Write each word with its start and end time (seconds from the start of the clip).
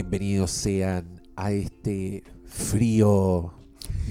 Bienvenidos 0.00 0.50
sean 0.50 1.22
a 1.36 1.52
este 1.52 2.22
frío 2.44 3.54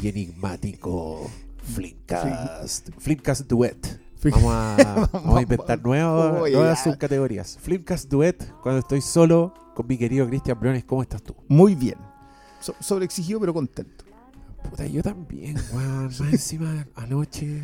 y 0.02 0.08
enigmático 0.08 1.30
Flimcast. 1.58 2.89
Flimcast 2.98 3.41
Duet. 3.48 4.02
Vamos 4.32 4.52
a, 4.52 5.09
vamos 5.13 5.38
a 5.38 5.41
inventar 5.44 5.80
nuevas, 5.84 6.41
Oye, 6.41 6.54
nuevas 6.55 6.84
ya. 6.84 6.91
subcategorías. 6.91 7.59
Flimcast 7.62 8.09
Duet, 8.09 8.52
cuando 8.63 8.80
estoy 8.80 9.00
solo 9.00 9.54
con 9.76 9.86
mi 9.86 9.95
querido 9.95 10.27
Cristian 10.27 10.59
Briones, 10.59 10.86
¿cómo 10.86 11.04
estás 11.04 11.21
tú? 11.21 11.36
Muy 11.50 11.76
bien. 11.76 11.99
So- 12.62 12.73
sobreexigido, 12.80 13.40
pero 13.40 13.54
contento. 13.54 14.05
Puta, 14.67 14.88
yo 14.88 15.04
también, 15.04 15.55
weón. 15.72 16.05
Más 16.05 16.20
encima, 16.22 16.88
anoche, 16.95 17.62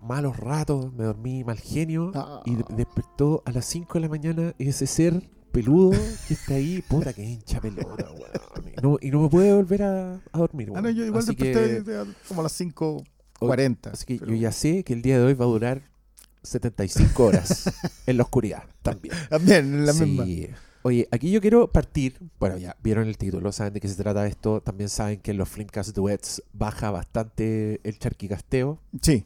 malos 0.00 0.34
ratos, 0.38 0.94
me 0.94 1.04
dormí 1.04 1.44
mal 1.44 1.58
genio 1.58 2.10
Ah. 2.14 2.40
y 2.46 2.54
de- 2.54 2.64
despertó 2.74 3.42
a 3.44 3.52
las 3.52 3.66
5 3.66 3.92
de 3.92 4.00
la 4.00 4.08
mañana 4.08 4.54
ese 4.58 4.86
ser 4.86 5.28
peludo 5.48 5.90
que 6.26 6.34
está 6.34 6.54
ahí, 6.54 6.82
puta 6.88 7.12
que 7.12 7.24
hincha 7.24 7.60
pelota, 7.60 8.10
weón. 8.12 8.72
Y 8.76 8.80
no, 8.82 8.98
y 9.00 9.10
no 9.10 9.22
me 9.22 9.28
puede 9.28 9.52
volver 9.54 9.82
a, 9.82 10.14
a 10.32 10.38
dormir, 10.38 10.68
Ah, 10.70 10.72
weón. 10.74 10.84
no, 10.84 10.90
yo 10.90 11.04
igual 11.04 11.22
así 11.22 11.34
desperté 11.34 11.84
que, 11.84 12.04
como 12.28 12.40
a 12.40 12.44
las 12.44 12.60
5.40. 12.60 13.90
así 13.92 14.04
que 14.06 14.16
pero- 14.18 14.30
yo 14.32 14.36
ya 14.36 14.52
sé 14.52 14.84
que 14.84 14.92
el 14.92 15.02
día 15.02 15.18
de 15.18 15.24
hoy 15.24 15.34
va 15.34 15.44
a 15.44 15.48
durar 15.48 15.82
75 16.42 17.24
horas 17.24 17.64
en 18.06 18.16
la 18.16 18.22
oscuridad 18.22 18.62
también. 18.82 19.14
También, 19.28 19.74
en 19.74 19.86
la 19.86 19.92
Sí. 19.92 20.04
misma. 20.04 20.56
Oye, 20.82 21.08
aquí 21.10 21.30
yo 21.30 21.40
quiero 21.40 21.70
partir. 21.72 22.16
Bueno, 22.38 22.56
ya 22.56 22.76
vieron 22.82 23.08
el 23.08 23.18
título, 23.18 23.50
saben 23.52 23.74
de 23.74 23.80
qué 23.80 23.88
se 23.88 23.96
trata 23.96 24.26
esto. 24.26 24.60
También 24.62 24.88
saben 24.88 25.18
que 25.20 25.32
en 25.32 25.36
los 25.36 25.48
Flimcast 25.48 25.94
Duets 25.94 26.42
baja 26.52 26.90
bastante 26.92 27.80
el 27.82 27.98
charquicasteo. 27.98 28.80
Sí. 29.02 29.24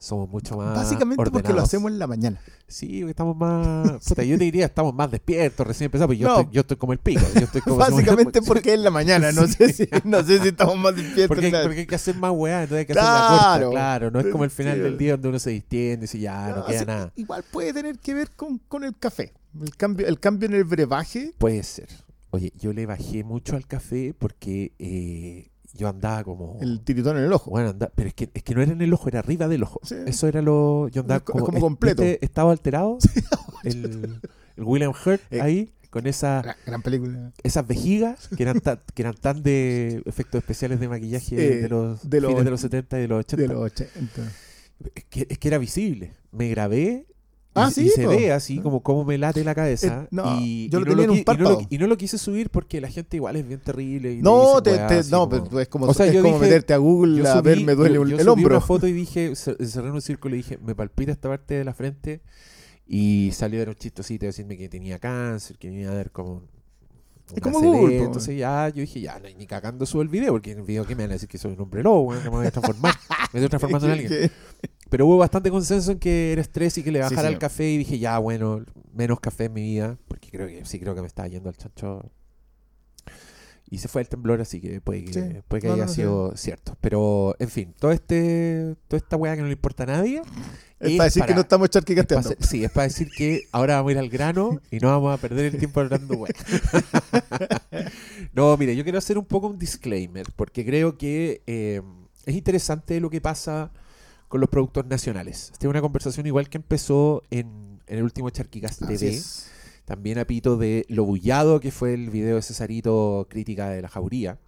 Somos 0.00 0.28
mucho 0.28 0.56
más. 0.56 0.76
Básicamente 0.76 1.28
porque 1.30 1.52
lo 1.52 1.60
hacemos 1.62 1.90
en 1.90 1.98
la 1.98 2.06
mañana. 2.06 2.40
Sí, 2.68 2.98
porque 3.00 3.10
estamos 3.10 3.36
más. 3.36 4.04
Puta, 4.08 4.22
yo 4.22 4.38
te 4.38 4.44
diría, 4.44 4.66
estamos 4.66 4.94
más 4.94 5.10
despiertos, 5.10 5.66
recién 5.66 5.86
empezamos. 5.86 6.16
Yo, 6.16 6.28
No. 6.28 6.38
estoy, 6.40 6.54
yo 6.54 6.60
estoy 6.60 6.76
como 6.76 6.92
el 6.92 7.00
pico. 7.00 7.20
Yo 7.34 7.40
estoy 7.40 7.60
como 7.62 7.76
Básicamente 7.78 8.40
porque 8.42 8.70
es 8.70 8.74
en 8.76 8.84
la 8.84 8.90
mañana. 8.90 9.32
No 9.32 9.46
sé 9.48 9.72
si, 9.72 9.88
no 10.04 10.22
sé 10.22 10.38
si 10.40 10.48
estamos 10.48 10.76
más 10.76 10.94
despiertos. 10.94 11.28
Porque, 11.36 11.50
porque 11.50 11.80
hay 11.80 11.86
que 11.86 11.94
hacer 11.96 12.14
más 12.14 12.30
weá, 12.32 12.62
entonces 12.62 12.78
hay 12.78 12.86
que 12.86 12.92
hacer 12.92 13.02
la 13.02 13.18
Claro. 13.28 13.64
corta, 13.66 13.70
claro. 13.70 14.10
No 14.12 14.20
es 14.20 14.26
como 14.26 14.44
el 14.44 14.50
final 14.50 14.76
Sí. 14.76 14.80
del 14.82 14.98
día 14.98 15.12
donde 15.12 15.28
uno 15.30 15.38
se 15.40 15.50
distiende 15.50 15.96
y 16.04 16.06
dice, 16.06 16.20
ya, 16.20 16.48
no, 16.50 16.56
No, 16.58 16.66
queda 16.66 16.84
nada. 16.84 17.12
Igual 17.16 17.44
puede 17.50 17.72
tener 17.72 17.98
que 17.98 18.14
ver 18.14 18.30
con, 18.36 18.58
con 18.58 18.84
el 18.84 18.96
café. 18.96 19.32
El 19.60 19.74
cambio, 19.76 20.06
el 20.06 20.20
cambio 20.20 20.48
en 20.48 20.54
el 20.54 20.64
brebaje. 20.64 21.34
Puede 21.38 21.62
ser. 21.64 21.88
Oye, 22.30 22.52
yo 22.56 22.72
le 22.72 22.86
bajé 22.86 23.24
mucho 23.24 23.56
al 23.56 23.66
café 23.66 24.14
porque 24.16 24.72
eh, 24.78 25.50
yo 25.74 25.88
andaba 25.88 26.24
como. 26.24 26.58
El 26.60 26.80
tiritón 26.82 27.16
en 27.18 27.24
el 27.24 27.32
ojo. 27.32 27.50
Bueno, 27.50 27.70
anda- 27.70 27.90
pero 27.94 28.08
es 28.08 28.14
que, 28.14 28.30
es 28.32 28.42
que 28.42 28.54
no 28.54 28.62
era 28.62 28.72
en 28.72 28.80
el 28.80 28.92
ojo, 28.92 29.08
era 29.08 29.18
arriba 29.20 29.48
del 29.48 29.62
ojo. 29.62 29.80
Sí. 29.84 29.96
Eso 30.06 30.26
era 30.28 30.42
lo. 30.42 30.88
Yo 30.88 31.02
andaba 31.02 31.18
Es 31.18 31.22
como, 31.24 31.38
es 31.40 31.44
como 31.46 31.60
completo. 31.60 32.02
Estado 32.02 32.50
alterado. 32.50 32.98
el, 33.64 34.20
el 34.56 34.64
William 34.64 34.92
Hurt 34.92 35.20
Eh. 35.30 35.40
ahí, 35.40 35.72
con 35.90 36.06
esa, 36.06 36.42
Gran, 36.42 36.56
gran 36.66 36.82
película. 36.82 37.32
esas 37.42 37.66
vejigas 37.66 38.28
que 38.36 38.42
eran, 38.42 38.60
tan, 38.60 38.80
que 38.94 39.02
eran 39.02 39.14
tan 39.14 39.42
de 39.42 40.02
efectos 40.06 40.38
especiales 40.40 40.80
de 40.80 40.88
maquillaje 40.88 41.36
Eh, 41.36 41.62
de 41.62 41.68
los 41.68 42.08
de 42.08 42.20
los 42.20 42.30
fines 42.30 42.44
de 42.44 42.50
los 42.50 42.60
70 42.60 42.98
y 42.98 43.00
de 43.02 43.08
los 43.08 43.20
80. 43.20 43.42
De 43.42 43.48
los 43.48 43.62
80. 43.64 44.32
Es, 44.94 45.04
que, 45.04 45.26
es 45.28 45.38
que 45.38 45.48
era 45.48 45.58
visible. 45.58 46.12
Me 46.30 46.48
grabé. 46.50 47.06
Ah, 47.58 47.68
y, 47.70 47.72
sí, 47.72 47.88
se 47.90 48.06
ve 48.06 48.32
así 48.32 48.58
como 48.60 48.82
cómo 48.82 49.04
me 49.04 49.18
late 49.18 49.42
la 49.44 49.54
cabeza. 49.54 50.02
Eh, 50.04 50.08
no, 50.10 50.40
y, 50.40 50.68
yo 50.68 50.78
y 50.80 50.84
lo 50.84 50.86
no 50.86 50.90
tenía 50.90 51.04
en 51.04 51.10
un 51.10 51.16
qui- 51.16 51.20
y 51.20 51.24
no 51.24 51.32
lo- 51.32 51.44
párpado. 51.48 51.66
y 51.70 51.78
no 51.78 51.86
lo 51.86 51.96
quise 51.96 52.18
subir 52.18 52.50
porque 52.50 52.80
la 52.80 52.88
gente 52.88 53.16
igual 53.16 53.36
es 53.36 53.46
bien 53.46 53.60
terrible. 53.60 54.12
y 54.14 54.22
No, 54.22 54.62
te, 54.62 54.76
te, 54.78 55.04
no, 55.10 55.28
como- 55.28 55.44
pero 55.44 55.60
es 55.60 55.68
como, 55.68 55.86
O 55.86 55.94
sea, 55.94 56.06
es 56.06 56.12
yo 56.14 56.22
como 56.22 56.34
dije- 56.34 56.46
meterte 56.46 56.74
a 56.74 56.78
Google 56.78 57.28
a 57.28 57.40
ver, 57.40 57.60
me 57.64 57.74
duele 57.74 57.94
yo- 57.96 58.06
yo 58.06 58.16
el 58.16 58.20
subí 58.22 58.28
hombro. 58.30 58.56
una 58.56 58.64
foto 58.66 58.86
y 58.86 58.92
dije, 58.92 59.30
cer- 59.32 59.64
cerré 59.66 59.90
un 59.90 60.00
círculo 60.02 60.34
y 60.34 60.38
dije, 60.38 60.58
me 60.64 60.74
palpita 60.74 61.12
esta 61.12 61.28
parte 61.28 61.54
de 61.54 61.64
la 61.64 61.74
frente. 61.74 62.20
Y 62.86 63.30
salió 63.34 63.60
de 63.60 63.68
un 63.68 63.74
chistosito 63.74 64.24
a 64.24 64.28
decirme 64.28 64.56
que 64.56 64.68
tenía 64.68 64.98
cáncer, 64.98 65.58
que 65.58 65.70
me 65.70 65.82
iba 65.82 65.92
a 65.92 65.94
dar 65.94 66.10
como. 66.10 66.42
Es 67.34 67.42
como. 67.42 67.60
Google. 67.60 67.98
Entonces 68.04 68.36
ya 68.36 68.68
yo 68.68 68.80
dije, 68.80 69.00
ya, 69.00 69.18
no, 69.18 69.28
ni 69.36 69.46
cagando 69.46 69.84
subo 69.86 70.02
el 70.02 70.08
video, 70.08 70.32
porque 70.32 70.52
en 70.52 70.58
el 70.58 70.64
video 70.64 70.86
que 70.86 70.94
me 70.94 71.02
van 71.04 71.10
a 71.10 71.14
decir 71.14 71.28
que 71.28 71.38
soy 71.38 71.52
un 71.52 71.60
hombre 71.60 71.82
lobo, 71.82 72.12
que 72.12 72.24
me 72.24 72.28
voy 72.30 72.46
a 72.46 72.50
transformar. 72.50 72.94
me 73.32 73.40
estoy 73.40 73.48
transformando 73.48 73.86
en 73.86 73.92
alguien. 73.92 74.30
Pero 74.90 75.06
hubo 75.06 75.18
bastante 75.18 75.50
consenso 75.50 75.92
en 75.92 75.98
que 75.98 76.32
era 76.32 76.40
estrés 76.40 76.78
y 76.78 76.82
que 76.82 76.90
le 76.90 76.98
Sí, 77.00 77.02
bajara 77.14 77.28
sí. 77.28 77.34
el 77.34 77.38
café 77.38 77.68
y 77.70 77.78
dije, 77.78 77.98
ya, 77.98 78.18
bueno, 78.18 78.64
menos 78.92 79.20
café 79.20 79.44
en 79.44 79.52
mi 79.52 79.62
vida, 79.62 79.98
porque 80.08 80.30
creo 80.30 80.46
que 80.46 80.64
sí 80.64 80.80
creo 80.80 80.94
que 80.94 81.02
me 81.02 81.06
estaba 81.06 81.28
yendo 81.28 81.48
al 81.50 81.56
chancho. 81.56 82.10
Y 83.70 83.78
se 83.78 83.88
fue 83.88 84.00
el 84.00 84.08
temblor, 84.08 84.40
así 84.40 84.62
que 84.62 84.80
puede 84.80 85.04
que, 85.04 85.12
Sí. 85.12 85.20
puede 85.46 85.60
que 85.60 85.66
No, 85.68 85.74
haya 85.74 85.82
no, 85.84 85.88
no, 85.90 85.94
sido 85.94 86.36
cierto. 86.36 86.74
Pero, 86.80 87.36
en 87.38 87.50
fin, 87.50 87.74
todo 87.78 87.92
este, 87.92 88.76
toda 88.88 88.96
esta 88.98 89.16
weá 89.16 89.34
que 89.36 89.42
no 89.42 89.46
le 89.48 89.52
importa 89.52 89.82
a 89.82 89.86
nadie. 89.86 90.22
Es 90.80 90.92
Es 90.92 90.96
para 90.96 91.04
decir 91.04 91.24
que 91.24 91.34
no 91.34 91.40
estamos 91.42 91.66
es 91.66 91.70
pa' 91.70 91.80
charquicasteando. 91.80 92.30
hacer- 92.30 92.46
sí, 92.46 92.64
es 92.64 92.70
para 92.70 92.84
decir 92.84 93.08
que 93.14 93.42
ahora 93.52 93.74
vamos 93.76 93.90
a 93.90 93.92
ir 93.92 93.98
al 93.98 94.08
grano 94.08 94.58
y 94.70 94.78
no 94.78 94.88
vamos 94.88 95.12
a 95.12 95.20
perder 95.20 95.52
el 95.52 95.58
tiempo 95.58 95.80
hablando 95.80 96.14
weá. 96.14 96.32
no, 98.32 98.56
mire, 98.56 98.76
yo 98.76 98.82
quiero 98.84 98.98
hacer 98.98 99.18
un 99.18 99.24
poco 99.24 99.48
un 99.48 99.58
disclaimer, 99.58 100.26
porque 100.36 100.64
creo 100.64 100.96
que 100.96 101.42
eh, 101.46 101.82
es 102.26 102.34
interesante 102.34 103.00
lo 103.00 103.10
que 103.10 103.20
pasa 103.20 103.70
con 104.28 104.40
los 104.40 104.50
productos 104.50 104.86
nacionales. 104.86 105.50
Esta 105.52 105.66
es 105.66 105.70
una 105.70 105.80
conversación 105.80 106.26
igual 106.26 106.48
que 106.48 106.58
empezó 106.58 107.22
en, 107.30 107.80
en 107.86 107.98
el 107.98 108.02
último 108.04 108.30
Charquicast 108.30 108.80
TV. 108.86 109.08
es. 109.08 109.50
También 109.88 110.18
a 110.18 110.26
pito 110.26 110.58
de 110.58 110.84
Lo 110.90 111.04
Bullado, 111.06 111.60
que 111.60 111.70
fue 111.70 111.94
el 111.94 112.10
video 112.10 112.36
de 112.36 112.42
Cesarito 112.42 113.26
crítica 113.30 113.70
de 113.70 113.80
la 113.80 113.88
jauría. 113.88 114.38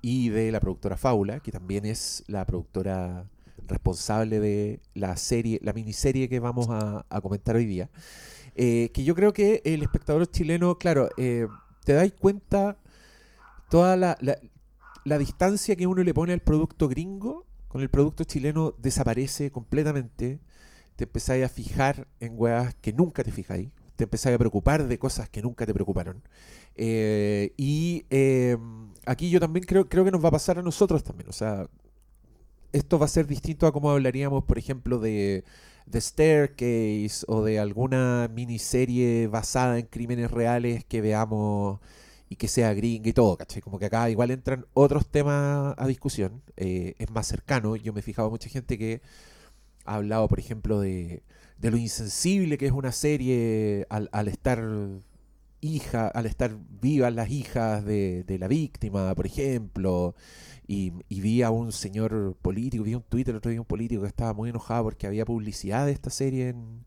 Y 0.00 0.30
de 0.30 0.50
la 0.50 0.58
productora 0.58 0.96
Fábula, 0.96 1.40
que 1.40 1.52
también 1.52 1.84
es 1.84 2.24
la 2.28 2.46
productora 2.46 3.28
responsable 3.68 4.40
de 4.40 4.80
la 4.94 5.18
serie, 5.18 5.58
la 5.62 5.74
miniserie 5.74 6.30
que 6.30 6.40
vamos 6.40 6.68
a, 6.70 7.04
a 7.10 7.20
comentar 7.20 7.56
hoy 7.56 7.66
día. 7.66 7.90
Eh, 8.54 8.90
que 8.94 9.04
yo 9.04 9.14
creo 9.14 9.34
que 9.34 9.60
el 9.66 9.82
espectador 9.82 10.30
chileno, 10.30 10.78
claro, 10.78 11.10
eh, 11.18 11.46
te 11.84 11.92
dais 11.92 12.14
cuenta 12.14 12.78
toda 13.68 13.96
la, 13.98 14.16
la- 14.22 14.38
la 15.04 15.18
distancia 15.18 15.76
que 15.76 15.86
uno 15.86 16.02
le 16.04 16.14
pone 16.14 16.32
al 16.32 16.40
producto 16.40 16.88
gringo 16.88 17.44
con 17.68 17.82
el 17.82 17.90
producto 17.90 18.24
chileno 18.24 18.74
desaparece 18.78 19.50
completamente. 19.50 20.40
Te 20.96 21.04
empezáis 21.04 21.44
a 21.44 21.48
fijar 21.50 22.08
en 22.18 22.32
weas 22.36 22.74
que 22.76 22.94
nunca 22.94 23.22
te 23.22 23.30
fijáis. 23.30 23.68
Te 23.96 24.04
empezáis 24.04 24.34
a 24.36 24.38
preocupar 24.38 24.86
de 24.88 24.98
cosas 24.98 25.28
que 25.30 25.42
nunca 25.42 25.66
te 25.66 25.74
preocuparon. 25.74 26.22
Eh, 26.76 27.52
y 27.56 28.04
eh, 28.10 28.56
aquí 29.06 29.30
yo 29.30 29.40
también 29.40 29.64
creo, 29.66 29.88
creo 29.88 30.04
que 30.04 30.10
nos 30.10 30.24
va 30.24 30.28
a 30.28 30.32
pasar 30.32 30.58
a 30.58 30.62
nosotros 30.62 31.02
también. 31.04 31.28
O 31.28 31.32
sea, 31.32 31.68
esto 32.72 32.98
va 32.98 33.06
a 33.06 33.08
ser 33.08 33.26
distinto 33.26 33.66
a 33.66 33.72
como 33.72 33.90
hablaríamos, 33.90 34.44
por 34.44 34.58
ejemplo, 34.58 34.98
de 34.98 35.44
The 35.90 36.00
Staircase 36.00 37.24
o 37.28 37.42
de 37.44 37.58
alguna 37.58 38.28
miniserie 38.32 39.28
basada 39.28 39.78
en 39.78 39.86
crímenes 39.86 40.30
reales 40.30 40.84
que 40.84 41.00
veamos 41.00 41.80
y 42.28 42.36
que 42.36 42.48
sea 42.48 42.74
gringa 42.74 43.08
y 43.08 43.12
todo, 43.12 43.36
¿cachai? 43.36 43.62
Como 43.62 43.78
que 43.78 43.86
acá 43.86 44.10
igual 44.10 44.30
entran 44.32 44.66
otros 44.74 45.06
temas 45.08 45.74
a 45.78 45.86
discusión. 45.86 46.42
eh, 46.56 46.94
es 46.98 47.10
más 47.10 47.26
cercano. 47.28 47.76
Yo 47.76 47.92
me 47.92 48.00
he 48.00 48.02
fijado 48.02 48.30
mucha 48.30 48.48
gente 48.48 48.78
que 48.78 49.00
ha 49.84 49.96
hablado, 49.96 50.28
por 50.28 50.38
ejemplo, 50.40 50.80
de, 50.80 51.22
de 51.58 51.70
lo 51.70 51.76
insensible 51.76 52.58
que 52.58 52.66
es 52.66 52.72
una 52.72 52.92
serie 52.92 53.86
al, 53.90 54.08
al 54.12 54.28
estar 54.28 54.62
hija, 55.60 56.08
al 56.08 56.26
estar 56.26 56.56
vivas 56.80 57.12
las 57.14 57.30
hijas 57.30 57.84
de, 57.84 58.24
de 58.24 58.38
la 58.38 58.48
víctima, 58.48 59.14
por 59.14 59.26
ejemplo. 59.26 60.14
Y, 60.68 60.92
y 61.08 61.20
vi 61.20 61.42
a 61.42 61.50
un 61.50 61.70
señor 61.72 62.36
político, 62.42 62.82
vi 62.84 62.94
un 62.94 63.02
Twitter 63.02 63.32
el 63.32 63.38
otro 63.38 63.50
día 63.50 63.60
un 63.60 63.66
político 63.66 64.02
que 64.02 64.08
estaba 64.08 64.32
muy 64.34 64.50
enojado 64.50 64.84
porque 64.84 65.06
había 65.06 65.24
publicidad 65.24 65.86
de 65.86 65.92
esta 65.92 66.10
serie 66.10 66.48
en, 66.50 66.84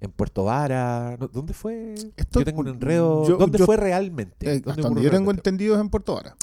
en 0.00 0.10
Puerto 0.10 0.44
Vara. 0.44 1.16
¿Dónde 1.32 1.52
fue? 1.52 1.94
Esto- 2.16 2.40
yo 2.40 2.44
tengo 2.44 2.60
un 2.60 2.68
enredo. 2.68 3.28
yo- 3.28 3.36
¿Dónde 3.36 3.58
yo- 3.58 3.66
fue 3.66 3.76
realmente? 3.76 4.46
Eh, 4.46 4.52
¿Dónde 4.54 4.70
hasta 4.70 4.70
ocurrió 4.82 4.84
donde 4.88 5.02
yo 5.02 5.10
tengo 5.10 5.30
entendido 5.30 5.74
es 5.74 5.80
en 5.82 5.90
Puerto 5.90 6.14
Vara. 6.14 6.34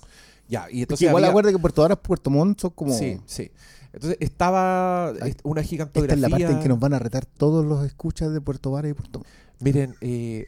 Ya, 0.48 0.68
y 0.72 0.78
Es 0.78 0.82
entonces 0.84 1.08
igual 1.08 1.24
había- 1.24 1.32
acuerda 1.32 1.52
que 1.52 1.58
Puerto 1.60 1.82
Vara 1.82 2.00
y 2.02 2.08
Puerto 2.08 2.30
Montt 2.30 2.60
son 2.62 2.70
como... 2.72 2.94
Sí, 2.94 3.20
sí. 3.26 3.52
Entonces 3.94 4.18
estaba 4.20 5.10
Ay, 5.10 5.36
una 5.44 5.62
Esta 5.62 5.70
gigantografía. 5.70 6.16
es 6.16 6.22
la 6.22 6.30
parte 6.30 6.52
en 6.52 6.60
que 6.62 6.70
nos 6.70 6.80
van 6.80 6.94
a 6.94 7.00
retar 7.00 7.26
todos 7.26 7.66
los 7.66 7.86
escuchas 7.86 8.32
de 8.34 8.42
Puerto 8.42 8.72
Vara 8.72 8.90
y 8.90 8.94
Puerto. 8.94 9.24
Miren, 9.60 9.96
eh, 10.02 10.48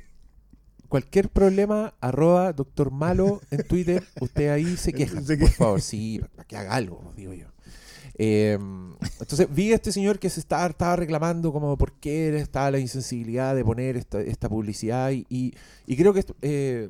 cualquier 0.87 1.29
problema, 1.29 1.93
arroba 2.01 2.53
doctor 2.53 2.91
malo 2.91 3.41
en 3.51 3.63
Twitter, 3.67 4.03
usted 4.21 4.49
ahí 4.49 4.75
se 4.77 4.91
queja, 4.93 5.21
por 5.21 5.49
favor, 5.49 5.81
sí, 5.81 6.21
para 6.35 6.47
que 6.47 6.57
haga 6.57 6.73
algo, 6.75 7.13
digo 7.15 7.33
yo. 7.33 7.47
Eh, 8.21 8.57
entonces 9.19 9.47
vi 9.49 9.71
a 9.71 9.75
este 9.75 9.91
señor 9.93 10.19
que 10.19 10.29
se 10.29 10.41
estaba, 10.41 10.65
estaba 10.67 10.95
reclamando 10.97 11.53
como 11.53 11.77
por 11.77 11.93
qué 11.93 12.35
estaba 12.37 12.69
la 12.71 12.79
insensibilidad 12.79 13.55
de 13.55 13.63
poner 13.63 13.95
esta, 13.95 14.19
esta 14.19 14.49
publicidad 14.49 15.11
y, 15.11 15.25
y- 15.29 15.53
y 15.85 15.95
creo 15.95 16.13
que 16.13 16.25
eh, 16.41 16.89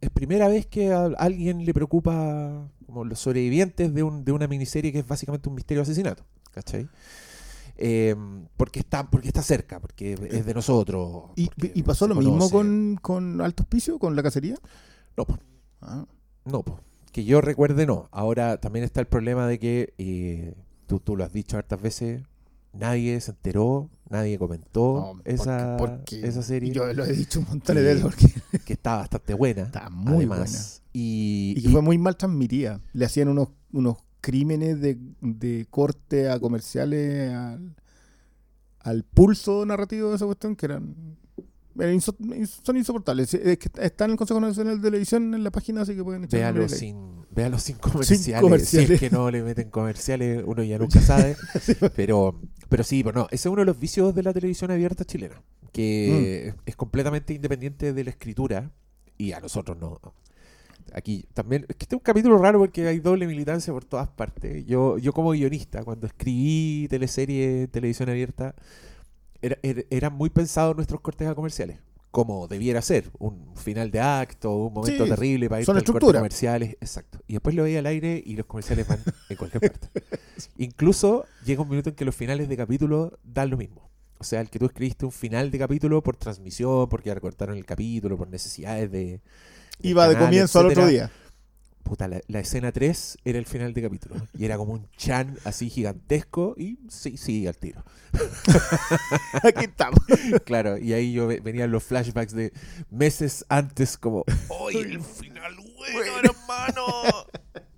es 0.00 0.10
primera 0.10 0.48
vez 0.48 0.66
que 0.66 0.92
a 0.92 1.06
alguien 1.18 1.64
le 1.64 1.72
preocupa 1.74 2.68
como 2.86 3.04
los 3.04 3.18
sobrevivientes 3.18 3.92
de, 3.94 4.02
un- 4.02 4.24
de 4.24 4.32
una 4.32 4.46
miniserie 4.46 4.92
que 4.92 4.98
es 5.00 5.06
básicamente 5.08 5.48
un 5.48 5.54
misterio 5.54 5.80
de 5.80 5.90
asesinato, 5.90 6.24
¿cachai? 6.52 6.88
Eh, 7.76 8.14
porque 8.56 8.78
está 8.80 9.10
porque 9.10 9.28
está 9.28 9.42
cerca, 9.42 9.80
porque 9.80 10.12
es 10.30 10.46
de 10.46 10.54
nosotros. 10.54 11.30
¿Y, 11.34 11.48
pasó 11.82 12.06
lo 12.06 12.14
mismo 12.14 12.48
con, 12.50 12.96
con 13.02 13.40
Alto 13.40 13.64
Hospicio, 13.64 13.98
con 13.98 14.14
la 14.14 14.22
cacería? 14.22 14.56
No, 15.16 15.24
po, 15.24 15.38
Ah, 15.80 16.06
no, 16.44 16.62
po. 16.62 16.78
que 17.12 17.24
yo 17.24 17.40
recuerde 17.40 17.84
no. 17.86 18.08
Ahora 18.12 18.58
también 18.60 18.84
está 18.84 19.00
el 19.00 19.06
problema 19.06 19.46
de 19.48 19.58
que, 19.58 19.94
eh, 19.98 20.54
tú, 20.86 21.00
tú 21.00 21.16
lo 21.16 21.24
has 21.24 21.32
dicho 21.32 21.56
hartas 21.58 21.80
veces, 21.82 22.22
nadie 22.72 23.20
se 23.20 23.32
enteró 23.32 23.90
nadie 24.10 24.38
comentó 24.38 25.14
No, 25.16 25.22
esa, 25.24 25.76
porque- 25.78 26.26
esa 26.26 26.42
serie, 26.42 26.72
Yo 26.72 26.92
lo 26.92 27.04
he 27.04 27.12
dicho 27.12 27.40
un 27.40 27.46
montón 27.48 27.76
de 27.76 27.82
veces 27.82 28.02
porque 28.02 28.28
que 28.64 28.72
está 28.74 28.96
bastante 28.96 29.34
buena. 29.34 29.62
está 29.64 29.90
muy 29.90 30.16
además. 30.24 30.82
Buena. 30.82 30.84
Y 30.92 31.60
que 31.62 31.68
fue 31.70 31.82
muy 31.82 31.98
mal 31.98 32.16
transmitida. 32.16 32.80
Le 32.92 33.04
hacían 33.04 33.28
unos, 33.28 33.48
unos 33.72 33.96
crímenes 34.20 34.80
de, 34.80 34.98
de 35.20 35.66
corte 35.70 36.30
a 36.30 36.38
comerciales 36.38 37.32
al, 37.32 37.74
al 38.80 39.02
pulso 39.04 39.66
narrativo 39.66 40.10
de 40.10 40.16
esa 40.16 40.24
cuestión 40.26 40.54
que 40.56 40.66
eran. 40.66 40.94
son 42.62 42.76
insoportables. 42.76 43.34
Es 43.34 43.58
que 43.58 43.68
está 43.82 44.04
en 44.04 44.12
el 44.12 44.16
Consejo 44.16 44.40
Nacional 44.40 44.76
de 44.80 44.82
Televisión 44.88 45.34
en 45.34 45.42
la 45.42 45.50
página, 45.50 45.82
así 45.82 45.94
que 45.96 46.04
pueden 46.04 46.24
echar 46.24 46.38
un 46.38 46.42
véalo 46.58 46.66
break 46.68 47.23
ahí. 47.36 47.42
sin, 47.42 47.44
véalo 47.44 47.58
sin 47.58 47.76
comerciales. 47.76 48.24
Si 48.24 48.32
comerciales. 48.40 48.90
es 48.90 49.00
que 49.00 49.10
no 49.10 49.30
le 49.30 49.42
meten 49.42 49.70
comerciales, 49.70 50.42
uno 50.46 50.62
ya 50.62 50.78
nunca 50.78 51.00
sabe. 51.00 51.36
pero, 51.96 52.40
pero 52.68 52.84
sí, 52.84 53.02
pues 53.02 53.14
no, 53.14 53.26
ese 53.30 53.48
es 53.48 53.52
uno 53.52 53.60
de 53.62 53.66
los 53.66 53.78
vicios 53.78 54.14
de 54.14 54.22
la 54.22 54.32
televisión 54.32 54.70
abierta 54.70 55.04
chilena, 55.04 55.40
que 55.72 56.54
Mm. 56.54 56.60
es 56.66 56.76
completamente 56.76 57.34
independiente 57.34 57.92
de 57.92 58.04
la 58.04 58.10
escritura 58.10 58.70
y 59.18 59.32
a 59.32 59.40
nosotros 59.40 59.76
no. 59.78 59.98
Aquí 60.92 61.26
también, 61.34 61.62
es 61.68 61.76
que 61.76 61.84
este 61.84 61.96
es 61.96 61.98
un 62.00 62.04
capítulo 62.04 62.38
raro 62.38 62.58
porque 62.60 62.86
hay 62.86 63.00
doble 63.00 63.26
militancia 63.26 63.72
por 63.72 63.84
todas 63.84 64.06
partes. 64.08 64.64
Yo, 64.66 64.98
yo 64.98 65.12
como 65.12 65.30
guionista, 65.30 65.82
cuando 65.82 66.06
escribí 66.06 66.86
teleserie, 66.88 67.66
televisión 67.68 68.10
abierta, 68.10 68.54
era, 69.42 69.58
era- 69.62 69.82
eran 69.90 70.12
muy 70.14 70.30
pensados 70.30 70.76
nuestros 70.76 71.00
cortes 71.00 71.26
a 71.26 71.34
comerciales. 71.34 71.78
Como 72.14 72.46
debiera 72.46 72.80
ser, 72.80 73.10
un 73.18 73.56
final 73.56 73.90
de 73.90 73.98
acto, 73.98 74.54
un 74.54 74.72
momento 74.72 75.02
Sí, 75.02 75.10
terrible 75.10 75.48
para 75.48 75.62
ir 75.62 75.66
son 75.66 75.78
estructura. 75.78 76.20
comerciales, 76.20 76.76
exacto. 76.80 77.18
Y 77.26 77.32
después 77.32 77.56
lo 77.56 77.64
veía 77.64 77.80
al 77.80 77.86
aire 77.86 78.22
y 78.24 78.36
los 78.36 78.46
comerciales 78.46 78.86
van 78.86 79.00
en 79.28 79.36
cualquier 79.36 79.72
parte. 79.72 79.88
Incluso 80.58 81.24
llega 81.44 81.62
un 81.62 81.68
minuto 81.68 81.88
en 81.90 81.96
que 81.96 82.04
los 82.04 82.14
finales 82.14 82.48
de 82.48 82.56
capítulo 82.56 83.18
dan 83.24 83.50
lo 83.50 83.56
mismo. 83.56 83.90
O 84.18 84.22
sea, 84.22 84.40
el 84.40 84.48
que 84.48 84.60
tú 84.60 84.66
escribiste 84.66 85.04
un 85.04 85.10
final 85.10 85.50
de 85.50 85.58
capítulo 85.58 86.04
por 86.04 86.16
transmisión, 86.16 86.88
porque 86.88 87.08
ya 87.08 87.14
recortaron 87.14 87.56
el 87.56 87.64
capítulo, 87.66 88.16
por 88.16 88.28
necesidades 88.28 88.92
de. 88.92 89.20
Iba 89.82 90.06
de 90.06 90.16
comienzo 90.16 90.60
al 90.60 90.66
otro 90.66 90.86
día. 90.86 91.10
Puta, 91.84 92.08
la, 92.08 92.20
la 92.28 92.40
escena 92.40 92.72
3 92.72 93.18
era 93.24 93.38
el 93.38 93.46
final 93.46 93.72
de 93.74 93.82
capítulo. 93.82 94.16
Y 94.36 94.44
era 94.46 94.56
como 94.56 94.72
un 94.72 94.88
chan 94.96 95.38
así 95.44 95.68
gigantesco. 95.70 96.54
Y 96.58 96.78
sí, 96.88 97.16
sí, 97.16 97.46
al 97.46 97.56
tiro. 97.58 97.84
Aquí 99.42 99.64
estamos. 99.66 100.00
Claro, 100.44 100.78
y 100.78 100.92
ahí 100.92 101.12
yo 101.12 101.26
ve- 101.26 101.40
venían 101.40 101.70
los 101.70 101.84
flashbacks 101.84 102.32
de 102.34 102.52
meses 102.90 103.44
antes, 103.48 103.98
como, 103.98 104.24
¡Oye, 104.48 104.80
el 104.80 105.00
final 105.02 105.54
bueno, 105.76 106.30
hermano! 106.30 106.86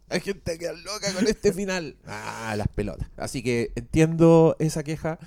Hay 0.08 0.20
gente 0.20 0.52
que 0.52 0.58
queda 0.60 0.72
loca 0.72 1.12
con 1.12 1.26
este 1.26 1.52
final. 1.52 1.96
Ah, 2.06 2.54
las 2.56 2.68
pelotas. 2.68 3.08
Así 3.16 3.42
que 3.42 3.72
entiendo 3.74 4.54
esa 4.60 4.84
queja. 4.84 5.18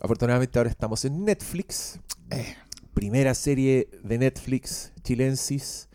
Afortunadamente 0.00 0.58
ahora 0.58 0.70
estamos 0.70 1.04
en 1.04 1.24
Netflix. 1.24 2.00
Eh. 2.30 2.56
Primera 2.94 3.34
serie 3.34 3.88
de 4.02 4.16
Netflix, 4.18 4.92
chilensis. 5.02 5.88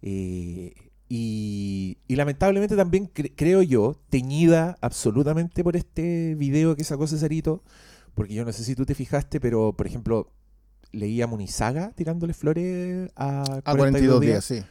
Eh, 0.00 0.72
y, 1.08 1.98
y 2.08 2.16
lamentablemente 2.16 2.76
también 2.76 3.08
cre- 3.12 3.32
creo 3.36 3.62
yo, 3.62 3.96
teñida 4.10 4.76
absolutamente 4.80 5.62
por 5.62 5.76
este 5.76 6.34
video 6.34 6.74
que 6.76 6.84
sacó 6.84 7.06
Cesarito, 7.06 7.62
porque 8.14 8.34
yo 8.34 8.44
no 8.44 8.52
sé 8.52 8.64
si 8.64 8.74
tú 8.74 8.84
te 8.86 8.94
fijaste, 8.94 9.40
pero 9.40 9.72
por 9.74 9.86
ejemplo, 9.86 10.32
leía 10.92 11.26
Munizaga 11.26 11.92
tirándole 11.92 12.34
flores 12.34 13.10
a, 13.16 13.42
A 13.64 13.76
42 13.76 14.20
días, 14.20 14.44
sí. 14.44 14.62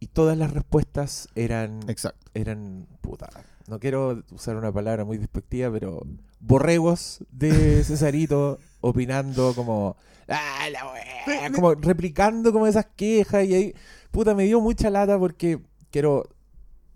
y 0.00 0.06
todas 0.08 0.36
las 0.36 0.52
respuestas 0.52 1.28
eran 1.34 1.80
Exacto. 1.88 2.30
eran 2.34 2.86
puta. 3.00 3.28
No 3.68 3.80
quiero 3.80 4.22
usar 4.30 4.56
una 4.56 4.72
palabra 4.72 5.04
muy 5.04 5.18
despectiva, 5.18 5.70
pero 5.72 6.02
borregos 6.40 7.24
de 7.30 7.82
Cesarito 7.84 8.58
opinando 8.80 9.54
como 9.54 9.96
"Ah, 10.28 10.68
la 10.70 10.90
wea", 10.92 11.50
como 11.52 11.74
replicando 11.74 12.52
como 12.52 12.66
esas 12.66 12.86
quejas 12.96 13.44
y 13.44 13.54
ahí 13.54 13.74
puta 14.10 14.34
me 14.34 14.44
dio 14.44 14.60
mucha 14.60 14.88
lata 14.90 15.18
porque 15.18 15.60
quiero 15.90 16.28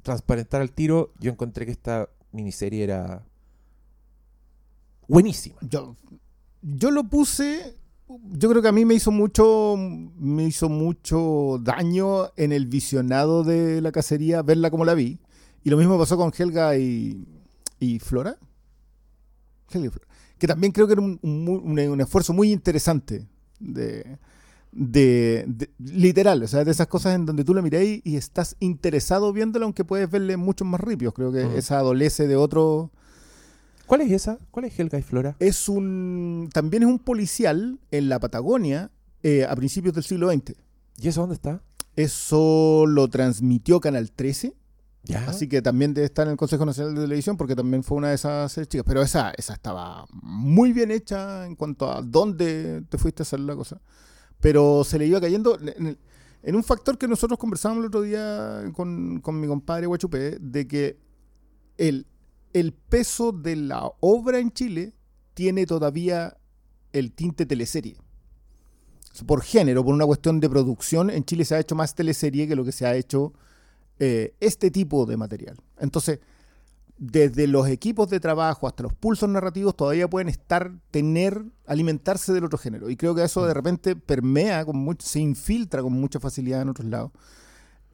transparentar 0.03 0.61
al 0.61 0.73
tiro, 0.73 1.13
yo 1.19 1.31
encontré 1.31 1.67
que 1.67 1.73
esta 1.73 2.09
miniserie 2.33 2.85
era 2.85 3.25
buenísima. 5.09 5.57
Yo, 5.63 5.97
yo 6.63 6.91
lo 6.91 7.05
puse. 7.05 7.77
Yo 8.33 8.49
creo 8.51 8.61
que 8.63 8.69
a 8.69 8.73
mí 8.73 8.85
me 8.85 8.95
hizo 8.95 9.11
mucho. 9.11 9.77
Me 9.77 10.45
hizo 10.45 10.69
mucho 10.69 11.59
daño 11.63 12.31
en 12.37 12.53
el 12.53 12.67
visionado 12.67 13.45
de 13.45 13.81
la 13.81 13.93
cacería, 13.93 14.43
verla 14.43 14.71
como 14.71 14.85
la 14.85 14.95
vi. 14.95 15.21
Y 15.63 15.71
lo 15.71 15.77
mismo 15.77 15.99
pasó 15.99 16.17
con 16.17 16.33
Helga 16.37 16.77
y, 16.77 17.27
Flora. 18.01 18.37
Que 20.39 20.47
también 20.47 20.73
creo 20.73 20.87
que 20.87 20.95
era 20.95 21.03
un- 21.03 21.21
un 21.23 22.01
esfuerzo 22.01 22.33
muy 22.33 22.51
interesante. 22.51 23.29
De, 23.59 24.19
de, 24.73 25.45
de- 25.49 25.71
literal, 25.79 26.43
o 26.43 26.49
sea, 26.49 26.65
de 26.65 26.71
esas 26.71 26.87
cosas 26.87 27.15
en 27.17 27.27
donde 27.27 27.45
tú 27.45 27.55
la 27.55 27.63
miráis 27.63 28.01
y 28.05 28.17
estás 28.17 28.57
interesado 28.61 29.33
viéndola, 29.33 29.65
aunque 29.65 29.85
puedes 29.85 30.11
verle 30.11 30.37
muchos 30.37 30.67
más 30.67 30.81
ripios. 30.81 31.13
Creo 31.15 31.33
que 31.33 31.45
Mm. 31.45 31.57
esa 31.57 31.79
adolece 31.79 32.29
de 32.29 32.37
otro. 32.37 32.91
¿Cuál 33.87 34.03
es 34.03 34.13
esa? 34.13 34.39
¿Cuál 34.53 34.67
es 34.67 34.79
Helga 34.79 34.99
y 34.99 35.03
Flora? 35.03 35.35
es 35.41 35.69
un 35.69 36.49
también 36.53 36.85
es 36.85 36.89
un 36.89 37.01
policial 37.01 37.81
en 37.91 38.09
la 38.09 38.21
Patagonia 38.21 38.91
eh, 39.23 39.45
a 39.45 39.55
principios 39.57 39.95
del 39.95 40.05
siglo 40.05 40.31
XX. 40.31 40.55
¿Y 40.99 41.09
eso 41.09 41.21
dónde 41.23 41.35
está? 41.35 41.63
Eso 41.97 42.85
lo 42.87 43.09
transmitió 43.09 43.81
Canal 43.81 44.13
13, 44.13 44.55
Ya. 45.03 45.29
así 45.29 45.49
que 45.49 45.61
también 45.61 45.93
debe 45.93 46.05
estar 46.07 46.27
en 46.27 46.33
el 46.33 46.37
Consejo 46.37 46.65
Nacional 46.65 46.95
de 46.95 47.01
Televisión 47.03 47.37
porque 47.37 47.57
también 47.57 47.83
fue 47.83 47.99
una 47.99 48.09
de 48.11 48.15
esas 48.15 48.55
chicas. 48.69 48.85
Pero 48.87 49.03
esa, 49.03 49.33
esa 49.37 49.55
estaba 49.55 50.07
muy 50.23 50.73
bien 50.73 50.91
hecha 50.93 51.45
en 51.47 51.57
cuanto 51.57 51.91
a 51.91 52.01
dónde 52.03 52.83
te 52.89 52.97
fuiste 52.97 53.23
a 53.23 53.25
hacer 53.25 53.41
la 53.41 53.57
cosa. 53.57 53.81
Pero 54.41 54.85
se 54.85 54.99
le 54.99 55.07
iba 55.07 55.21
cayendo 55.21 55.59
en, 55.61 56.55
un 56.55 56.65
factor 56.65 56.97
que 56.97 57.07
nosotros 57.07 57.39
conversábamos 57.39 57.83
el 57.83 57.89
otro 57.89 58.03
día 58.03 58.71
con, 58.75 59.21
con 59.21 59.39
mi 59.39 59.47
compadre 59.47 59.87
Guachupé, 59.87 60.39
de 60.41 60.67
que 60.67 60.99
el, 61.77 62.07
el 62.53 62.73
peso 62.73 63.33
de 63.33 63.57
la 63.57 63.91
obra 64.01 64.39
en 64.39 64.51
Chile 64.51 64.95
tiene 65.35 65.67
todavía 65.67 66.37
el 66.93 67.13
tinte 67.13 67.47
teleserie. 67.47 67.97
Por 69.27 69.43
género, 69.43 69.85
por 69.85 69.95
una 69.95 70.07
cuestión 70.07 70.41
de 70.41 70.49
producción, 70.49 71.11
en 71.11 71.25
Chile 71.25 71.45
se 71.45 71.55
ha 71.55 71.61
hecho 71.61 71.75
más 71.75 71.95
teleserie 71.95 72.49
que 72.49 72.57
lo 72.57 72.65
que 72.65 72.73
se 72.73 72.87
ha 72.87 72.95
hecho 72.95 73.33
eh, 73.99 74.35
este 74.41 74.71
tipo 74.71 75.05
de 75.05 75.17
material. 75.17 75.57
Entonces, 75.79 76.21
desde 77.03 77.47
los 77.47 77.67
equipos 77.67 78.11
de 78.11 78.21
trabajo 78.21 78.69
hasta 78.69 78.83
los 78.83 78.93
pulsos 78.93 79.27
narrativos 79.29 79.75
todavía 79.75 80.09
pueden 80.09 80.29
estar, 80.29 80.71
tener, 80.91 81.43
alimentarse 81.67 82.33
del 82.35 82.45
otro 82.45 82.59
género. 82.59 82.91
Y 82.91 82.97
creo 82.97 83.15
que 83.15 83.25
eso 83.25 83.47
de 83.47 83.55
repente 83.55 83.97
permea, 83.97 84.67
con 84.67 84.77
mucho, 84.77 85.07
se 85.07 85.19
infiltra 85.19 85.81
con 85.83 85.95
mucha 85.95 86.21
facilidad 86.21 86.61
en 86.61 86.69
otros 86.69 86.87
lados. 86.87 87.11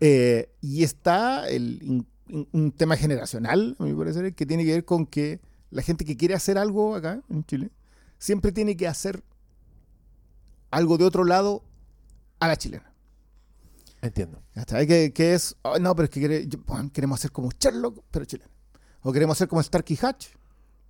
Eh, 0.01 0.51
y 0.61 0.83
está 0.83 1.49
el, 1.49 1.79
in- 1.85 2.07
in- 2.29 2.49
un 2.51 2.73
tema 2.73 2.97
generacional, 2.97 3.77
a 3.79 3.85
mi 3.85 3.95
parecer, 3.95 4.35
que 4.35 4.45
tiene 4.45 4.65
que 4.65 4.73
ver 4.73 4.85
con 4.85 5.07
que 5.07 5.41
la 5.71 5.83
gente 5.83 6.05
que 6.05 6.17
quiere 6.17 6.35
hacer 6.35 6.59
algo 6.59 6.97
acá 6.97 7.23
en 7.31 7.45
Chile 7.45 7.71
siempre 8.19 8.51
tiene 8.51 8.77
que 8.77 8.89
hacer 8.89 9.23
algo 10.73 10.99
de 10.99 11.05
otro 11.05 11.25
lado 11.25 11.63
a 12.41 12.49
la 12.49 12.57
chilena. 12.57 12.93
Entiendo. 14.03 14.43
¿Cachai? 14.53 14.87
Que, 14.87 15.13
que 15.13 15.35
es, 15.35 15.57
"Oh, 15.63 15.79
no, 15.79 15.95
pero 15.95 16.05
es 16.05 16.11
que 16.11 16.49
queremos 16.93 17.21
hacer 17.21 17.31
como 17.31 17.51
Sherlock, 17.59 18.03
pero 18.11 18.25
chilena. 18.25 18.51
O 19.03 19.13
queremos 19.13 19.37
hacer 19.37 19.49
como 19.49 19.63
Starkey 19.63 19.99
Hatch, 20.01 20.27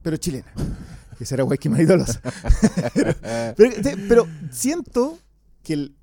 pero 0.02 0.16
chilena. 0.16 0.52
Que 1.18 1.24
será 1.24 1.44
guay 1.44 1.58
que 1.58 1.68
Maridolos. 1.70 2.18
pero, 3.56 3.70
pero 4.08 4.28
siento 4.50 5.18
que 5.62 5.72
el- 5.74 5.96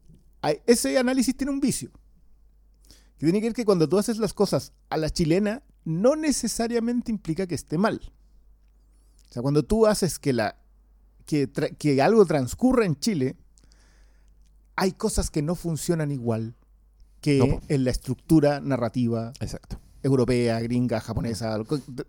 ese 0.65 0.97
análisis 0.97 1.35
tiene 1.37 1.51
un 1.51 1.59
vicio. 1.59 1.91
Que 3.17 3.25
tiene 3.27 3.39
que 3.39 3.47
ver 3.47 3.53
que 3.53 3.65
cuando 3.65 3.87
tú 3.87 3.97
haces 3.97 4.17
las 4.17 4.33
cosas 4.33 4.73
a 4.89 4.97
la 4.97 5.09
chilena, 5.09 5.63
no 5.85 6.15
necesariamente 6.15 7.11
implica 7.11 7.47
que 7.47 7.55
esté 7.55 7.77
mal. 7.77 8.01
O 9.29 9.33
sea, 9.33 9.41
cuando 9.41 9.63
tú 9.63 9.85
haces 9.87 10.19
que, 10.19 10.33
la, 10.33 10.57
que, 11.25 11.51
tra- 11.51 11.75
que 11.77 12.01
algo 12.01 12.25
transcurra 12.25 12.85
en 12.85 12.99
Chile, 12.99 13.37
hay 14.75 14.91
cosas 14.93 15.29
que 15.31 15.41
no 15.41 15.55
funcionan 15.55 16.11
igual 16.11 16.55
que 17.21 17.37
No, 17.37 17.61
en 17.69 17.83
la 17.85 17.91
estructura 17.91 18.59
narrativa 18.59 19.31
Exacto. 19.39 19.79
Europea, 20.03 20.59
gringa, 20.59 20.99
japonesa, 20.99 21.57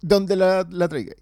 donde 0.03 0.37
la, 0.37 0.67
la 0.71 0.89
traiga. 0.89 1.15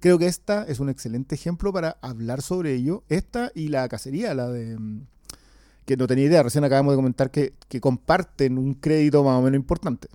Creo 0.00 0.18
que 0.18 0.26
esta 0.26 0.64
es 0.64 0.78
un 0.80 0.90
excelente 0.90 1.34
ejemplo 1.34 1.72
para 1.72 1.96
hablar 2.02 2.42
sobre 2.42 2.74
ello. 2.74 3.02
Esta 3.08 3.50
y 3.54 3.68
la 3.68 3.88
cacería, 3.88 4.34
la 4.34 4.48
de... 4.48 4.78
mm, 4.78 5.06
que 5.86 5.96
no 5.96 6.06
tenía 6.06 6.24
idea, 6.24 6.42
recién 6.42 6.64
acabamos 6.64 6.92
de 6.92 6.96
comentar 6.96 7.30
que, 7.30 7.54
que 7.68 7.80
comparten 7.80 8.58
un 8.58 8.74
crédito 8.74 9.22
más 9.24 9.38
o 9.38 9.42
menos 9.42 9.56
importante. 9.56 10.08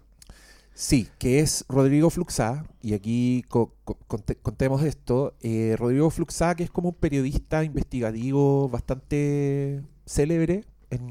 Sí, 0.73 1.07
que 1.17 1.39
es 1.39 1.65
Rodrigo 1.69 2.09
Fluxá, 2.09 2.65
y 2.81 2.93
aquí 2.93 3.43
co- 3.49 3.73
co- 3.83 3.97
conte- 4.07 4.35
contemos 4.35 4.83
esto. 4.83 5.33
eh, 5.41 5.75
Rodrigo 5.77 6.09
Fluxá, 6.09 6.55
que 6.55 6.63
es 6.63 6.69
como 6.71 6.89
un 6.89 6.95
periodista 6.95 7.63
investigativo 7.63 8.67
bastante 8.69 9.81
célebre 10.05 10.63
en, 10.89 11.03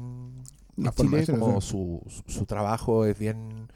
en 0.77 0.83
Chile, 1.07 1.25
como 1.39 1.61
su- 1.61 2.01
su 2.27 2.45
trabajo 2.45 3.05
es 3.05 3.17
bien, 3.17 3.67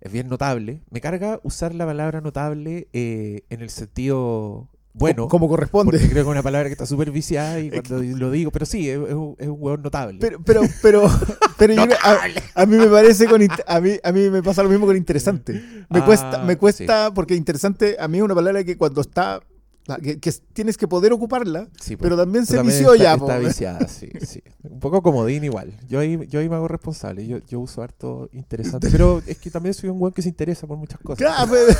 es 0.00 0.12
bien 0.12 0.28
notable. 0.28 0.82
Me 0.90 1.00
carga 1.00 1.40
usar 1.42 1.74
la 1.74 1.86
palabra 1.86 2.20
notable 2.20 2.88
eh, 2.92 3.42
en 3.50 3.60
el 3.62 3.70
sentido 3.70 4.68
bueno. 4.98 5.28
Como 5.28 5.46
corresponde. 5.46 5.90
Porque 5.92 6.06
creo 6.08 6.24
que 6.24 6.28
es 6.30 6.32
una 6.32 6.42
palabra 6.42 6.68
que 6.70 6.72
está 6.72 6.86
súper 6.86 7.10
viciada 7.10 7.60
y 7.60 7.68
cuando 7.70 8.02
lo 8.02 8.30
digo, 8.30 8.50
pero 8.50 8.64
sí, 8.64 8.88
es, 8.88 8.96
es 8.98 9.12
un, 9.14 9.36
es 9.38 9.46
un 9.46 9.56
hueón 9.58 9.82
notable. 9.82 10.18
Pero, 10.20 10.40
pero, 10.42 10.62
pero, 10.80 11.02
pero 11.58 11.74
yo- 11.74 11.82
a, 12.02 12.18
a 12.62 12.64
mí 12.66 12.76
me 12.78 12.86
parece 12.86 13.26
con 13.26 13.42
a 13.66 13.80
mí, 13.80 13.90
a 14.02 14.12
mí 14.12 14.30
me 14.30 14.42
pasa 14.42 14.62
lo 14.62 14.70
mismo 14.70 14.86
con 14.86 14.96
interesante. 14.96 15.52
Me 15.90 15.98
Ah, 16.00 16.04
cuesta, 16.06 16.44
me 16.44 16.56
cuesta, 16.56 17.12
porque 17.12 17.34
interesante 17.34 17.96
a 18.00 18.08
mí 18.08 18.16
es 18.18 18.24
una 18.24 18.34
palabra 18.34 18.64
que 18.64 18.78
cuando 18.78 19.02
está 19.02 19.40
que, 20.02 20.18
que 20.18 20.32
tienes 20.52 20.76
que 20.76 20.88
poder 20.88 21.12
ocuparla, 21.12 21.68
Sí, 21.80 21.96
po. 21.96 22.02
pero 22.02 22.16
también 22.16 22.44
se 22.44 22.56
También 22.56 22.76
vició 22.76 22.94
está, 22.94 23.04
ya. 23.04 23.12
Está 23.14 23.38
po. 23.38 23.46
viciada, 23.46 23.88
sí, 23.88 24.08
sí. 24.26 24.42
Un 24.64 24.80
poco 24.80 25.00
comodín 25.02 25.44
igual. 25.44 25.72
Yo 25.88 26.00
ahí, 26.00 26.18
yo 26.28 26.40
ahí 26.40 26.48
me 26.48 26.56
hago 26.56 26.66
responsable. 26.68 27.26
Yo, 27.26 27.38
yo 27.46 27.60
uso 27.60 27.82
harto 27.82 28.28
interesante. 28.32 28.88
Pero 28.90 29.22
es 29.26 29.38
que 29.38 29.50
también 29.50 29.74
soy 29.74 29.90
un 29.90 30.00
weón 30.00 30.12
que 30.12 30.22
se 30.22 30.28
interesa 30.28 30.66
por 30.66 30.76
muchas 30.76 30.98
cosas. 31.00 31.18
Claro, 31.18 31.48
pues, 31.48 31.76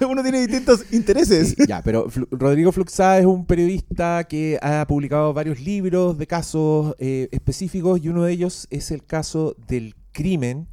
uno 0.08 0.22
tiene 0.22 0.40
distintos 0.46 0.84
intereses. 0.92 1.54
Sí, 1.56 1.64
ya, 1.66 1.82
pero 1.82 2.06
Rodrigo 2.30 2.70
Fluxá 2.72 3.18
es 3.18 3.26
un 3.26 3.46
periodista 3.46 4.24
que 4.24 4.58
ha 4.60 4.86
publicado 4.86 5.32
varios 5.32 5.60
libros 5.60 6.18
de 6.18 6.26
casos 6.26 6.94
eh, 6.98 7.28
específicos 7.32 8.00
y 8.02 8.08
uno 8.08 8.24
de 8.24 8.32
ellos 8.32 8.66
es 8.70 8.90
el 8.90 9.04
caso 9.04 9.56
del 9.66 9.94
crimen 10.12 10.68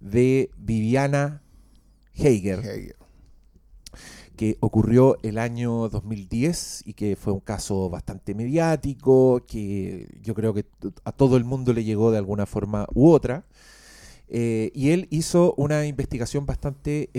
de 0.00 0.50
Viviana 0.56 1.42
Heiger, 2.14 2.94
que 4.40 4.56
ocurrió 4.60 5.18
el 5.22 5.36
año 5.36 5.90
2010 5.90 6.84
y 6.86 6.94
que 6.94 7.14
fue 7.14 7.34
un 7.34 7.40
caso 7.40 7.90
bastante 7.90 8.34
mediático, 8.34 9.44
que 9.46 10.08
yo 10.22 10.32
creo 10.32 10.54
que 10.54 10.64
a 11.04 11.12
todo 11.12 11.36
el 11.36 11.44
mundo 11.44 11.74
le 11.74 11.84
llegó 11.84 12.10
de 12.10 12.16
alguna 12.16 12.46
forma 12.46 12.86
u 12.94 13.10
otra. 13.10 13.44
Eh, 14.28 14.72
y 14.74 14.92
él 14.92 15.08
hizo 15.10 15.52
una 15.58 15.84
investigación 15.84 16.46
bastante 16.46 17.10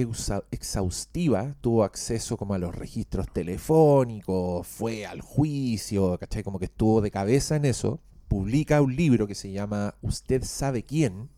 exhaustiva, 0.50 1.56
tuvo 1.62 1.84
acceso 1.84 2.38
como 2.38 2.56
a 2.56 2.58
los 2.58 2.74
registros 2.74 3.28
telefónicos, 3.32 4.66
fue 4.66 5.06
al 5.06 5.22
juicio, 5.22 6.18
¿cachai? 6.18 6.42
Como 6.42 6.58
que 6.58 6.66
estuvo 6.66 7.02
de 7.02 7.12
cabeza 7.12 7.56
en 7.56 7.66
eso. 7.66 8.00
Publica 8.30 8.82
un 8.82 8.96
libro 8.96 9.28
que 9.28 9.36
se 9.36 9.52
llama 9.52 9.94
Usted 10.02 10.44
sabe 10.44 10.82
quién, 10.82 11.30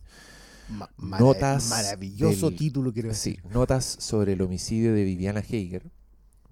Ma- 0.69 0.89
Notas 1.19 1.69
maravilloso 1.69 2.49
del- 2.49 2.57
título, 2.59 2.93
quiero 2.93 3.13
Sí, 3.13 3.31
decir. 3.35 3.45
Notas 3.51 3.85
sobre 3.99 4.33
el 4.33 4.41
homicidio 4.41 4.93
de 4.93 5.03
Viviana 5.03 5.41
Heiger, 5.47 5.83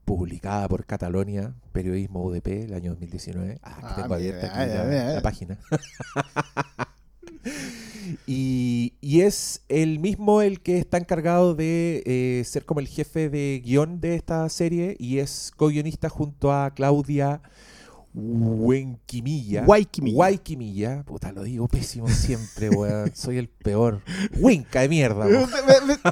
publicada 0.05 0.67
por 0.67 0.85
Catalonia, 0.85 1.53
Periodismo 1.71 2.23
UDP, 2.25 2.63
el 2.65 2.73
año 2.73 2.91
2019. 2.91 3.59
Ah, 3.63 3.77
que 3.79 3.85
Ah, 3.85 3.95
tengo 3.95 4.07
mira, 4.07 4.15
abierta 4.15 4.47
aquí 4.47 4.73
la, 4.73 4.83
mira, 4.83 5.13
la 5.13 5.21
página. 5.21 5.57
y, 8.27 8.93
y 9.01 9.21
es 9.21 9.61
el 9.69 9.99
mismo 9.99 10.41
el 10.41 10.61
que 10.61 10.77
está 10.79 10.97
encargado 10.97 11.55
de 11.55 12.03
eh, 12.05 12.43
ser 12.45 12.65
como 12.65 12.79
el 12.79 12.87
jefe 12.87 13.29
de 13.29 13.61
guion 13.63 13.99
de 14.01 14.15
esta 14.15 14.47
serie 14.49 14.95
y 14.99 15.19
es 15.19 15.51
co-guionista 15.55 16.09
junto 16.09 16.51
a 16.51 16.71
Claudia 16.73 17.41
Huenquimilla. 18.13 19.65
Guayquimilla. 19.65 20.15
Guayquimilla. 20.15 21.03
Puta, 21.03 21.31
lo 21.31 21.43
digo 21.43 21.67
pésimo 21.67 22.07
siempre, 22.09 22.69
weón. 22.69 23.11
Soy 23.15 23.37
el 23.37 23.47
peor. 23.49 24.01
Huenca 24.37 24.81
de 24.81 24.89
mierda, 24.89 25.25
weón. 25.27 25.49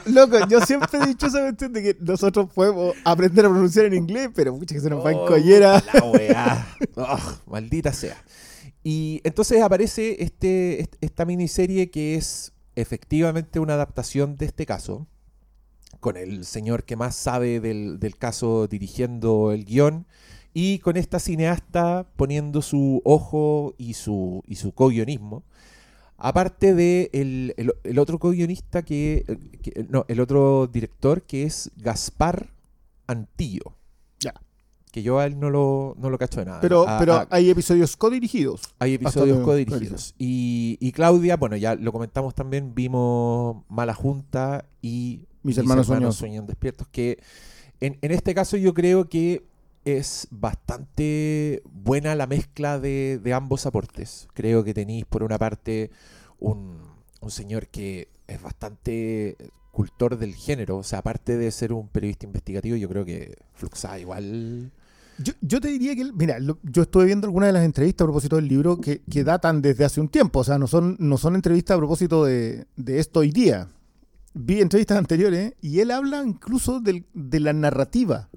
Loco, 0.08 0.38
yo 0.48 0.62
siempre 0.62 1.00
he 1.02 1.08
dicho 1.08 1.28
de 1.30 1.82
que 1.84 1.98
nosotros 2.00 2.52
podemos 2.54 2.96
aprender 3.06 3.46
a 3.46 3.50
pronunciar 3.50 3.86
en 3.86 3.94
inglés, 3.96 4.30
pero 4.34 4.54
mucha 4.56 4.76
que 4.76 4.82
se 4.82 4.90
nos 4.90 5.06
va 5.06 5.12
en 5.12 5.18
Oh, 5.18 5.26
collera. 5.26 5.84
La 5.94 6.04
weá. 6.06 6.68
Ugh, 6.96 7.42
maldita 7.48 7.92
sea. 7.94 8.18
Y 8.84 9.22
entonces 9.24 9.62
aparece 9.62 10.24
este, 10.24 10.82
est- 10.82 10.96
esta 11.02 11.26
miniserie 11.26 11.90
que 11.92 12.16
es 12.16 12.54
efectivamente 12.76 13.60
una 13.60 13.74
adaptación 13.74 14.36
de 14.38 14.46
este 14.46 14.66
caso, 14.66 15.06
con 16.00 16.16
el 16.16 16.46
señor 16.46 16.86
que 16.86 16.96
más 16.96 17.16
sabe 17.16 17.60
del, 17.60 18.00
del 18.00 18.16
caso 18.16 18.68
dirigiendo 18.68 19.52
el 19.52 19.66
guion, 19.66 20.08
y 20.54 20.80
con 20.80 20.98
esta 20.98 21.20
cineasta 21.20 22.08
poniendo 22.16 22.62
su 22.62 23.02
ojo 23.06 23.76
y 23.78 23.94
su, 23.94 24.44
y 24.48 24.56
su 24.56 24.72
co-guionismo. 24.74 25.44
Aparte 26.18 26.74
de 26.76 27.10
el, 27.14 27.54
el- 27.58 27.74
el 27.84 28.00
otro 28.00 28.20
co-guionista 28.20 28.82
que, 28.84 29.24
que- 29.62 29.86
No, 29.90 30.06
el 30.10 30.20
otro 30.20 30.68
director 30.68 31.22
que 31.24 31.44
es 31.44 31.72
Gaspar 31.78 32.50
Antillo. 33.08 33.78
Ya. 34.20 34.34
Que 34.92 35.02
yo 35.02 35.20
a 35.20 35.26
él 35.26 35.40
no 35.40 35.50
lo, 35.50 35.96
no 35.98 36.10
lo 36.10 36.18
cacho 36.18 36.40
de 36.42 36.48
nada. 36.48 36.60
Pero, 36.62 36.88
A- 36.88 37.00
pero 37.00 37.14
a- 37.14 37.28
hay 37.30 37.50
episodios 37.50 37.96
codirigidos. 37.96 38.62
hay 38.80 38.96
episodios 38.96 39.46
codirigidos. 39.46 40.14
Y, 40.18 40.78
y 40.82 40.92
Claudia, 40.92 41.38
bueno, 41.38 41.56
ya 41.56 41.76
lo 41.76 41.92
comentamos 41.94 42.36
también, 42.36 42.76
vimos 42.76 43.64
Mala 43.70 43.94
Junta 43.94 44.66
y 44.82 45.22
Mis 45.44 45.58
hermanos 45.58 45.88
sueñan. 45.88 46.12
sueñan 46.12 46.48
despiertos, 46.48 46.88
que 46.90 47.18
en, 47.80 47.98
en 48.02 48.12
este 48.12 48.36
caso 48.36 48.58
yo 48.58 48.74
creo 48.74 49.08
que 49.08 49.48
es 49.98 50.28
bastante 50.32 51.62
buena 51.66 52.16
la 52.16 52.28
mezcla 52.28 52.80
de, 52.80 53.22
ambos 53.34 53.66
aportes. 53.66 54.28
Creo 54.34 54.64
que 54.64 54.74
tenéis 54.74 55.06
por 55.06 55.24
una 55.24 55.38
parte 55.38 55.92
un, 56.40 56.78
un 57.22 57.32
señor 57.32 57.68
que 57.68 58.10
es 58.28 58.42
bastante 58.42 59.38
cultor 59.72 60.18
del 60.18 60.36
género, 60.36 60.78
o 60.78 60.84
sea, 60.84 61.00
aparte 61.00 61.38
de 61.38 61.52
ser 61.52 61.74
un 61.74 61.88
periodista 61.88 62.26
investigativo, 62.26 62.76
yo 62.76 62.90
creo 62.90 63.06
que 63.06 63.38
Fluxa 63.54 64.00
igual... 64.00 64.72
Yo, 65.18 65.34
yo 65.42 65.60
te 65.60 65.68
diría 65.68 65.96
que, 65.96 66.12
mira, 66.14 66.38
yo 66.64 66.82
estuve 66.82 67.06
viendo 67.06 67.28
algunas 67.28 67.48
de 67.50 67.54
las 67.54 67.66
entrevistas 67.66 68.06
a 68.06 68.08
propósito 68.08 68.38
del 68.38 68.48
libro 68.48 68.80
que, 68.80 69.02
que 69.02 69.24
datan 69.24 69.62
desde 69.62 69.84
hace 69.84 70.00
un 70.00 70.08
tiempo, 70.08 70.40
o 70.40 70.44
sea, 70.44 70.58
no 70.58 70.68
son, 70.68 70.96
no 71.00 71.18
son 71.18 71.36
entrevistas 71.36 71.76
a 71.76 71.78
propósito 71.78 72.24
de, 72.24 72.66
de 72.78 73.00
esto 73.00 73.20
hoy 73.20 73.32
día. 73.32 73.68
Vi 74.34 74.62
entrevistas 74.62 74.98
anteriores 74.98 75.54
y 75.62 75.80
él 75.80 75.92
habla 75.92 76.24
incluso 76.24 76.82
de 76.82 77.40
la 77.40 77.52
narrativa 77.52 78.30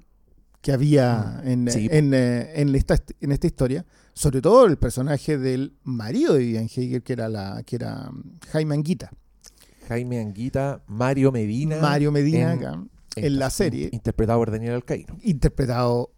que 0.63 0.71
había 0.71 1.41
en, 1.43 1.69
Sí. 1.69 1.89
en, 1.91 2.13
eh, 2.13 2.53
en 2.61 2.73
esta, 2.73 2.97
en 3.19 3.31
esta 3.33 3.47
historia, 3.47 3.85
sobre 4.13 4.41
todo 4.41 4.65
el 4.65 4.77
personaje 4.77 5.37
del 5.37 5.75
marido 5.83 6.33
de 6.33 6.39
Vivian 6.39 6.69
Heiger, 6.73 7.03
que 7.03 7.11
era, 7.13 7.27
la, 7.27 7.61
que 7.65 7.75
era 7.75 8.09
mm, 8.09 8.39
Jaime 8.51 8.73
Anguita. 8.75 9.11
Jaime 9.89 10.19
Anguita, 10.21 10.81
Mario 10.87 11.33
Medina. 11.33 11.79
Mario 11.81 12.13
Medina, 12.13 12.53
en- 12.53 12.59
acá, 12.59 12.83
en 13.17 13.37
la 13.39 13.49
serie. 13.49 13.89
Interpretado 13.91 14.39
por 14.39 14.51
Daniel 14.51 14.75
Alcaíno. 14.75 15.17
interpretado 15.21 16.11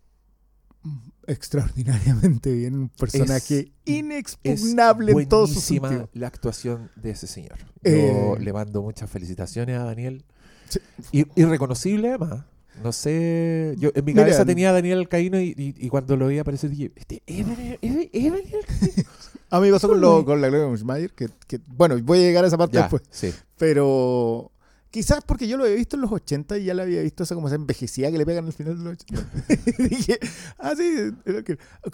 extraordinariamente 1.27 2.53
bien, 2.53 2.75
un 2.75 2.89
personaje 2.89 3.71
Es 3.85 3.95
inexpugnable 3.95 5.11
en 5.11 5.27
todo 5.27 5.47
su 5.47 5.59
sentido. 5.59 6.07
la 6.13 6.27
actuación 6.27 6.91
de 6.95 7.09
ese 7.11 7.25
señor. 7.25 7.57
Yo 7.83 7.91
Eh, 7.91 8.35
le 8.39 8.53
mando 8.53 8.83
muchas 8.83 9.09
felicitaciones 9.09 9.79
a 9.79 9.83
Daniel. 9.85 10.23
Sí. 10.69 10.79
Y, 11.11 11.41
irreconocible 11.41 12.09
además. 12.09 12.45
No 12.83 12.91
sé, 12.91 13.73
yo 13.77 13.89
en 13.95 14.05
mi 14.05 14.13
Mira, 14.13 14.23
cabeza 14.25 14.45
tenía 14.45 14.69
a 14.69 14.73
Daniel 14.73 14.99
Alcaíno 14.99 15.39
y, 15.39 15.53
y- 15.57 15.75
y 15.85 15.89
cuando 15.89 16.15
lo 16.17 16.27
vi 16.27 16.37
aparecer 16.39 16.69
dije, 16.69 16.91
este, 16.95 17.23
¿es 17.25 17.47
Daniel, 17.47 17.79
es- 17.81 18.09
es 18.13 18.23
Daniel 18.31 18.43
Alcaíno? 18.53 19.03
A 19.49 19.59
mí 19.59 19.67
me 19.67 19.73
pasó 19.73 19.87
con, 19.87 20.01
lo, 20.01 20.25
con 20.25 20.41
la 20.41 20.47
Gloria 20.49 20.67
Muschmeier, 20.67 21.11
que, 21.11 21.29
que, 21.47 21.59
bueno, 21.67 21.97
voy 22.03 22.17
a 22.19 22.21
llegar 22.21 22.43
a 22.43 22.47
esa 22.47 22.57
parte 22.57 22.75
Ya, 22.75 22.81
después, 22.83 23.03
sí. 23.11 23.31
pero 23.57 24.51
quizás 24.89 25.19
porque 25.25 25.47
yo 25.47 25.55
lo 25.57 25.63
había 25.65 25.75
visto 25.75 25.95
en 25.95 26.01
los 26.01 26.11
80 26.11 26.57
y 26.57 26.65
ya 26.65 26.73
la 26.73 26.83
había 26.83 27.01
visto 27.01 27.23
esa 27.23 27.35
como 27.35 27.47
esa 27.47 27.55
envejecida 27.55 28.11
que 28.11 28.17
le 28.17 28.25
pegan 28.25 28.45
al 28.45 28.53
final 28.53 28.77
de 28.77 28.83
los 28.83 28.93
80. 28.93 29.29
Y 29.79 29.83
dije, 29.87 30.19
ah, 30.57 30.73
sí, 30.75 31.11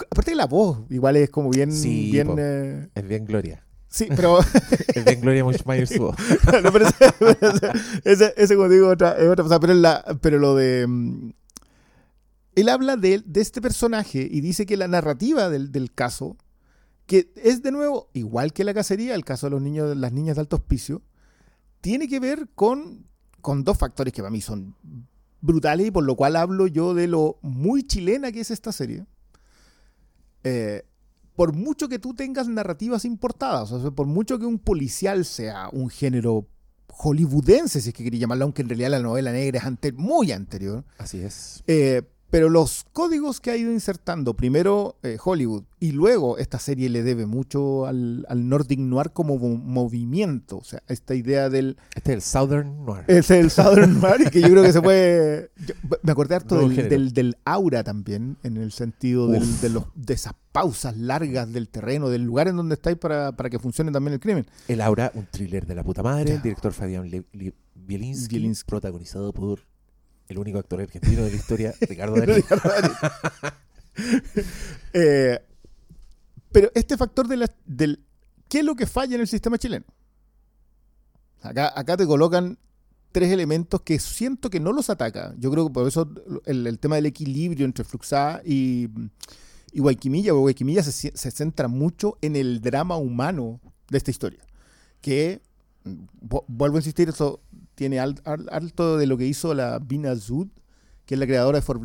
aparte 0.10 0.32
que 0.32 0.36
la 0.36 0.46
voz 0.48 0.80
igual 0.90 1.18
es 1.18 1.30
como 1.30 1.50
bien, 1.50 1.72
Sí, 1.72 2.10
bien, 2.12 2.28
po. 2.28 2.36
eh, 2.40 2.88
Es 2.96 3.08
bien 3.08 3.26
Gloria. 3.26 3.64
Sí, 3.92 4.08
pero 4.16 4.40
Es 4.96 5.06
bien 5.06 5.22
Gloria 5.22 5.44
Mushmayer 5.44 5.88
su 5.88 6.00
voz. 6.00 6.16
No, 6.64 6.72
pero 6.72 6.88
ese, 6.88 6.96
pero 7.20 7.38
ese, 7.40 7.72
ese- 8.04 8.34
ese, 8.38 8.56
como 8.56 8.68
digo, 8.70 8.88
otra, 8.90 9.12
es 9.20 9.28
otra 9.30 9.44
cosa. 9.44 9.60
Pero, 9.60 9.74
la, 9.76 10.04
pero 10.22 10.40
lo 10.40 10.56
de. 10.56 10.88
mm, 10.88 11.30
Él 12.56 12.70
habla 12.70 12.98
de, 12.98 13.22
de 13.26 13.42
este 13.42 13.62
personaje 13.62 14.28
y 14.30 14.42
dice 14.42 14.66
que 14.66 14.78
la 14.78 14.88
narrativa 14.88 15.50
del, 15.50 15.72
del 15.72 15.94
caso, 15.94 16.36
que 17.06 17.32
es 17.36 17.62
de 17.62 17.72
nuevo, 17.72 18.10
igual 18.14 18.52
que 18.54 18.64
la 18.64 18.74
cacería, 18.74 19.14
el 19.16 19.24
caso 19.26 19.46
de 19.48 19.52
los 19.52 19.62
niños, 19.62 19.96
las 19.96 20.12
niñas 20.14 20.36
de 20.36 20.42
alto 20.42 20.56
hospicio, 20.58 21.02
tiene 21.82 22.08
que 22.08 22.20
ver 22.20 22.48
con, 22.56 23.06
con 23.42 23.64
dos 23.64 23.78
factores 23.78 24.14
que 24.14 24.22
para 24.22 24.32
mí 24.32 24.42
son 24.42 24.76
brutales 25.42 25.88
y 25.88 25.92
por 25.92 26.04
lo 26.04 26.16
cual 26.16 26.36
hablo 26.36 26.68
yo 26.68 26.94
de 26.94 27.08
lo 27.08 27.38
muy 27.42 27.84
chilena 27.84 28.32
que 28.32 28.42
es 28.42 28.52
esta 28.52 28.72
serie. 28.72 29.06
Eh, 30.44 30.84
por 31.42 31.54
mucho 31.56 31.90
que 31.90 31.98
tú 31.98 32.14
tengas 32.14 32.48
narrativas 32.48 33.04
importadas, 33.04 33.72
o 33.72 33.82
sea, 33.82 33.90
por 33.90 34.06
mucho 34.06 34.38
que 34.38 34.46
un 34.46 34.60
policial 34.60 35.26
sea 35.26 35.70
un 35.72 35.90
género 35.90 36.46
hollywoodense, 36.88 37.82
si 37.82 37.90
es 37.90 37.96
que 37.96 38.04
quería 38.04 38.20
llamarlo, 38.20 38.44
aunque 38.46 38.62
en 38.62 38.70
realidad 38.70 38.92
la 38.92 39.00
novela 39.00 39.32
negra 39.32 39.58
es 39.60 39.66
ante- 39.66 39.92
muy 39.92 40.32
anterior, 40.32 40.84
Así 41.00 41.18
es. 41.20 41.64
eh, 41.66 42.04
pero 42.32 42.50
los 42.50 42.86
códigos 42.94 43.40
que 43.40 43.52
ha 43.52 43.58
ido 43.58 43.72
insertando, 43.72 44.34
primero 44.34 44.96
eh, 45.04 45.18
Hollywood 45.24 45.64
y 45.80 45.92
luego 45.92 46.38
esta 46.38 46.58
serie 46.60 46.90
le 46.90 47.04
debe 47.04 47.26
mucho 47.26 47.86
al, 47.86 48.26
al 48.30 48.48
Nordic 48.50 48.80
Noir 48.80 49.12
como 49.12 49.38
mo- 49.38 49.58
movimiento, 49.58 50.58
o 50.58 50.64
sea, 50.64 50.82
esta 50.88 51.14
idea 51.14 51.50
del... 51.50 51.78
Este 51.96 52.12
es 52.14 52.16
el 52.16 52.22
Southern 52.22 52.86
Noir. 52.86 53.04
Es 53.08 53.30
el 53.32 53.52
Southern 53.52 54.00
Noir 54.00 54.22
y 54.26 54.30
que 54.30 54.42
yo 54.42 54.48
creo 54.50 54.64
que 54.64 54.72
se 54.74 54.82
puede... 54.82 55.52
yo- 55.66 55.76
me 56.04 56.12
acordé 56.12 56.36
harto 56.36 56.58
del, 56.68 56.90
del, 56.90 57.14
del 57.14 57.38
aura 57.46 57.84
también, 57.84 58.38
en 58.44 58.58
el 58.58 58.72
sentido 58.72 59.28
del- 59.28 59.60
de, 59.62 59.70
los, 59.70 59.84
de 59.96 60.14
esas 60.14 60.34
pausas 60.52 60.96
largas 60.98 61.52
del 61.52 61.68
terreno, 61.68 62.10
del 62.10 62.24
lugar 62.24 62.48
en 62.48 62.56
donde 62.56 62.76
estáis 62.76 62.98
para, 62.98 63.32
para 63.36 63.50
que 63.50 63.60
funcione 63.60 63.92
también 63.92 64.14
el 64.14 64.20
crimen. 64.20 64.46
El 64.68 64.82
Aura, 64.82 65.12
un 65.16 65.26
thriller 65.26 65.66
de 65.66 65.76
la 65.76 65.84
puta 65.84 66.02
madre. 66.04 66.34
El 66.36 66.42
director 66.42 66.72
Fabián 66.74 67.10
Bielinski. 67.76 68.54
protagonizado 68.66 69.34
por 69.34 69.60
el 70.32 70.38
único 70.40 70.60
actor 70.60 70.82
argentino 70.82 71.24
de 71.24 71.30
la 71.32 71.36
historia, 71.36 71.74
Ricardo 71.82 72.16
Darín. 72.16 72.44
Eh, 74.94 75.40
pero 76.52 76.72
este 76.76 76.98
factor 76.98 77.28
de 77.28 77.38
la- 77.38 77.52
del... 77.66 78.04
¿Qué 78.50 78.60
es 78.60 78.66
lo 78.66 78.76
que 78.76 78.86
falla 78.86 79.16
en 79.16 79.22
el 79.22 79.28
sistema 79.28 79.58
chileno? 79.58 79.86
Acá, 81.42 81.72
acá 81.76 81.96
te 81.98 82.06
colocan 82.06 82.58
tres 83.12 83.32
elementos 83.32 83.82
que 83.82 84.00
siento 84.00 84.50
que 84.50 84.60
no 84.60 84.72
los 84.74 84.90
ataca. 84.90 85.34
Yo 85.38 85.50
creo 85.52 85.68
que 85.68 85.74
por 85.74 85.88
eso 85.88 86.10
el, 86.46 86.68
el 86.68 86.80
tema 86.80 86.96
del 86.96 87.06
equilibrio 87.06 87.66
entre 87.66 87.84
Fluxá 87.86 88.42
y, 88.46 88.90
y 89.72 89.80
Guayquimilla, 89.80 90.32
porque 90.32 90.42
Guayquimilla 90.42 90.84
se, 90.84 90.92
se 91.16 91.32
centra 91.32 91.68
mucho 91.68 92.18
en 92.22 92.36
el 92.36 92.62
drama 92.62 92.98
humano 92.98 93.60
de 93.90 93.98
esta 93.98 94.12
historia. 94.12 94.40
Que, 95.02 95.42
mm, 95.86 96.04
vu- 96.30 96.44
vuelvo 96.48 96.78
a 96.78 96.80
insistir, 96.80 97.10
eso 97.10 97.40
tiene 97.82 98.00
al- 98.00 98.22
al- 98.26 98.48
alto 98.52 98.96
de 98.96 99.08
lo 99.08 99.18
que 99.18 99.26
hizo 99.26 99.56
la 99.56 99.80
Bina 99.80 100.16
Zud, 100.16 100.50
que 101.04 101.16
es 101.16 101.20
la 101.20 101.26
creadora 101.26 101.58
de 101.58 101.64
Fort 101.64 101.82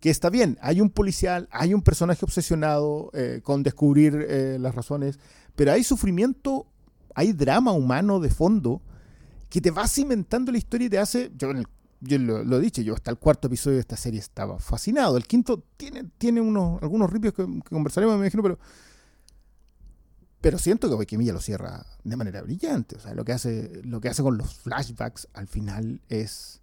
que 0.00 0.08
está 0.08 0.30
bien, 0.30 0.56
hay 0.62 0.80
un 0.80 0.88
policial, 0.88 1.46
hay 1.50 1.74
un 1.74 1.82
personaje 1.82 2.24
obsesionado 2.24 3.10
eh, 3.12 3.40
con 3.42 3.62
descubrir 3.62 4.14
eh, 4.26 4.56
las 4.58 4.74
razones, 4.74 5.18
pero 5.54 5.72
hay 5.72 5.84
sufrimiento, 5.84 6.66
hay 7.14 7.34
drama 7.34 7.72
humano 7.72 8.18
de 8.18 8.30
fondo 8.30 8.80
que 9.50 9.60
te 9.60 9.70
va 9.70 9.86
cimentando 9.88 10.50
la 10.50 10.56
historia 10.56 10.86
y 10.86 10.90
te 10.90 10.98
hace, 10.98 11.30
yo, 11.36 11.48
yo 12.00 12.18
lo, 12.18 12.42
lo 12.42 12.56
he 12.56 12.60
dicho, 12.62 12.80
yo 12.80 12.94
hasta 12.94 13.10
el 13.10 13.18
cuarto 13.18 13.48
episodio 13.48 13.74
de 13.76 13.80
esta 13.80 13.98
serie 13.98 14.20
estaba 14.20 14.58
fascinado, 14.58 15.18
el 15.18 15.26
quinto 15.26 15.62
tiene, 15.76 16.04
tiene 16.16 16.40
unos, 16.40 16.82
algunos 16.82 17.10
ripios 17.10 17.34
que, 17.34 17.44
que 17.44 17.68
conversaremos, 17.74 18.14
me 18.16 18.22
imagino, 18.22 18.42
pero 18.42 18.58
pero 20.44 20.58
siento 20.58 20.88
que 20.88 20.94
Boikimilla 20.94 21.32
lo 21.32 21.40
cierra 21.40 21.84
de 22.04 22.16
manera 22.16 22.42
brillante. 22.42 22.96
O 22.96 23.00
sea, 23.00 23.14
lo 23.14 23.24
que 23.24 23.32
hace, 23.32 23.80
lo 23.84 24.00
que 24.00 24.08
hace 24.10 24.22
con 24.22 24.36
los 24.38 24.54
flashbacks 24.54 25.26
al 25.32 25.46
final 25.48 26.00
es, 26.08 26.60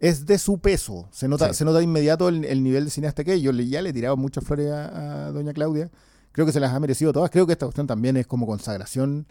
es 0.00 0.26
de 0.26 0.36
su 0.38 0.58
peso. 0.58 1.08
Se 1.12 1.28
nota, 1.28 1.48
Sí. 1.50 1.54
se 1.58 1.64
nota 1.64 1.78
de 1.78 1.84
inmediato 1.84 2.28
el, 2.28 2.44
el 2.44 2.62
nivel 2.62 2.84
de 2.86 2.90
cineasta 2.90 3.22
que 3.24 3.34
es. 3.34 3.40
Yo 3.42 3.52
le, 3.52 3.68
ya 3.68 3.80
le 3.82 3.92
tiraba 3.92 4.16
muchas 4.16 4.42
flores 4.44 4.70
a, 4.72 5.26
a 5.26 5.32
doña 5.32 5.52
Claudia. 5.52 5.90
Creo 6.32 6.44
que 6.44 6.52
se 6.52 6.58
las 6.60 6.72
ha 6.74 6.80
merecido 6.80 7.12
todas. 7.12 7.30
Creo 7.30 7.46
que 7.46 7.52
esta 7.52 7.66
cuestión 7.66 7.86
también 7.86 8.16
es 8.16 8.26
como 8.26 8.46
consagración 8.46 9.26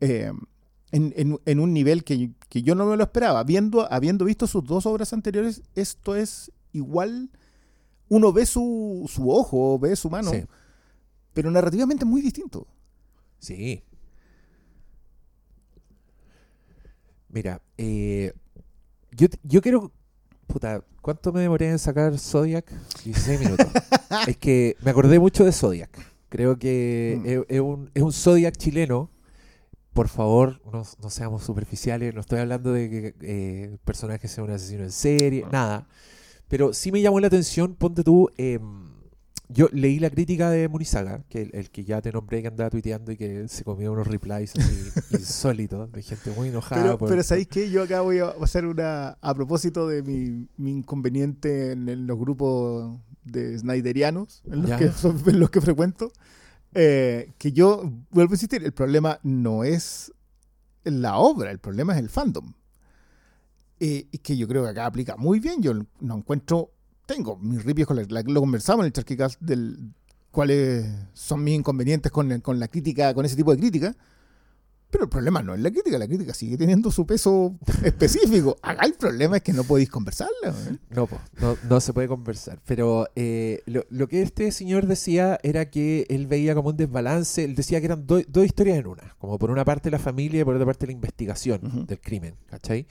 eh, 0.00 0.32
en, 0.90 1.12
en- 1.16 1.38
en 1.44 1.60
un 1.60 1.72
nivel 1.72 2.02
que, 2.02 2.32
que 2.48 2.62
yo 2.62 2.74
no 2.74 2.86
me 2.86 2.96
lo 2.96 3.04
esperaba. 3.04 3.44
Viendo, 3.44 3.86
habiendo 3.92 4.24
visto 4.24 4.46
sus 4.48 4.64
dos 4.64 4.84
obras 4.86 5.12
anteriores, 5.12 5.62
esto 5.76 6.16
es 6.16 6.50
igual. 6.72 7.30
Uno 8.08 8.32
ve 8.32 8.46
su, 8.46 9.08
su 9.12 9.30
ojo, 9.30 9.78
ve 9.78 9.94
su 9.96 10.10
mano, 10.10 10.30
Sí. 10.32 10.44
pero 11.34 11.50
narrativamente 11.50 12.04
muy 12.04 12.20
distinto. 12.20 12.66
Sí. 13.38 13.82
Mira, 17.28 17.60
eh, 17.78 18.32
yo, 19.12 19.28
yo 19.42 19.60
quiero. 19.60 19.92
Puta, 20.46 20.84
¿cuánto 21.02 21.32
me 21.32 21.40
demoré 21.40 21.68
en 21.70 21.78
sacar 21.78 22.18
Zodiac? 22.18 22.70
16 23.04 23.40
minutos. 23.40 23.66
es 24.28 24.36
que 24.36 24.76
me 24.82 24.90
acordé 24.92 25.18
mucho 25.18 25.44
de 25.44 25.52
Zodiac. 25.52 25.90
Creo 26.28 26.58
que 26.58 27.18
Mm. 27.20 27.26
es, 27.26 27.40
es 27.48 27.60
un, 27.60 27.90
es 27.94 28.02
un 28.02 28.12
Zodiac 28.12 28.56
chileno. 28.56 29.10
Por 29.92 30.08
favor, 30.08 30.60
no, 30.72 30.82
no 31.02 31.10
seamos 31.10 31.42
superficiales. 31.42 32.14
No 32.14 32.20
estoy 32.20 32.38
hablando 32.38 32.72
de 32.72 32.90
que 32.90 33.14
eh, 33.22 33.68
el 33.72 33.78
personaje 33.78 34.28
sea 34.28 34.44
un 34.44 34.50
asesino 34.50 34.82
en 34.84 34.92
serie, 34.92 35.42
No. 35.42 35.50
nada. 35.50 35.88
Pero 36.48 36.72
sí 36.74 36.92
me 36.92 37.00
llamó 37.00 37.18
la 37.18 37.26
atención, 37.26 37.74
ponte 37.74 38.04
tú. 38.04 38.30
em, 38.36 38.90
yo 39.48 39.68
leí 39.72 39.98
la 40.00 40.10
crítica 40.10 40.50
de 40.50 40.68
Munizaga, 40.68 41.22
que 41.28 41.42
el, 41.42 41.50
el 41.54 41.70
que 41.70 41.84
ya 41.84 42.02
te 42.02 42.10
nombré 42.12 42.42
que 42.42 42.48
andaba 42.48 42.68
tuiteando 42.70 43.12
y 43.12 43.16
que 43.16 43.46
se 43.48 43.62
comió 43.64 43.92
unos 43.92 44.06
replies 44.06 44.54
así 44.56 44.90
insólitos 45.12 45.90
de 45.92 46.02
gente 46.02 46.30
muy 46.32 46.48
enojada. 46.48 46.82
Pero, 46.82 46.98
por- 46.98 47.08
pero 47.08 47.22
¿sabéis 47.22 47.46
qué? 47.48 47.70
Yo 47.70 47.82
acá 47.84 48.00
voy 48.00 48.18
a 48.18 48.30
hacer 48.42 48.66
una. 48.66 49.10
A 49.20 49.34
propósito 49.34 49.86
de 49.88 50.02
mi, 50.02 50.48
mi 50.56 50.72
inconveniente 50.72 51.72
en, 51.72 52.06
los 52.06 52.18
grupos 52.18 52.98
de 53.24 53.58
Snyderianos, 53.58 54.42
en 54.46 54.62
los, 54.62 54.70
Ya. 54.70 54.78
que, 54.78 54.90
son- 54.90 55.22
en 55.26 55.38
los 55.40 55.50
que 55.50 55.60
frecuento, 55.60 56.10
eh, 56.74 57.32
que 57.38 57.52
yo 57.52 57.90
vuelvo 58.10 58.32
a 58.32 58.34
insistir: 58.36 58.64
el 58.64 58.72
problema 58.72 59.18
no 59.22 59.62
es 59.64 60.12
la 60.84 61.18
obra, 61.18 61.50
el 61.50 61.58
problema 61.58 61.92
es 61.94 61.98
el 62.00 62.08
fandom. 62.08 62.52
Eh, 63.78 64.08
y 64.10 64.18
que 64.18 64.36
yo 64.36 64.48
creo 64.48 64.64
que 64.64 64.70
acá 64.70 64.86
aplica 64.86 65.16
muy 65.16 65.38
bien. 65.40 65.62
Yo 65.62 65.72
no 66.00 66.16
encuentro. 66.16 66.72
Tengo 67.06 67.36
mis 67.36 67.64
ripios 67.64 67.86
con 67.88 67.96
la, 67.96 68.04
la- 68.08 68.22
lo 68.22 68.40
conversamos 68.40 68.82
en 68.84 68.86
el 68.86 68.92
Charquicast 68.92 69.40
del 69.40 69.92
cuáles 70.30 70.86
son 71.14 71.42
mis 71.44 71.54
inconvenientes 71.54 72.12
con, 72.12 72.40
con 72.40 72.58
la 72.60 72.68
crítica, 72.68 73.14
con 73.14 73.24
ese 73.24 73.36
tipo 73.36 73.52
de 73.52 73.58
crítica. 73.58 73.96
Pero 74.88 75.04
el 75.04 75.10
problema 75.10 75.42
no 75.42 75.52
es 75.52 75.60
la 75.60 75.70
crítica, 75.72 75.98
la 75.98 76.06
crítica 76.06 76.32
sigue 76.32 76.56
teniendo 76.56 76.92
su 76.92 77.04
peso 77.06 77.56
específico. 77.82 78.56
Acá 78.62 78.86
el 78.86 78.94
problema 78.94 79.36
es 79.38 79.42
que 79.42 79.52
no 79.52 79.64
podéis 79.64 79.90
conversarla. 79.90 80.50
¿eh? 80.70 80.76
No, 80.90 81.06
po, 81.08 81.18
no, 81.40 81.56
no 81.68 81.80
se 81.80 81.92
puede 81.92 82.06
conversar. 82.06 82.60
Pero 82.66 83.08
eh, 83.16 83.62
lo, 83.66 83.84
lo 83.90 84.06
que 84.08 84.22
este 84.22 84.52
señor 84.52 84.86
decía 84.86 85.40
era 85.42 85.70
que 85.70 86.06
él 86.08 86.28
veía 86.28 86.54
como 86.54 86.68
un 86.70 86.76
desbalance. 86.76 87.42
Él 87.44 87.56
decía 87.56 87.80
que 87.80 87.86
eran 87.86 88.06
do- 88.06 88.22
dos 88.28 88.46
historias 88.46 88.78
en 88.78 88.86
una. 88.86 89.16
Como 89.18 89.38
por 89.40 89.50
una 89.50 89.64
parte 89.64 89.90
la 89.90 89.98
familia 89.98 90.42
y 90.42 90.44
por 90.44 90.54
otra 90.54 90.66
parte 90.66 90.86
la 90.86 90.92
investigación 90.92 91.84
del 91.86 92.00
crimen. 92.00 92.36
¿Cachai? 92.48 92.86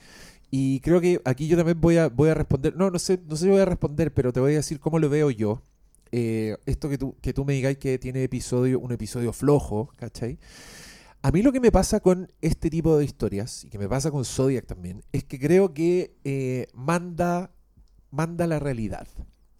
Y 0.50 0.80
creo 0.80 1.00
que 1.00 1.20
aquí 1.24 1.48
yo 1.48 1.56
también 1.56 1.80
voy 1.80 1.96
a, 1.96 2.08
voy 2.08 2.28
a 2.28 2.34
responder. 2.34 2.76
No, 2.76 2.90
no 2.90 2.98
sé, 2.98 3.20
no 3.26 3.36
sé 3.36 3.44
si 3.44 3.50
voy 3.50 3.60
a 3.60 3.64
responder, 3.64 4.12
pero 4.14 4.32
te 4.32 4.40
voy 4.40 4.52
a 4.52 4.56
decir 4.56 4.80
cómo 4.80 4.98
lo 4.98 5.08
veo 5.08 5.30
yo. 5.30 5.62
Eh, 6.12 6.56
esto 6.66 6.88
que 6.88 6.98
tú, 6.98 7.16
que 7.20 7.32
tú 7.32 7.44
me 7.44 7.52
digáis 7.52 7.78
que 7.78 7.98
tiene 7.98 8.22
episodio, 8.22 8.78
un 8.78 8.92
episodio 8.92 9.32
flojo, 9.32 9.90
¿cachai? 9.96 10.38
A 11.22 11.32
mí 11.32 11.42
lo 11.42 11.52
que 11.52 11.60
me 11.60 11.72
pasa 11.72 11.98
con 12.00 12.32
este 12.40 12.70
tipo 12.70 12.96
de 12.96 13.04
historias, 13.04 13.64
y 13.64 13.70
que 13.70 13.78
me 13.78 13.88
pasa 13.88 14.12
con 14.12 14.24
Zodiac 14.24 14.66
también, 14.66 15.02
es 15.12 15.24
que 15.24 15.40
creo 15.40 15.74
que 15.74 16.16
eh, 16.22 16.68
manda, 16.74 17.50
manda 18.10 18.46
la 18.46 18.60
realidad. 18.60 19.08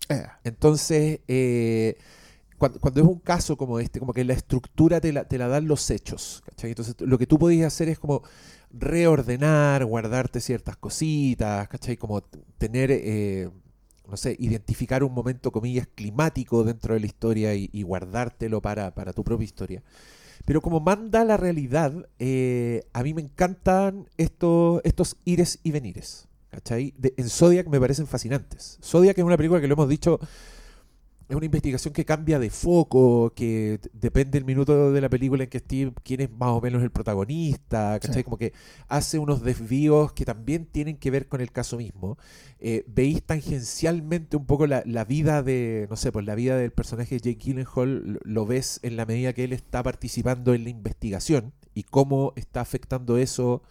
Eh, 0.09 0.23
Entonces, 0.45 1.21
cuando, 2.59 2.79
cuando 2.79 3.01
es 3.01 3.07
un 3.07 3.19
caso 3.19 3.57
como 3.57 3.81
este, 3.81 3.99
como 3.99 4.13
que 4.13 4.25
la 4.25 4.35
estructura 4.35 5.01
te 5.01 5.13
la, 5.13 5.25
te 5.25 5.39
la 5.39 5.49
dan 5.49 5.67
los 5.67 5.91
hechos. 5.91 6.45
¿cachai? 6.47 6.71
Entonces, 6.71 6.95
lo 7.01 7.19
que 7.19 7.27
tú 7.27 7.39
podías 7.39 7.75
hacer 7.75 7.89
es 7.89 7.99
como 7.99 8.23
reordenar, 8.73 9.85
guardarte 9.85 10.41
ciertas 10.41 10.77
cositas, 10.77 11.69
¿cachai? 11.69 11.97
Como 11.97 12.23
tener, 12.59 12.91
eh, 12.93 13.51
no 14.09 14.17
sé, 14.17 14.37
identificar 14.39 15.03
un 15.05 15.13
momento, 15.13 15.51
comillas, 15.53 15.89
climático 15.95 16.65
dentro 16.65 16.95
de 16.95 17.01
la 17.01 17.07
historia 17.07 17.55
y, 17.55 17.69
y 17.73 17.83
guardártelo 17.83 18.61
para, 18.61 18.95
para 18.95 19.13
tu 19.13 19.25
propia 19.25 19.45
historia. 19.45 19.83
Pero 20.45 20.61
como 20.61 20.81
manda 20.81 21.25
la 21.25 21.37
realidad, 21.37 22.09
eh, 22.19 22.85
a 22.93 23.03
mí 23.03 23.15
me 23.15 23.23
encantan 23.23 24.09
estos, 24.17 24.81
estos 24.85 25.17
ires 25.25 25.59
y 25.63 25.73
venires. 25.73 26.29
¿Cachai? 26.51 26.95
De- 26.97 27.13
en 27.17 27.29
Zodiac 27.29 27.67
me 27.69 27.81
parecen 27.81 28.07
fascinantes. 28.07 28.79
Zodiac 28.83 29.19
es 29.19 29.25
una 29.25 29.37
película 29.37 29.61
que 29.61 29.67
lo 29.67 29.75
hemos 29.75 29.89
dicho, 29.89 30.21
es 31.29 31.35
una 31.37 31.45
investigación 31.47 31.93
que 31.93 32.05
cambia 32.05 32.39
de 32.39 32.51
foco, 32.51 33.33
que 33.35 33.81
depende 33.93 34.33
del 34.39 34.45
minuto 34.45 34.93
de 34.93 35.01
la 35.01 35.09
película 35.09 35.43
en 35.45 35.51
que 35.51 35.57
esté, 35.59 35.93
quién 36.05 36.21
es 36.21 36.31
más 36.31 36.51
o 36.51 36.61
menos 36.61 36.83
el 36.85 36.91
protagonista, 36.93 37.99
¿cachai? 38.01 38.15
Sí. 38.19 38.25
Como 38.25 38.39
que 38.39 38.53
hace 38.89 39.19
unos 39.19 39.43
desvíos 39.43 40.13
que 40.13 40.25
también 40.25 40.67
tienen 40.67 40.97
que 40.99 41.11
ver 41.11 41.27
con 41.29 41.41
el 41.41 41.51
caso 41.51 41.79
mismo. 41.79 42.17
Eh, 42.61 42.85
veis 42.87 43.23
tangencialmente 43.25 44.37
un 44.37 44.47
poco 44.47 44.67
la, 44.67 44.83
la 44.87 45.05
vida 45.05 45.43
de, 45.43 45.87
no 45.91 45.97
sé, 45.97 46.13
pues 46.13 46.25
la 46.27 46.35
vida 46.35 46.57
del 46.57 46.71
personaje 46.71 47.17
de 47.17 47.21
Jake 47.33 47.39
Gyllenhaal, 47.45 48.21
lo, 48.23 48.47
ves 48.47 48.79
en 48.83 48.97
la 48.97 49.05
medida 49.07 49.33
que 49.33 49.45
él 49.45 49.53
está 49.53 49.83
participando 49.83 50.55
en 50.55 50.65
la 50.65 50.71
investigación 50.71 51.53
y 51.75 51.83
cómo 51.83 52.33
está 52.37 52.61
afectando 52.61 53.19
eso. 53.19 53.63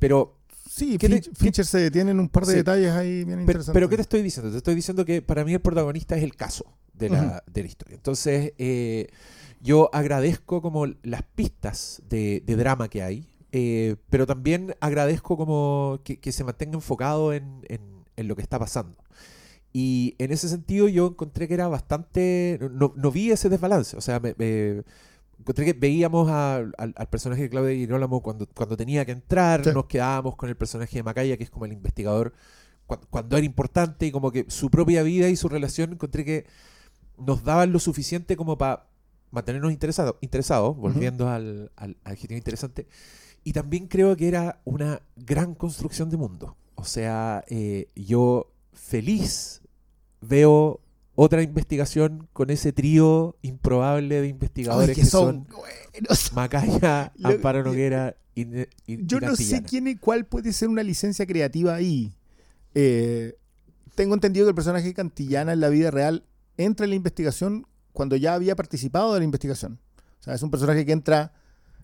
Pero 0.00 0.36
sí, 0.68 0.98
¿Qué 0.98 1.08
te- 1.08 1.22
Finch- 1.22 1.36
Fincher 1.36 1.64
se 1.64 1.78
detiene 1.78 2.10
en 2.10 2.20
un 2.20 2.28
par 2.28 2.44
de 2.44 2.52
Sí. 2.52 2.58
detalles 2.58 2.90
ahí 2.92 3.24
bien 3.24 3.26
Pero, 3.28 3.40
interesantes. 3.42 3.72
pero 3.74 3.88
¿qué 3.88 3.96
te 3.96 4.02
estoy 4.02 4.22
diciendo? 4.22 4.50
Te 4.50 4.56
estoy 4.58 4.74
diciendo 4.74 5.04
que 5.04 5.22
para 5.22 5.44
mí 5.44 5.54
el 5.54 5.60
protagonista 5.60 6.16
es 6.16 6.22
el 6.22 6.34
caso 6.36 6.64
de 6.98 7.08
la, 7.10 7.42
de 7.46 7.62
la 7.62 7.66
historia. 7.68 7.94
Entonces, 7.96 8.52
eh, 8.58 9.08
yo 9.60 9.90
agradezco 9.92 10.60
como 10.62 10.86
las 11.02 11.22
pistas 11.22 12.02
de, 12.08 12.42
de 12.44 12.56
drama 12.56 12.88
que 12.88 13.02
hay, 13.02 13.28
eh, 13.52 13.96
pero 14.10 14.26
también 14.26 14.74
agradezco 14.80 15.36
como 15.36 16.00
que, 16.04 16.18
que 16.20 16.32
se 16.32 16.44
mantenga 16.44 16.74
enfocado 16.74 17.32
en, 17.32 17.64
en- 17.68 18.04
en 18.16 18.26
lo 18.28 18.34
que 18.36 18.42
está 18.42 18.58
pasando. 18.58 18.96
Y 19.72 20.14
en 20.18 20.32
ese 20.32 20.48
sentido 20.48 20.88
yo 20.88 21.06
encontré 21.08 21.46
que 21.46 21.54
era 21.54 21.68
bastante... 21.68 22.58
No, 22.72 22.92
no 22.96 23.10
vi 23.12 23.30
ese 23.30 23.48
desbalance. 23.48 23.96
O 23.96 24.00
sea, 24.00 24.18
me, 24.18 24.34
me- 24.38 24.82
encontré 25.38 25.64
que 25.66 25.72
veíamos 25.72 26.28
a- 26.30 26.56
al, 26.56 26.74
al 26.96 27.08
personaje 27.08 27.42
de 27.42 27.50
Claudia 27.50 27.74
Girolamo 27.76 28.20
cuando, 28.22 28.46
cuando 28.48 28.76
tenía 28.76 29.04
que 29.04 29.12
entrar, 29.12 29.64
Sí. 29.64 29.70
nos 29.72 29.84
quedábamos 29.86 30.36
con 30.36 30.48
el 30.48 30.56
personaje 30.56 30.96
de 30.96 31.02
Macaya, 31.04 31.36
que 31.36 31.44
es 31.44 31.50
como 31.50 31.64
el 31.66 31.72
investigador 31.72 32.32
cuan- 32.86 33.00
cuando, 33.10 33.36
era 33.36 33.46
importante 33.46 34.06
y 34.06 34.10
como 34.10 34.32
que 34.32 34.46
su 34.48 34.68
propia 34.70 35.02
vida 35.04 35.28
y 35.28 35.36
su 35.36 35.48
relación 35.48 35.92
encontré 35.92 36.24
que 36.24 36.46
nos 37.18 37.44
daban 37.44 37.72
lo 37.72 37.78
suficiente 37.78 38.36
como 38.36 38.56
para 38.58 38.86
mantenernos 39.30 39.72
interesados, 39.72 40.16
interesados 40.20 40.76
volviendo 40.76 41.28
al, 41.28 41.70
al, 41.76 41.96
al 42.04 42.12
adjetivo 42.12 42.38
interesante. 42.38 42.86
Y 43.44 43.52
también 43.52 43.86
creo 43.86 44.16
que 44.16 44.28
era 44.28 44.60
una 44.64 45.00
gran 45.16 45.54
construcción 45.54 46.10
de 46.10 46.16
mundo. 46.16 46.56
O 46.74 46.84
sea, 46.84 47.44
eh, 47.48 47.88
yo 47.94 48.50
feliz 48.72 49.60
veo 50.20 50.80
otra 51.14 51.42
investigación 51.42 52.28
con 52.32 52.50
ese 52.50 52.72
trío 52.72 53.36
improbable 53.42 54.20
de 54.20 54.28
investigadores 54.28 54.90
Ay, 54.90 54.94
que, 54.94 55.00
que 55.02 55.06
son, 55.06 55.46
son 55.50 55.60
buenos. 55.92 56.32
Macaya, 56.32 57.12
Lo- 57.16 57.28
Amparo 57.30 57.64
Noguera 57.64 58.16
y, 58.34 58.42
y- 58.42 58.68
y 58.86 59.06
Yo 59.06 59.18
no 59.20 59.34
sé 59.34 59.62
quién 59.62 59.88
y 59.88 59.96
cuál 59.96 60.26
puede 60.26 60.52
ser 60.52 60.68
una 60.68 60.82
licencia 60.84 61.26
creativa 61.26 61.74
ahí. 61.74 62.12
Eh, 62.74 63.34
tengo 63.96 64.14
entendido 64.14 64.46
que 64.46 64.50
el 64.50 64.54
personaje 64.54 64.94
Cantillana 64.94 65.52
en 65.54 65.60
la 65.60 65.68
vida 65.70 65.90
real 65.90 66.24
entra 66.58 66.84
en 66.84 66.90
la 66.90 66.96
investigación 66.96 67.66
cuando 67.92 68.16
ya 68.16 68.34
había 68.34 68.54
participado 68.54 69.14
de 69.14 69.20
la 69.20 69.24
investigación. 69.24 69.80
O 70.20 70.22
sea, 70.22 70.34
es 70.34 70.42
un 70.42 70.50
personaje 70.50 70.84
que 70.84 70.92
entra, 70.92 71.32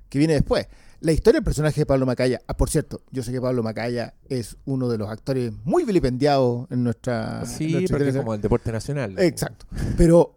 que 0.08 0.18
viene 0.18 0.34
después. 0.34 0.66
La 1.00 1.12
historia 1.12 1.38
del 1.38 1.44
personaje 1.44 1.80
de 1.80 1.86
Pablo 1.86 2.06
Macaya, 2.06 2.40
ah, 2.46 2.56
por 2.56 2.70
cierto, 2.70 3.02
yo 3.10 3.22
sé 3.22 3.32
que 3.32 3.40
Pablo 3.40 3.62
Macaya 3.62 4.14
es 4.28 4.56
uno 4.64 4.88
de 4.88 4.98
los 4.98 5.08
actores 5.08 5.52
muy 5.64 5.84
vilipendiados 5.84 6.66
en 6.70 6.84
nuestra. 6.84 7.44
Sí, 7.46 7.66
en 7.66 7.72
nuestra 7.72 7.98
porque 7.98 8.10
es 8.10 8.16
como 8.16 8.34
el 8.34 8.40
deporte 8.40 8.72
nacional. 8.72 9.18
Exacto. 9.18 9.66
Pero, 9.96 10.36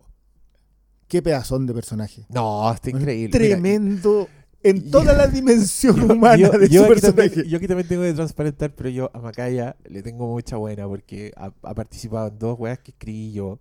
qué 1.08 1.22
pedazón 1.22 1.66
de 1.66 1.74
personaje. 1.74 2.26
No, 2.30 2.72
está 2.72 2.90
increíble. 2.90 3.40
Mira, 3.40 3.56
Tremendo 3.56 4.28
en 4.64 4.92
toda 4.92 5.14
la 5.14 5.28
dimensión 5.28 6.00
humana 6.12 6.36
yo, 6.36 6.52
de 6.52 6.70
yo 6.70 6.82
su 6.84 6.88
también, 6.88 7.00
personaje. 7.00 7.50
yo 7.50 7.58
aquí 7.58 7.68
también 7.68 7.88
tengo 7.88 8.04
que 8.04 8.14
transparentar, 8.14 8.74
pero 8.76 8.90
yo 8.90 9.12
a 9.14 9.20
Macaya 9.20 9.76
le 9.86 10.02
tengo 10.02 10.28
mucha 10.28 10.58
buena 10.58 10.88
porque 10.88 11.32
ha, 11.38 11.52
ha 11.62 11.74
participado 11.74 12.28
en 12.28 12.40
dos 12.40 12.60
weas 12.60 12.80
que 12.80 12.92
escribí 12.92 13.32
yo. 13.32 13.60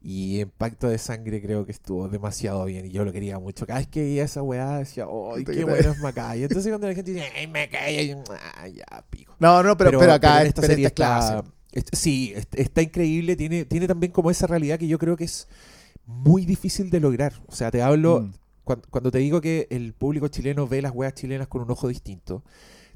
Y 0.00 0.40
en 0.40 0.50
Pacto 0.50 0.88
de 0.88 0.96
Sangre 0.98 1.42
creo 1.42 1.66
que 1.66 1.72
estuvo 1.72 2.08
demasiado 2.08 2.64
bien 2.66 2.86
y 2.86 2.90
yo 2.90 3.04
lo 3.04 3.12
quería 3.12 3.38
mucho. 3.40 3.66
Cada 3.66 3.80
vez 3.80 3.88
que 3.88 4.00
veía 4.00 4.24
esa 4.24 4.42
weá 4.42 4.78
decía, 4.78 5.06
¡ay, 5.34 5.44
qué 5.44 5.64
bueno 5.64 5.90
es 5.90 5.98
Macaya! 5.98 6.44
Entonces 6.44 6.70
cuando 6.70 6.86
la 6.86 6.94
gente 6.94 7.12
dice, 7.12 7.26
¡ay, 7.36 7.46
Macaya! 7.48 8.02
yo, 8.02 8.22
"Ah, 8.56 8.68
ya, 8.68 8.84
pico. 9.10 9.34
No, 9.40 9.60
no, 9.62 9.76
pero, 9.76 9.98
pero, 9.98 10.12
acá 10.12 10.36
en 10.36 10.42
es- 10.42 10.48
esta 10.50 10.60
pero 10.60 10.72
serie 10.72 10.86
esta 10.86 11.42
está, 11.72 11.96
sí, 11.96 12.32
est- 12.36 12.54
está 12.54 12.80
increíble. 12.82 13.34
Tiene, 13.34 13.64
tiene 13.64 13.88
también 13.88 14.12
como 14.12 14.30
esa 14.30 14.46
realidad 14.46 14.78
que 14.78 14.86
yo 14.86 14.98
creo 14.98 15.16
que 15.16 15.24
es 15.24 15.48
muy 16.06 16.46
difícil 16.46 16.90
de 16.90 17.00
lograr. 17.00 17.32
O 17.48 17.52
sea, 17.54 17.70
te 17.72 17.82
hablo, 17.82 18.20
Mm. 18.20 18.32
cuan- 18.64 18.82
cuando, 18.90 19.10
te 19.10 19.18
digo 19.18 19.40
que 19.40 19.66
el 19.70 19.94
público 19.94 20.28
chileno 20.28 20.68
ve 20.68 20.80
las 20.80 20.92
weas 20.94 21.14
chilenas 21.14 21.48
con 21.48 21.60
un 21.62 21.70
ojo 21.72 21.88
distinto, 21.88 22.44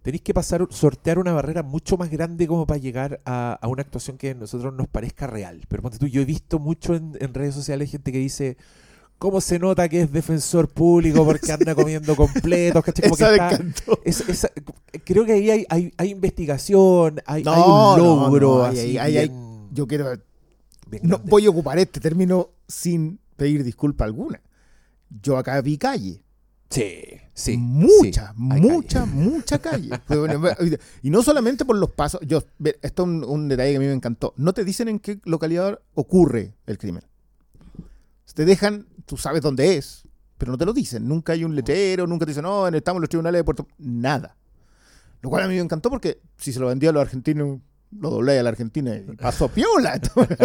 tenéis 0.02 0.22
que 0.22 0.34
pasar, 0.34 0.66
sortear 0.70 1.18
una 1.18 1.32
barrera 1.32 1.62
mucho 1.62 1.96
más 1.96 2.10
grande 2.10 2.46
como 2.46 2.66
para 2.66 2.78
llegar 2.78 3.20
a, 3.24 3.58
a 3.60 3.68
una 3.68 3.82
actuación 3.82 4.18
que 4.18 4.30
a 4.30 4.34
nosotros 4.34 4.74
nos 4.74 4.88
parezca 4.88 5.26
real. 5.26 5.62
Pero 5.68 5.82
ponte 5.82 5.98
tú, 5.98 6.06
yo 6.06 6.20
he 6.20 6.24
visto 6.24 6.58
mucho 6.58 6.94
en, 6.94 7.16
en 7.20 7.32
redes 7.34 7.54
sociales 7.54 7.90
gente 7.90 8.12
que 8.12 8.18
dice. 8.18 8.56
¿Cómo 9.18 9.40
se 9.40 9.60
nota 9.60 9.88
que 9.88 10.00
es 10.00 10.10
defensor 10.10 10.66
público 10.68 11.24
porque 11.24 11.52
anda 11.52 11.76
comiendo 11.76 12.16
completos? 12.16 12.82
¿cachai? 12.82 13.04
Como 13.08 13.16
que 13.16 13.22
Esa 14.04 14.24
me 14.24 14.32
está- 14.32 14.32
esa- 14.32 14.50
creo 15.04 15.24
que 15.24 15.34
ahí 15.34 15.48
hay, 15.48 15.66
hay, 15.68 15.92
hay 15.96 16.10
investigación, 16.10 17.20
hay, 17.24 17.44
No, 17.44 17.52
hay 17.52 17.60
un 17.62 18.04
logro 18.04 18.58
no, 18.58 18.64
así 18.64 18.98
bien- 19.12 19.68
Yo 19.70 19.86
quiero. 19.86 20.12
No 21.02 21.18
voy 21.18 21.46
a 21.46 21.50
ocupar 21.50 21.78
este 21.78 22.00
término 22.00 22.50
sin 22.66 23.20
pedir 23.36 23.62
disculpa 23.62 24.04
alguna. 24.06 24.40
Yo 25.22 25.36
acá 25.38 25.60
vi 25.60 25.78
calle. 25.78 26.20
Sí, 26.72 27.04
sí. 27.34 27.56
mucha, 27.58 28.28
sí, 28.28 28.34
mucha, 28.36 29.00
calle. 29.00 29.12
mucha 29.12 29.58
calle. 29.58 29.90
Y 31.02 31.10
no 31.10 31.22
solamente 31.22 31.64
por 31.64 31.76
los 31.76 31.90
pasos. 31.90 32.20
Yo, 32.26 32.42
esto 32.80 33.02
es 33.02 33.08
un, 33.08 33.24
un 33.24 33.48
detalle 33.48 33.72
que 33.72 33.76
a 33.76 33.80
mí 33.80 33.86
me 33.86 33.92
encantó. 33.92 34.32
No 34.36 34.54
te 34.54 34.64
dicen 34.64 34.88
en 34.88 34.98
qué 34.98 35.20
localidad 35.24 35.80
ocurre 35.94 36.54
el 36.66 36.78
crimen. 36.78 37.04
Te 38.34 38.46
dejan, 38.46 38.86
tú 39.04 39.18
sabes 39.18 39.42
dónde 39.42 39.76
es, 39.76 40.04
pero 40.38 40.52
no 40.52 40.58
te 40.58 40.64
lo 40.64 40.72
dicen. 40.72 41.06
Nunca 41.06 41.34
hay 41.34 41.44
un 41.44 41.54
letrero, 41.54 42.06
nunca 42.06 42.24
te 42.24 42.30
dicen, 42.30 42.44
no, 42.44 42.66
estamos 42.68 42.98
en 42.98 43.02
los 43.02 43.10
tribunales 43.10 43.40
de 43.40 43.44
Puerto. 43.44 43.68
Nada. 43.78 44.36
Lo 45.20 45.30
cual 45.30 45.44
a 45.44 45.48
mí 45.48 45.54
me 45.54 45.60
encantó 45.60 45.90
porque 45.90 46.20
si 46.38 46.52
se 46.52 46.58
lo 46.58 46.68
vendía 46.68 46.90
a 46.90 46.92
los 46.92 47.02
argentinos, 47.02 47.60
lo 47.90 48.10
doblé 48.10 48.38
a 48.38 48.42
la 48.42 48.48
Argentina 48.48 48.96
y 48.96 49.02
pasó 49.16 49.48
piola. 49.48 50.00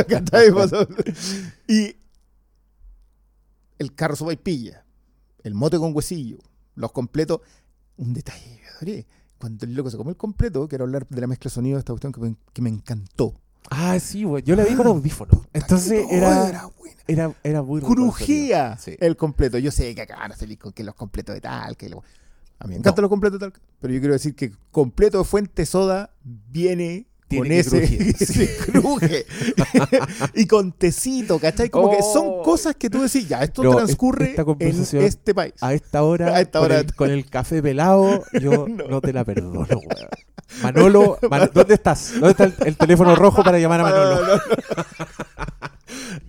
y 1.67 1.95
el 3.79 3.95
carro 3.95 4.15
soba 4.15 4.33
y 4.33 4.37
pilla, 4.37 4.85
el 5.43 5.53
mote 5.53 5.77
con 5.77 5.95
huesillo, 5.95 6.37
los 6.75 6.91
completos. 6.91 7.41
Un 7.97 8.13
detalle. 8.13 9.05
Cuando 9.39 9.65
el 9.65 9.73
loco 9.75 9.89
se 9.89 9.97
comió 9.97 10.11
el 10.11 10.17
completo, 10.17 10.67
quiero 10.67 10.83
hablar 10.85 11.07
de 11.07 11.21
la 11.21 11.27
mezcla 11.27 11.49
de 11.49 11.53
sonido 11.55 11.77
de 11.77 11.79
esta 11.79 11.93
cuestión 11.93 12.11
que 12.13 12.19
me, 12.21 12.35
que 12.53 12.61
me 12.61 12.69
encantó. 12.69 13.33
Ah, 13.69 13.99
sí, 13.99 14.23
güey. 14.23 14.43
Yo 14.43 14.55
la 14.55 14.63
vi 14.63 14.75
con 14.75 14.87
audífono. 14.87 15.45
Entonces 15.53 16.05
era, 16.09 16.47
era 16.49 16.65
buena. 16.77 16.95
era, 17.07 17.35
era 17.43 17.61
muy 17.63 17.81
crujía. 17.81 18.77
Sí. 18.77 18.95
el 18.99 19.17
completo. 19.17 19.57
Yo 19.57 19.71
sé 19.71 19.93
que 19.93 20.01
acá 20.01 20.15
van 20.17 20.31
a 20.31 20.35
salir 20.35 20.57
con 20.57 20.71
que 20.73 20.83
los 20.83 20.95
completos 20.95 21.35
de 21.35 21.41
tal, 21.41 21.75
que 21.75 21.89
lo- 21.89 22.03
A 22.59 22.65
mí 22.65 22.71
me 22.73 22.79
encantan 22.79 23.01
los 23.03 23.09
completos 23.09 23.39
de 23.39 23.49
tal, 23.49 23.61
pero 23.79 23.93
yo 23.93 23.99
quiero 23.99 24.13
decir 24.13 24.35
que 24.35 24.51
completo 24.71 25.19
de 25.19 25.23
Fuente 25.23 25.65
Soda 25.65 26.11
viene 26.23 27.07
Tiene 27.27 27.63
con 27.63 27.79
que 27.79 28.09
ese, 28.19 28.57
cruje. 28.71 29.25
y 30.35 30.45
con 30.47 30.71
tecito, 30.71 31.39
¿cachai? 31.39 31.69
Como 31.69 31.91
que 31.91 32.01
son 32.01 32.23
Oh. 32.27 32.41
cosas 32.41 32.75
que 32.75 32.89
tú 32.89 33.01
decís, 33.01 33.27
ya, 33.27 33.43
esto 33.43 33.63
No, 33.63 33.75
transcurre 33.75 34.29
esta 34.31 34.45
en 34.59 35.01
este 35.03 35.35
país. 35.35 35.53
A 35.61 35.73
esta 35.73 36.03
hora, 36.03 36.27
A 36.35 36.41
esta 36.41 36.59
con. 36.59 36.71
El, 36.71 36.93
con 36.95 37.09
el 37.09 37.25
café 37.29 37.61
pelado, 37.61 38.23
yo 38.41 38.67
No. 38.69 38.87
no, 38.87 39.01
te 39.01 39.11
la 39.13 39.25
perdono, 39.25 39.65
güey. 39.65 39.87
Manolo, 40.63 41.17
Man- 41.29 41.51
¿dónde 41.53 41.73
estás? 41.73 42.13
¿Dónde 42.13 42.29
está 42.31 42.43
el, 42.45 42.53
el 42.65 42.77
teléfono 42.77 43.13
rojo 43.15 43.43
para 43.43 43.59
llamar 43.59 43.81
a 43.81 43.83
Manolo? 43.83 44.41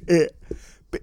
Eh, 0.06 0.30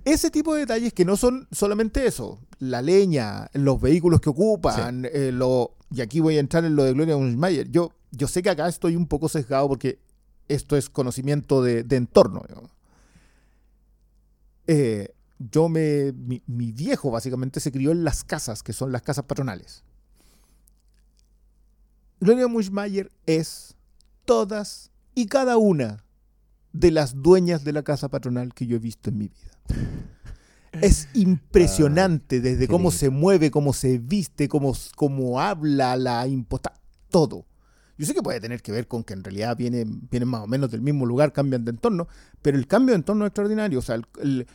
ese 0.03 0.31
tipo 0.31 0.53
de 0.53 0.61
detalles 0.61 0.93
que 0.93 1.05
no 1.05 1.15
son 1.15 1.47
solamente 1.51 2.05
eso, 2.07 2.39
la 2.59 2.81
leña, 2.81 3.47
los 3.53 3.79
vehículos 3.79 4.19
que 4.19 4.29
ocupan, 4.29 5.05
eh, 5.11 5.31
lo, 5.31 5.75
y 5.91 6.01
aquí 6.01 6.19
voy 6.19 6.37
a 6.37 6.39
entrar 6.39 6.65
en 6.65 6.75
lo 6.75 6.83
de 6.83 6.93
Gloria 6.93 7.17
Mayer. 7.17 7.69
Yo, 7.69 7.91
yo 8.15 8.27
sé 8.27 8.41
que 8.41 8.49
acá 8.49 8.67
estoy 8.67 8.95
un 8.95 9.07
poco 9.07 9.29
sesgado 9.29 9.67
porque 9.67 9.99
esto 10.47 10.75
es 10.75 10.89
conocimiento 10.89 11.61
de, 11.61 11.83
de 11.83 11.95
entorno. 11.95 12.43
Eh, 14.67 15.13
yo 15.37 15.69
me, 15.69 16.11
mi, 16.13 16.41
mi 16.47 16.71
viejo 16.71 17.11
básicamente 17.11 17.59
se 17.59 17.71
crió 17.71 17.91
en 17.91 18.03
las 18.03 18.23
casas, 18.23 18.63
que 18.63 18.73
son 18.73 18.91
las 18.91 19.01
casas 19.01 19.25
patronales. 19.25 19.83
Gloria 22.19 22.47
Mushmayer 22.47 23.11
es 23.25 23.75
todas 24.23 24.91
y 25.13 25.27
cada 25.27 25.57
una 25.57 26.03
de 26.73 26.91
las 26.91 27.21
dueñas 27.21 27.63
de 27.63 27.73
la 27.73 27.83
casa 27.83 28.09
patronal 28.09 28.53
que 28.53 28.67
yo 28.67 28.75
he 28.75 28.79
visto 28.79 29.09
en 29.09 29.17
mi 29.17 29.27
vida. 29.27 29.91
Es 30.81 31.07
impresionante 31.13 32.41
desde 32.41 32.67
cómo 32.67 32.89
lindo. 32.89 32.99
se 32.99 33.09
mueve, 33.09 33.51
cómo 33.51 33.73
se 33.73 33.97
viste, 33.97 34.47
cómo, 34.47 34.73
cómo 34.95 35.39
habla, 35.39 35.95
la 35.97 36.27
imposta, 36.27 36.73
todo. 37.09 37.45
Yo 37.97 38.05
sé 38.05 38.13
que 38.13 38.21
puede 38.21 38.39
tener 38.41 38.61
que 38.61 38.71
ver 38.71 38.87
con 38.87 39.03
que 39.03 39.13
en 39.13 39.23
realidad 39.23 39.55
vienen, 39.55 40.07
vienen 40.09 40.27
más 40.29 40.41
o 40.43 40.47
menos 40.47 40.69
del 40.71 40.81
mismo 40.81 41.05
lugar, 41.05 41.31
cambian 41.31 41.63
de 41.63 41.71
entorno, 41.71 42.07
pero 42.41 42.57
el 42.57 42.67
cambio 42.67 42.91
de 42.93 42.97
entorno 42.97 43.25
es 43.25 43.29
extraordinario. 43.29 43.79
O 43.79 43.81
sea, 43.81 43.95
el- 43.95 44.05
el- 44.21 44.47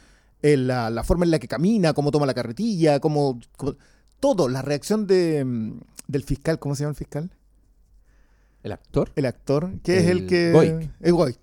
el- 0.43 0.67
la, 0.67 0.91
la 0.91 1.05
forma 1.05 1.25
en 1.25 1.31
la 1.31 1.39
que 1.39 1.49
camina, 1.49 1.93
cómo 1.95 2.11
toma 2.11 2.27
la 2.27 2.35
carretilla, 2.35 3.01
cómo, 3.01 3.41
cómo- 3.57 3.77
todo, 4.21 4.49
la 4.49 4.61
reacción 4.63 5.07
de, 5.07 5.45
mm, 5.45 5.81
del 6.09 6.23
fiscal, 6.23 6.59
¿cómo 6.59 6.75
se 6.75 6.83
llama 6.83 6.91
el 6.91 6.97
fiscal? 6.97 7.31
¿El 8.63 8.73
actor? 8.73 9.11
El 9.17 9.25
actor, 9.27 9.71
que 9.83 9.99
es 9.99 10.07
el 10.07 10.27
que... 10.27 10.53
Goik. 10.53 10.91
El 11.01 11.13
Goik. 11.15 11.39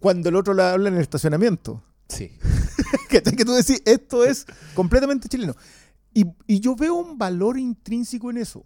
Cuando 0.00 0.28
el 0.28 0.34
otro 0.36 0.52
le 0.54 0.62
habla 0.64 0.88
en 0.88 0.94
el 0.96 1.00
estacionamiento. 1.00 1.82
Sí. 2.08 2.32
¿Cachai? 3.10 3.36
que 3.36 3.44
tú 3.44 3.52
decís, 3.52 3.80
esto 3.84 4.24
es 4.24 4.46
completamente 4.74 5.28
chileno. 5.28 5.54
Y, 6.12 6.26
y 6.46 6.60
yo 6.60 6.74
veo 6.74 6.94
un 6.94 7.18
valor 7.18 7.58
intrínseco 7.58 8.30
en 8.30 8.38
eso. 8.38 8.64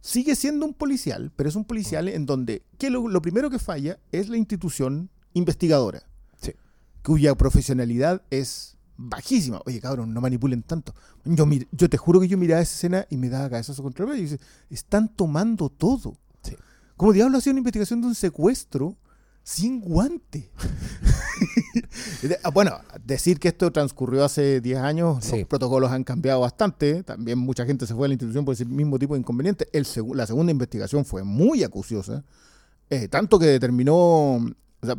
Sigue 0.00 0.34
siendo 0.34 0.64
un 0.66 0.74
policial, 0.74 1.30
pero 1.36 1.48
es 1.48 1.56
un 1.56 1.64
policial 1.64 2.08
en 2.08 2.24
donde 2.26 2.62
que 2.78 2.88
lo, 2.90 3.06
lo 3.08 3.20
primero 3.20 3.50
que 3.50 3.58
falla 3.58 3.98
es 4.12 4.28
la 4.28 4.36
institución 4.38 5.10
investigadora, 5.34 6.02
Sí. 6.40 6.52
cuya 7.04 7.34
profesionalidad 7.34 8.22
es 8.30 8.76
bajísima. 8.96 9.60
Oye, 9.66 9.80
cabrón, 9.80 10.12
no 10.14 10.20
manipulen 10.20 10.62
tanto. 10.62 10.94
Yo, 11.24 11.44
mir- 11.46 11.68
yo 11.72 11.88
te 11.90 11.96
juro 11.98 12.20
que 12.20 12.28
yo 12.28 12.38
miraba 12.38 12.62
esa 12.62 12.72
escena 12.74 13.06
y 13.10 13.16
me 13.16 13.28
daba 13.28 13.50
cabezazo 13.50 13.82
contra 13.82 14.04
el 14.10 14.18
y 14.18 14.22
dice, 14.22 14.40
están 14.70 15.08
tomando 15.14 15.68
todo. 15.68 16.16
Sí. 16.42 16.54
Como 16.96 17.12
diablo 17.12 17.38
hacía 17.38 17.52
una 17.52 17.60
investigación 17.60 18.00
de 18.00 18.08
un 18.08 18.14
secuestro 18.14 18.96
sin 19.42 19.80
guante. 19.80 20.50
Ah, 22.42 22.50
bueno, 22.50 22.72
decir 23.04 23.38
que 23.38 23.48
esto 23.48 23.70
transcurrió 23.72 24.24
hace 24.24 24.60
10 24.60 24.78
años, 24.78 25.24
Sí. 25.24 25.38
los 25.40 25.48
protocolos 25.48 25.90
han 25.90 26.04
cambiado 26.04 26.40
bastante. 26.40 27.02
También 27.02 27.38
mucha 27.38 27.64
gente 27.64 27.86
se 27.86 27.94
fue 27.94 28.06
a 28.06 28.08
la 28.08 28.14
institución 28.14 28.44
por 28.44 28.54
ese 28.54 28.64
mismo 28.66 28.98
tipo 28.98 29.14
de 29.14 29.20
inconveniente. 29.20 29.66
El 29.72 29.86
la 30.14 30.26
segunda 30.26 30.52
investigación 30.52 31.04
fue 31.04 31.24
muy 31.24 31.64
acuciosa, 31.64 32.24
eh, 32.90 33.08
tanto 33.08 33.38
que 33.38 33.46
determinó. 33.46 33.94
O 34.36 34.42
sea, 34.82 34.96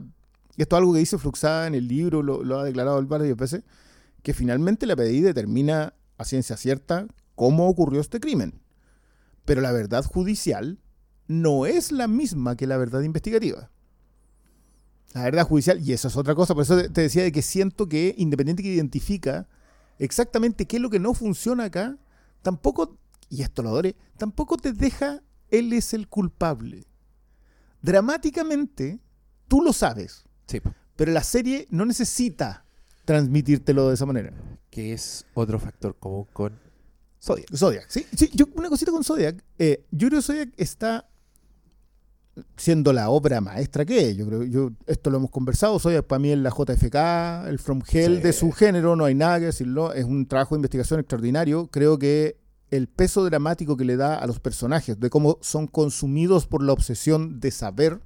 esto 0.57 0.75
es 0.75 0.77
algo 0.79 0.93
que 0.93 0.99
dice 0.99 1.17
Fluxada 1.17 1.67
en 1.67 1.75
el 1.75 1.87
libro, 1.87 2.23
lo, 2.23 2.43
lo 2.43 2.59
ha 2.59 2.63
declarado 2.63 2.99
él 2.99 3.05
varias 3.05 3.37
veces, 3.37 3.63
que 4.23 4.33
finalmente 4.33 4.85
la 4.85 4.95
PDI 4.95 5.21
determina 5.21 5.93
a 6.17 6.25
ciencia 6.25 6.57
cierta 6.57 7.07
cómo 7.35 7.67
ocurrió 7.69 8.01
este 8.01 8.19
crimen. 8.19 8.61
Pero 9.45 9.61
la 9.61 9.71
verdad 9.71 10.03
judicial 10.05 10.79
no 11.27 11.65
es 11.65 11.91
la 11.91 12.07
misma 12.07 12.55
que 12.55 12.67
la 12.67 12.77
verdad 12.77 13.01
investigativa. 13.01 13.69
La 15.13 15.23
verdad 15.23 15.45
judicial, 15.45 15.79
y 15.81 15.91
eso 15.93 16.07
es 16.07 16.15
otra 16.15 16.35
cosa, 16.35 16.53
por 16.53 16.63
eso 16.63 16.77
te- 16.89 17.01
decía 17.01 17.23
de 17.23 17.31
que 17.31 17.41
siento 17.41 17.87
que 17.89 18.15
Independiente 18.17 18.63
que 18.63 18.69
identifica 18.73 19.47
exactamente 19.99 20.65
qué 20.65 20.77
es 20.77 20.81
lo 20.81 20.89
que 20.89 20.99
no 20.99 21.13
funciona 21.13 21.65
acá, 21.65 21.97
tampoco, 22.41 22.97
y 23.29 23.41
esto 23.41 23.61
lo 23.61 23.69
adoré, 23.69 23.95
tampoco 24.17 24.57
te 24.57 24.71
deja 24.73 25.21
él 25.49 25.73
es 25.73 25.93
el 25.93 26.07
culpable. 26.07 26.85
Dramáticamente, 27.81 28.99
tú 29.47 29.61
lo 29.61 29.73
sabes, 29.73 30.23
Sí. 30.47 30.61
pero 30.95 31.11
la 31.11 31.23
serie 31.23 31.67
no 31.71 31.85
necesita 31.85 32.65
transmitírtelo 33.05 33.87
de 33.89 33.95
esa 33.95 34.05
manera. 34.05 34.31
Que 34.69 34.93
es 34.93 35.25
otro 35.33 35.59
factor 35.59 35.97
común 35.97 36.27
con 36.31 36.57
Zodiac. 37.21 37.53
Zodiac, 37.55 37.85
sí, 37.89 38.05
sí, 38.15 38.29
yo 38.33 38.45
una 38.55 38.69
cosita 38.69 38.91
con 38.91 39.03
Zodiac, 39.03 39.43
eh, 39.59 39.85
yo 39.91 40.07
creo 40.07 40.19
que 40.21 40.25
Zodiac 40.25 40.49
está, 40.57 41.09
siendo 42.57 42.93
la 42.93 43.09
obra 43.09 43.41
maestra 43.41 43.85
que 43.85 44.09
es. 44.09 44.17
Yo 44.17 44.25
creo, 44.27 44.43
yo 44.43 44.71
esto 44.87 45.09
lo 45.09 45.17
hemos 45.17 45.31
conversado, 45.31 45.77
soy 45.79 46.01
para 46.01 46.19
mí 46.19 46.31
en 46.31 46.43
la 46.43 46.49
JFK, 46.51 47.47
el 47.49 47.59
From 47.59 47.81
Hell 47.89 48.17
Sí. 48.17 48.21
de 48.23 48.33
su 48.33 48.51
género, 48.51 48.95
no 48.95 49.05
hay 49.05 49.15
nada 49.15 49.39
que 49.39 49.45
decirlo, 49.45 49.93
es 49.93 50.05
un 50.05 50.25
trabajo 50.25 50.55
de 50.55 50.59
investigación 50.59 50.99
extraordinario. 50.99 51.67
Creo 51.67 51.97
que 51.99 52.37
el 52.69 52.87
peso 52.87 53.23
dramático 53.25 53.75
que 53.77 53.85
le 53.85 53.97
da 53.97 54.15
a 54.15 54.25
los 54.27 54.39
personajes, 54.39 54.99
de 54.99 55.09
cómo 55.09 55.37
son 55.41 55.67
consumidos 55.67 56.47
por 56.47 56.63
la 56.63 56.73
obsesión 56.73 57.39
de 57.39 57.51
saber, 57.51 57.99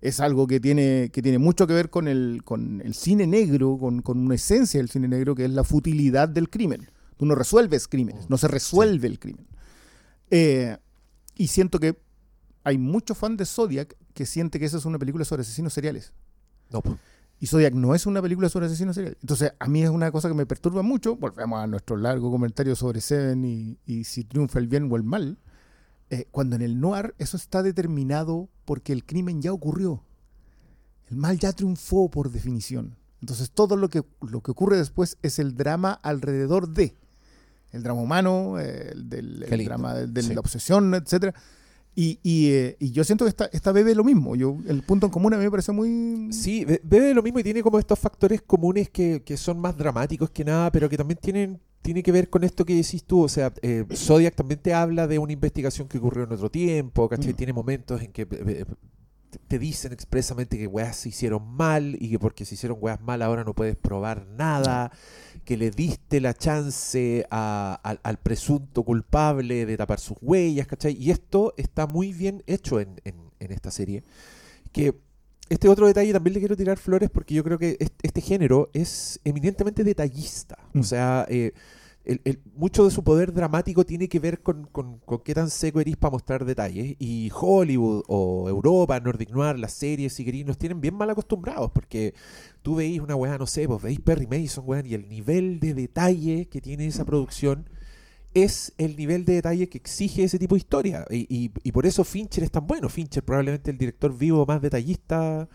es 0.00 0.20
algo 0.20 0.46
que 0.46 0.60
tiene, 0.60 1.10
que 1.12 1.20
tiene 1.20 1.38
mucho 1.38 1.66
que 1.66 1.74
ver 1.74 1.90
con 1.90 2.08
el, 2.08 2.40
con 2.44 2.80
el 2.80 2.94
cine 2.94 3.26
negro, 3.26 3.76
con, 3.78 4.00
con 4.00 4.18
una 4.18 4.36
esencia 4.36 4.80
del 4.80 4.88
cine 4.88 5.08
negro, 5.08 5.34
que 5.34 5.44
es 5.44 5.50
la 5.50 5.62
futilidad 5.64 6.28
del 6.28 6.48
crimen. 6.48 6.90
Tú 7.18 7.26
no 7.26 7.34
resuelves 7.34 7.86
crímenes, 7.86 8.30
no 8.30 8.38
se 8.38 8.48
resuelve 8.48 9.06
el 9.06 9.18
crimen. 9.18 9.46
Eh, 10.30 10.78
y 11.36 11.48
siento 11.48 11.78
que 11.78 11.98
hay 12.64 12.78
muchos 12.78 13.16
fans 13.16 13.36
de 13.38 13.46
Zodiac 13.46 13.96
que 14.14 14.26
siente 14.26 14.58
que 14.58 14.66
esa 14.66 14.76
es 14.78 14.84
una 14.84 14.98
película 14.98 15.24
sobre 15.24 15.42
asesinos 15.42 15.72
seriales. 15.72 16.12
No, 16.70 16.82
po. 16.82 16.96
Y 17.38 17.46
Zodiac 17.46 17.72
no 17.72 17.94
es 17.94 18.04
una 18.06 18.20
película 18.20 18.48
sobre 18.50 18.66
asesinos 18.66 18.94
seriales. 18.94 19.18
Entonces, 19.22 19.52
a 19.58 19.66
mí 19.66 19.82
es 19.82 19.88
una 19.88 20.12
cosa 20.12 20.28
que 20.28 20.34
me 20.34 20.44
perturba 20.46 20.82
mucho. 20.82 21.16
Volvemos 21.16 21.58
a 21.58 21.66
nuestro 21.66 21.96
largo 21.96 22.30
comentario 22.30 22.76
sobre 22.76 23.00
Seven 23.00 23.44
y, 23.44 23.78
y 23.86 24.04
si 24.04 24.24
triunfa 24.24 24.58
el 24.58 24.68
bien 24.68 24.90
o 24.92 24.96
el 24.96 25.02
mal. 25.04 25.38
Eh, 26.10 26.26
cuando 26.30 26.56
en 26.56 26.62
el 26.62 26.80
noir 26.80 27.14
eso 27.18 27.36
está 27.36 27.62
determinado 27.62 28.48
porque 28.66 28.92
el 28.92 29.04
crimen 29.06 29.40
ya 29.40 29.52
ocurrió. 29.52 30.02
El 31.08 31.16
mal 31.16 31.38
ya 31.38 31.52
triunfó 31.52 32.10
por 32.10 32.30
definición. 32.30 32.96
Entonces, 33.22 33.50
todo 33.50 33.76
lo 33.76 33.88
que, 33.88 34.02
lo 34.20 34.42
que 34.42 34.50
ocurre 34.50 34.76
después 34.76 35.16
es 35.22 35.38
el 35.38 35.54
drama 35.56 35.92
alrededor 35.92 36.68
de. 36.68 36.94
El 37.72 37.82
drama 37.82 38.00
humano, 38.02 38.58
eh, 38.58 38.90
el, 38.92 39.08
del, 39.08 39.42
el 39.44 39.64
drama 39.64 39.94
de, 39.94 40.06
de 40.08 40.22
Sí. 40.22 40.34
la 40.34 40.40
obsesión, 40.40 40.92
etcétera. 40.94 41.34
Y, 42.02 42.18
y, 42.22 42.50
eh, 42.52 42.76
y 42.80 42.92
yo 42.92 43.04
siento 43.04 43.26
que 43.26 43.28
esta, 43.28 43.50
esta 43.52 43.72
bebe 43.72 43.94
lo 43.94 44.04
mismo. 44.04 44.34
Yo, 44.34 44.56
el 44.66 44.82
punto 44.82 45.04
en 45.04 45.12
común 45.12 45.34
a 45.34 45.36
mí 45.36 45.44
me 45.44 45.50
parece 45.50 45.70
muy. 45.70 46.32
Sí, 46.32 46.64
be- 46.64 46.80
bebe 46.82 47.12
lo 47.12 47.22
mismo 47.22 47.40
y 47.40 47.42
tiene 47.42 47.62
como 47.62 47.78
estos 47.78 47.98
factores 47.98 48.40
comunes 48.40 48.88
que, 48.88 49.22
que 49.22 49.36
son 49.36 49.60
más 49.60 49.76
dramáticos 49.76 50.30
que 50.30 50.42
nada, 50.42 50.72
pero 50.72 50.88
que 50.88 50.96
también 50.96 51.18
tienen 51.20 51.60
tiene 51.82 52.02
que 52.02 52.10
ver 52.10 52.30
con 52.30 52.42
esto 52.42 52.64
que 52.64 52.74
decís 52.74 53.04
tú. 53.04 53.20
O 53.24 53.28
sea, 53.28 53.52
eh, 53.60 53.84
Zodiac 53.94 54.34
también 54.34 54.60
te 54.62 54.72
habla 54.72 55.06
de 55.06 55.18
una 55.18 55.34
investigación 55.34 55.88
que 55.88 55.98
ocurrió 55.98 56.24
en 56.24 56.32
otro 56.32 56.50
tiempo, 56.50 57.06
¿cachai? 57.06 57.34
Mm. 57.34 57.36
Tiene 57.36 57.52
momentos 57.52 58.00
en 58.00 58.12
que 58.12 58.22
eh, 58.22 58.28
eh, 58.46 58.64
te- 59.48 59.58
dicen 59.58 59.92
expresamente 59.92 60.58
que 60.58 60.66
weas 60.66 60.96
se 60.96 61.08
hicieron 61.10 61.46
mal 61.56 61.96
y 62.00 62.10
que 62.10 62.18
porque 62.18 62.44
se 62.44 62.54
hicieron 62.54 62.78
weas 62.80 63.00
mal 63.00 63.22
ahora 63.22 63.44
no 63.44 63.54
puedes 63.54 63.76
probar 63.76 64.26
nada, 64.26 64.90
que 65.44 65.56
le 65.56 65.70
diste 65.70 66.20
la 66.20 66.34
chance 66.34 67.26
a- 67.30 67.80
al, 67.82 68.00
al 68.02 68.18
presunto 68.18 68.82
culpable 68.82 69.66
de 69.66 69.76
tapar 69.76 70.00
sus 70.00 70.16
huellas, 70.20 70.66
¿cachai? 70.66 70.96
Y 70.98 71.10
esto 71.10 71.54
está 71.56 71.86
muy 71.86 72.12
bien 72.12 72.42
hecho 72.46 72.80
en, 72.80 73.00
en- 73.04 73.30
en 73.38 73.52
esta 73.52 73.70
serie. 73.70 74.02
Que 74.72 74.94
este 75.48 75.68
otro 75.68 75.86
detalle 75.86 76.12
también 76.12 76.34
le 76.34 76.40
quiero 76.40 76.56
tirar 76.56 76.78
flores 76.78 77.10
porque 77.10 77.34
yo 77.34 77.42
creo 77.42 77.58
que 77.58 77.76
est- 77.80 77.98
este 78.02 78.20
género 78.20 78.70
es 78.72 79.18
eminentemente 79.24 79.82
detallista. 79.82 80.58
Mm. 80.74 80.80
O 80.80 80.82
sea, 80.84 81.26
eh, 81.28 81.52
el- 82.10 82.20
el- 82.24 82.40
mucho 82.56 82.84
de 82.84 82.90
su 82.90 83.04
poder 83.04 83.32
dramático 83.32 83.84
tiene 83.86 84.08
que 84.08 84.18
ver 84.18 84.42
con, 84.42 84.68
qué 85.24 85.34
tan 85.34 85.48
seco 85.50 85.80
eres 85.80 85.96
para 85.96 86.12
mostrar 86.12 86.44
detalles. 86.44 86.96
Y 86.98 87.30
Hollywood 87.34 88.02
o 88.08 88.48
Europa, 88.48 88.98
Nordic 89.00 89.30
Noir, 89.30 89.58
las 89.58 89.72
series 89.72 90.18
y 90.18 90.44
nos 90.44 90.58
tienen 90.58 90.80
bien 90.80 90.94
mal 90.94 91.10
acostumbrados 91.10 91.70
porque 91.72 92.14
tú 92.62 92.74
veis 92.76 93.00
una 93.00 93.16
weá, 93.16 93.38
no 93.38 93.46
sé, 93.46 93.66
vos 93.66 93.82
veis 93.82 94.00
Perry 94.00 94.26
Mason, 94.26 94.64
weón, 94.66 94.86
y 94.86 94.94
el 94.94 95.08
nivel 95.08 95.60
de 95.60 95.74
detalle 95.74 96.46
que 96.48 96.60
tiene 96.60 96.86
esa 96.86 97.04
producción 97.04 97.68
es 98.34 98.72
el 98.78 98.96
nivel 98.96 99.24
de 99.24 99.34
detalle 99.34 99.68
que 99.68 99.78
exige 99.78 100.22
ese 100.24 100.38
tipo 100.38 100.54
de 100.54 100.60
historia. 100.60 101.04
Y- 101.10 101.50
y 101.62 101.72
por 101.72 101.86
eso 101.86 102.04
Fincher 102.04 102.44
es 102.44 102.50
tan 102.50 102.66
bueno. 102.66 102.88
Fincher 102.88 103.24
probablemente 103.24 103.70
el 103.70 103.78
director 103.78 104.16
vivo 104.16 104.46
más 104.46 104.60
detallista 104.62 105.48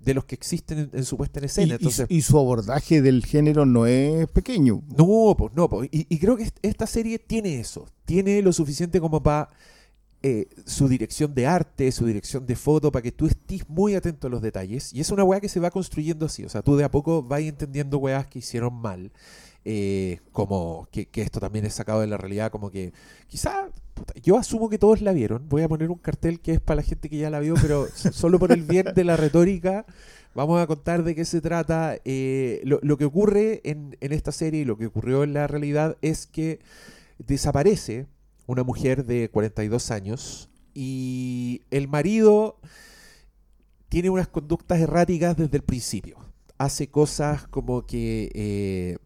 de 0.00 0.14
los 0.14 0.24
que 0.24 0.34
existen 0.34 0.78
en, 0.78 0.90
en 0.94 1.04
su 1.04 1.16
puesta 1.16 1.38
en 1.40 1.44
escena. 1.44 1.74
y- 1.74 1.76
Entonces, 1.76 2.06
y 2.08 2.22
su 2.22 2.38
abordaje 2.38 3.02
del 3.02 3.24
género 3.24 3.66
no 3.66 3.86
es 3.86 4.26
pequeño. 4.28 4.82
no, 4.96 5.34
pues 5.36 5.52
no, 5.54 5.68
pues. 5.68 5.88
Y, 5.92 6.06
y 6.08 6.18
creo 6.18 6.36
que 6.36 6.44
est- 6.44 6.58
esta 6.62 6.86
serie 6.86 7.18
tiene 7.18 7.60
eso. 7.60 7.86
Tiene 8.06 8.40
lo 8.42 8.52
suficiente 8.52 9.00
como 9.00 9.22
para 9.22 9.50
su 10.66 10.86
dirección 10.86 11.34
de 11.34 11.46
arte, 11.46 11.90
su 11.92 12.04
dirección 12.04 12.44
de 12.44 12.54
foto, 12.54 12.92
para 12.92 13.02
que 13.02 13.12
tú 13.12 13.26
estés 13.26 13.66
muy 13.70 13.94
atento 13.94 14.26
a 14.26 14.30
los 14.30 14.42
detalles. 14.42 14.92
Y 14.92 15.00
es 15.00 15.10
una 15.10 15.24
weá 15.24 15.40
que 15.40 15.48
se 15.48 15.60
va 15.60 15.70
construyendo 15.70 16.26
así. 16.26 16.44
O 16.44 16.48
sea, 16.50 16.60
tú 16.62 16.76
de 16.76 16.84
a 16.84 16.90
poco 16.90 17.22
vas 17.22 17.40
entendiendo 17.40 17.96
weas 17.98 18.26
que 18.26 18.40
hicieron 18.40 18.74
mal. 18.74 19.12
Eh, 19.64 20.20
como 20.32 20.88
que, 20.90 21.06
que 21.06 21.22
esto 21.22 21.40
también 21.40 21.64
es 21.66 21.74
sacado 21.74 22.00
de 22.00 22.06
la 22.06 22.16
realidad, 22.16 22.50
como 22.50 22.70
que 22.70 22.92
quizá, 23.28 23.68
puta, 23.94 24.14
yo 24.22 24.36
asumo 24.36 24.68
que 24.68 24.78
todos 24.78 25.02
la 25.02 25.12
vieron. 25.12 25.48
Voy 25.48 25.62
a 25.62 25.68
poner 25.68 25.90
un 25.90 25.98
cartel 25.98 26.40
que 26.40 26.52
es 26.52 26.60
para 26.60 26.76
la 26.76 26.82
gente 26.82 27.08
que 27.08 27.18
ya 27.18 27.30
la 27.30 27.40
vio, 27.40 27.54
pero 27.60 27.86
solo 28.12 28.38
por 28.38 28.52
el 28.52 28.62
bien 28.62 28.86
de 28.94 29.04
la 29.04 29.16
retórica. 29.16 29.86
Vamos 30.34 30.60
a 30.60 30.66
contar 30.66 31.02
de 31.04 31.14
qué 31.14 31.24
se 31.24 31.40
trata. 31.40 31.96
Eh, 32.04 32.60
lo, 32.64 32.78
lo 32.82 32.96
que 32.96 33.04
ocurre 33.04 33.60
en, 33.64 33.96
en 34.00 34.12
esta 34.12 34.32
serie 34.32 34.60
y 34.60 34.64
lo 34.64 34.78
que 34.78 34.86
ocurrió 34.86 35.24
en 35.24 35.34
la 35.34 35.46
realidad 35.46 35.96
es 36.02 36.26
que 36.26 36.60
desaparece 37.18 38.06
una 38.46 38.62
mujer 38.64 39.04
de 39.04 39.28
42 39.28 39.90
años 39.90 40.50
y 40.74 41.62
el 41.70 41.88
marido 41.88 42.58
tiene 43.88 44.10
unas 44.10 44.28
conductas 44.28 44.80
erráticas 44.80 45.36
desde 45.36 45.56
el 45.56 45.62
principio. 45.62 46.18
Hace 46.58 46.88
cosas 46.88 47.46
como 47.48 47.86
que 47.86 48.30
eh, 48.34 48.98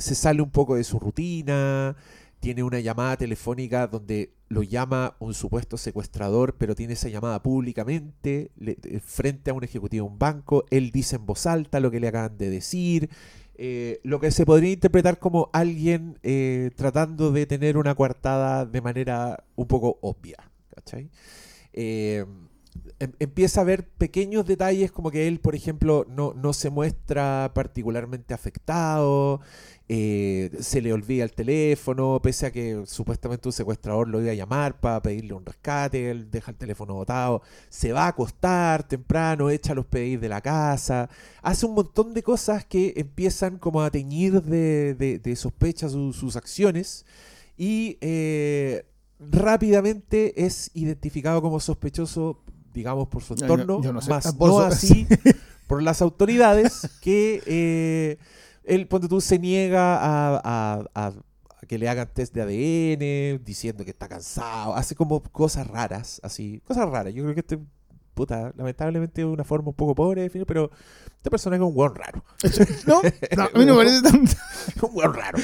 se 0.00 0.14
sale 0.14 0.42
un 0.42 0.50
poco 0.50 0.76
de 0.76 0.84
su 0.84 0.98
rutina, 0.98 1.96
tiene 2.40 2.62
una 2.62 2.80
llamada 2.80 3.16
telefónica 3.16 3.86
donde 3.86 4.32
lo 4.48 4.62
llama 4.62 5.14
un 5.20 5.34
supuesto 5.34 5.76
secuestrador, 5.76 6.56
pero 6.56 6.74
tiene 6.74 6.94
esa 6.94 7.08
llamada 7.08 7.42
públicamente 7.42 8.50
eh, 8.60 9.00
frente 9.04 9.50
a 9.50 9.54
un 9.54 9.64
ejecutivo 9.64 10.06
de 10.06 10.10
un 10.12 10.18
banco. 10.18 10.64
Él 10.70 10.90
dice 10.90 11.16
en 11.16 11.26
voz 11.26 11.46
alta 11.46 11.80
lo 11.80 11.90
que 11.90 12.00
le 12.00 12.08
acaban 12.08 12.36
de 12.38 12.50
decir. 12.50 13.10
eh, 13.62 14.00
lo 14.04 14.20
que 14.20 14.30
se 14.30 14.46
podría 14.46 14.72
interpretar 14.72 15.18
como 15.18 15.50
alguien 15.52 16.18
eh, 16.22 16.70
tratando 16.76 17.30
de 17.30 17.46
tener 17.46 17.76
una 17.76 17.94
coartada 17.94 18.64
de 18.66 18.80
manera 18.80 19.44
un 19.56 19.66
poco 19.66 19.98
obvia. 20.00 20.36
¿cachai? 20.74 21.10
Em- 22.98 23.12
empieza 23.18 23.60
a 23.60 23.64
ver 23.64 23.88
pequeños 23.88 24.46
detalles 24.46 24.92
como 24.92 25.10
que 25.10 25.26
él, 25.28 25.40
por 25.40 25.54
ejemplo, 25.54 26.06
no, 26.08 26.34
no 26.34 26.52
se 26.52 26.70
muestra 26.70 27.50
particularmente 27.54 28.34
afectado, 28.34 29.40
eh, 29.92 30.50
se 30.60 30.80
le 30.80 30.92
olvida 30.92 31.24
el 31.24 31.32
teléfono, 31.32 32.20
pese 32.22 32.46
a 32.46 32.52
que 32.52 32.84
supuestamente 32.86 33.48
un 33.48 33.52
secuestrador 33.52 34.06
lo 34.06 34.22
iba 34.22 34.30
a 34.30 34.34
llamar 34.34 34.78
para 34.78 35.02
pedirle 35.02 35.32
un 35.32 35.44
rescate, 35.44 36.12
él 36.12 36.30
deja 36.30 36.52
el 36.52 36.56
teléfono 36.56 36.94
botado, 36.94 37.42
se 37.70 37.90
va 37.92 38.04
a 38.04 38.08
acostar 38.08 38.86
temprano, 38.86 39.50
echa 39.50 39.74
los 39.74 39.86
pedidos 39.86 40.22
de 40.22 40.28
la 40.28 40.40
casa, 40.42 41.10
hace 41.42 41.66
un 41.66 41.74
montón 41.74 42.14
de 42.14 42.22
cosas 42.22 42.64
que 42.64 42.92
empiezan 42.96 43.58
como 43.58 43.82
a 43.82 43.90
teñir 43.90 44.40
de, 44.42 44.94
de, 44.94 45.18
de 45.18 45.34
sospecha 45.34 45.88
su- 45.88 46.12
sus 46.12 46.36
acciones 46.36 47.04
y 47.56 47.98
eh, 48.00 48.84
rápidamente 49.18 50.44
es 50.46 50.70
identificado 50.74 51.42
como 51.42 51.58
sospechoso, 51.58 52.38
digamos, 52.72 53.08
por 53.08 53.24
su 53.24 53.34
yo- 53.34 53.44
entorno, 53.44 53.82
yo 53.82 53.92
no 53.92 54.00
sé, 54.00 54.10
más 54.10 54.26
no 54.38 54.60
así 54.60 55.06
por 55.66 55.82
las 55.82 56.00
autoridades 56.00 56.88
que 57.00 57.42
eh, 57.46 58.18
él, 58.64 58.86
ponte 58.88 59.08
tú, 59.08 59.20
se 59.20 59.38
niega 59.38 59.96
a, 59.96 60.36
a- 60.36 60.84
a- 60.94 61.08
a 61.08 61.66
que 61.66 61.78
le 61.78 61.88
hagan 61.88 62.08
test 62.12 62.34
de 62.34 62.42
ADN, 62.42 63.44
diciendo 63.44 63.84
que 63.84 63.90
está 63.90 64.08
cansado, 64.08 64.74
hace 64.74 64.94
como 64.94 65.22
cosas 65.22 65.66
raras, 65.66 66.20
así, 66.24 66.60
cosas 66.66 66.88
raras. 66.88 67.14
Yo 67.14 67.22
creo 67.22 67.34
que 67.34 67.40
este, 67.40 67.58
puta, 68.14 68.52
lamentablemente 68.56 69.20
es 69.22 69.26
una 69.26 69.44
forma 69.44 69.68
un 69.68 69.74
poco 69.74 69.94
pobre 69.94 70.22
de 70.22 70.28
definir, 70.28 70.46
pero 70.46 70.70
este 71.16 71.30
personaje 71.30 71.62
es 71.62 71.68
un 71.68 71.76
hueón 71.76 71.94
raro. 71.94 72.24
No, 72.86 73.02
no, 73.36 73.42
a 73.44 73.58
mí 73.58 73.66
no 73.66 73.74
me 73.76 73.84
parece 73.84 74.02
tan. 74.02 74.20
un 74.82 74.90
hueón 74.92 75.14
raro. 75.14 75.38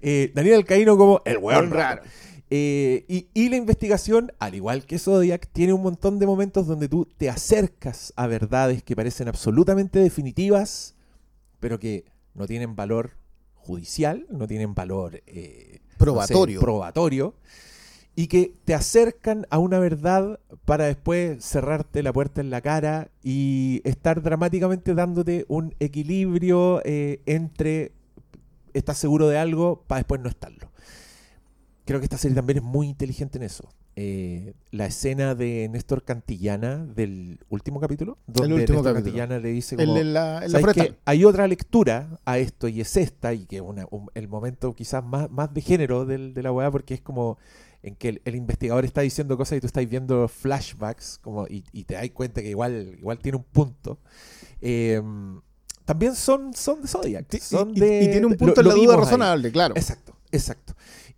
Eh, 0.00 0.30
Daniel 0.34 0.56
Alcaíno 0.56 0.96
como 0.96 1.20
el 1.24 1.38
hueón 1.38 1.44
Hueón 1.64 1.70
raro. 1.70 2.00
raro. 2.02 2.10
Eh, 2.54 3.06
y, 3.08 3.28
y 3.32 3.48
la 3.48 3.56
investigación, 3.56 4.30
al 4.38 4.54
igual 4.54 4.84
que 4.84 4.98
Zodiac, 4.98 5.48
tiene 5.52 5.72
un 5.72 5.82
montón 5.82 6.18
de 6.18 6.26
momentos 6.26 6.66
donde 6.66 6.86
tú 6.88 7.08
te 7.16 7.30
acercas 7.30 8.12
a 8.14 8.26
verdades 8.26 8.82
que 8.82 8.94
parecen 8.94 9.26
absolutamente 9.28 9.98
definitivas, 10.00 10.94
pero 11.60 11.78
que 11.80 12.04
no 12.34 12.46
tienen 12.46 12.76
valor 12.76 13.12
judicial, 13.54 14.26
no 14.30 14.46
tienen 14.46 14.74
valor 14.74 15.22
eh, 15.26 15.80
no 15.80 15.88
sé, 15.88 15.96
Probatorio. 15.98 16.60
probatorio, 16.60 17.34
y 18.14 18.26
que 18.26 18.54
te 18.64 18.74
acercan 18.74 19.46
a 19.50 19.58
una 19.58 19.78
verdad 19.78 20.40
para 20.64 20.84
después 20.84 21.42
cerrarte 21.44 22.02
la 22.02 22.12
puerta 22.12 22.40
en 22.40 22.50
la 22.50 22.60
cara 22.60 23.10
y 23.22 23.80
estar 23.84 24.20
dramáticamente 24.22 24.94
dándote 24.94 25.46
un 25.48 25.74
equilibrio 25.80 26.82
eh, 26.84 27.22
entre 27.26 27.92
estás 28.74 28.98
seguro 28.98 29.28
de 29.28 29.38
algo 29.38 29.84
para 29.86 30.00
después 30.00 30.20
no 30.20 30.28
estarlo. 30.28 30.70
Creo 31.84 32.00
que 32.00 32.04
esta 32.04 32.18
serie 32.18 32.34
también 32.34 32.58
es 32.58 32.64
muy 32.64 32.88
inteligente 32.88 33.38
en 33.38 33.44
eso. 33.44 33.68
Eh, 33.94 34.54
la 34.70 34.86
escena 34.86 35.34
de 35.34 35.68
Néstor 35.70 36.02
Cantillana 36.02 36.78
del 36.78 37.38
último 37.50 37.78
capítulo, 37.78 38.16
donde 38.26 38.54
último 38.54 38.78
Néstor 38.78 38.94
capítulo. 38.94 38.94
Cantillana 39.04 39.38
le 39.38 39.48
dice 39.50 39.74
En 39.78 39.84
como, 39.86 39.98
en 39.98 40.14
la, 40.14 40.46
en. 40.86 40.96
Hay 41.04 41.24
otra 41.26 41.46
lectura 41.46 42.18
a 42.24 42.38
esto 42.38 42.68
y 42.68 42.80
es 42.80 42.96
esta, 42.96 43.34
y 43.34 43.44
que 43.44 43.56
es 43.56 43.62
una- 43.62 43.86
un- 43.90 44.08
el 44.14 44.28
momento 44.28 44.72
quizás 44.74 45.04
más, 45.04 45.30
más 45.30 45.52
de 45.52 45.60
género 45.60 46.06
del- 46.06 46.32
de 46.32 46.42
la 46.42 46.52
weá, 46.52 46.70
porque 46.70 46.94
es 46.94 47.02
como 47.02 47.36
en 47.82 47.94
que 47.96 48.08
el, 48.10 48.22
el 48.24 48.34
investigador 48.36 48.84
está 48.86 49.02
diciendo 49.02 49.36
cosas 49.36 49.58
y 49.58 49.60
tú 49.60 49.66
estás 49.66 49.86
viendo 49.86 50.26
flashbacks 50.26 51.18
como, 51.20 51.46
y, 51.46 51.64
y 51.72 51.84
te 51.84 51.94
das 51.94 52.08
cuenta 52.14 52.40
que 52.40 52.48
igual, 52.48 52.96
igual 52.98 53.18
tiene 53.18 53.36
un 53.36 53.44
punto. 53.44 53.98
Eh, 54.62 55.02
también 55.84 56.14
son, 56.14 56.54
son 56.54 56.80
de 56.80 56.88
Zodiac. 56.88 57.26
Son 57.40 57.76
y, 57.76 57.80
de, 57.80 58.04
y 58.04 58.10
tiene 58.10 58.24
un 58.26 58.32
lo- 58.32 58.38
punto 58.38 58.60
en 58.60 58.64
lo 58.68 58.70
la 58.70 58.76
duda 58.76 58.94
ahí. 58.94 59.00
razonable, 59.00 59.52
claro. 59.52 59.74
Exacto, 59.76 60.16
exacto. 60.30 60.74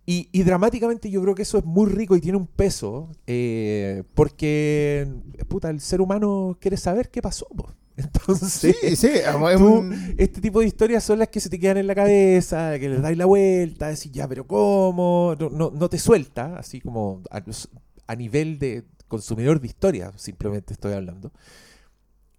Y, 0.07 0.29
y 0.31 0.43
dramáticamente 0.43 1.09
yo 1.09 1.21
creo 1.21 1.33
que 1.33 1.41
eso 1.41 1.57
es 1.57 1.65
muy 1.65 1.89
rico 1.89 2.15
y 2.15 2.21
tiene 2.21 2.37
un 2.37 2.45
peso, 2.47 3.09
eh, 3.25 4.03
porque, 4.13 5.07
puta, 5.47 5.69
el 5.71 5.81
ser 5.81 5.99
humano 5.99 6.57
quiere 6.61 6.77
saber 6.77 7.09
qué 7.09 7.21
pasó. 7.23 7.47
po. 7.55 7.71
Entonces, 7.97 8.51
Sí, 8.51 8.95
sí. 8.95 9.07
es 9.07 9.25
tú- 9.57 9.89
este 10.17 10.41
tipo 10.41 10.59
de 10.59 10.67
historias 10.67 11.03
son 11.03 11.17
las 11.19 11.29
que 11.29 11.39
se 11.39 11.49
te 11.49 11.59
quedan 11.59 11.77
en 11.77 11.87
la 11.87 11.95
cabeza, 11.95 12.77
que 12.77 12.89
les 12.89 13.01
dais 13.01 13.17
la 13.17 13.25
vuelta, 13.25 13.87
decís, 13.87 14.11
ya, 14.11 14.27
pero 14.27 14.45
¿cómo? 14.45 15.35
No, 15.39 15.49
no, 15.49 15.71
no 15.71 15.89
te 15.89 15.97
suelta, 15.97 16.57
así 16.57 16.81
como 16.81 17.21
a, 17.31 17.41
a 18.07 18.15
nivel 18.15 18.59
de 18.59 18.83
consumidor 19.07 19.59
de 19.61 19.67
historia, 19.67 20.11
simplemente 20.17 20.73
estoy 20.73 20.93
hablando. 20.93 21.31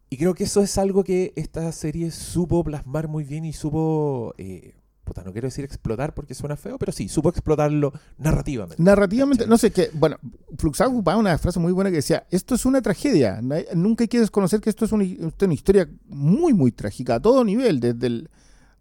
Y 0.08 0.16
creo 0.18 0.34
que 0.34 0.44
eso 0.44 0.62
es 0.62 0.78
algo 0.78 1.02
que 1.02 1.32
esta 1.36 1.70
serie 1.72 2.10
supo 2.12 2.62
plasmar 2.62 3.08
muy 3.08 3.24
bien 3.24 3.44
y 3.44 3.52
supo, 3.52 4.34
eh, 4.38 4.74
puta, 5.06 5.22
no 5.22 5.32
quiero 5.32 5.46
decir 5.46 5.64
explotar 5.64 6.12
porque 6.12 6.34
suena 6.34 6.56
feo, 6.56 6.78
pero 6.78 6.92
sí, 6.92 7.08
supo 7.08 7.30
explotarlo 7.30 7.92
narrativamente. 8.18 8.82
Narrativamente, 8.82 9.44
¿Cachai? 9.44 9.50
no 9.50 9.56
sé 9.56 9.70
qué. 9.70 9.88
Bueno, 9.94 10.18
Fluxag 10.58 10.88
ocupaba 10.90 11.16
una 11.16 11.38
frase 11.38 11.60
muy 11.60 11.72
buena 11.72 11.90
que 11.90 11.96
decía: 11.96 12.26
Esto 12.30 12.56
es 12.56 12.66
una 12.66 12.82
tragedia. 12.82 13.40
Nunca 13.74 14.04
hay 14.04 14.08
que 14.08 14.20
desconocer 14.20 14.60
que 14.60 14.68
esto 14.68 14.84
es 14.84 14.92
una, 14.92 15.04
historia 15.54 15.88
muy, 16.08 16.52
muy 16.52 16.72
trágica 16.72 17.14
a 17.14 17.20
todo 17.20 17.44
nivel. 17.44 17.78
Desde 17.80 18.06
el, 18.08 18.30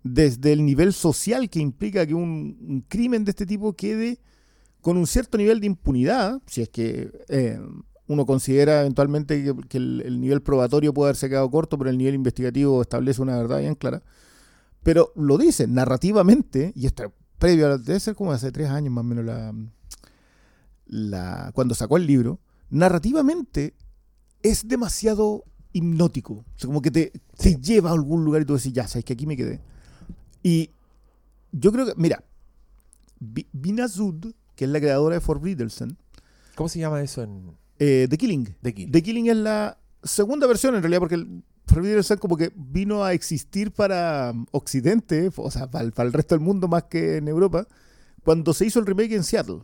desde 0.04 0.52
el 0.52 0.66
nivel 0.66 0.94
social 0.94 1.50
que 1.50 1.60
implica 1.60 2.06
que 2.06 2.16
un, 2.16 2.58
un 2.68 2.82
crimen 2.88 3.24
de 3.24 3.30
este 3.30 3.46
tipo 3.46 3.74
quede 3.74 4.20
con 4.82 4.98
un 4.98 5.08
cierto 5.08 5.38
nivel 5.38 5.60
de 5.60 5.68
impunidad, 5.68 6.42
si 6.48 6.64
es 6.64 6.70
que 6.70 7.12
eh, 7.30 7.60
uno 8.08 8.26
considera 8.26 8.82
eventualmente 8.82 9.44
que, 9.44 9.56
que 9.68 9.78
el, 9.78 10.02
el 10.06 10.20
nivel 10.20 10.42
probatorio 10.42 10.94
puede 10.94 11.10
haberse 11.10 11.30
quedado 11.30 11.50
corto, 11.52 11.78
pero 11.78 11.92
el 11.92 11.98
nivel 11.98 12.16
investigativo 12.16 12.82
establece 12.82 13.22
una 13.22 13.38
verdad 13.38 13.60
bien 13.60 13.76
clara. 13.76 14.02
Pero 14.86 15.12
lo 15.16 15.40
dice 15.40 15.66
narrativamente, 15.66 16.72
y 16.76 16.86
esto 16.86 17.06
es 17.06 17.12
previo, 17.40 17.66
a, 17.66 17.80
debe 17.80 18.00
ser 18.00 18.14
como 18.14 18.32
hace 18.32 18.52
tres 18.52 18.70
años 18.70 18.94
más 18.94 19.02
o 19.02 19.08
menos 19.08 19.26
la, 19.26 19.52
la, 20.86 21.52
cuando 21.56 21.74
sacó 21.74 21.98
el 21.98 22.06
libro, 22.06 22.40
narrativamente 22.70 23.74
es 24.44 24.68
demasiado 24.68 25.44
hipnótico. 25.74 26.34
O 26.36 26.46
sea, 26.56 26.68
como 26.68 26.84
que 26.84 26.92
te, 26.92 27.12
te 27.36 27.56
lleva 27.56 27.90
a 27.90 27.94
algún 27.94 28.24
lugar 28.24 28.44
y 28.44 28.46
tú 28.46 28.54
decís, 28.54 28.74
ya, 28.74 28.88
sabes 28.88 29.06
que 29.06 29.14
aquí 29.14 29.26
me 29.26 29.36
quedé. 29.36 29.60
Y 30.44 30.70
yo 31.52 31.72
creo 31.72 31.88
que, 31.88 31.94
mira, 31.98 32.24
Vina 33.20 33.88
Zud, 33.88 34.34
que 34.56 34.66
es 34.66 34.70
la 34.70 34.80
creadora 34.80 35.16
de 35.16 35.20
Fort 35.20 35.44
Riddleson, 35.44 35.98
¿Cómo 36.54 36.70
se 36.70 36.78
llama 36.78 37.02
eso 37.02 37.24
en 37.24 37.58
eh, 37.80 38.06
The 38.08 38.18
Killing. 38.20 38.56
The 38.62 38.74
Kill? 38.76 38.92
The 38.92 39.02
Killing 39.02 39.30
es 39.32 39.38
la 39.38 39.80
segunda 40.04 40.46
versión 40.46 40.76
en 40.76 40.84
realidad, 40.84 41.00
porque 41.00 41.16
el 41.16 41.44
Fort 41.76 41.86
Riddleson 41.86 42.18
como 42.20 42.38
que 42.38 42.54
vino 42.56 43.04
a 43.04 43.12
existir 43.12 43.70
para 43.72 44.32
um, 44.34 44.46
Occidente, 44.52 45.30
o 45.36 45.52
sea, 45.52 45.70
para, 45.70 45.84
el- 45.84 45.92
para 45.92 46.08
el 46.08 46.14
resto 46.14 46.34
del 46.36 46.44
mundo 46.44 46.70
más 46.70 46.84
que 46.84 47.18
en 47.18 47.28
Europa, 47.28 47.68
cuando 48.24 48.54
se 48.54 48.66
hizo 48.66 48.80
el 48.80 48.86
remake 48.86 49.14
en 49.14 49.26
Seattle, 49.26 49.60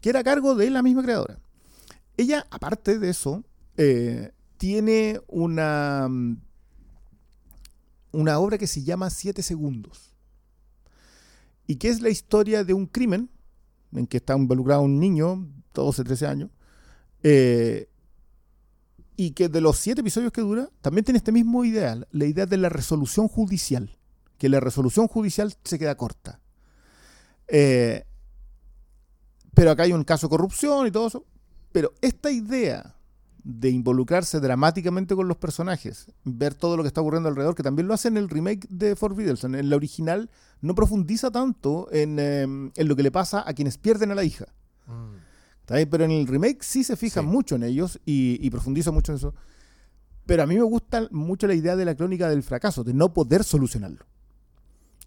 que 0.00 0.08
era 0.08 0.20
a 0.20 0.24
cargo 0.24 0.54
de 0.54 0.70
la 0.70 0.82
misma 0.82 1.02
creadora. 1.02 1.38
Ella, 2.16 2.46
aparte 2.50 2.98
de 2.98 3.10
eso, 3.10 3.44
eh, 3.76 4.32
tiene 4.56 5.20
una, 5.28 6.08
mm, 6.08 6.36
una 8.12 8.38
obra 8.38 8.56
que 8.56 8.66
se 8.66 8.82
llama 8.82 9.10
Siete 9.10 9.42
Segundos, 9.42 10.14
y 11.66 11.76
que 11.76 11.88
es 11.90 12.00
la 12.00 12.08
historia 12.08 12.64
de 12.64 12.72
un 12.72 12.86
crimen 12.86 13.28
en 13.92 14.06
que 14.06 14.16
está 14.16 14.34
involucrado 14.34 14.80
un 14.80 14.98
niño, 14.98 15.46
12, 15.74 16.04
13 16.04 16.26
años, 16.26 16.50
eh, 17.22 17.90
y 19.24 19.30
que 19.30 19.48
de 19.48 19.60
los 19.60 19.78
siete 19.78 20.00
episodios 20.00 20.32
que 20.32 20.40
dura, 20.40 20.68
también 20.80 21.04
tiene 21.04 21.18
este 21.18 21.30
mismo 21.30 21.64
ideal, 21.64 22.08
la 22.10 22.24
idea 22.24 22.44
de 22.44 22.56
la 22.56 22.68
resolución 22.68 23.28
judicial, 23.28 23.96
que 24.36 24.48
la 24.48 24.58
resolución 24.58 25.06
judicial 25.06 25.54
se 25.62 25.78
queda 25.78 25.94
corta. 25.96 26.40
Eh, 27.46 28.04
pero 29.54 29.70
acá 29.70 29.84
hay 29.84 29.92
un 29.92 30.02
caso 30.02 30.26
de 30.26 30.30
corrupción 30.30 30.88
y 30.88 30.90
todo 30.90 31.06
eso. 31.06 31.24
Pero 31.70 31.92
esta 32.00 32.32
idea 32.32 32.96
de 33.44 33.70
involucrarse 33.70 34.40
dramáticamente 34.40 35.14
con 35.14 35.28
los 35.28 35.36
personajes, 35.36 36.10
ver 36.24 36.54
todo 36.54 36.76
lo 36.76 36.82
que 36.82 36.88
está 36.88 37.00
ocurriendo 37.00 37.28
alrededor, 37.28 37.54
que 37.54 37.62
también 37.62 37.86
lo 37.86 37.94
hace 37.94 38.08
en 38.08 38.16
el 38.16 38.28
remake 38.28 38.66
de 38.70 38.96
Fort 38.96 39.16
Riddleson, 39.16 39.54
en 39.54 39.70
la 39.70 39.76
original 39.76 40.30
no 40.60 40.74
profundiza 40.74 41.30
tanto 41.30 41.88
en, 41.92 42.18
eh, 42.18 42.42
en 42.42 42.88
lo 42.88 42.96
que 42.96 43.04
le 43.04 43.12
pasa 43.12 43.44
a 43.46 43.54
quienes 43.54 43.78
pierden 43.78 44.10
a 44.10 44.16
la 44.16 44.24
hija. 44.24 44.46
Mm. 44.86 45.21
Pero 45.66 46.04
en 46.04 46.10
el 46.10 46.26
remake 46.26 46.62
sí 46.62 46.84
se 46.84 46.96
fija 46.96 47.20
Sí. 47.20 47.26
mucho 47.26 47.54
en 47.56 47.62
ellos 47.62 48.00
y, 48.04 48.38
y 48.44 48.50
profundiza 48.50 48.90
mucho 48.90 49.12
en 49.12 49.16
eso. 49.16 49.34
Pero 50.26 50.42
a 50.42 50.46
mí 50.46 50.54
me 50.56 50.62
gusta 50.62 51.08
mucho 51.10 51.46
la 51.46 51.54
idea 51.54 51.76
de 51.76 51.84
la 51.84 51.94
crónica 51.96 52.28
del 52.28 52.42
fracaso, 52.42 52.84
de 52.84 52.94
no 52.94 53.12
poder 53.12 53.42
solucionarlo. 53.44 54.04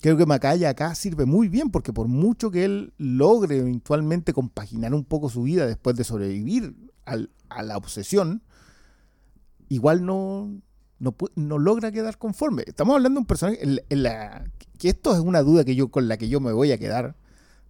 Creo 0.01 0.17
que 0.17 0.25
Macaya 0.25 0.69
acá 0.69 0.93
sirve 0.95 1.25
muy 1.25 1.47
bien 1.47 1.71
porque 1.71 1.93
por 1.93 2.07
mucho 2.07 2.51
que 2.51 2.65
él 2.65 2.93
logre 2.97 3.57
eventualmente 3.57 4.33
compaginar 4.33 4.93
un 4.93 5.03
poco 5.05 5.29
su 5.29 5.43
vida 5.43 5.65
después 5.65 5.95
de 5.95 6.03
sobrevivir 6.03 6.75
al- 7.05 7.29
a 7.49 7.63
la 7.63 7.77
obsesión, 7.77 8.41
igual 9.69 10.05
no, 10.05 10.61
no, 10.99 11.57
logra 11.57 11.91
quedar 11.91 12.17
conforme. 12.17 12.63
Estamos 12.67 12.95
hablando 12.95 13.17
de 13.17 13.21
un 13.21 13.25
personaje 13.27 13.63
en 13.63 13.75
la- 13.77 13.81
en 13.89 14.03
la- 14.03 14.43
que 14.77 14.89
esto 14.89 15.13
es 15.13 15.19
una 15.19 15.41
duda 15.41 15.63
que 15.63 15.75
yo 15.75 15.89
con 15.89 16.07
la 16.07 16.17
que 16.17 16.27
yo 16.29 16.39
me 16.39 16.51
voy 16.51 16.71
a 16.71 16.77
quedar 16.77 17.15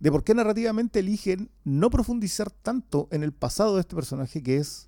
de 0.06 0.12
por 0.12 0.24
qué 0.24 0.36
narrativamente 0.36 1.00
eligen 1.00 1.50
no 1.64 1.90
profundizar 1.90 2.52
tanto 2.52 3.08
en 3.10 3.24
el 3.24 3.32
pasado 3.32 3.74
de 3.74 3.82
este 3.82 3.96
personaje 3.96 4.44
que 4.44 4.58
es 4.58 4.88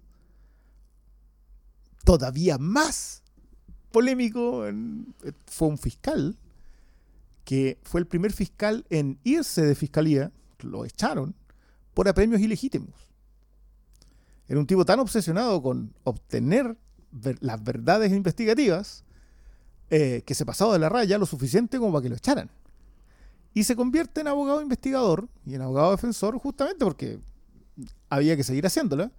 todavía 2.05 2.59
más 2.59 3.23
polémico. 3.91 4.67
en- 4.67 5.15
fue 5.47 5.69
un 5.69 5.79
fiscal 5.79 6.37
que 7.45 7.79
fue 7.81 7.99
el 7.99 8.05
primer 8.05 8.31
fiscal 8.31 8.85
en 8.91 9.17
irse 9.23 9.63
de 9.65 9.73
fiscalía, 9.73 10.31
lo 10.59 10.85
echaron 10.85 11.33
por 11.95 12.07
apremios 12.07 12.39
ilegítimos. 12.39 12.93
Era 14.47 14.59
un 14.59 14.67
tipo 14.67 14.85
tan 14.85 14.99
obsesionado 14.99 15.63
con 15.63 15.95
obtener 16.03 16.77
las 17.39 17.63
verdades 17.63 18.11
investigativas 18.11 19.03
eh, 19.89 20.21
que 20.27 20.35
se 20.35 20.45
pasaba 20.45 20.73
de 20.73 20.79
la 20.79 20.89
raya 20.89 21.17
lo 21.17 21.25
suficiente 21.25 21.79
como 21.79 21.91
para 21.93 22.03
que 22.03 22.09
lo 22.09 22.15
echaran. 22.17 22.51
Y 23.57 23.63
se 23.63 23.75
convierte 23.75 24.21
en 24.21 24.27
abogado 24.27 24.61
investigador 24.61 25.27
y 25.45 25.55
en 25.55 25.61
abogado 25.61 25.91
defensor 25.91 26.37
justamente 26.37 26.85
porque 26.85 27.19
había 28.09 28.35
que 28.35 28.43
seguir 28.43 28.65
haciéndola. 28.65 29.11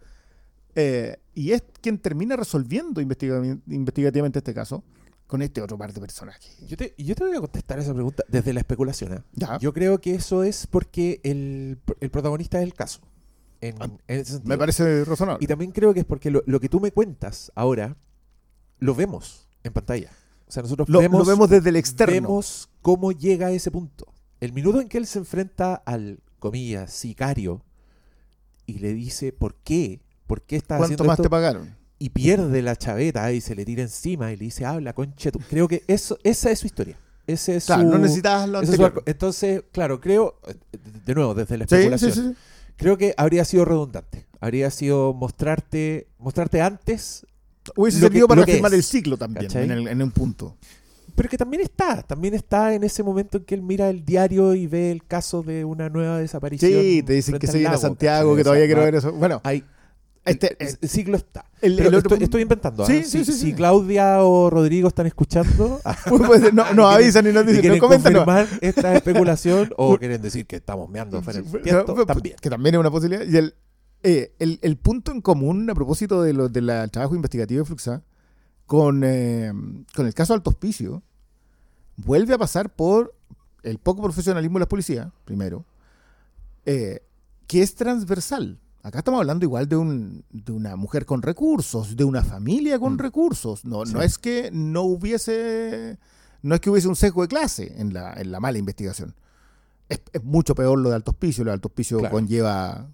Eh, 0.75 1.17
y 1.35 1.53
es 1.53 1.63
quien 1.81 1.99
termina 1.99 2.37
resolviendo 2.37 3.01
investiga- 3.01 3.43
investigativamente 3.67 4.39
este 4.39 4.55
caso 4.55 4.85
con 5.27 5.43
este 5.43 5.61
otro 5.61 5.77
par 5.77 5.93
de 5.93 6.01
personajes. 6.01 6.57
Yo 6.69 6.77
te, 6.77 6.95
yo 6.97 7.15
te 7.15 7.25
voy 7.25 7.37
a 7.37 7.41
contestar 7.41 7.79
esa 7.79 7.93
pregunta 7.93 8.23
desde 8.29 8.53
la 8.53 8.61
especulación. 8.61 9.13
¿eh? 9.15 9.23
Ya, 9.35 9.59
Yo 9.59 9.73
creo 9.73 10.01
que 10.01 10.15
eso 10.15 10.43
es 10.45 10.67
porque 10.67 11.21
el, 11.25 11.79
el 12.01 12.11
protagonista 12.11 12.59
es 12.59 12.65
el 12.65 12.75
caso. 12.75 13.01
En, 13.61 13.75
Ah, 13.81 13.87
en 14.07 14.21
ese 14.21 14.33
sentido. 14.35 14.49
me 14.51 14.57
parece 14.59 15.05
razonable. 15.05 15.43
Y 15.43 15.49
también 15.49 15.73
creo 15.73 15.93
que 15.93 16.01
es 16.01 16.07
porque 16.07 16.31
lo, 16.31 16.43
lo 16.47 16.61
que 16.61 16.69
tú 16.69 16.79
me 16.81 16.93
cuentas 16.93 17.51
ahora 17.57 17.97
lo 18.79 18.95
vemos 18.95 19.49
en 19.65 19.73
pantalla. 19.73 20.11
O 20.47 20.51
sea, 20.53 20.63
nosotros 20.63 20.89
Lo, 20.89 21.01
vemos, 21.01 21.19
lo 21.19 21.27
vemos 21.27 21.51
desde 21.51 21.69
el 21.71 21.77
externo. 21.77 22.13
vemos 22.15 22.69
cómo 22.83 23.11
llega 23.13 23.49
a 23.49 23.51
ese 23.51 23.71
punto. 23.73 24.07
El 24.41 24.53
minuto 24.53 24.81
en 24.81 24.89
que 24.89 24.99
él 24.99 25.07
se 25.07 25.19
enfrenta 25.19 25.75
al, 25.75 26.21
comillas, 26.39 26.93
sicario 26.93 27.63
y 28.67 28.79
le 28.79 28.93
dice 28.95 29.33
por 29.33 29.55
qué, 29.57 30.01
por 30.27 30.43
qué 30.43 30.57
estás 30.57 30.79
¿Cuánto 30.79 30.85
haciendo 30.85 31.05
más 31.05 31.15
esto? 31.15 31.23
te 31.25 31.31
pagaron? 31.31 31.77
y 32.01 32.11
pierde 32.11 32.63
la 32.63 32.77
chaveta 32.77 33.33
y 33.33 33.41
se 33.41 33.57
le 33.57 33.65
tira 33.65 33.83
encima 33.83 34.33
y 34.33 34.37
le 34.37 34.45
dice, 34.45 34.65
habla, 34.65 34.93
conche. 34.93 35.33
tú". 35.33 35.41
Creo 35.51 35.67
que 35.67 35.83
eso, 35.89 36.17
esa 36.23 36.51
es 36.53 36.61
su 36.61 36.67
historia. 36.67 36.97
Ese 37.27 37.57
es 37.57 37.67
Claro, 37.67 37.83
su, 37.83 37.89
no 37.89 37.99
necesitabas 37.99 38.49
lo 38.49 38.59
su 38.61 38.65
anterior. 38.67 38.87
arco. 38.87 39.03
Entonces, 39.05 39.65
claro, 39.73 40.01
creo, 40.01 40.41
eh, 40.47 40.55
de 41.05 41.15
nuevo, 41.15 41.35
desde 41.35 41.59
la 41.59 41.65
especulación, 41.65 42.13
sí, 42.13 42.21
sí. 42.23 42.35
creo 42.77 42.97
que 42.97 43.15
habría 43.17 43.45
sido 43.45 43.65
redundante. 43.65 44.27
Habría 44.41 44.71
sido 44.71 45.13
mostrarte, 45.13 46.07
mostrarte 46.19 46.63
antes, 46.63 47.27
Hubiese 47.77 47.99
servido 47.99 48.27
para 48.29 48.45
reafirmar 48.45 48.73
el 48.73 48.83
ciclo 48.85 49.17
también, 49.19 49.51
en, 49.55 49.71
el- 49.73 49.89
en 49.89 50.01
un 50.03 50.11
punto. 50.13 50.57
Pero 51.19 51.29
que 51.29 51.37
también 51.37 51.63
está, 51.63 52.03
también 52.03 52.33
está 52.35 52.73
en 52.75 52.85
ese 52.85 53.03
momento 53.03 53.39
en 53.39 53.45
que 53.45 53.57
él 53.57 53.63
mira 53.63 53.91
el 53.91 54.05
diario 54.05 54.55
y 54.55 54.69
ve 54.69 54.93
el 54.93 55.05
caso 55.05 55.43
de 55.43 55.65
una 55.65 55.89
nueva 55.89 56.19
desaparición. 56.19 56.71
Sí, 56.71 57.03
te 57.03 57.13
dicen 57.13 57.39
que 57.41 57.49
se 57.49 57.59
viene 57.59 57.75
a 57.75 57.79
Santiago, 57.79 58.37
que 58.37 58.45
todavía 58.45 58.67
quiero 58.67 58.83
ver 58.83 58.95
eso. 58.95 59.13
Bueno, 59.13 59.41
Hay, 59.43 59.65
este, 60.25 60.57
el, 60.61 60.89
ciclo 60.89 61.17
está. 61.17 61.45
el, 61.61 61.79
el 61.79 61.87
otro 61.95 62.11
estoy, 62.11 62.23
estoy 62.23 62.43
inventando. 62.43 62.85
¿ah? 62.85 62.87
Sí, 62.87 63.03
si, 63.03 63.25
sí, 63.25 63.33
sí, 63.33 63.33
si. 63.33 63.53
Claudia 63.55 64.23
o 64.23 64.49
Rodrigo 64.49 64.87
están 64.87 65.07
escuchando, 65.07 65.81
Pues, 66.27 66.53
no, 66.55 66.73
nos 66.73 66.95
avisan 66.95 67.27
y 67.27 67.33
nos 67.33 67.45
y 67.45 67.47
dicen, 67.47 67.57
no 67.57 67.63
quieren 67.63 67.79
comentan. 67.81 68.13
no. 68.13 68.25
confirmar 68.25 68.47
esta 68.61 68.95
especulación 68.95 69.71
o 69.77 69.99
quieren 69.99 70.23
decir 70.23 70.47
que 70.47 70.57
estamos 70.57 70.89
meando 70.89 71.21
tiesto, 71.21 71.95
pero- 71.95 72.07
también. 72.07 72.37
Que 72.41 72.49
también 72.51 72.77
es 72.77 72.79
una 72.79 72.91
posibilidad. 72.91 73.27
Y 73.27 73.37
el, 73.37 73.55
eh, 74.03 74.35
el, 74.39 74.61
el 74.63 74.77
punto 74.77 75.11
en 75.11 75.21
común 75.21 75.69
a 75.69 75.75
propósito 75.75 76.23
de 76.23 76.33
lo, 76.33 76.49
del 76.49 76.67
trabajo 76.91 77.17
investigativo 77.17 77.61
de 77.61 77.65
Fluxa 77.65 78.03
con, 78.67 79.03
eh, 79.03 79.51
con 79.97 80.07
el 80.07 80.15
caso 80.15 80.35
Alto 80.35 80.51
Hospicio 80.51 81.03
vuelve 81.99 82.33
a 82.35 82.39
pasar 82.39 82.75
por 82.75 83.15
el 83.63 83.79
poco 83.79 84.03
profesionalismo 84.03 84.59
de 84.59 84.61
las 84.61 84.69
policías, 84.69 85.09
primero, 85.27 85.65
eh, 86.65 87.03
que 87.47 87.61
es 87.63 87.75
transversal. 87.75 88.59
Acá 88.83 88.99
estamos 88.99 89.21
hablando 89.21 89.45
igual 89.45 89.69
de, 89.69 89.77
un, 89.77 90.25
de 90.31 90.53
una 90.53 90.77
mujer 90.77 91.05
con 91.05 91.21
recursos, 91.21 91.97
de 91.97 92.05
una 92.05 92.23
familia 92.23 92.79
con 92.79 92.95
Mm. 92.95 92.99
recursos. 92.99 93.65
No, 93.65 93.85
Sí. 93.85 93.93
no 93.93 94.01
es 94.03 94.17
que 94.19 94.51
no 94.53 94.83
hubiese. 94.83 95.99
No 96.43 96.55
es 96.55 96.61
que 96.61 96.71
hubiese 96.71 96.87
un 96.89 96.95
sesgo 96.97 97.23
de 97.23 97.29
clase 97.29 97.75
en 97.81 97.93
la, 97.93 98.15
en 98.15 98.31
la 98.31 98.39
mala 98.39 98.59
investigación. 98.59 99.15
Es, 99.89 100.01
es 100.13 100.23
mucho 100.23 100.55
peor 100.55 100.79
lo 100.79 100.91
de 100.91 100.95
Alto 100.95 101.11
Hospicio. 101.11 101.43
Lo 101.45 101.51
de 101.51 101.55
Alto 101.55 101.69
Hospicio 101.69 101.99
Claro. 101.99 102.15
conlleva 102.15 102.89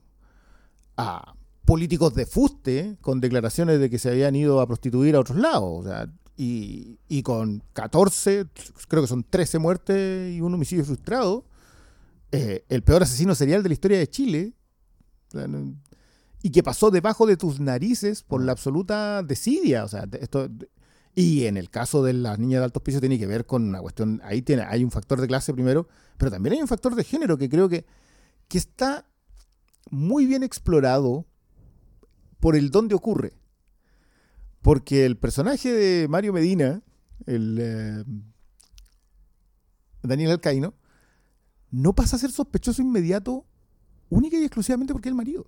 a 0.97 1.35
políticos 1.67 2.15
de 2.15 2.25
fuste 2.27 2.97
con 3.03 3.21
declaraciones 3.21 3.79
de 3.81 3.91
que 3.91 3.99
se 3.99 4.11
habían 4.11 4.35
ido 4.37 4.61
a 4.61 4.67
prostituir 4.67 5.15
a 5.17 5.21
otros 5.21 5.39
lados. 5.39 5.81
O 5.81 5.83
sea, 5.85 6.09
y, 6.37 6.99
y 7.09 7.23
con 7.23 7.63
14, 7.75 8.47
creo 8.89 9.03
que 9.03 9.09
son 9.09 9.25
13 9.25 9.59
muertes 9.59 10.35
y 10.35 10.41
un 10.41 10.55
homicidio 10.55 10.85
frustrado. 10.85 11.45
eh, 12.33 12.65
el 12.69 12.83
peor 12.83 13.03
asesino 13.05 13.35
serial 13.35 13.63
de 13.63 13.69
la 13.69 13.73
historia 13.75 13.99
de 13.99 14.09
Chile. 14.09 14.55
Y 16.43 16.51
que 16.51 16.63
pasó 16.63 16.91
debajo 16.91 17.27
de 17.27 17.37
tus 17.37 17.61
narices 17.61 18.23
por 18.23 18.43
la 18.43 18.53
absoluta 18.53 19.23
desidia. 19.23 19.85
O 19.85 19.89
sea, 19.89 20.07
esto. 20.21 20.49
Y 21.15 21.45
en 21.47 21.57
el 21.57 21.71
caso 21.71 22.03
de 22.03 22.13
las 22.13 22.39
niñas 22.41 22.61
de 22.61 22.65
alto 22.65 22.81
hospicio 22.81 23.01
tiene 23.01 23.19
que 23.19 23.27
ver 23.27 23.47
con 23.47 23.69
una 23.69 23.81
cuestión, 23.81 24.21
ahí 24.25 24.43
tiene, 24.43 24.63
hay 24.63 24.83
un 24.83 24.91
factor 24.91 25.21
de 25.21 25.29
clase 25.29 25.55
primero, 25.55 25.87
pero 26.19 26.31
también 26.31 26.55
hay 26.55 26.61
un 26.61 26.67
factor 26.67 26.97
de 26.97 27.05
género 27.05 27.39
que 27.39 27.49
creo 27.49 27.69
que, 27.69 27.87
que 28.49 28.59
está 28.59 29.07
muy 29.91 30.27
bien 30.27 30.43
explorado 30.43 31.25
por 32.41 32.57
el 32.57 32.71
dónde 32.71 32.97
ocurre. 32.97 33.33
Porque 34.65 35.05
el 35.05 35.19
personaje 35.19 35.71
de 35.71 36.09
Mario 36.09 36.33
Medina, 36.33 36.81
el 37.27 37.59
eh, 37.61 38.05
Daniel 40.03 40.31
Alcaino, 40.31 40.73
no 41.71 41.95
pasa 41.95 42.17
a 42.17 42.19
ser 42.19 42.33
sospechoso 42.33 42.81
inmediato 42.81 43.45
única 44.09 44.39
y 44.39 44.45
exclusivamente 44.45 44.95
porque 44.95 45.11
es 45.11 45.13
el 45.13 45.17
marido. 45.17 45.47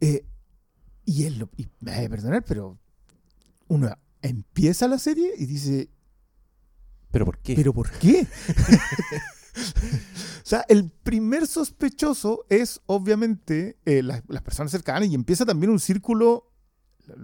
Eh, 0.00 0.24
y 1.04 1.24
él, 1.24 1.40
lo- 1.40 1.50
y 1.56 1.66
me 1.80 1.92
a 1.92 2.08
perdonar, 2.08 2.44
pero 2.44 2.78
uno 3.66 3.90
empieza 4.22 4.86
la 4.86 4.98
serie 5.00 5.32
y 5.36 5.46
dice, 5.46 5.90
¿Pero 7.10 7.24
por 7.24 7.38
qué? 7.38 7.56
¿pero 7.56 7.74
por 7.74 7.90
qué? 7.90 8.28
o 9.56 10.44
sea, 10.46 10.64
el 10.68 10.88
primer 10.88 11.48
sospechoso 11.48 12.46
es 12.48 12.80
obviamente 12.86 13.76
eh, 13.86 14.04
las, 14.04 14.22
las 14.28 14.42
personas 14.42 14.70
cercanas 14.70 15.08
y 15.08 15.16
empieza 15.16 15.44
también 15.44 15.70
un 15.72 15.80
círculo, 15.80 16.52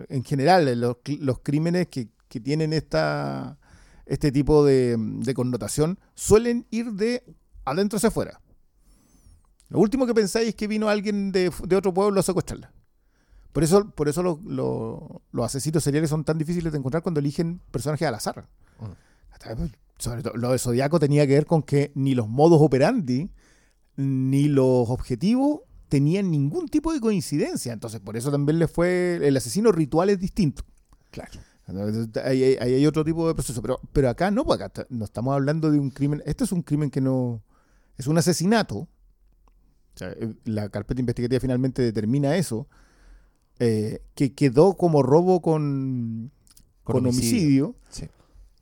en 0.08 0.24
general, 0.24 0.68
eh, 0.68 0.76
los, 0.76 0.96
crímenes 1.42 1.88
que, 1.88 2.08
que 2.28 2.40
tienen 2.40 2.72
esta, 2.72 3.58
este 4.06 4.32
tipo 4.32 4.64
de, 4.64 4.96
de 4.98 5.34
connotación 5.34 5.98
suelen 6.14 6.66
ir 6.70 6.92
de 6.92 7.22
adentro 7.64 7.96
hacia 7.96 8.08
afuera. 8.08 8.40
Lo 9.68 9.78
último 9.78 10.06
que 10.06 10.14
pensáis 10.14 10.48
es 10.48 10.54
que 10.54 10.66
vino 10.66 10.88
alguien 10.88 11.30
de, 11.32 11.50
de 11.66 11.76
otro 11.76 11.94
pueblo 11.94 12.18
a 12.20 12.22
secuestrarla. 12.22 12.72
Por 13.52 13.64
eso, 13.64 13.90
por 13.90 14.08
eso 14.08 14.22
los, 14.22 14.42
los- 14.44 15.00
los 15.32 15.44
asesinos 15.46 15.82
seriales 15.82 16.10
son 16.10 16.24
tan 16.24 16.38
difíciles 16.38 16.72
de 16.72 16.78
encontrar 16.78 17.02
cuando 17.02 17.20
eligen 17.20 17.60
personajes 17.70 18.06
al 18.06 18.14
azar. 18.14 18.48
Mm. 18.80 19.64
Sobre 19.98 20.22
todo, 20.22 20.34
lo 20.36 20.52
de 20.52 20.58
Zodíaco 20.58 20.98
tenía 20.98 21.26
que 21.26 21.34
ver 21.34 21.46
con 21.46 21.62
que 21.62 21.92
ni 21.94 22.14
los 22.14 22.28
modos 22.28 22.60
operandi 22.62 23.30
ni 23.96 24.48
los 24.48 24.88
objetivos 24.88 25.60
tenían 25.90 26.30
ningún 26.30 26.68
tipo 26.68 26.90
de 26.94 27.00
coincidencia. 27.00 27.74
Entonces, 27.74 28.00
por 28.00 28.16
eso 28.16 28.30
también 28.30 28.58
le 28.58 28.66
fue. 28.68 29.18
El 29.22 29.36
asesino 29.36 29.70
ritual 29.72 30.08
es 30.08 30.18
distinto. 30.18 30.62
Claro. 31.10 31.32
Ahí 32.24 32.42
hay, 32.58 32.86
otro 32.86 33.04
tipo 33.04 33.28
de 33.28 33.34
proceso. 33.34 33.60
Pero, 33.60 33.78
pero 33.92 34.08
acá 34.08 34.30
no, 34.30 34.44
porque 34.44 34.64
acá 34.64 34.86
no 34.88 35.04
estamos 35.04 35.34
hablando 35.34 35.70
de 35.70 35.78
un 35.78 35.90
crimen. 35.90 36.22
Este 36.24 36.44
es 36.44 36.52
un 36.52 36.62
crimen 36.62 36.90
que 36.90 37.00
no. 37.02 37.42
Es 37.98 38.06
un 38.06 38.16
asesinato. 38.16 38.76
O 38.78 38.88
sea, 39.96 40.10
eh, 40.12 40.34
la 40.44 40.68
carpeta 40.70 41.00
investigativa 41.00 41.38
finalmente 41.40 41.82
determina 41.82 42.36
eso. 42.36 42.66
eh, 43.58 44.00
que 44.14 44.32
quedó 44.32 44.74
como 44.74 45.02
robo 45.02 45.42
con, 45.42 46.30
con, 46.82 47.04
homicidio, 47.04 47.76
Sí. 47.90 48.06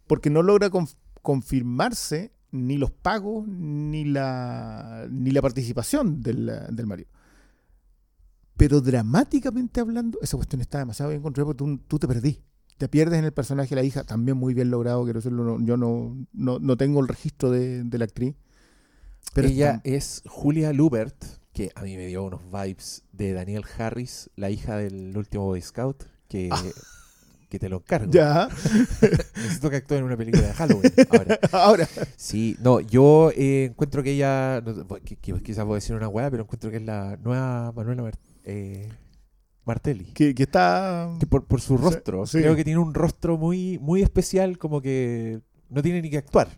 porque 0.09 0.29
no 0.29 0.43
logra 0.43 0.71
conf- 0.71 0.97
confirmarse 1.23 2.33
ni 2.51 2.79
los 2.79 2.91
pagos 2.91 3.47
ni 3.47 4.05
la, 4.05 5.07
ni 5.11 5.31
la 5.31 5.41
participación 5.41 6.21
del, 6.21 6.51
del 6.73 6.87
marido. 6.87 7.09
Pero 8.59 8.83
dramáticamente 8.83 9.81
hablando, 9.81 10.19
esa 10.21 10.37
cuestión 10.37 10.61
está 10.61 10.79
demasiado 10.79 11.09
bien 11.11 11.23
construida 11.23 11.47
porque 11.47 11.59
tú, 11.59 11.79
tú 11.89 11.99
te 11.99 12.07
perdí. 12.07 12.43
Te 12.77 12.89
pierdes 12.89 13.19
en 13.19 13.25
el 13.25 13.33
personaje 13.33 13.71
de 13.71 13.77
la 13.81 13.85
hija, 13.85 14.05
también 14.05 14.37
muy 14.37 14.53
bien 14.53 14.71
logrado, 14.71 15.03
quiero 15.05 15.21
decirlo, 15.21 15.43
no- 15.45 15.65
yo 15.65 15.77
no, 15.77 16.17
no, 16.33 16.59
no 16.59 16.77
tengo 16.77 17.01
el 17.01 17.09
registro 17.09 17.51
de, 17.51 17.83
de 17.85 17.99
la 17.99 18.05
actriz. 18.05 18.35
Pero 19.35 19.49
Ella 19.49 19.71
está- 19.77 19.89
es 19.89 20.23
Julia 20.27 20.73
Lubert, 20.73 21.25
que 21.53 21.71
a 21.75 21.83
mí 21.83 21.97
me 21.97 22.07
dio 22.07 22.23
unos 22.25 22.41
vibes 22.51 23.03
de 23.13 23.33
Daniel 23.33 23.65
Harris, 23.79 24.31
la 24.37 24.51
hija 24.51 24.77
del 24.77 25.17
último 25.17 25.45
Boy 25.47 25.61
Scout, 25.61 26.05
que, 26.29 26.51
que 27.49 27.59
te 27.59 27.69
lo 27.69 27.79
encargo. 27.79 28.13
ya, 28.13 28.49
Necesito 29.37 29.71
que 29.71 29.77
actúe 29.77 29.95
en 29.97 30.05
una 30.05 30.17
película 30.17 30.47
de 30.47 30.53
Halloween 30.53 30.93
ahora. 31.11 31.39
ahora. 31.53 31.89
Sí, 32.17 32.57
no, 32.61 32.81
yo 32.81 33.31
eh, 33.37 33.67
encuentro 33.71 34.03
que 34.03 34.13
ella, 34.13 34.63
que- 35.05 35.17
que 35.17 35.35
quizás 35.43 35.65
voy 35.65 35.75
a 35.75 35.77
decir 35.77 35.97
una 35.97 36.09
weá, 36.09 36.31
pero 36.31 36.45
encuentro 36.45 36.71
que 36.71 36.77
es 36.77 36.83
la 36.85 37.17
nueva 37.23 37.73
Manuela 37.73 38.03
Mar- 38.03 38.19
eh, 38.49 38.89
Martelli. 39.65 40.07
Que, 40.13 40.35
que 40.35 40.45
está. 40.45 41.15
Que 41.21 41.27
por, 41.27 41.45
por 41.45 41.61
su 41.61 41.77
rostro, 41.77 42.27
sí. 42.27 42.39
creo 42.39 42.57
que 42.57 42.65
tiene 42.65 42.81
un 42.81 42.95
rostro 42.95 43.37
muy, 43.37 43.79
muy 43.79 44.03
especial, 44.03 44.59
como 44.59 44.81
que 44.81 45.41
no 45.69 45.83
tiene 45.83 46.01
ni 46.03 46.11
que 46.11 46.19
actuar. 46.19 46.49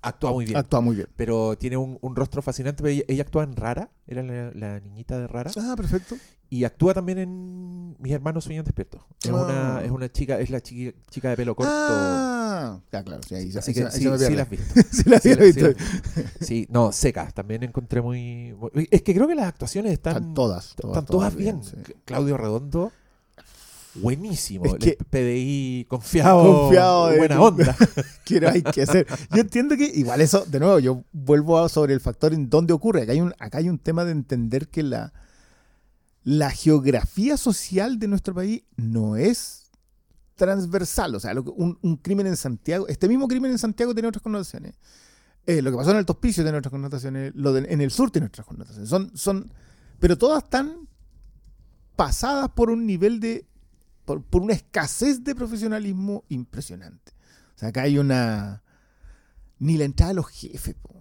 Actúa 0.00 0.32
muy 0.32 0.44
bien. 0.44 0.56
Actúa 0.56 0.80
muy 0.80 0.96
bien. 0.96 1.08
pero 1.16 1.56
tiene 1.56 1.76
un, 1.76 1.98
un 2.00 2.16
rostro 2.16 2.42
fascinante. 2.42 2.88
Ella, 2.88 3.04
ella 3.08 3.22
actúa 3.22 3.44
en 3.44 3.56
Rara, 3.56 3.90
era 4.06 4.22
la, 4.22 4.50
la 4.54 4.80
niñita 4.80 5.18
de 5.18 5.26
Rara. 5.26 5.50
Ah, 5.56 5.74
perfecto. 5.76 6.16
Y 6.50 6.64
actúa 6.64 6.94
también 6.94 7.18
en 7.18 7.96
Mis 8.00 8.12
hermanos 8.12 8.44
sueñan 8.44 8.64
despiertos. 8.64 9.00
Es, 9.22 9.30
Ah. 9.30 9.34
una, 9.34 9.82
es 9.84 9.90
una 9.90 10.08
chica, 10.10 10.38
es 10.38 10.50
la 10.50 10.62
chiqui- 10.62 10.94
chica 11.10 11.30
de 11.30 11.36
pelo 11.36 11.54
corto. 11.56 11.70
Ah, 11.74 12.78
ya, 12.92 13.02
claro. 13.02 13.20
Sí, 13.28 13.34
ahí, 13.34 13.48
Así 13.56 13.70
ahí 13.70 13.74
que 13.74 13.84
ahí 13.84 13.90
sí, 13.90 13.98
sí 13.98 14.04
pierde. 14.08 14.30
la 14.36 14.42
has 14.42 14.50
visto. 14.50 14.74
Sí 14.92 15.02
la 15.10 15.18
Sí, 15.18 15.34
sí 15.34 15.40
visto. 15.40 15.66
Sí, 16.40 16.66
no, 16.70 16.92
seca. 16.92 17.30
También 17.32 17.64
encontré 17.64 18.00
muy, 18.00 18.54
muy- 18.54 18.88
Es 18.90 19.02
que 19.02 19.14
creo 19.14 19.26
que 19.26 19.34
las 19.34 19.46
actuaciones 19.48 19.92
están, 19.92 20.14
Están 20.16 20.34
todas. 20.34 20.74
están 20.82 21.06
todas 21.06 21.34
bien. 21.34 21.62
sí. 21.64 21.74
Claudio 22.04 22.36
Redondo, 22.36 22.92
buenísimo. 23.94 24.64
Es 24.66 24.74
El 24.86 24.96
PDI 25.10 25.86
confiado, 25.88 26.60
Confiado 26.62 27.10
en- 27.12 27.18
buena 27.18 27.40
onda. 27.42 27.76
Quiero, 28.24 28.48
hay 28.50 28.62
que 28.62 28.82
hacer. 28.82 29.06
Yo 29.34 29.40
entiendo 29.40 29.76
que 29.76 29.84
igual 29.86 30.20
eso, 30.20 30.44
de 30.46 30.60
nuevo, 30.60 30.78
yo 30.78 31.02
vuelvo 31.12 31.58
a 31.58 31.68
sobre 31.68 31.94
el 31.94 32.00
factor 32.00 32.32
en 32.32 32.48
dónde 32.48 32.72
ocurre. 32.72 33.02
Acá 33.02 33.12
hay 33.12 33.20
un, 33.20 33.34
acá 33.38 33.58
hay 33.58 33.68
un 33.68 33.78
tema 33.78 34.04
de 34.04 34.12
entender 34.12 34.68
que 34.68 34.82
la, 34.82 35.12
la 36.28 36.50
geografía 36.50 37.38
social 37.38 37.98
de 37.98 38.06
nuestro 38.06 38.34
país 38.34 38.62
no 38.76 39.16
es 39.16 39.70
transversal. 40.34 41.14
O 41.14 41.20
sea, 41.20 41.32
un, 41.34 41.96
crimen 42.02 42.26
en 42.26 42.36
Santiago, 42.36 42.86
este 42.86 43.08
mismo 43.08 43.26
crimen 43.28 43.50
en 43.50 43.56
Santiago 43.56 43.94
tiene 43.94 44.08
otras 44.08 44.22
connotaciones. 44.22 44.74
Eh, 45.46 45.62
lo 45.62 45.70
que 45.70 45.78
pasó 45.78 45.92
en 45.92 45.96
el 45.96 46.04
Tospicio 46.04 46.42
tiene 46.42 46.58
otras 46.58 46.70
connotaciones. 46.70 47.32
Lo 47.34 47.54
de- 47.54 47.72
en 47.72 47.80
el 47.80 47.90
sur 47.90 48.10
tiene 48.10 48.26
otras 48.26 48.46
connotaciones. 48.46 48.90
Son, 48.90 49.10
son, 49.16 49.50
pero 50.00 50.18
todas 50.18 50.44
están 50.44 50.86
pasadas 51.96 52.50
por 52.50 52.68
un 52.68 52.86
nivel 52.86 53.20
de. 53.20 53.46
Por, 54.04 54.22
por 54.22 54.42
una 54.42 54.52
escasez 54.52 55.24
de 55.24 55.34
profesionalismo 55.34 56.24
impresionante. 56.28 57.12
O 57.56 57.58
sea, 57.58 57.70
acá 57.70 57.82
hay 57.84 57.96
una. 57.96 58.62
Ni 59.60 59.78
la 59.78 59.84
entrada 59.84 60.10
de 60.10 60.16
los 60.16 60.28
jefes. 60.28 60.74
po. 60.74 60.94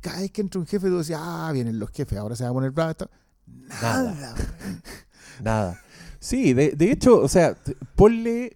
Cada 0.00 0.20
vez 0.20 0.30
que 0.30 0.40
entra 0.40 0.60
un 0.60 0.68
jefe, 0.68 0.86
tú 0.86 0.98
decías, 0.98 1.18
ah, 1.20 1.50
vienen 1.52 1.80
los 1.80 1.90
jefes, 1.90 2.16
ahora 2.16 2.36
se 2.36 2.44
va 2.44 2.50
a 2.50 2.52
poner 2.52 2.70
bravo. 2.70 2.94
Esto". 3.70 3.82
Nada. 3.82 4.34
Nada. 5.42 5.80
Sí, 6.20 6.52
de, 6.52 6.70
de 6.72 6.90
hecho, 6.90 7.20
o 7.20 7.28
sea, 7.28 7.56
ponle 7.94 8.54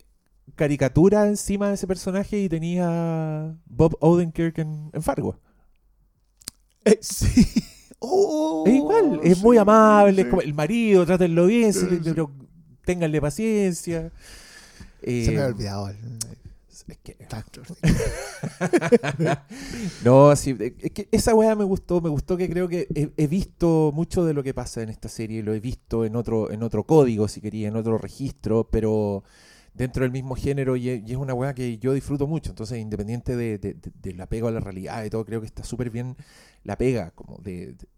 caricatura 0.57 1.27
encima 1.27 1.69
de 1.69 1.75
ese 1.75 1.87
personaje 1.87 2.39
y 2.39 2.49
tenía 2.49 3.55
Bob 3.67 3.97
Odenkirk 4.01 4.59
en, 4.59 4.91
en 4.93 5.03
Fargo. 5.03 5.39
Eh, 6.85 6.99
sí. 7.01 7.45
Oh, 8.05 8.65
es 8.67 8.75
igual, 8.75 9.21
es 9.23 9.39
sí, 9.39 9.45
muy 9.45 9.59
amable, 9.59 10.23
es 10.23 10.27
como 10.27 10.43
el 10.43 10.53
marido, 10.55 11.07
trátenlo 11.07 11.47
bien, 11.47 11.73
sí. 11.73 11.87
pero 12.03 12.33
ténganle 12.85 13.21
paciencia. 13.21 14.11
Eh, 15.03 15.25
Se 15.25 15.31
me 15.31 15.41
había 15.41 15.55
olvidado. 15.55 15.91
Es 16.89 16.99
que- 16.99 17.17
no, 20.05 20.35
sí, 20.37 20.57
es 20.59 20.91
que 20.93 21.09
esa 21.13 21.35
weá 21.35 21.55
me 21.55 21.65
gustó, 21.65 22.01
me 22.01 22.09
gustó 22.09 22.37
que 22.37 22.49
creo 22.49 22.69
que 22.69 22.89
he, 22.95 23.11
he 23.17 23.27
visto 23.27 23.93
mucho 23.95 24.25
de 24.25 24.35
lo 24.35 24.43
que 24.43 24.55
pasa 24.55 24.83
en 24.83 24.89
esta 24.89 25.09
serie, 25.09 25.43
lo 25.43 25.55
he 25.55 25.61
visto 25.61 26.05
en 26.05 26.17
otro, 26.17 26.51
en 26.51 26.63
otro 26.63 26.85
código, 26.85 27.29
si 27.29 27.41
quería, 27.41 27.69
en 27.69 27.77
otro 27.77 27.99
registro, 27.99 28.69
pero 28.71 29.23
dentro 29.75 30.03
del 30.03 30.13
mismo 30.13 30.35
género 30.37 30.77
y, 30.77 30.89
es- 30.91 31.17
una 31.17 31.35
weá 31.35 31.55
que 31.55 31.79
yo 31.79 31.93
disfruto 31.95 32.27
mucho, 32.27 32.51
entonces 32.51 32.79
independiente 32.79 33.37
de, 33.37 33.59
de, 33.59 33.75
de- 33.75 33.93
del 34.03 34.21
apego 34.21 34.49
a 34.49 34.53
la 34.53 34.61
realidad 34.61 35.05
y 35.05 35.11
todo, 35.11 35.25
creo 35.25 35.41
que 35.41 35.47
está 35.47 35.65
súper 35.65 35.91
bien 35.91 36.17
la 36.65 36.77
pega, 36.77 37.11
como 37.13 37.39
de, 37.39 37.73
de- 37.75 37.89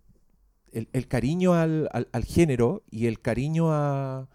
el, 0.72 0.88
el 0.92 1.08
cariño 1.08 1.54
al, 1.54 1.88
al, 1.92 2.08
al 2.12 2.24
género 2.24 2.82
y 2.90 3.06
el 3.06 3.20
cariño 3.20 3.72
a, 3.72 4.28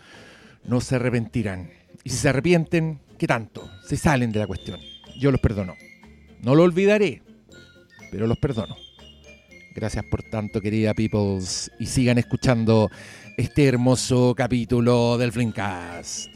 No 0.63 0.81
se 0.81 0.95
arrepentirán. 0.95 1.69
Y 2.03 2.09
si 2.09 2.17
se 2.17 2.29
arrepienten, 2.29 2.99
¿qué 3.17 3.27
tanto? 3.27 3.69
Se 3.85 3.95
salen 3.97 4.31
de 4.31 4.39
la 4.39 4.47
cuestión. 4.47 4.79
Yo 5.17 5.31
los 5.31 5.41
perdono. 5.41 5.75
No 6.41 6.55
lo 6.55 6.63
olvidaré, 6.63 7.21
pero 8.11 8.27
los 8.27 8.37
perdono. 8.37 8.77
Gracias 9.79 10.03
por 10.03 10.23
tanto, 10.23 10.59
querida 10.59 10.93
Peoples. 10.93 11.71
Y 11.79 11.85
sigan 11.85 12.17
escuchando 12.17 12.91
este 13.37 13.65
hermoso 13.65 14.35
capítulo 14.35 15.17
del 15.17 15.31
Flimcast. 15.31 16.27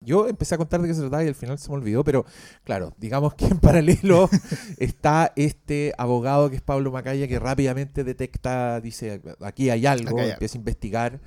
Yo 0.00 0.28
empecé 0.28 0.54
a 0.54 0.58
contar 0.58 0.80
de 0.80 0.86
qué 0.86 0.94
se 0.94 1.00
trataba 1.00 1.24
y 1.24 1.28
al 1.28 1.34
final 1.34 1.58
se 1.58 1.68
me 1.70 1.74
olvidó, 1.74 2.04
pero 2.04 2.24
claro, 2.62 2.94
digamos 2.98 3.34
que 3.34 3.46
en 3.46 3.58
paralelo 3.58 4.28
está 4.78 5.32
este 5.34 5.92
abogado 5.98 6.50
que 6.50 6.56
es 6.56 6.62
Pablo 6.62 6.92
Macaya 6.92 7.26
que 7.26 7.40
rápidamente 7.40 8.04
detecta, 8.04 8.80
dice, 8.80 9.22
aquí 9.40 9.70
hay 9.70 9.86
algo, 9.86 10.20
empieza 10.20 10.56
a 10.56 10.60
investigar, 10.60 11.20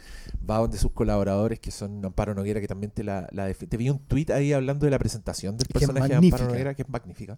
va 0.50 0.60
donde 0.60 0.78
sus 0.78 0.92
colaboradores 0.92 1.60
que 1.60 1.72
son 1.72 2.06
Amparo 2.06 2.34
Noguera 2.34 2.62
que 2.62 2.68
también 2.68 2.92
te 2.92 3.04
la, 3.04 3.28
la 3.32 3.52
Te 3.52 3.78
vi 3.78 3.90
un 3.90 4.00
tweet 4.00 4.28
ahí 4.32 4.54
hablando 4.54 4.86
de 4.86 4.92
la 4.92 5.00
presentación 5.00 5.58
del 5.58 5.68
personaje 5.68 6.08
de 6.08 6.16
Amparo 6.16 6.46
Noguera 6.46 6.76
que 6.76 6.84
es 6.84 6.90
magnífica 6.90 7.38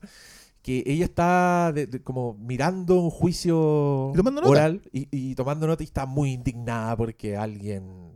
que 0.61 0.83
ella 0.85 1.05
está 1.05 1.73
como 2.03 2.35
mirando 2.35 2.99
un 2.99 3.09
juicio 3.09 4.11
oral 4.43 4.81
y, 4.91 5.35
tomando 5.35 5.67
nota 5.67 5.83
y 5.83 5.85
está 5.85 6.05
muy 6.05 6.33
indignada 6.33 6.97
porque 6.97 7.37
alguien 7.37 8.11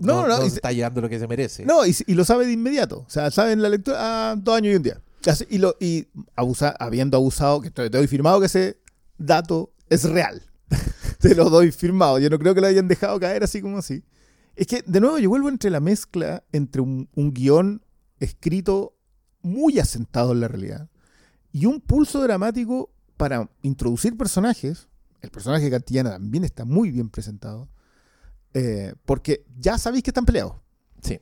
no, 0.00 0.26
no, 0.26 0.42
está 0.42 0.72
llevando 0.72 1.02
lo 1.02 1.08
que 1.08 1.18
se 1.18 1.28
merece. 1.28 1.64
No, 1.64 1.82
y, 1.86 2.14
lo 2.14 2.24
sabe 2.24 2.46
de 2.46 2.52
inmediato. 2.52 3.04
O 3.06 3.10
sea, 3.10 3.30
sabe 3.30 3.52
en 3.52 3.62
la 3.62 3.68
lectura, 3.68 3.98
ah, 4.00 4.36
dos 4.36 4.56
años 4.56 4.72
y 4.72 4.76
un 4.76 4.82
día. 4.82 5.00
Y, 5.48 5.58
lo, 5.58 5.76
y 5.78 6.08
abusa, 6.34 6.74
habiendo 6.80 7.16
abusado, 7.16 7.60
que 7.60 7.70
te 7.70 7.88
doy 7.88 8.06
firmado 8.08 8.40
que 8.40 8.46
ese 8.46 8.78
dato 9.18 9.72
es 9.88 10.04
real. 10.04 10.42
te 11.20 11.34
lo 11.34 11.50
doy 11.50 11.70
firmado. 11.70 12.18
Yo 12.18 12.30
no 12.30 12.38
creo 12.38 12.54
que 12.54 12.60
lo 12.60 12.66
hayan 12.66 12.88
dejado 12.88 13.20
caer 13.20 13.44
así 13.44 13.60
como 13.60 13.78
así. 13.78 14.02
Es 14.56 14.66
que, 14.66 14.82
de 14.82 15.00
nuevo, 15.00 15.18
yo 15.18 15.28
vuelvo 15.28 15.48
entre 15.48 15.70
la 15.70 15.80
mezcla 15.80 16.42
entre 16.52 16.80
un, 16.80 17.08
un 17.14 17.32
guion 17.32 17.84
escrito 18.18 18.96
muy 19.42 19.78
asentado 19.78 20.32
en 20.32 20.40
la 20.40 20.48
realidad 20.48 20.88
y 21.52 21.66
un 21.66 21.80
pulso 21.80 22.22
dramático 22.22 22.90
para 23.16 23.48
introducir 23.62 24.16
personajes. 24.16 24.88
El 25.20 25.30
personaje 25.30 25.64
de 25.64 25.70
Cantillana 25.70 26.12
también 26.12 26.44
está 26.44 26.64
muy 26.64 26.90
bien 26.90 27.08
presentado. 27.08 27.68
Eh, 28.54 28.94
porque 29.04 29.44
ya 29.58 29.78
sabéis 29.78 30.02
que 30.02 30.10
están 30.10 30.26
peleados. 30.26 30.56
Sí. 31.02 31.20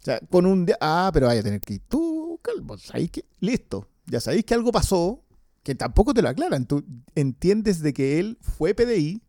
O 0.00 0.02
sea, 0.02 0.20
con 0.30 0.46
un. 0.46 0.66
Ah, 0.80 1.10
pero 1.12 1.26
vaya 1.26 1.40
a 1.40 1.44
tener 1.44 1.60
que 1.60 1.74
ir 1.74 1.82
tú. 1.88 2.40
¿Sabéis 2.78 3.10
que? 3.10 3.24
Listo. 3.40 3.86
Ya 4.06 4.20
sabéis 4.20 4.44
que 4.44 4.54
algo 4.54 4.72
pasó 4.72 5.22
que 5.62 5.74
tampoco 5.74 6.14
te 6.14 6.22
lo 6.22 6.28
aclaran. 6.28 6.66
Tú 6.66 6.84
entiendes 7.14 7.80
de 7.80 7.92
que 7.92 8.18
él 8.18 8.38
fue 8.40 8.74
PDI, 8.74 9.22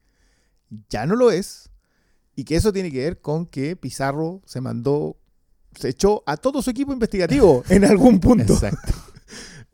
ya 0.90 1.06
no 1.06 1.16
lo 1.16 1.32
es, 1.32 1.70
y 2.36 2.46
que 2.46 2.56
eso 2.56 2.72
tiene 2.72 2.92
que 2.92 3.00
ver 3.00 3.20
con 3.20 3.46
que 3.46 3.76
Pizarro 3.76 4.42
se 4.46 4.62
mandó, 4.62 5.18
se 5.76 5.90
echó 5.90 6.24
a 6.26 6.38
todo 6.38 6.62
su 6.62 6.70
equipo 6.70 6.94
investigativo 6.94 7.64
en 7.70 7.86
algún 7.86 8.20
punto. 8.20 8.54
Exacto. 8.54 8.94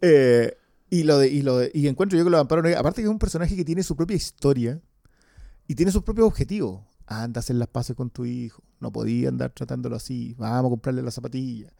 Eh, 0.01 0.55
y 0.89 1.03
lo 1.03 1.17
de, 1.17 1.27
y 1.27 1.41
lo 1.41 1.59
y 1.73 1.87
encuentro 1.87 2.17
yo 2.17 2.23
que 2.23 2.29
lo 2.29 2.37
Amparo 2.37 2.63
aparte 2.77 3.01
que 3.01 3.07
es 3.07 3.11
un 3.11 3.19
personaje 3.19 3.55
que 3.55 3.65
tiene 3.65 3.83
su 3.83 3.95
propia 3.95 4.15
historia 4.15 4.79
y 5.67 5.75
tiene 5.75 5.91
sus 5.91 6.03
propios 6.03 6.27
objetivos. 6.27 6.81
Anda 7.05 7.39
a 7.39 7.41
hacer 7.41 7.55
las 7.55 7.67
paces 7.67 7.95
con 7.95 8.09
tu 8.09 8.25
hijo. 8.25 8.63
No 8.79 8.91
podía 8.91 9.29
andar 9.29 9.51
tratándolo 9.51 9.95
así. 9.95 10.35
Vamos 10.37 10.67
a 10.67 10.69
comprarle 10.69 11.01
la 11.01 11.11
zapatilla. 11.11 11.73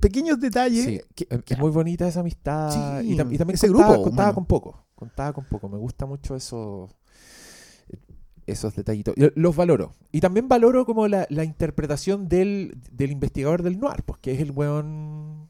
Pequeños 0.00 0.38
detalles. 0.40 1.04
que, 1.14 1.26
es 1.46 1.58
muy 1.58 1.70
bonita 1.70 2.06
esa 2.06 2.20
amistad. 2.20 3.02
y, 3.02 3.16
también 3.16 3.50
ese 3.50 3.68
grupo, 3.68 4.02
contaba 4.02 4.34
con 4.34 4.44
poco. 4.44 4.86
Contaba 4.94 5.32
con 5.32 5.44
poco. 5.44 5.68
Me 5.68 5.78
gusta 5.78 6.06
mucho 6.06 6.36
eso 6.36 6.88
esos 8.46 8.74
detallitos. 8.74 9.14
Los 9.34 9.56
valoro. 9.56 9.92
Y 10.12 10.20
también 10.20 10.48
valoro 10.48 10.84
como 10.84 11.08
la, 11.08 11.26
interpretación 11.44 12.28
del, 12.28 12.76
del, 12.90 13.12
investigador 13.12 13.62
del 13.62 13.78
noir, 13.78 14.02
pues 14.04 14.18
que 14.20 14.32
es 14.32 14.40
el 14.40 14.50
weón 14.50 15.48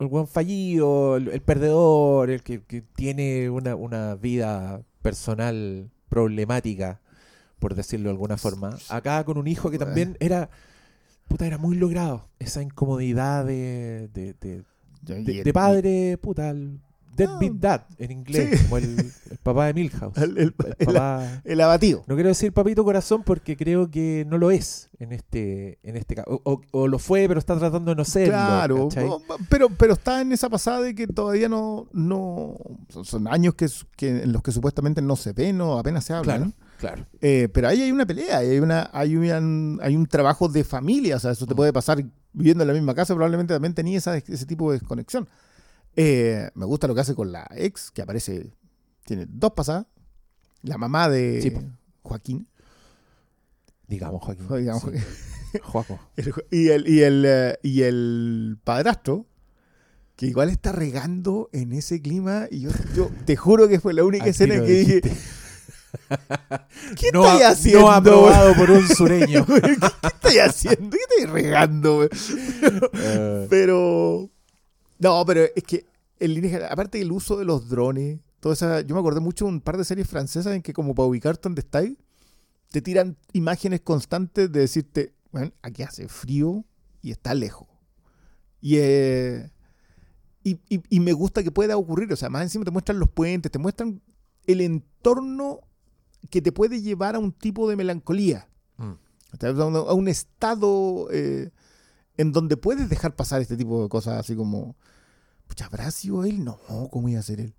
el 0.00 0.06
buen 0.06 0.26
fallido, 0.26 1.16
el, 1.16 1.40
perdedor, 1.42 2.30
el 2.30 2.42
que, 2.42 2.58
tiene 2.94 3.50
una, 3.50 4.14
vida 4.14 4.82
personal 5.02 5.90
problemática, 6.08 7.00
por 7.58 7.74
decirlo 7.74 8.08
de 8.08 8.12
alguna 8.12 8.36
forma. 8.36 8.76
Acá 8.88 9.24
con 9.24 9.38
un 9.38 9.46
hijo 9.48 9.70
que 9.70 9.78
también 9.78 10.16
era, 10.20 10.50
puta, 11.26 11.46
era 11.46 11.58
muy 11.58 11.76
logrado. 11.76 12.28
Esa 12.38 12.62
incomodidad 12.62 13.44
de, 13.44 14.08
de, 14.12 14.34
de, 15.02 15.52
padre, 15.52 16.18
puta, 16.18 16.54
Deadbeat 17.18 17.52
Dad 17.54 17.82
en 17.98 18.10
inglés, 18.12 18.62
como 18.62 18.78
el, 18.78 19.12
papá 19.42 19.66
de 19.66 19.74
Milhouse. 19.74 20.16
El, 20.18 20.54
el, 21.44 21.60
abatido. 21.60 22.04
No 22.06 22.14
quiero 22.14 22.28
decir 22.28 22.52
papito 22.52 22.84
corazón 22.84 23.22
porque 23.24 23.56
creo 23.56 23.90
que 23.90 24.24
no 24.28 24.38
lo 24.38 24.50
es 24.50 24.88
en 24.98 25.12
este, 25.12 25.78
en 25.82 25.96
este 25.96 26.14
caso. 26.14 26.40
O, 26.44 26.86
lo 26.86 26.98
fue, 26.98 27.26
pero 27.28 27.38
está 27.38 27.58
tratando 27.58 27.90
de 27.90 27.96
no 27.96 28.04
serlo. 28.04 28.88
Claro, 28.88 29.22
pero, 29.48 29.68
pero 29.70 29.94
está 29.94 30.20
en 30.20 30.32
esa 30.32 30.48
pasada 30.48 30.82
de 30.82 30.94
que 30.94 31.06
todavía 31.06 31.48
no. 31.48 31.88
no 31.92 32.56
son 33.02 33.28
años 33.28 33.54
que, 33.54 33.66
que 33.96 34.22
en 34.22 34.32
los 34.32 34.42
que 34.42 34.52
supuestamente 34.52 35.02
no 35.02 35.16
se 35.16 35.32
ve, 35.32 35.52
no 35.52 35.78
apenas 35.78 36.04
se 36.04 36.12
habla. 36.12 36.36
Claro. 36.36 36.52
Claro. 36.78 37.06
Eh, 37.20 37.48
pero 37.52 37.68
ahí 37.68 37.82
hay 37.82 37.90
una 37.90 38.06
pelea, 38.06 38.38
hay, 38.38 38.60
una, 38.60 38.88
hay, 38.92 39.16
un, 39.16 39.80
hay 39.82 39.96
un 39.96 40.06
trabajo 40.06 40.48
de 40.48 40.62
familia, 40.62 41.16
o 41.16 41.18
sea, 41.18 41.32
eso 41.32 41.44
te 41.44 41.54
mm. 41.54 41.56
puede 41.56 41.72
pasar 41.72 42.04
viviendo 42.32 42.62
en 42.62 42.68
la 42.68 42.74
misma 42.74 42.94
casa, 42.94 43.14
probablemente 43.14 43.52
también 43.52 43.74
tenía 43.74 43.98
ese 43.98 44.46
tipo 44.46 44.70
de 44.70 44.78
desconexión. 44.78 45.28
Eh, 46.00 46.48
me 46.54 46.64
gusta 46.64 46.86
lo 46.86 46.94
que 46.94 47.00
hace 47.00 47.16
con 47.16 47.32
la 47.32 47.44
ex, 47.50 47.90
que 47.90 48.02
aparece, 48.02 48.52
tiene 49.04 49.26
dos 49.28 49.50
pasadas. 49.50 49.86
La 50.62 50.78
mamá 50.78 51.08
de 51.08 51.72
Joaquín. 52.02 52.46
Digamos 53.88 54.22
Joaquín. 54.22 54.46
y, 56.52 56.68
el, 56.68 56.88
y, 56.88 57.02
el, 57.02 57.24
eh, 57.26 57.58
y 57.64 57.82
el 57.82 58.58
padrastro, 58.62 59.26
que 60.14 60.26
igual 60.26 60.50
está 60.50 60.70
regando 60.70 61.50
en 61.52 61.72
ese 61.72 62.00
clima. 62.00 62.46
Y 62.48 62.60
yo, 62.60 62.70
yo 62.94 63.10
te 63.24 63.34
juro 63.34 63.66
que 63.66 63.80
fue 63.80 63.92
la 63.92 64.04
única 64.04 64.26
escena 64.26 64.54
que 64.54 64.70
dije. 64.70 65.00
¿Qué 66.96 67.06
estoy 67.06 67.42
haciendo? 67.42 67.80
No 67.80 67.90
aprobado 67.90 68.54
por 68.54 68.70
un 68.70 68.86
sureño. 68.86 69.44
¿Qué, 69.46 69.78
estoy 70.06 70.38
haciendo? 70.38 70.90
¿Qué 70.90 70.98
estoy 71.08 71.24
regando? 71.24 72.04
Eh. 72.04 73.46
pero 73.50 74.30
no, 74.98 75.24
pero 75.26 75.42
es 75.54 75.62
que 75.62 75.86
línea, 76.20 76.68
aparte 76.70 76.98
del 76.98 77.12
uso 77.12 77.36
de 77.36 77.44
los 77.44 77.68
drones, 77.68 78.18
toda 78.40 78.54
esa, 78.54 78.80
yo 78.80 78.94
me 78.94 79.00
acordé 79.00 79.20
mucho 79.20 79.44
de 79.44 79.52
un 79.52 79.60
par 79.60 79.76
de 79.76 79.84
series 79.84 80.08
francesas 80.08 80.54
en 80.54 80.62
que 80.62 80.72
como 80.72 80.94
para 80.94 81.06
ubicarte 81.08 81.42
donde 81.42 81.60
estáis, 81.60 81.96
te 82.70 82.82
tiran 82.82 83.16
imágenes 83.32 83.80
constantes 83.80 84.50
de 84.50 84.60
decirte, 84.60 85.14
bueno, 85.32 85.52
aquí 85.62 85.82
hace 85.82 86.08
frío 86.08 86.64
y 87.00 87.10
está 87.10 87.34
lejos. 87.34 87.68
Eh, 88.62 89.48
y, 90.42 90.58
y, 90.68 91.00
me 91.00 91.12
gusta 91.12 91.42
que 91.42 91.50
pueda 91.50 91.76
ocurrir, 91.76 92.12
o 92.12 92.16
sea, 92.16 92.30
más 92.30 92.42
encima 92.42 92.64
te 92.64 92.70
muestran 92.70 92.98
los 92.98 93.08
puentes, 93.08 93.52
te 93.52 93.58
muestran 93.58 94.00
el 94.46 94.62
entorno 94.62 95.60
que 96.30 96.40
te 96.42 96.52
puede 96.52 96.80
llevar 96.80 97.14
a 97.14 97.18
un 97.18 97.32
tipo 97.32 97.68
de 97.68 97.76
melancolía, 97.76 98.48
mm. 98.78 98.92
a, 99.44 99.92
un, 99.92 100.08
estado 100.08 101.08
eh, 101.12 101.50
en 102.18 102.32
donde 102.32 102.58
puedes 102.58 102.90
dejar 102.90 103.16
pasar 103.16 103.40
este 103.40 103.56
tipo 103.56 103.82
de 103.82 103.88
cosas 103.88 104.18
así 104.18 104.36
como 104.36 104.76
Pucha, 105.48 105.66
¿habrá 105.66 105.90
sido 105.90 106.24
él? 106.24 106.44
No, 106.44 106.58
¿cómo 106.90 107.08
iba 107.08 107.18
a 107.18 107.22
ser 107.22 107.40
él? 107.40 107.54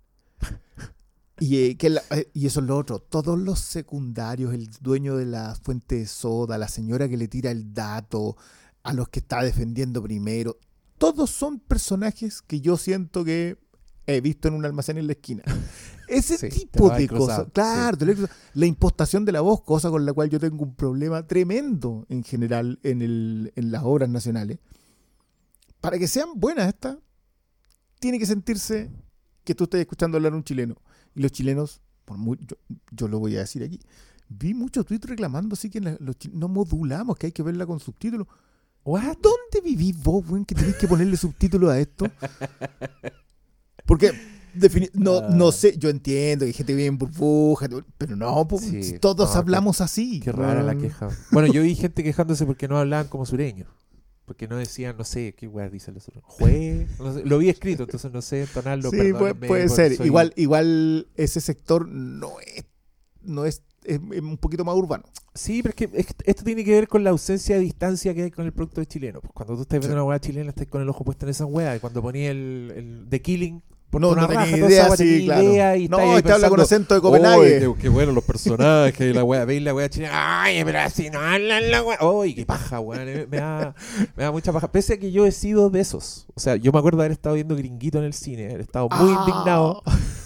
y, 1.40 1.56
eh, 1.56 1.76
que 1.76 1.98
eh, 2.10 2.30
y 2.32 2.46
eso 2.46 2.60
es 2.60 2.66
lo 2.66 2.78
otro. 2.78 3.00
Todos 3.00 3.38
los 3.38 3.58
secundarios, 3.58 4.54
el 4.54 4.70
dueño 4.80 5.16
de 5.16 5.26
la 5.26 5.56
fuente 5.56 5.96
de 5.96 6.06
soda, 6.06 6.56
la 6.56 6.68
señora 6.68 7.08
que 7.08 7.16
le 7.16 7.28
tira 7.28 7.50
el 7.50 7.74
dato, 7.74 8.36
a 8.82 8.94
los 8.94 9.08
que 9.08 9.18
está 9.18 9.42
defendiendo 9.42 10.02
primero, 10.02 10.56
todos 10.96 11.30
son 11.30 11.58
personajes 11.58 12.40
que 12.40 12.60
yo 12.60 12.76
siento 12.76 13.24
que 13.24 13.58
he 14.06 14.20
visto 14.20 14.48
en 14.48 14.54
un 14.54 14.64
almacén 14.64 14.96
en 14.96 15.06
la 15.06 15.12
esquina. 15.12 15.42
Ese 16.10 16.48
tipo 16.48 16.90
de 16.90 17.08
cosas. 17.08 17.46
Claro, 17.52 17.98
la 18.54 18.66
impostación 18.66 19.24
de 19.24 19.32
la 19.32 19.40
voz, 19.40 19.62
cosa 19.62 19.90
con 19.90 20.04
la 20.04 20.12
cual 20.12 20.28
yo 20.28 20.40
tengo 20.40 20.64
un 20.64 20.74
problema 20.74 21.26
tremendo 21.26 22.06
en 22.08 22.24
general 22.24 22.78
en, 22.82 23.02
el, 23.02 23.52
en 23.54 23.70
las 23.70 23.82
obras 23.84 24.08
nacionales. 24.08 24.58
Para 25.80 25.98
que 25.98 26.08
sean 26.08 26.28
buenas 26.34 26.68
estas, 26.68 26.98
tiene 28.00 28.18
que 28.18 28.26
sentirse 28.26 28.90
que 29.44 29.54
tú 29.54 29.64
estás 29.64 29.80
escuchando 29.80 30.16
hablar 30.16 30.32
a 30.32 30.36
un 30.36 30.44
chileno. 30.44 30.76
Y 31.14 31.22
los 31.22 31.32
chilenos, 31.32 31.80
por 32.04 32.18
muy, 32.18 32.38
yo, 32.40 32.56
yo 32.90 33.08
lo 33.08 33.18
voy 33.18 33.36
a 33.36 33.40
decir 33.40 33.62
aquí, 33.62 33.80
vi 34.28 34.54
muchos 34.54 34.86
tweets 34.86 35.08
reclamando 35.08 35.54
así 35.54 35.70
que 35.70 35.80
los 35.80 36.16
no 36.32 36.48
modulamos, 36.48 37.16
que 37.16 37.26
hay 37.26 37.32
que 37.32 37.42
verla 37.42 37.66
con 37.66 37.80
subtítulos. 37.80 38.26
What? 38.84 39.18
¿Dónde 39.20 39.60
vivís 39.62 39.96
vos, 40.02 40.24
weón, 40.28 40.44
que 40.44 40.54
tenés 40.54 40.76
que 40.76 40.88
ponerle 40.88 41.16
subtítulos 41.16 41.70
a 41.70 41.78
esto? 41.78 42.06
Porque 43.86 44.12
no, 44.94 45.18
Ah. 45.18 45.28
no 45.32 45.52
sé, 45.52 45.76
yo 45.78 45.88
entiendo 45.90 46.44
que 46.44 46.48
hay 46.48 46.52
gente 46.52 46.74
vive 46.74 46.86
en 46.86 46.98
burbuja, 46.98 47.68
pero 47.98 48.16
no, 48.16 48.46
Sí. 48.58 48.82
si 48.82 48.98
todos 48.98 49.34
No, 49.34 49.40
hablamos 49.40 49.80
así. 49.80 50.20
Qué 50.20 50.32
rara 50.32 50.62
la 50.62 50.74
queja. 50.76 51.08
Bueno, 51.30 51.52
yo 51.52 51.62
vi 51.62 51.74
gente 51.74 52.02
quejándose 52.02 52.46
porque 52.46 52.68
no 52.68 52.78
hablaban 52.78 53.08
como 53.08 53.26
sureños. 53.26 53.68
Porque 54.24 54.46
no 54.46 54.56
decían, 54.56 54.96
no 54.96 55.02
sé, 55.04 55.34
qué 55.34 55.48
weá 55.48 55.68
dicen 55.68 55.94
los 55.94 56.04
sureños. 56.04 56.24
Jue. 56.28 56.86
no 57.00 57.14
sé, 57.14 57.24
lo 57.24 57.38
vi 57.38 57.48
escrito, 57.48 57.82
entonces 57.82 58.12
no 58.12 58.22
sé 58.22 58.42
entonarlo. 58.42 58.88
Sí, 58.90 58.96
puede, 59.48 59.68
ser. 59.68 59.96
soy- 59.96 60.06
Igual, 60.06 60.32
igual 60.36 61.08
ese 61.16 61.40
sector 61.40 61.88
no 61.88 62.34
es, 62.40 62.64
no 63.22 63.44
es, 63.44 63.62
es 63.82 63.98
un 63.98 64.36
poquito 64.38 64.64
más 64.64 64.76
urbano. 64.76 65.02
Sí, 65.34 65.62
pero 65.62 65.70
es 65.70 65.74
que 65.74 65.98
es- 65.98 66.14
esto 66.24 66.44
tiene 66.44 66.64
que 66.64 66.70
ver 66.72 66.86
con 66.86 67.02
la 67.02 67.10
ausencia 67.10 67.56
de 67.56 67.62
distancia 67.62 68.14
que 68.14 68.22
hay 68.24 68.30
con 68.30 68.46
el 68.46 68.52
producto 68.52 68.84
chileno. 68.84 69.20
Pues 69.20 69.32
cuando 69.32 69.56
tú 69.56 69.62
estás 69.62 69.80
viendo 69.80 69.88
Sí. 69.88 69.94
una 69.94 70.04
weá 70.04 70.20
chilena, 70.20 70.50
estás 70.50 70.68
con 70.68 70.80
el 70.82 70.88
ojo 70.88 71.02
puesto 71.04 71.26
en 71.26 71.30
esa 71.30 71.46
weá. 71.46 71.74
Y 71.74 71.80
cuando 71.80 72.00
ponía 72.00 72.30
el, 72.30 72.72
el 72.76 73.06
The 73.08 73.22
Killing, 73.22 73.62
por 73.90 74.00
No, 74.00 74.14
no 74.14 74.26
tenía 74.28 74.44
raja, 74.44 74.56
toda 74.56 74.68
idea, 74.70 74.90
sí, 74.90 74.96
tenía 74.96 75.24
claro. 75.24 75.42
idea 75.42 75.76
y 75.76 75.88
no, 75.88 75.98
ahí 75.98 76.10
este 76.18 76.32
habla 76.32 76.48
con 76.48 76.56
pensando, 76.58 76.62
acento 76.62 76.94
de 76.94 77.00
"Oy, 77.00 77.02
Copenhague. 77.02 77.58
qué, 77.58 77.82
qué 77.82 77.88
bueno 77.88 78.12
los 78.12 78.22
personajes 78.24 79.00
y 79.10 79.12
la 79.12 79.24
weá, 79.24 79.44
veis 79.44 79.62
la 79.62 79.74
weá 79.74 79.88
chilena, 79.88 80.42
ay, 80.44 80.62
pero 80.64 80.78
así 80.78 81.10
no 81.10 81.18
hablan 81.20 81.70
la 81.70 81.82
weá. 81.82 81.98
Uy, 82.04 82.34
qué 82.34 82.46
paja, 82.46 82.78
weá. 82.80 83.04
Me, 83.04 83.26
me 83.26 83.36
da, 83.38 83.74
me 84.16 84.22
da 84.24 84.30
mucha 84.32 84.52
paja. 84.52 84.70
Pese 84.70 84.94
a 84.94 84.96
que 84.98 85.10
yo 85.10 85.26
he 85.26 85.32
sido 85.32 85.70
de 85.70 85.80
esos. 85.80 86.26
O 86.34 86.40
sea, 86.40 86.56
yo 86.56 86.70
me 86.72 86.78
acuerdo 86.78 86.98
de 86.98 87.04
haber 87.06 87.12
estado 87.12 87.34
viendo 87.34 87.56
Gringuito 87.56 87.98
en 87.98 88.04
el 88.04 88.12
cine, 88.14 88.46
haber 88.46 88.60
estado 88.60 88.88
muy 88.88 89.12
Ah. 89.12 89.24
indignado 89.26 89.82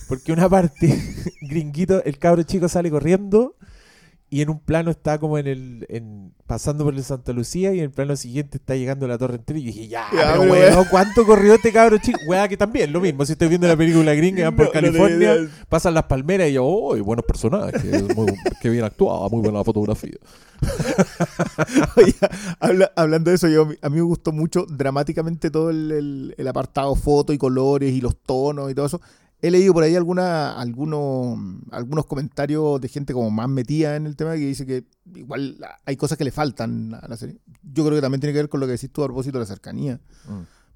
porque 0.08 0.32
una 0.32 0.48
parte, 0.48 1.02
Gringuito, 1.40 2.04
el 2.04 2.18
cabro 2.18 2.42
chico 2.42 2.68
sale 2.68 2.90
corriendo 2.90 3.54
y 4.30 4.40
en 4.42 4.50
un 4.50 4.58
plano 4.58 4.90
está 4.90 5.18
como 5.18 5.38
en 5.38 5.46
el. 5.46 5.86
En, 5.88 6.32
pasando 6.46 6.84
por 6.84 6.92
el 6.94 7.02
Santa 7.04 7.32
Lucía 7.32 7.72
y 7.72 7.78
en 7.78 7.84
el 7.84 7.90
plano 7.90 8.16
siguiente 8.16 8.58
está 8.58 8.74
llegando 8.76 9.06
la 9.08 9.16
Torre 9.16 9.36
Entera. 9.36 9.58
Y 9.60 9.64
dije, 9.66 9.88
ya, 9.88 10.06
Ya, 10.12 10.32
pero 10.32 10.42
weón, 10.52 10.84
¿cuánto 10.90 11.24
corrió 11.24 11.54
este 11.54 11.72
cabro 11.72 11.96
chico? 11.98 12.18
Weá, 12.26 12.48
que 12.48 12.56
también, 12.56 12.92
lo 12.92 13.00
mismo. 13.00 13.24
Si 13.24 13.32
estoy 13.32 13.48
viendo 13.48 13.66
la 13.68 13.76
película 13.76 14.12
gringa 14.14 14.44
van 14.44 14.56
por 14.56 14.66
No, 14.66 14.72
California, 14.72 15.36
pasan 15.68 15.94
las 15.94 16.04
palmeras 16.04 16.48
y 16.50 16.54
yo, 16.54 16.64
¡oh! 16.66 16.96
buenos 17.04 17.24
personajes! 17.24 17.82
Muy, 18.16 18.26
qué 18.60 18.68
bien 18.70 18.84
actuado, 18.84 19.30
muy 19.30 19.40
buena 19.42 19.62
fotografía. 19.64 20.16
Oye, 21.96 22.14
habla- 22.60 22.92
hablando 22.96 23.30
de 23.30 23.36
eso, 23.36 23.48
yo, 23.48 23.68
a 23.82 23.88
mí 23.88 23.96
me 23.96 24.02
gustó 24.02 24.32
mucho 24.32 24.66
dramáticamente 24.68 25.50
todo 25.50 25.70
el, 25.70 25.92
el- 25.92 26.34
el 26.36 26.48
apartado 26.48 26.94
foto 26.94 27.32
y 27.32 27.38
colores 27.38 27.92
y 27.92 28.00
los 28.00 28.16
tonos 28.16 28.70
y 28.70 28.74
todo 28.74 28.86
eso. 28.86 29.00
He 29.44 29.50
leído 29.50 29.74
por 29.74 29.82
ahí 29.82 29.94
alguna, 29.94 30.58
algunos, 30.58 31.38
algunos 31.70 32.06
comentarios 32.06 32.80
de 32.80 32.88
gente 32.88 33.12
como 33.12 33.30
más 33.30 33.46
metida 33.46 33.94
en 33.94 34.06
el 34.06 34.16
tema 34.16 34.32
que 34.32 34.38
dice 34.38 34.64
que 34.64 34.86
igual 35.14 35.58
hay 35.84 35.96
cosas 35.96 36.16
que 36.16 36.24
le 36.24 36.30
faltan 36.30 36.94
a 36.94 37.06
la 37.06 37.18
serie. 37.18 37.36
Yo 37.62 37.84
creo 37.84 37.98
que 37.98 38.00
también 38.00 38.22
tiene 38.22 38.32
que 38.32 38.38
ver 38.38 38.48
con 38.48 38.60
lo 38.60 38.64
que 38.64 38.72
decís 38.72 38.90
tú 38.90 39.02
a 39.02 39.06
propósito 39.06 39.36
de 39.36 39.42
la 39.42 39.46
cercanía. 39.46 40.00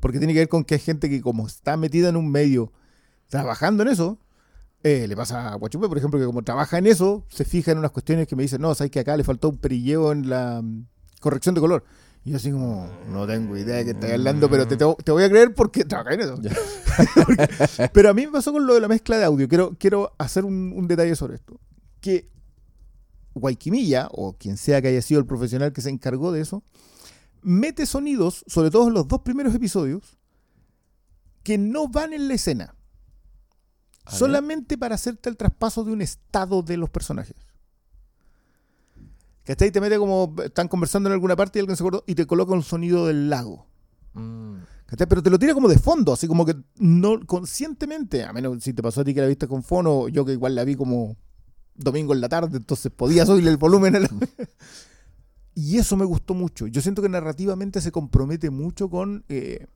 Porque 0.01 0.19
tiene 0.19 0.35
que 0.35 0.41
ver 0.41 0.51
con 0.51 0.65
que 0.65 0.75
hay 0.75 0.81
gente 0.81 1.09
que 1.09 1.23
como 1.23 1.47
está 1.47 1.79
metida 1.79 2.11
en 2.11 2.17
un 2.17 2.31
medio 2.31 2.71
trabajando 3.29 3.85
en 3.85 3.89
eso, 3.89 4.19
eh, 4.83 5.09
le 5.09 5.17
pasa 5.17 5.49
a 5.49 5.55
Guachupé, 5.55 5.89
por 5.89 5.97
ejemplo, 5.97 6.21
que 6.21 6.27
como 6.27 6.43
trabaja 6.43 6.77
en 6.77 6.89
eso, 6.89 7.25
se 7.31 7.47
fija 7.47 7.73
en 7.73 7.79
unas 7.79 7.93
cuestiones 7.93 8.29
que 8.29 8.37
me 8.37 8.43
dicen, 8.43 8.61
no, 8.61 8.75
sabes 8.75 8.91
que 8.91 9.01
acá 9.01 9.17
le 9.17 9.25
faltó 9.25 9.49
un 9.49 9.57
perilleo 9.57 10.13
en 10.13 10.29
la 10.29 10.61
mm, 10.63 10.87
corrección 11.21 11.55
de 11.55 11.63
color. 11.63 11.85
Y 12.25 12.31
yo 12.33 12.37
así 12.37 12.51
como, 12.51 12.89
no 13.11 13.27
tengo 13.27 13.57
idea 13.57 13.77
de 13.77 13.85
qué 13.87 13.91
estás 13.93 14.11
hablando, 14.13 14.51
pero 14.51 14.67
te, 14.69 14.77
te- 14.77 14.95
te 15.05 15.13
voy 15.13 15.23
a 15.25 15.29
creer 15.31 15.55
porque 15.55 15.85
trabaja 15.85 16.15
en 16.15 16.21
eso. 16.21 16.35
Porque- 17.15 17.49
pero 17.93 18.11
a 18.11 18.15
mí 18.15 18.27
me 18.27 18.33
pasó 18.33 18.53
con 18.53 18.67
lo 18.67 18.75
de 18.75 18.81
la 18.81 18.89
mezcla 18.89 19.17
de 19.17 19.25
audio. 19.25 19.49
Quiero, 19.49 19.77
quiero 19.79 20.13
hacer 20.19 20.45
un, 20.45 20.73
un 20.77 20.89
detalle 20.89 21.15
sobre 21.17 21.37
esto. 21.37 21.59
Que 22.01 22.29
Guayquimilla, 23.35 24.09
o 24.11 24.37
quien 24.37 24.57
sea 24.57 24.83
que 24.83 24.89
haya 24.89 25.01
sido 25.01 25.21
el 25.21 25.27
profesional 25.27 25.73
que 25.73 25.81
se 25.81 25.91
encargó 25.91 26.33
de 26.33 26.41
eso, 26.41 26.65
mete 27.41 27.87
sonidos, 27.87 28.45
sobre 28.49 28.71
todo 28.71 28.89
en 28.89 28.95
los 28.95 29.07
dos 29.07 29.21
primeros 29.23 29.55
episodios, 29.55 30.19
que 31.45 31.57
no 31.57 31.89
van 31.89 32.13
en 32.13 32.27
la 32.29 32.35
escena. 32.35 32.75
Solamente 34.11 34.77
para 34.77 34.97
hacerte 34.97 35.29
el 35.29 35.37
traspaso 35.37 35.85
de 35.85 35.93
un 35.93 36.03
estado 36.03 36.63
de 36.63 36.77
los 36.79 36.91
personajes. 36.91 37.37
¿Cachai? 39.49 39.71
Te 39.71 39.81
mete 39.81 39.97
como 39.97 40.35
están 40.45 40.69
conversando 40.69 41.09
en 41.09 41.15
alguna 41.15 41.35
parte 41.35 41.59
y 41.59 41.61
alguien 41.61 41.75
se 41.75 41.83
acordó 41.83 42.05
y 42.07 42.15
te 42.15 42.27
coloca 42.27 42.53
un 42.53 42.63
sonido 42.63 43.07
del 43.07 43.31
lago. 43.31 43.67
Mm. 44.13 44.57
Pero 45.09 45.23
te 45.23 45.31
lo 45.31 45.39
tira 45.39 45.55
como 45.55 45.69
de 45.69 45.79
fondo, 45.79 46.13
así 46.13 46.29
como 46.29 46.45
que 46.45 46.55
no 46.77 47.25
conscientemente, 47.25 48.25
a 48.25 48.33
menos 48.35 48.63
si 48.63 48.75
te 48.75 48.83
pasó 48.83 49.01
a 49.01 49.05
ti 49.05 49.15
que 49.15 49.23
la 49.23 49.27
viste 49.27 49.49
con 49.49 49.63
fono, 49.63 50.09
yo 50.09 50.27
que 50.27 50.33
igual 50.33 50.55
la 50.55 50.65
vi 50.65 50.75
como 50.77 51.17
domingo 51.75 52.13
en 52.13 52.21
la 52.21 52.29
tarde, 52.29 52.59
entonces 52.59 52.93
podía 52.93 53.25
subirle 53.25 53.49
el 53.51 53.57
volumen. 53.57 53.97
a 53.97 54.01
la- 54.01 54.11
y 55.55 55.79
eso 55.79 55.97
me 55.97 56.05
gustó 56.05 56.35
mucho. 56.35 56.67
Yo 56.67 56.83
siento 56.83 57.01
que 57.01 57.09
narrativamente 57.09 57.81
se 57.81 57.91
compromete 57.91 58.51
mucho 58.51 58.91
con, 58.91 59.25
eh, 59.31 59.67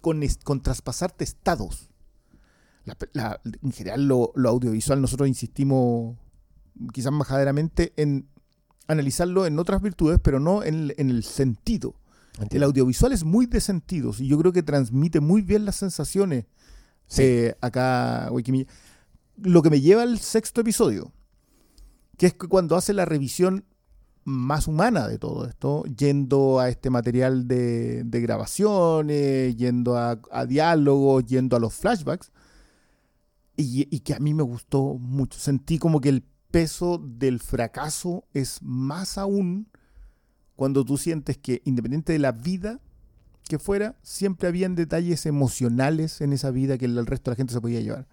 con, 0.00 0.20
con 0.42 0.60
traspasarte 0.60 1.22
estados. 1.22 1.88
La 2.84 2.96
pe- 2.96 3.10
la- 3.12 3.40
en 3.62 3.70
general, 3.70 4.08
lo, 4.08 4.32
lo 4.34 4.48
audiovisual, 4.48 5.00
nosotros 5.00 5.28
insistimos 5.28 6.16
quizás 6.92 7.12
majaderamente 7.12 7.92
en 7.96 8.28
analizarlo 8.86 9.46
en 9.46 9.58
otras 9.58 9.80
virtudes, 9.82 10.20
pero 10.22 10.40
no 10.40 10.62
en, 10.62 10.92
en 10.96 11.10
el 11.10 11.24
sentido. 11.24 11.94
El 12.50 12.62
audiovisual 12.64 13.12
es 13.12 13.22
muy 13.24 13.46
de 13.46 13.60
sentidos 13.60 14.20
y 14.20 14.26
yo 14.26 14.36
creo 14.38 14.52
que 14.52 14.62
transmite 14.64 15.20
muy 15.20 15.42
bien 15.42 15.64
las 15.64 15.76
sensaciones 15.76 16.46
Sí. 17.06 17.22
eh, 17.22 17.56
acá 17.60 18.28
Wikimilla. 18.32 18.66
Lo 19.36 19.62
que 19.62 19.70
me 19.70 19.80
lleva 19.80 20.02
al 20.02 20.18
sexto 20.18 20.62
episodio, 20.62 21.12
que 22.16 22.26
es 22.26 22.32
que 22.34 22.48
cuando 22.48 22.76
hace 22.76 22.92
la 22.94 23.04
revisión 23.04 23.64
más 24.24 24.66
humana 24.68 25.06
de 25.06 25.18
todo 25.18 25.46
esto, 25.46 25.84
yendo 25.84 26.58
a 26.60 26.70
este 26.70 26.88
material 26.88 27.46
de, 27.46 28.04
de 28.04 28.20
grabaciones, 28.22 29.54
yendo 29.56 29.96
a, 29.98 30.18
a 30.30 30.46
diálogos, 30.46 31.26
yendo 31.26 31.56
a 31.56 31.60
los 31.60 31.74
flashbacks, 31.74 32.32
y, 33.56 33.86
y 33.94 34.00
que 34.00 34.14
a 34.14 34.18
mí 34.18 34.32
me 34.34 34.42
gustó 34.42 34.94
mucho. 34.98 35.38
Sentí 35.38 35.78
como 35.78 36.00
que 36.00 36.08
el 36.08 36.24
peso 36.54 37.02
del 37.04 37.40
fracaso 37.40 38.28
es 38.32 38.62
más 38.62 39.18
aún 39.18 39.66
cuando 40.54 40.84
tú 40.84 40.98
sientes 40.98 41.36
que 41.36 41.62
independiente 41.64 42.12
de 42.12 42.20
la 42.20 42.30
vida 42.30 42.78
que 43.48 43.58
fuera, 43.58 43.96
siempre 44.02 44.46
habían 44.46 44.76
detalles 44.76 45.26
emocionales 45.26 46.20
en 46.20 46.32
esa 46.32 46.52
vida 46.52 46.78
que 46.78 46.84
el 46.84 47.06
resto 47.06 47.28
de 47.28 47.34
la 47.34 47.36
gente 47.38 47.52
se 47.52 47.60
podía 47.60 47.80
llevar. 47.80 48.06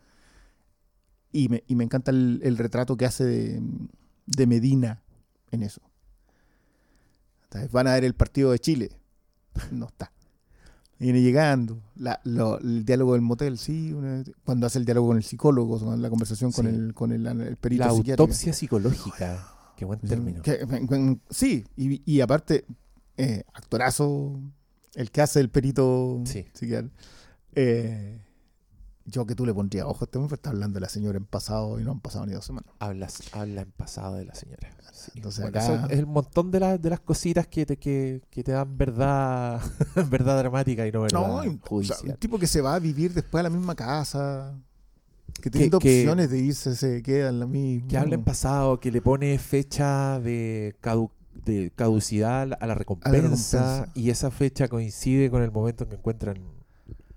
Y 1.31 1.49
me, 1.49 1.63
y 1.67 1.75
me 1.75 1.83
encanta 1.83 2.09
el, 2.09 2.57
retrato 2.57 2.97
que 2.97 3.05
hace 3.05 3.25
de, 3.25 3.61
de 4.25 4.47
Medina 4.47 5.03
en 5.51 5.61
eso. 5.61 5.81
Van 7.71 7.85
a 7.85 7.93
ver 7.93 8.05
el 8.05 8.15
partido 8.15 8.51
de 8.51 8.57
Chile. 8.57 8.89
No 9.71 9.85
está. 9.85 10.11
Viene 11.01 11.21
llegando. 11.21 11.81
La- 11.95 12.21
lo- 12.25 12.59
el 12.59 12.85
diálogo 12.85 13.13
del 13.13 13.21
motel, 13.21 13.57
sí. 13.57 13.91
una- 13.91 14.23
cuando 14.43 14.67
hace 14.67 14.77
el 14.77 14.85
diálogo 14.85 15.07
con 15.07 15.17
el 15.17 15.23
psicólogo, 15.23 15.95
la 15.97 16.09
conversación 16.09 16.51
con, 16.51 16.67
el, 16.67 16.93
con 16.93 17.11
el, 17.11 17.25
el 17.25 17.57
perito 17.57 17.83
La 17.85 17.89
autopsia 17.89 18.53
psicológica. 18.53 19.47
Qué 19.75 19.83
buen 19.85 19.99
término. 19.99 20.43
Que- 20.43 20.59
sí, 21.31 21.65
y, 21.75 22.01
y 22.05 22.21
aparte, 22.21 22.65
eh, 23.17 23.43
actorazo, 23.53 24.39
el 24.93 25.09
que 25.09 25.21
hace 25.21 25.39
el 25.39 25.49
perito 25.49 26.21
Sí. 26.25 26.45
psiquiatra. 26.53 26.91
Eh, 27.55 28.21
yo 29.11 29.25
que 29.25 29.35
tú 29.35 29.45
le 29.45 29.53
pondría 29.53 29.85
ojo 29.85 30.05
este 30.05 30.17
hombre, 30.17 30.35
está 30.35 30.49
hablando 30.49 30.75
de 30.75 30.81
la 30.81 30.89
señora 30.89 31.17
en 31.17 31.25
pasado 31.25 31.79
y 31.79 31.83
no 31.83 31.91
han 31.91 31.99
pasado 31.99 32.25
ni 32.25 32.33
dos 32.33 32.45
semanas. 32.45 32.71
Hablas, 32.79 33.21
habla 33.33 33.61
en 33.61 33.71
pasado 33.71 34.15
de 34.15 34.25
la 34.25 34.33
señora. 34.35 34.69
Sí. 34.93 35.11
Entonces 35.15 35.41
Bueno, 35.43 35.59
acá- 35.59 35.87
es 35.93 35.99
el 35.99 36.05
montón 36.05 36.51
de, 36.51 36.59
las 36.59 36.81
de 36.81 36.89
las 36.89 36.99
cositas 36.99 37.47
que 37.47 37.65
te, 37.65 37.77
que, 37.77 38.21
que 38.29 38.43
te 38.43 38.51
dan 38.51 38.77
verdad, 38.77 39.59
verdad 40.09 40.37
dramática 40.39 40.85
y 40.87 40.91
no 40.91 41.01
verdad 41.01 41.19
No, 41.19 41.43
y- 41.43 41.47
o 41.47 41.51
sea, 41.51 41.59
judicial. 41.67 41.99
un 42.11 42.17
tipo 42.17 42.37
que 42.39 42.47
se 42.47 42.61
va 42.61 42.75
a 42.75 42.79
vivir 42.79 43.13
después 43.13 43.39
a 43.39 43.43
la 43.43 43.49
misma 43.49 43.75
casa, 43.75 44.53
que 45.41 45.49
teniendo 45.49 45.79
que- 45.79 46.01
opciones 46.01 46.29
de 46.29 46.39
irse, 46.39 46.75
se 46.75 47.01
queda 47.01 47.29
en 47.29 47.39
la 47.39 47.47
misma. 47.47 47.87
que 47.87 47.97
habla 47.97 48.15
en 48.15 48.23
pasado, 48.23 48.79
que 48.79 48.91
le 48.91 49.01
pone 49.01 49.37
fecha 49.39 50.19
de, 50.19 50.75
cadu- 50.83 51.11
de 51.45 51.71
caducidad 51.75 52.41
a 52.43 52.45
la, 52.45 52.55
a 52.57 52.67
la 52.67 52.75
recompensa. 52.75 53.89
y 53.95 54.09
esa 54.11 54.29
fecha 54.29 54.67
coincide 54.67 55.31
con 55.31 55.41
el 55.41 55.51
momento 55.51 55.83
en 55.85 55.89
que 55.89 55.95
encuentran 55.95 56.37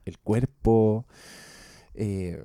el 0.07 0.19
cuerpo. 0.19 1.05
Eh, 1.95 2.43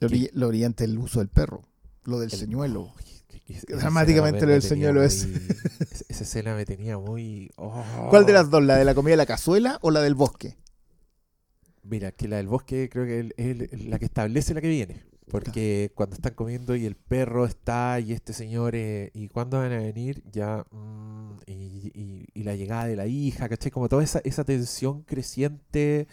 Lo, 0.00 0.08
bri- 0.08 0.30
lo 0.32 0.48
brillante 0.48 0.84
el 0.84 0.98
uso 0.98 1.18
del 1.20 1.28
perro, 1.28 1.62
lo 2.04 2.18
del 2.20 2.30
el- 2.32 2.38
señuelo. 2.38 2.92
Que- 3.28 3.40
que 3.40 3.52
esa 3.54 3.76
Dramáticamente 3.76 4.46
lo 4.46 4.52
del 4.52 4.62
señuelo 4.62 5.02
es- 5.02 5.24
esa- 6.08 6.24
escena 6.24 6.54
me 6.54 6.64
tenía 6.64 6.98
muy. 6.98 7.50
oh. 7.56 7.84
¿Cuál 8.10 8.26
de 8.26 8.32
las 8.32 8.50
dos? 8.50 8.62
¿La 8.62 8.76
de 8.76 8.84
la 8.84 8.94
comida 8.94 9.12
de 9.12 9.16
la 9.18 9.26
cazuela 9.26 9.78
o 9.82 9.90
la 9.90 10.00
del 10.02 10.14
bosque? 10.14 10.56
Mira, 11.82 12.12
que 12.12 12.28
la 12.28 12.36
del 12.36 12.46
bosque 12.48 12.88
creo 12.90 13.04
que 13.06 13.32
es 13.36 13.86
la 13.86 13.98
que 13.98 14.04
establece 14.04 14.54
la 14.54 14.60
que 14.60 14.68
viene. 14.68 15.04
Porque 15.30 15.92
cuando 15.94 16.16
están 16.16 16.34
comiendo 16.34 16.74
y 16.74 16.86
el 16.86 16.96
perro 16.96 17.46
está 17.46 18.00
y 18.00 18.12
este 18.12 18.32
señor, 18.32 18.74
eh, 18.74 19.10
¿y 19.14 19.28
cuándo 19.28 19.58
van 19.58 19.72
a 19.72 19.78
venir? 19.78 20.24
Ya, 20.32 20.64
mm, 20.72 21.36
y, 21.46 21.52
y- 21.94 22.26
y 22.34 22.42
la 22.42 22.56
llegada 22.56 22.86
de 22.86 22.96
la 22.96 23.06
hija, 23.06 23.48
¿cachai? 23.48 23.70
Como 23.70 23.88
toda 23.88 24.02
esa, 24.02 24.20
esa 24.24 24.42
tensión 24.44 25.02
creciente 25.02 26.08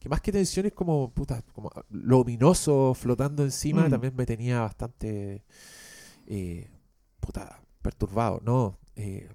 que 0.00 0.08
más 0.08 0.20
que 0.22 0.32
tensión 0.32 0.64
es 0.66 0.72
como, 0.72 1.12
puta, 1.12 1.42
como 1.52 1.70
lo 1.90 2.20
ominoso 2.20 2.94
flotando 2.94 3.44
encima, 3.44 3.86
Mm. 3.86 3.90
también 3.90 4.16
me 4.16 4.24
tenía 4.26 4.60
bastante, 4.62 5.44
eh, 6.26 6.68
puta, 7.20 7.62
perturbado. 7.82 8.40
No, 8.44 8.78
eh, 8.96 9.28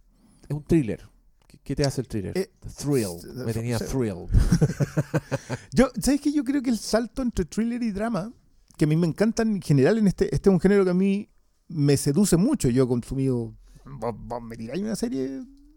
es 0.49 0.55
un 0.55 0.63
thriller. 0.63 1.07
¿Qué, 1.47 1.59
qué 1.63 1.76
te 1.76 1.86
hace 1.86 2.01
el 2.01 2.07
thriller? 2.07 2.36
Eh, 2.38 2.51
thrill. 2.78 3.16
Me 3.45 3.53
tenía 3.53 3.78
thrill. 3.78 4.26
Yo, 5.72 5.89
¿sabes 6.01 6.20
qué? 6.20 6.32
Yo 6.34 6.43
creo 6.43 6.61
que 6.61 6.72
el 6.72 6.80
salto 6.80 7.22
entre 7.22 7.45
thriller 7.45 7.82
y 7.84 7.91
drama, 7.91 8.34
que 8.78 8.86
a 8.86 8.88
mí 8.88 8.95
me 8.95 9.07
encantan 9.07 9.51
en 9.55 9.61
general 9.61 9.97
en 9.99 10.07
este, 10.07 10.34
este 10.34 10.49
es 10.49 10.53
un 10.53 10.59
género 10.59 10.84
que 10.84 10.91
a 10.91 10.95
mí 10.95 11.30
me 11.68 11.95
seduce 11.95 12.38
mucho. 12.38 12.70
Yo 12.70 12.86
he 12.86 12.88
consumido, 12.88 13.53
vos, 13.86 14.16
vos 14.18 14.41
me 14.41 14.57
tiráis 14.57 14.82
una 14.82 14.95
serie 14.95 15.28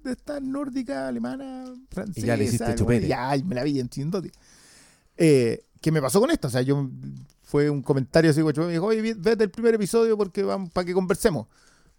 de 0.03 0.13
esta 0.13 0.41
nórdica, 0.41 1.09
alemana, 1.09 1.65
francesa. 1.91 2.27
ya 2.27 2.37
le 2.39 2.45
hiciste 2.45 2.75
chupete. 2.75 3.07
Ya, 3.09 3.37
y 3.37 3.45
me 3.45 3.55
la 3.55 3.65
vi 3.65 3.79
en. 3.81 3.91
Eh, 5.19 5.65
¿Qué 5.81 5.93
me 5.93 6.01
pasó 6.01 6.21
con 6.21 6.31
esto? 6.31 6.49
O 6.49 6.51
sea, 6.51 6.63
yo 6.63 6.89
fue 7.43 7.69
un 7.71 7.83
comentario 7.83 8.31
así, 8.31 8.41
guacho, 8.41 8.63
me 8.63 8.73
dijo, 8.73 8.87
oye, 8.87 9.15
vete 9.15 9.45
el 9.45 9.51
primer 9.51 9.75
episodio 9.75 10.17
porque 10.17 10.43
vamos 10.43 10.71
para 10.71 10.85
que 10.85 10.95
conversemos. 10.95 11.47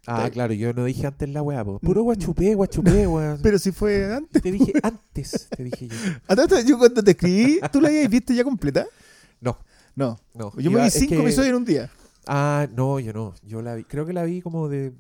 Ah, 0.08 0.30
claro, 0.32 0.54
yo 0.54 0.74
no 0.74 0.86
dije 0.86 1.06
antes 1.06 1.28
la 1.30 1.42
weá, 1.42 1.64
po. 1.64 1.80
Puro 1.80 2.04
guachupé, 2.04 2.56
guachupé, 2.56 3.06
weón. 3.08 3.40
Pero 3.44 3.60
si 3.60 3.72
fue 3.72 4.14
antes. 4.14 4.42
Te 4.42 4.52
dije 4.52 4.74
antes, 4.82 5.48
te 5.56 5.64
dije 5.64 5.88
yo. 5.90 5.96
Yo 6.66 6.78
cuando 6.78 7.04
te 7.04 7.12
escribí, 7.12 7.60
¿tú 7.72 7.82
la 7.82 7.90
habías 7.90 8.10
visto 8.10 8.34
ya 8.34 8.44
completa? 8.44 8.86
No, 9.42 9.58
No. 9.96 10.20
no. 10.34 10.54
Yo 10.56 10.72
Iba- 10.72 10.80
me 10.80 10.86
vi 10.86 10.90
cinco 10.92 11.16
que- 11.16 11.22
episodios 11.22 11.50
en 11.50 11.56
un 11.56 11.66
día. 11.66 11.92
Ah, 12.28 12.68
no, 12.76 13.00
yo 13.00 13.12
no. 13.12 13.34
Yo 13.44 13.62
la 13.62 13.76
vi. 13.76 13.84
Creo 13.84 14.06
que 14.06 14.14
la 14.14 14.24
vi 14.24 14.42
como 14.42 14.70
de 14.70 14.94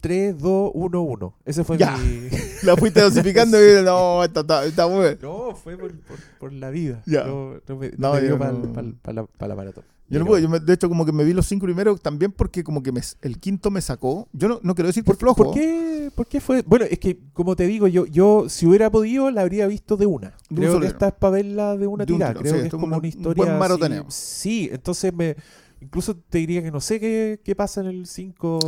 3, 0.00 0.38
2, 0.38 0.70
1, 0.74 1.00
1. 1.02 1.34
Ese 1.44 1.64
fue 1.64 1.76
Ya. 1.78 1.96
mi. 1.96 2.28
La 2.62 2.76
fuiste 2.76 3.00
dosificando 3.02 3.58
y 3.58 3.82
no, 3.84 4.22
está, 4.24 4.40
está, 4.40 4.64
está 4.64 4.86
muy 4.88 5.00
bien. 5.02 5.18
No, 5.22 5.54
fue 5.54 5.76
por, 5.76 5.92
por, 6.00 6.16
por 6.38 6.52
la 6.52 6.70
vida. 6.70 7.02
Ya. 7.06 7.24
No, 7.24 7.54
no 7.66 7.76
me, 7.76 7.90
No, 7.96 8.08
no 8.08 8.14
me 8.14 8.20
dio 8.22 8.38
para 8.38 9.12
la, 9.14 9.24
pa 9.26 9.48
la 9.48 9.54
maratón. 9.54 9.84
Yo 10.08 10.18
no 10.18 10.26
pude, 10.26 10.42
yo 10.42 10.48
me- 10.48 10.58
de 10.58 10.72
hecho 10.72 10.88
como 10.88 11.06
que 11.06 11.12
me 11.12 11.22
vi 11.22 11.32
los 11.32 11.46
cinco 11.46 11.66
primeros 11.66 12.00
también 12.00 12.32
porque 12.32 12.64
como 12.64 12.82
que 12.82 12.90
me- 12.90 13.00
el 13.22 13.38
quinto 13.38 13.70
me 13.70 13.80
sacó. 13.80 14.28
Yo 14.32 14.48
no, 14.48 14.58
no 14.64 14.74
quiero 14.74 14.88
decir 14.88 15.04
por, 15.04 15.16
flojo. 15.16 15.44
¿Por 15.44 15.54
qué, 15.54 16.10
¿Por 16.12 16.26
qué 16.26 16.40
fue? 16.40 16.62
Bueno, 16.62 16.84
es 16.90 16.98
que, 16.98 17.16
como 17.32 17.54
te 17.54 17.64
digo, 17.68 17.86
yo, 17.86 18.06
yo 18.06 18.48
si 18.48 18.66
hubiera 18.66 18.90
podido, 18.90 19.30
la 19.30 19.42
habría 19.42 19.68
visto 19.68 19.96
de 19.96 20.06
una. 20.06 20.34
Creo 20.52 20.80
que 20.80 20.88
esta 20.88 21.08
es 21.08 21.14
para 21.14 21.30
verla 21.34 21.76
de 21.76 21.86
una 21.86 22.04
De 22.04 22.12
tirada. 22.12 22.32
tiro, 22.32 22.40
Creo 22.42 22.52
sí, 22.54 22.56
que 22.56 22.60
es 22.62 22.66
es 22.66 22.70
como 22.72 22.86
un- 22.86 22.90
una 22.90 22.98
un 22.98 23.04
historia. 23.04 23.56
buen. 23.56 24.04
Sí, 24.10 24.68
entonces 24.72 25.14
me. 25.14 25.36
Incluso 25.80 26.16
te 26.16 26.38
diría 26.38 26.60
que 26.62 26.72
no 26.72 26.80
sé 26.80 26.98
qué, 26.98 27.40
qué 27.44 27.54
pasa 27.54 27.80
en 27.80 27.86
el 27.86 28.06
5. 28.06 28.58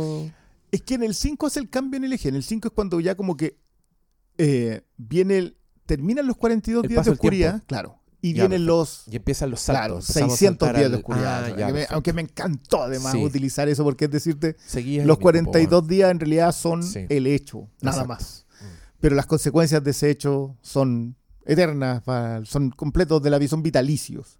Es 0.71 0.81
que 0.81 0.95
en 0.95 1.03
el 1.03 1.13
5 1.13 1.45
hace 1.45 1.59
el 1.59 1.69
cambio 1.69 1.97
en 1.97 2.05
el 2.05 2.13
eje. 2.13 2.29
En 2.29 2.35
el 2.35 2.43
5 2.43 2.69
es 2.69 2.73
cuando 2.73 2.99
ya 3.01 3.15
como 3.15 3.35
que 3.35 3.57
eh, 4.37 4.81
viene 4.97 5.37
el... 5.37 5.57
Terminan 5.85 6.25
los 6.27 6.37
42 6.37 6.83
El 6.83 6.89
días 6.89 7.05
de 7.05 7.11
oscuridad, 7.11 7.61
claro. 7.67 7.99
Y 8.21 8.33
Ya, 8.33 8.43
vienen 8.47 8.65
los... 8.65 9.03
Y 9.11 9.17
empiezan 9.17 9.51
los 9.51 9.65
Claro, 9.65 10.01
saltos. 10.01 10.09
a 10.11 10.13
600 10.29 10.39
saltar 10.67 10.77
días 10.79 10.91
de 10.91 10.97
oscuridad. 10.97 11.43
Ah, 11.43 11.45
aunque, 11.47 11.65
me, 11.65 11.71
perfecto. 11.73 11.93
aunque 11.93 12.13
me 12.13 12.21
encantó 12.21 12.81
además 12.83 13.11
Sí. 13.11 13.23
utilizar 13.23 13.67
eso 13.67 13.83
porque 13.83 14.05
es 14.05 14.11
decirte, 14.11 14.55
los 14.73 14.75
mismo, 14.85 15.15
po, 15.15 15.19
42 15.23 15.87
días 15.87 16.09
en 16.09 16.19
realidad 16.21 16.51
son 16.53 16.83
Sí. 16.83 17.05
el 17.09 17.27
hecho, 17.27 17.69
nada 17.81 17.97
Exacto. 18.03 18.07
más. 18.07 18.45
Mm. 18.61 18.65
Pero 19.01 19.15
las 19.15 19.25
consecuencias 19.25 19.83
de 19.83 19.91
ese 19.91 20.09
hecho 20.09 20.55
son 20.61 21.17
eternas, 21.45 22.01
son 22.47 22.69
completos 22.69 23.21
de 23.21 23.29
la 23.29 23.37
vida, 23.39 23.49
son 23.49 23.61
vitalicios. 23.61 24.39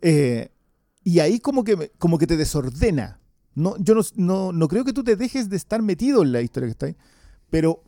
Eh, 0.00 0.48
y 1.02 1.18
ahí 1.18 1.40
como 1.40 1.62
que, 1.64 1.92
como 1.98 2.16
que 2.16 2.26
te 2.26 2.38
desordena. 2.38 3.20
No, 3.54 3.76
yo 3.78 3.94
no, 3.94 4.00
no, 4.16 4.52
no 4.52 4.68
creo 4.68 4.84
que 4.84 4.94
tú 4.94 5.04
te 5.04 5.14
dejes 5.16 5.50
de 5.50 5.56
estar 5.56 5.82
metido 5.82 6.22
en 6.22 6.32
la 6.32 6.40
historia 6.40 6.68
que 6.68 6.72
está 6.72 6.86
ahí, 6.86 6.96
pero 7.50 7.84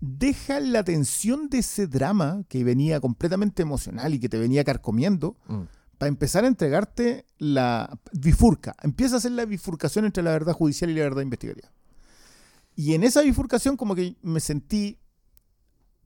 deja 0.00 0.60
la 0.60 0.84
tensión 0.84 1.48
de 1.48 1.58
ese 1.58 1.86
drama 1.86 2.42
que 2.48 2.62
venía 2.64 3.00
completamente 3.00 3.62
emocional 3.62 4.12
y 4.14 4.20
que 4.20 4.28
te 4.28 4.38
venía 4.38 4.64
carcomiendo 4.64 5.36
Mm. 5.48 5.62
para 5.98 6.08
empezar 6.08 6.44
a 6.44 6.48
entregarte 6.48 7.24
la 7.38 7.98
bifurca. 8.12 8.74
Empieza 8.82 9.14
a 9.14 9.18
hacer 9.18 9.32
la 9.32 9.44
bifurcación 9.46 10.04
entre 10.04 10.22
la 10.22 10.30
verdad 10.32 10.52
judicial 10.52 10.90
y 10.90 10.94
la 10.94 11.02
verdad 11.04 11.22
investigativa. 11.22 11.70
Y 12.76 12.94
en 12.94 13.04
esa 13.04 13.22
bifurcación 13.22 13.76
como 13.76 13.94
que 13.94 14.16
me 14.22 14.40
sentí 14.40 14.98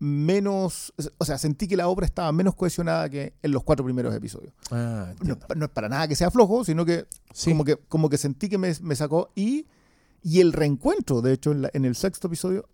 menos, 0.01 0.93
o 1.19 1.25
sea, 1.25 1.39
sentí 1.39 1.67
que 1.67 1.77
la 1.77 1.89
obra 1.89 2.07
estaba 2.07 2.31
menos 2.31 2.55
cohesionada 2.55 3.09
que 3.09 3.35
en 3.43 3.51
los 3.51 3.65
cuatro 3.65 3.85
primeros 3.85 4.15
episodios. 4.15 4.53
Ah, 4.71 5.13
No, 5.25 5.37
es 5.65 5.71
para 5.71 5.89
nada 5.89 6.07
que 6.07 6.15
sea 6.15 6.31
flojo, 6.31 6.65
sino 6.65 6.85
que 6.85 7.07
Sí. 7.35 7.51
como 7.51 7.65
que 7.65 7.77
como 7.89 8.09
que 8.09 8.17
sentí 8.19 8.49
que 8.49 8.59
me, 8.59 8.73
me 8.81 8.95
sacó 8.95 9.33
y, 9.35 9.67
y 10.23 10.41
el 10.41 10.53
reencuentro, 10.53 11.21
de 11.21 11.33
hecho, 11.33 11.51
en, 11.51 11.63
la- 11.63 11.71
en 11.73 11.85
el 11.85 11.97
sexto 11.97 12.29
episodio 12.29 12.69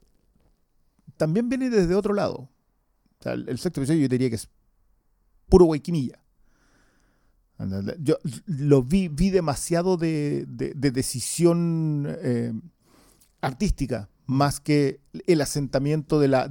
también 1.17 1.49
viene 1.49 1.71
desde 1.71 1.95
otro 1.95 2.15
lado. 2.15 2.49
El, 3.25 3.49
el 3.49 3.59
sexto 3.59 3.81
episodio 3.81 4.03
yo 4.03 4.09
diría 4.09 4.29
que 4.29 4.37
es 4.37 4.49
puro 5.49 5.65
guayquimilla. 5.67 6.21
Yo 8.01 8.19
lo 8.47 8.83
vi, 8.83 9.09
demasiado 9.31 9.97
de, 9.97 10.45
de- 10.49 10.75
de 10.75 10.91
decisión 10.91 12.07
eh, 12.21 12.53
artística, 13.41 14.11
más 14.27 14.61
que 14.61 15.01
el 15.27 15.41
asentamiento 15.41 16.19
de 16.21 16.29
la, 16.29 16.49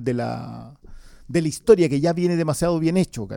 historia 1.49 1.89
que 1.89 1.99
ya 1.99 2.13
viene 2.13 2.35
demasiado 2.37 2.79
bien 2.79 2.97
hecho. 2.97 3.27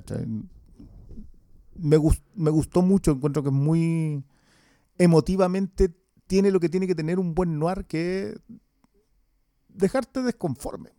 Me, 1.74 1.96
gus- 1.98 2.22
me 2.34 2.50
gustó 2.50 2.82
mucho, 2.82 3.10
encuentro 3.10 3.42
que 3.42 3.48
es 3.50 3.54
muy 3.54 4.22
emotivamente 4.98 5.94
tiene 6.26 6.50
lo 6.50 6.58
que 6.60 6.68
tiene 6.68 6.86
que 6.86 6.94
tener 6.94 7.18
un 7.18 7.34
buen 7.34 7.58
noir 7.58 7.84
que 7.86 8.38
dejarte 9.68 10.22
desconforme. 10.22 10.90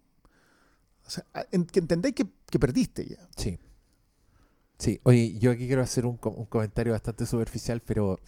O 1.07 1.09
sea, 1.09 1.25
que 1.71 1.79
entendáis 1.79 2.13
que, 2.13 2.27
que 2.49 2.59
perdiste 2.59 3.05
ya. 3.07 3.17
Sí. 3.35 3.57
Sí, 4.77 4.99
oye, 5.03 5.39
yo 5.39 5.51
aquí 5.51 5.65
quiero 5.65 5.81
hacer 5.81 6.05
un, 6.05 6.19
un 6.21 6.45
comentario 6.45 6.93
bastante 6.93 7.25
superficial, 7.25 7.81
pero 7.81 8.19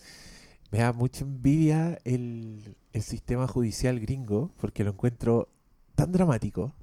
me 0.71 0.79
da 0.79 0.93
mucha 0.93 1.23
envidia 1.23 1.99
el, 2.05 2.75
el 2.93 3.01
sistema 3.03 3.47
judicial 3.47 3.99
gringo, 3.99 4.51
porque 4.59 4.83
lo 4.83 4.91
encuentro 4.91 5.49
tan 5.95 6.11
dramático 6.11 6.73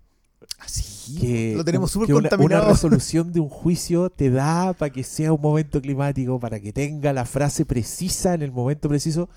Así. 0.58 1.18
que, 1.18 1.54
lo 1.56 1.64
tenemos 1.64 1.90
súper 1.90 2.06
que 2.06 2.14
una, 2.14 2.28
contaminado. 2.28 2.68
resolución 2.72 3.32
de 3.32 3.40
un 3.40 3.48
juicio 3.48 4.10
te 4.10 4.30
da 4.30 4.72
para 4.72 4.92
que 4.92 5.02
sea 5.02 5.32
un 5.32 5.40
momento 5.40 5.80
climático, 5.80 6.38
para 6.38 6.60
que 6.60 6.72
tenga 6.72 7.12
la 7.12 7.24
frase 7.24 7.64
precisa 7.64 8.34
en 8.34 8.42
el 8.42 8.52
momento 8.52 8.88
preciso, 8.88 9.28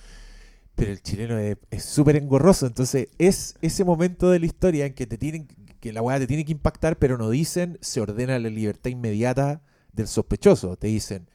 pero 0.80 0.92
el 0.92 1.02
chileno 1.02 1.38
es 1.38 1.84
súper 1.84 2.16
engorroso, 2.16 2.66
entonces 2.66 3.08
es 3.18 3.56
ese 3.62 3.84
momento 3.84 4.30
de 4.32 4.40
la 4.40 4.46
historia 4.46 4.86
en 4.86 4.94
que 4.94 5.06
te 5.06 5.18
tienen 5.18 5.48
que 5.80 5.94
la 5.94 6.02
weá 6.02 6.20
te 6.20 6.28
tiene 6.28 6.44
que 6.46 6.52
impactar, 6.52 6.98
pero 6.98 7.18
no 7.18 7.30
dicen 7.30 7.78
se 7.82 8.02
ordena 8.02 8.38
la 8.40 8.50
libertad 8.50 8.90
inmediata 8.90 9.62
del 9.94 10.08
sospechoso, 10.08 10.76
te 10.76 10.88
dicen 10.88 11.30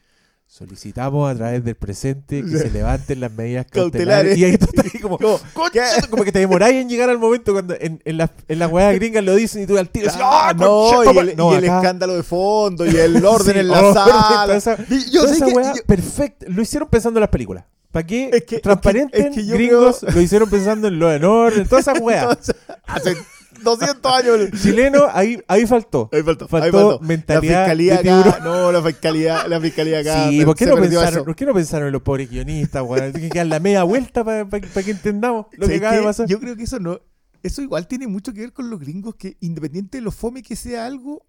solicitamos 0.47 1.30
a 1.30 1.34
través 1.34 1.64
del 1.64 1.74
presente 1.74 2.42
que 2.42 2.59
se 2.59 2.70
levanten 2.70 3.18
las 3.20 3.32
medidas 3.32 3.66
cautelares, 3.68 4.36
Cautelares. 4.36 4.38
y 4.38 4.45
ahí 4.45 4.59
tú 4.59 4.66
estás 4.66 5.01
como 5.03 5.18
Como, 6.11 6.22
que 6.24 6.32
te 6.32 6.38
demoráis 6.40 6.76
en 6.76 6.88
llegar 6.88 7.09
al 7.11 7.18
momento 7.18 7.53
cuando 7.53 7.74
en, 7.80 8.01
en 8.05 8.16
las 8.18 8.30
en 8.47 8.59
las 8.59 8.70
weas 8.70 8.95
gringas 8.95 9.24
lo 9.24 9.34
dicen 9.34 9.62
y 9.62 9.66
tú 9.66 9.78
al 9.78 9.88
tiro 9.88 10.11
Ah, 10.14 10.51
"Ah, 10.51 10.55
no, 10.55 11.03
y 11.03 11.07
toma". 11.07 11.20
el, 11.22 11.36
No, 11.36 11.53
y 11.55 11.57
el 11.57 11.64
acá- 11.64 11.76
escándalo 11.78 12.14
de 12.14 12.22
fondo 12.22 12.86
y 12.86 12.95
el 12.97 13.16
orden 13.24 13.55
Sí, 13.55 13.61
en 13.61 13.68
la 13.68 13.80
orden, 13.80 13.95
sala. 13.95 14.57
esa- 14.57 14.76
yo 15.11 15.26
sé 15.26 15.32
esa 15.36 15.47
que- 15.47 15.53
weá, 15.53 15.74
yo- 15.74 15.82
perfecto. 15.86 16.47
Lo 16.49 16.62
hicieron 16.62 16.88
pensando 16.88 17.18
en 17.18 17.22
las 17.22 17.30
películas. 17.30 17.64
¿Para 17.95 18.07
qué? 18.09 18.24
Es 18.32 18.42
que- 18.45 18.57
es 18.57 18.62
que- 18.62 19.09
es 19.12 19.34
que 19.36 19.42
gringos, 19.45 20.03
lo 20.03 20.20
hicieron 20.20 20.51
pensando 20.51 20.88
en 20.88 20.99
lo 20.99 21.09
de 21.09 21.20
Nord, 21.20 21.59
en 21.59 21.68
todas 21.68 21.86
esas 21.86 22.01
weas. 22.01 22.53
Hace 22.86 23.16
200 23.62 24.12
años. 24.12 24.51
Chileno, 24.61 25.07
ahí, 25.12 25.40
ahí 25.47 25.64
faltó. 25.64 26.11
Ahí 26.12 26.24
faltó, 26.24 26.47
ahí 26.51 26.72
Faltó 26.72 26.99
mentalidad 27.01 27.53
la 27.53 27.74
fiscalía 27.74 28.03
de 28.03 28.11
acá, 28.11 28.40
no, 28.42 28.72
la 28.72 28.82
fiscalía, 28.82 29.47
la 29.47 29.61
fiscalía 29.61 30.01
acá. 30.01 30.28
Sí, 30.28 30.45
¿por 30.45 30.57
qué, 30.57 30.66
no 30.66 30.74
pensaron. 30.74 31.24
¿por 31.24 31.36
qué 31.36 31.47
no 31.47 31.55
pensaron 31.55 31.86
en 31.86 31.92
los 31.92 32.03
pobres 32.03 32.28
guionistas, 32.28 32.82
weón? 32.82 33.12
Tiene 33.12 33.28
que 33.28 33.38
dar 33.38 33.47
la 33.47 33.61
media 33.61 33.84
vuelta 33.84 34.24
para 34.24 34.49
que 34.49 34.90
entendamos 34.90 35.47
lo 35.53 35.68
que 35.68 35.74
¿Sabes 35.74 35.78
acaba 35.78 35.97
de 35.97 36.03
pasar. 36.03 36.26
Yo 36.26 36.40
creo 36.40 36.57
que 36.57 36.64
eso 36.64 36.80
no. 36.80 37.01
Eso 37.45 37.62
igual 37.62 37.86
tiene 37.86 38.09
mucho 38.09 38.32
que 38.32 38.40
ver 38.40 38.53
con 38.53 38.70
los 38.70 38.80
gringos 38.80 39.14
que, 39.14 39.36
independiente 39.38 39.99
de 39.99 40.03
lo 40.03 40.11
fome 40.11 40.42
que 40.42 40.57
sea 40.57 40.84
algo, 40.84 41.24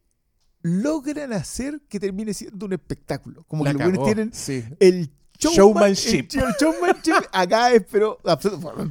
logran 0.64 1.32
hacer 1.32 1.82
que 1.88 2.00
termine 2.00 2.34
siendo 2.34 2.66
un 2.66 2.74
espectáculo. 2.74 3.44
Como 3.48 3.64
La 3.64 3.74
que 3.76 3.86
los 3.86 4.04
tienen 4.04 4.34
sí. 4.34 4.64
el 4.80 5.12
Showmanship. 5.52 6.28
Showmanship 6.60 7.28
acá 7.32 7.72
es, 7.72 7.84
pero 7.92 8.20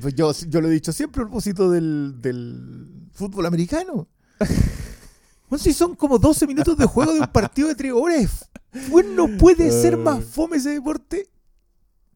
pues 0.00 0.14
yo, 0.14 0.32
yo 0.48 0.60
lo 0.60 0.68
he 0.68 0.72
dicho 0.72 0.92
siempre 0.92 1.22
a 1.22 1.24
propósito 1.24 1.70
del, 1.70 2.20
del 2.20 3.08
fútbol 3.12 3.46
americano. 3.46 4.08
Bueno, 5.46 5.62
si 5.62 5.74
son 5.74 5.94
como 5.94 6.18
12 6.18 6.46
minutos 6.46 6.76
de 6.78 6.86
juego 6.86 7.12
de 7.12 7.20
un 7.20 7.26
partido 7.26 7.68
de 7.68 7.74
3 7.74 7.92
horas. 7.92 8.48
Pues 8.90 9.06
no 9.06 9.28
puede 9.36 9.70
ser 9.70 9.98
más 9.98 10.24
fome 10.24 10.56
ese 10.56 10.70
deporte. 10.70 11.28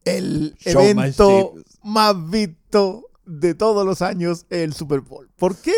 El 0.03 0.57
evento 0.65 1.53
más 1.83 2.29
visto 2.29 3.05
de 3.25 3.53
todos 3.53 3.85
los 3.85 4.01
años, 4.01 4.45
el 4.49 4.73
Super 4.73 5.01
Bowl. 5.01 5.29
¿Por 5.37 5.55
qué? 5.55 5.73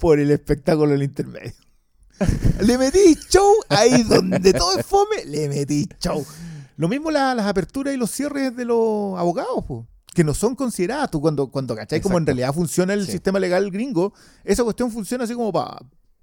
Por 0.00 0.18
el 0.18 0.30
espectáculo 0.32 0.90
en 0.90 0.96
el 0.96 1.02
intermedio. 1.04 1.52
Le 2.60 2.78
metí 2.78 3.16
show 3.30 3.52
ahí 3.68 4.02
donde 4.02 4.52
todo 4.52 4.78
es 4.78 4.86
fome, 4.86 5.24
le 5.24 5.48
metí 5.48 5.88
show. 6.00 6.24
Lo 6.82 6.88
mismo 6.88 7.10
la- 7.10 7.34
las 7.34 7.46
aperturas 7.46 7.94
y 7.94 7.96
los 7.96 8.10
cierres 8.10 8.54
de 8.56 8.64
los 8.64 9.16
abogados, 9.18 9.64
po, 9.64 9.86
que 10.14 10.24
no 10.24 10.34
son 10.34 10.54
consideradas. 10.56 11.10
Tú 11.10 11.20
cuando, 11.20 11.46
cuando 11.50 11.74
cachai 11.76 12.00
como 12.00 12.16
en 12.18 12.24
Exacto. 12.24 12.36
realidad 12.36 12.54
funciona 12.54 12.92
el 12.94 13.06
Sí. 13.06 13.12
sistema 13.12 13.38
legal 13.38 13.70
gringo, 13.70 14.12
esa 14.44 14.64
cuestión 14.64 14.90
funciona 14.90 15.24
así 15.24 15.34
como 15.34 15.52
para 15.52 15.78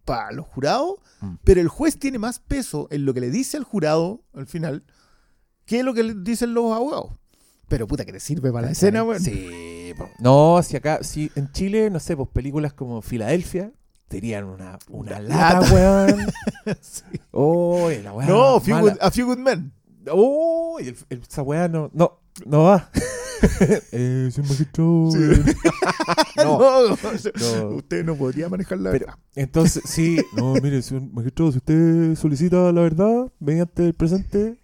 para 0.06 0.32
los 0.32 0.48
jurados, 0.48 0.96
Mm. 1.22 1.36
pero 1.44 1.62
el 1.62 1.68
juez 1.68 1.98
tiene 2.00 2.18
más 2.18 2.40
peso 2.40 2.88
en 2.90 3.06
lo 3.06 3.14
que 3.14 3.20
le 3.22 3.30
dice 3.30 3.58
al 3.58 3.64
jurado 3.64 4.22
al 4.34 4.48
final 4.48 4.84
que 5.66 5.84
lo 5.84 5.94
que 5.94 6.02
le 6.04 6.14
dicen 6.16 6.54
los 6.56 6.72
abogados. 6.74 7.12
Pero 7.68 7.86
puta 7.88 8.04
que 8.06 8.12
te 8.12 8.20
sirve 8.20 8.52
para 8.52 8.66
la 8.68 8.72
escena, 8.72 9.04
weón. 9.04 9.22
Sí, 9.22 9.94
po. 9.96 10.10
no, 10.20 10.62
si 10.64 10.76
acá, 10.78 11.04
si 11.04 11.32
en 11.36 11.52
Chile, 11.52 11.92
no 11.92 12.00
sé, 12.00 12.18
pues 12.18 12.28
películas 12.34 12.74
como 12.74 13.04
Filadelfia 13.04 13.72
tenían 14.08 14.46
una, 14.46 14.80
una 14.90 15.12
Una 15.18 15.20
lata, 15.20 15.60
lata. 15.62 15.74
weón. 15.76 16.28
Sí. 16.82 17.04
Oh, 17.32 17.90
la 18.04 18.12
weá. 18.12 18.28
No, 18.28 18.56
a 18.56 18.62
few, 18.62 18.74
mala. 18.76 18.92
good, 18.94 18.98
a 19.02 19.12
Few 19.12 19.26
Good 19.28 19.38
Men. 19.38 19.72
Oh, 20.12 20.78
y 20.80 20.88
el- 20.90 20.98
el- 21.10 21.22
esa 21.28 21.42
weá 21.42 21.68
no, 21.68 21.90
no, 21.94 22.20
no 22.46 22.64
va. 22.64 22.90
eh, 23.92 24.30
soy 24.32 24.44
magistrado. 24.44 25.10
No, 26.38 26.58
No, 26.58 26.96
no. 26.96 27.70
usted 27.76 28.04
no 28.06 28.16
podría 28.16 28.48
manejar 28.50 28.78
la 28.80 28.92
Pero- 28.92 29.06
verdad. 29.08 29.20
Entonces, 29.36 29.84
sí, 29.86 30.18
no, 30.36 30.54
mire, 30.56 30.82
señor 30.82 31.04
magistrado, 31.12 31.52
si 31.52 31.58
usted 31.58 32.16
solicita 32.16 32.72
la 32.72 32.82
verdad 32.82 33.32
mediante 33.40 33.86
el 33.86 33.94
presente, 33.94 34.58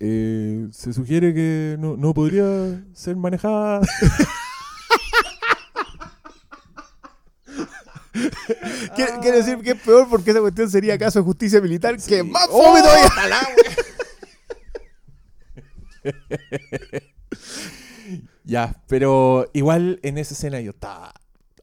eh, 0.00 0.66
se 0.72 0.92
sugiere 0.92 1.32
que 1.32 1.76
no, 1.78 1.96
no 1.96 2.12
podría 2.12 2.82
ser 2.92 3.16
manejada. 3.16 3.80
Quiere, 8.94 9.12
quiere 9.22 9.36
decir 9.38 9.58
que 9.58 9.70
es 9.70 9.80
peor 9.80 10.06
porque 10.08 10.30
esa 10.32 10.40
cuestión 10.40 10.70
sería 10.70 10.98
caso 10.98 11.20
de 11.20 11.24
justicia 11.24 11.60
militar 11.60 11.96
que 11.96 12.22
más 12.22 12.46
Oh, 12.50 12.62
fome 12.64 12.80
todavía. 12.82 13.08
Ya, 18.44 18.82
pero 18.88 19.48
igual 19.52 20.00
en 20.02 20.18
esa 20.18 20.34
escena 20.34 20.60
yo 20.60 20.72
estaba. 20.72 21.14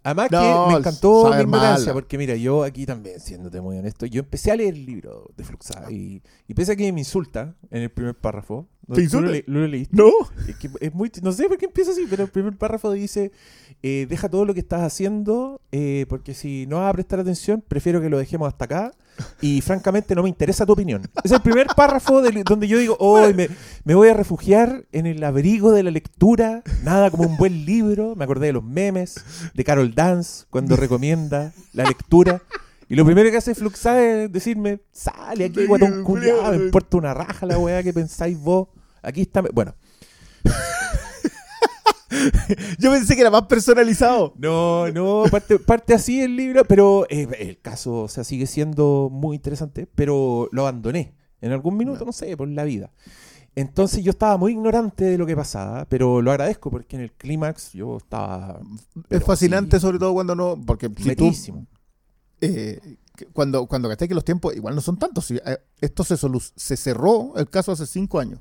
Además 0.04 0.32
No, 0.32 0.68
que 0.68 0.74
me 0.74 0.80
encantó 0.80 1.30
mi 1.36 1.42
ignorancia, 1.42 1.94
porque 1.94 2.18
mira, 2.18 2.36
yo 2.36 2.64
aquí 2.64 2.86
también, 2.86 3.20
siéndote 3.20 3.60
muy 3.60 3.78
honesto, 3.78 4.06
yo 4.06 4.22
empecé 4.22 4.52
a 4.52 4.56
leer 4.56 4.74
el 4.74 4.86
libro 4.86 5.30
de 5.36 5.44
Fluxá 5.44 5.92
y, 5.92 6.24
y 6.48 6.54
pese 6.54 6.72
a 6.72 6.76
que 6.78 6.92
me 6.94 7.02
insulta 7.02 7.56
en 7.70 7.84
el 7.84 7.92
primer 7.92 8.18
párrafo. 8.18 8.68
¿Te. 8.96 9.02
Lo, 9.04 9.32
le- 9.32 9.44
lo 9.48 9.68
leíste? 9.68 9.96
No. 9.96 10.10
Es 10.48 10.56
que 10.58 10.70
es 10.80 10.94
muy, 10.94 11.12
no 11.22 11.32
sé 11.32 11.48
por 11.48 11.58
qué 11.58 11.66
empieza 11.66 11.92
así, 11.92 12.06
pero 12.10 12.24
el 12.24 12.30
primer 12.30 12.56
párrafo 12.58 12.92
dice, 12.92 13.32
eh, 13.84 14.06
deja 14.10 14.30
todo 14.30 14.46
lo 14.46 14.54
que 14.54 14.60
estás 14.62 14.82
haciendo, 14.82 15.62
eh, 15.72 16.06
porque 16.10 16.34
si 16.34 16.66
no 16.68 16.78
vas 16.78 16.90
a 16.90 16.94
prestar 16.94 17.20
atención, 17.20 17.64
prefiero 17.68 18.02
que 18.02 18.10
lo 18.10 18.18
dejemos 18.18 18.48
hasta 18.48 18.66
acá. 18.66 18.92
Y 19.42 19.60
francamente 19.60 20.16
no 20.16 20.24
me 20.24 20.30
interesa 20.30 20.66
tu 20.66 20.72
opinión. 20.72 21.02
Es 21.24 21.32
el 21.32 21.42
primer 21.42 21.68
párrafo 21.76 22.22
del- 22.22 22.44
donde 22.46 22.68
yo 22.70 22.78
digo, 22.78 22.96
oh, 23.00 23.20
me, 23.34 23.50
me 23.84 23.94
voy 23.96 24.08
a 24.08 24.14
refugiar 24.14 24.86
en 24.94 25.06
el 25.06 25.22
abrigo 25.24 25.72
de 25.74 25.84
la 25.84 25.92
lectura, 25.92 26.64
nada 26.84 27.12
como 27.12 27.24
un 27.28 27.36
buen 27.38 27.66
libro. 27.66 28.16
Me 28.16 28.24
acordé 28.24 28.48
de 28.48 28.54
los 28.54 28.64
memes 28.64 29.16
de 29.54 29.64
Carol 29.66 29.94
Dance 29.94 30.46
cuando 30.50 30.76
recomienda 30.78 31.52
la 31.74 31.84
lectura. 31.84 32.42
Y 32.88 32.96
lo 32.96 33.06
primero 33.06 33.30
que 33.30 33.38
hace 33.38 33.54
Fluxá 33.54 34.02
es 34.04 34.32
decirme, 34.32 34.80
sale 34.92 35.46
aquí, 35.46 35.66
guatón 35.68 36.04
culiado, 36.04 36.50
me 36.52 36.56
importa 36.66 36.98
una 36.98 37.14
raja 37.14 37.46
la 37.46 37.60
weá 37.60 37.84
que 37.84 37.94
pensáis 37.94 38.40
vos. 38.40 38.70
Aquí 39.02 39.22
está. 39.22 39.42
Bueno, 39.42 39.76
Yo 42.80 42.92
pensé 42.92 43.16
que 43.16 43.22
era 43.22 43.30
más 43.30 43.44
personalizado. 43.44 44.34
No, 44.38 44.90
no, 44.92 45.24
parte, 45.30 45.60
parte 45.60 45.94
así 45.94 46.22
el 46.22 46.36
libro, 46.36 46.66
pero 46.66 47.06
eh, 47.10 47.28
el 47.40 47.60
caso, 47.60 48.04
o 48.04 48.08
sea, 48.08 48.24
sigue 48.24 48.48
siendo 48.48 49.10
muy 49.12 49.36
interesante, 49.36 49.88
pero 49.94 50.50
lo 50.52 50.64
abandoné 50.64 51.14
en 51.42 51.52
algún 51.52 51.78
minuto, 51.78 52.06
no 52.06 52.12
sé, 52.12 52.36
por 52.36 52.48
la 52.48 52.64
vida. 52.64 52.92
Entonces 53.56 54.04
yo 54.04 54.12
estaba 54.12 54.38
muy 54.38 54.54
ignorante 54.54 55.06
de 55.06 55.18
lo 55.18 55.26
que 55.26 55.36
pasaba, 55.36 55.86
pero 55.86 56.22
lo 56.22 56.32
agradezco 56.32 56.72
porque 56.72 56.96
en 56.96 57.04
el 57.04 57.12
clímax 57.12 57.74
yo 57.74 57.98
estaba 57.98 58.60
Es 59.10 59.24
fascinante, 59.24 59.80
sobre 59.80 60.00
todo 60.00 60.14
cuando 60.14 60.36
no. 60.36 60.60
Porque 60.66 60.90
si 60.98 61.16
tú. 61.16 61.32
eh, 62.42 62.98
cuando, 63.34 63.66
cuando 63.68 63.90
gasté 63.90 64.08
que 64.08 64.14
los 64.16 64.24
tiempos 64.24 64.56
igual 64.56 64.76
no 64.76 64.82
son 64.82 64.98
tantos. 64.98 65.30
eh, 65.32 65.42
esto 65.82 66.04
se, 66.04 66.16
se 66.56 66.78
cerró 66.78 67.36
el 67.38 67.50
caso 67.50 67.72
hace 67.72 67.86
cinco 67.86 68.20
años. 68.20 68.40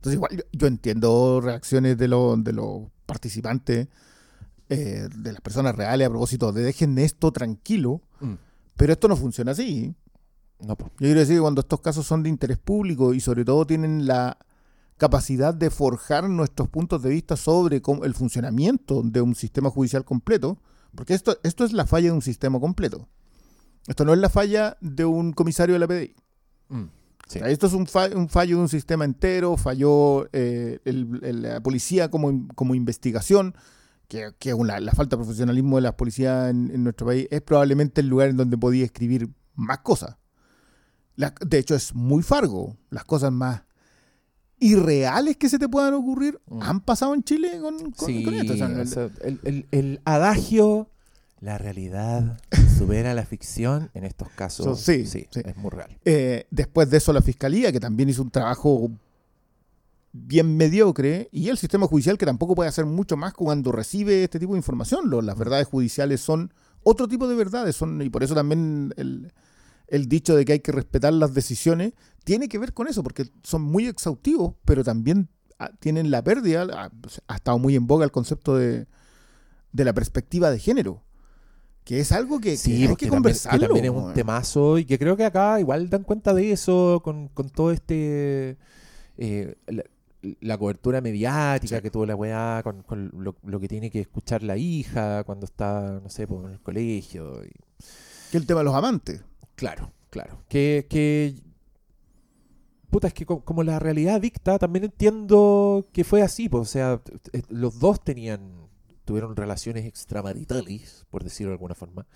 Entonces, 0.00 0.14
igual 0.14 0.30
yo, 0.34 0.42
yo 0.52 0.66
entiendo 0.66 1.40
reacciones 1.42 1.98
de, 1.98 2.08
los 2.08 2.42
de 2.42 2.54
los 2.54 2.84
participantes, 3.04 3.88
eh, 4.70 5.08
de 5.14 5.32
las 5.32 5.42
personas 5.42 5.74
reales 5.74 6.06
a 6.06 6.10
propósito 6.10 6.52
de 6.52 6.62
dejen 6.62 6.96
esto 6.98 7.32
tranquilo, 7.32 8.00
Mm, 8.20 8.34
pero 8.76 8.92
esto 8.94 9.08
no 9.08 9.16
funciona 9.16 9.52
así. 9.52 9.94
No. 10.60 10.76
Yo 10.78 10.88
quiero 10.98 11.20
decir 11.20 11.36
que 11.36 11.40
cuando 11.40 11.60
estos 11.62 11.80
casos 11.80 12.06
son 12.06 12.22
de 12.22 12.28
interés 12.30 12.58
público 12.58 13.12
y 13.14 13.20
sobre 13.20 13.44
todo 13.44 13.66
tienen 13.66 14.06
la 14.06 14.38
capacidad 14.98 15.54
de 15.54 15.70
forjar 15.70 16.28
nuestros 16.28 16.68
puntos 16.68 17.02
de 17.02 17.08
vista 17.10 17.36
sobre 17.36 17.80
cómo- 17.82 18.04
el 18.04 18.14
funcionamiento 18.14 19.02
de 19.02 19.20
un 19.22 19.34
sistema 19.34 19.70
judicial 19.70 20.04
completo, 20.04 20.58
porque 20.94 21.14
esto, 21.14 21.38
esto 21.42 21.64
es 21.64 21.72
la 21.72 21.86
falla 21.86 22.08
de 22.08 22.12
un 22.12 22.22
sistema 22.22 22.60
completo. 22.60 23.08
Esto 23.86 24.04
no 24.04 24.12
es 24.12 24.18
la 24.18 24.28
falla 24.28 24.76
de 24.82 25.04
un 25.06 25.32
comisario 25.32 25.74
de 25.74 25.78
la 25.78 25.86
PDI. 25.88 26.14
Mm, 26.68 26.84
sí. 27.30 27.38
O 27.38 27.42
sea, 27.42 27.50
Esto 27.50 27.66
es 27.68 27.72
un, 27.72 27.86
fa- 27.86 28.10
un 28.14 28.28
fallo 28.28 28.56
de 28.56 28.62
un 28.62 28.68
sistema 28.68 29.04
entero, 29.04 29.56
falló 29.56 30.28
eh, 30.32 30.80
el- 30.84 31.20
el- 31.22 31.42
la 31.42 31.60
policía 31.62 32.10
como, 32.10 32.46
como 32.54 32.74
investigación, 32.74 33.54
que, 34.08 34.32
que 34.38 34.52
una- 34.54 34.80
la 34.80 34.92
falta 34.92 35.16
de 35.16 35.22
profesionalismo 35.22 35.76
de 35.76 35.82
las 35.82 35.94
policías 35.94 36.50
en, 36.50 36.70
en 36.72 36.82
nuestro 36.84 37.06
país 37.06 37.28
es 37.30 37.40
probablemente 37.42 38.00
el 38.00 38.08
lugar 38.08 38.28
en 38.30 38.36
donde 38.36 38.58
podía 38.58 38.84
escribir 38.84 39.28
más 39.54 39.78
cosas. 39.78 40.16
La- 41.16 41.34
de 41.46 41.58
hecho, 41.58 41.74
es 41.74 41.94
muy 41.94 42.22
fargo. 42.22 42.76
Las 42.90 43.04
cosas 43.04 43.30
más 43.32 43.62
irreales 44.58 45.36
que 45.36 45.48
se 45.48 45.58
te 45.58 45.68
puedan 45.68 45.94
ocurrir 45.94 46.38
Mm. 46.46 46.62
han 46.62 46.80
pasado 46.80 47.14
en 47.14 47.22
Chile 47.22 47.58
con, 47.60 47.92
con- 47.92 48.06
Sí, 48.08 48.22
con 48.24 48.34
esto. 48.34 48.52
O 48.52 48.56
sea, 48.56 48.66
el- 48.66 49.10
el, 49.22 49.40
el- 49.44 49.66
el 49.70 50.00
adagio, 50.04 50.89
la 51.40 51.56
realidad 51.58 52.38
supera 52.78 53.14
la 53.14 53.24
ficción 53.24 53.90
en 53.94 54.04
estos 54.04 54.28
casos. 54.30 54.64
So, 54.64 54.74
sí, 54.76 55.06
sí, 55.06 55.26
sí. 55.30 55.40
es 55.44 55.56
muy 55.56 55.70
real. 55.70 55.98
Eh, 56.04 56.46
después 56.50 56.90
de 56.90 56.98
eso, 56.98 57.12
la 57.12 57.22
fiscalía, 57.22 57.72
que 57.72 57.80
también 57.80 58.08
hizo 58.10 58.22
un 58.22 58.30
trabajo 58.30 58.90
bien 60.12 60.56
mediocre, 60.56 61.28
y 61.32 61.48
el 61.48 61.56
sistema 61.56 61.86
judicial, 61.86 62.18
que 62.18 62.26
tampoco 62.26 62.54
puede 62.54 62.68
hacer 62.68 62.84
mucho 62.84 63.16
más 63.16 63.32
cuando 63.32 63.70
recibe 63.72 64.24
este 64.24 64.38
tipo 64.40 64.54
de 64.54 64.58
información. 64.58 65.08
Lo- 65.08 65.22
las 65.22 65.38
verdades 65.38 65.66
judiciales 65.68 66.20
son 66.20 66.52
otro 66.82 67.06
tipo 67.06 67.28
de 67.28 67.36
verdades, 67.36 67.76
son, 67.76 68.02
y 68.02 68.10
por 68.10 68.22
eso 68.24 68.34
también 68.34 68.92
el, 68.96 69.32
el 69.86 70.08
dicho 70.08 70.34
de 70.34 70.44
que 70.44 70.52
hay 70.54 70.60
que 70.60 70.72
respetar 70.72 71.12
las 71.12 71.32
decisiones 71.32 71.92
tiene 72.24 72.48
que 72.48 72.58
ver 72.58 72.74
con 72.74 72.88
eso, 72.88 73.02
porque 73.02 73.30
son 73.44 73.62
muy 73.62 73.86
exhaustivos, 73.86 74.54
pero 74.64 74.82
también 74.82 75.28
ah, 75.58 75.70
tienen 75.78 76.10
la 76.10 76.22
pérdida. 76.24 76.66
ah, 76.72 76.90
Ha 77.28 77.36
estado 77.36 77.58
muy 77.58 77.76
en 77.76 77.86
boga 77.86 78.04
el 78.04 78.10
concepto 78.10 78.56
de, 78.56 78.86
de 79.72 79.84
la 79.84 79.92
perspectiva 79.92 80.50
de 80.50 80.58
género. 80.58 81.02
Que 81.90 81.98
es 81.98 82.12
algo 82.12 82.38
que, 82.40 82.50
que 82.50 82.56
Sí, 82.56 82.70
hay 82.70 82.78
que 82.80 82.84
también, 82.86 82.96
que 82.98 83.08
conversarlo. 83.08 83.66
también 83.66 83.84
es 83.86 83.90
un 83.90 84.12
temazo 84.14 84.78
y 84.78 84.84
que 84.84 84.96
creo 84.96 85.16
que 85.16 85.24
acá 85.24 85.58
igual 85.58 85.90
dan 85.90 86.04
cuenta 86.04 86.32
de 86.32 86.52
eso 86.52 87.00
con, 87.02 87.26
con 87.26 87.50
todo 87.50 87.72
este... 87.72 88.56
eh, 89.18 89.56
la, 89.66 89.82
la 90.40 90.56
cobertura 90.56 91.00
mediática 91.00 91.76
Sí. 91.78 91.82
que 91.82 91.90
tuvo 91.90 92.06
la 92.06 92.14
weá, 92.14 92.60
con, 92.62 92.84
con 92.84 93.10
lo, 93.18 93.34
lo 93.42 93.58
que 93.58 93.66
tiene 93.66 93.90
que 93.90 93.98
escuchar 94.02 94.44
la 94.44 94.56
hija 94.56 95.24
cuando 95.24 95.46
está, 95.46 95.98
no 96.00 96.08
sé, 96.10 96.28
en 96.30 96.44
el 96.52 96.60
colegio. 96.60 97.42
y- 97.44 97.50
Que 98.30 98.36
el 98.38 98.46
tema 98.46 98.60
de 98.60 98.64
los 98.66 98.74
amantes. 98.76 99.24
Claro, 99.56 99.90
claro. 100.10 100.44
Que, 100.48 100.86
que 100.88 101.34
puta, 102.88 103.08
es 103.08 103.14
que 103.14 103.26
co- 103.26 103.44
como 103.44 103.62
la 103.64 103.80
realidad 103.80 104.20
dicta, 104.20 104.58
también 104.60 104.84
entiendo 104.84 105.88
que 105.92 106.04
fue 106.04 106.22
así, 106.22 106.48
pues, 106.48 106.60
o 106.68 106.70
sea, 106.70 107.00
los 107.48 107.78
dos 107.80 108.02
tenían, 108.04 108.68
tuvieron 109.10 109.34
relaciones 109.34 109.86
extramaritales, 109.86 111.04
por 111.10 111.24
decirlo 111.24 111.50
de 111.50 111.54
alguna 111.54 111.74
forma, 111.74 112.06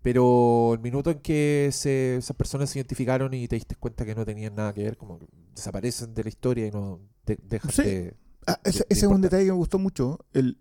pero 0.00 0.74
el 0.74 0.78
minuto 0.80 1.10
en 1.10 1.18
que 1.18 1.70
se, 1.72 2.16
esas 2.18 2.36
personas 2.36 2.70
se 2.70 2.78
identificaron 2.78 3.34
y 3.34 3.48
te 3.48 3.56
diste 3.56 3.74
cuenta 3.74 4.04
que 4.04 4.14
no 4.14 4.24
tenían 4.24 4.54
nada 4.54 4.72
que 4.72 4.84
ver, 4.84 4.96
como 4.96 5.18
que 5.18 5.26
desaparecen 5.56 6.14
de 6.14 6.22
la 6.22 6.28
historia 6.28 6.66
y 6.68 6.70
no 6.70 7.00
de- 7.24 7.40
dejan 7.42 7.72
Sí. 7.72 7.82
de... 7.82 8.16
Ah, 8.46 8.60
ese, 8.62 8.78
de 8.80 8.86
ese 8.90 9.06
es 9.06 9.10
un 9.12 9.20
detalle 9.22 9.44
que 9.46 9.50
me 9.50 9.56
gustó 9.58 9.80
mucho. 9.80 10.24
El, 10.32 10.58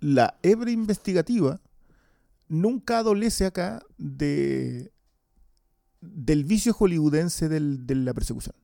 la 0.00 0.38
hebra 0.42 0.70
investigativa 0.70 1.60
nunca 2.48 3.00
adolece 3.00 3.44
acá 3.44 3.82
de 3.98 4.90
del 6.00 6.44
vicio 6.44 6.72
hollywoodense 6.72 7.50
del- 7.50 7.86
de 7.86 7.96
la 7.96 8.14
persecución. 8.14 8.54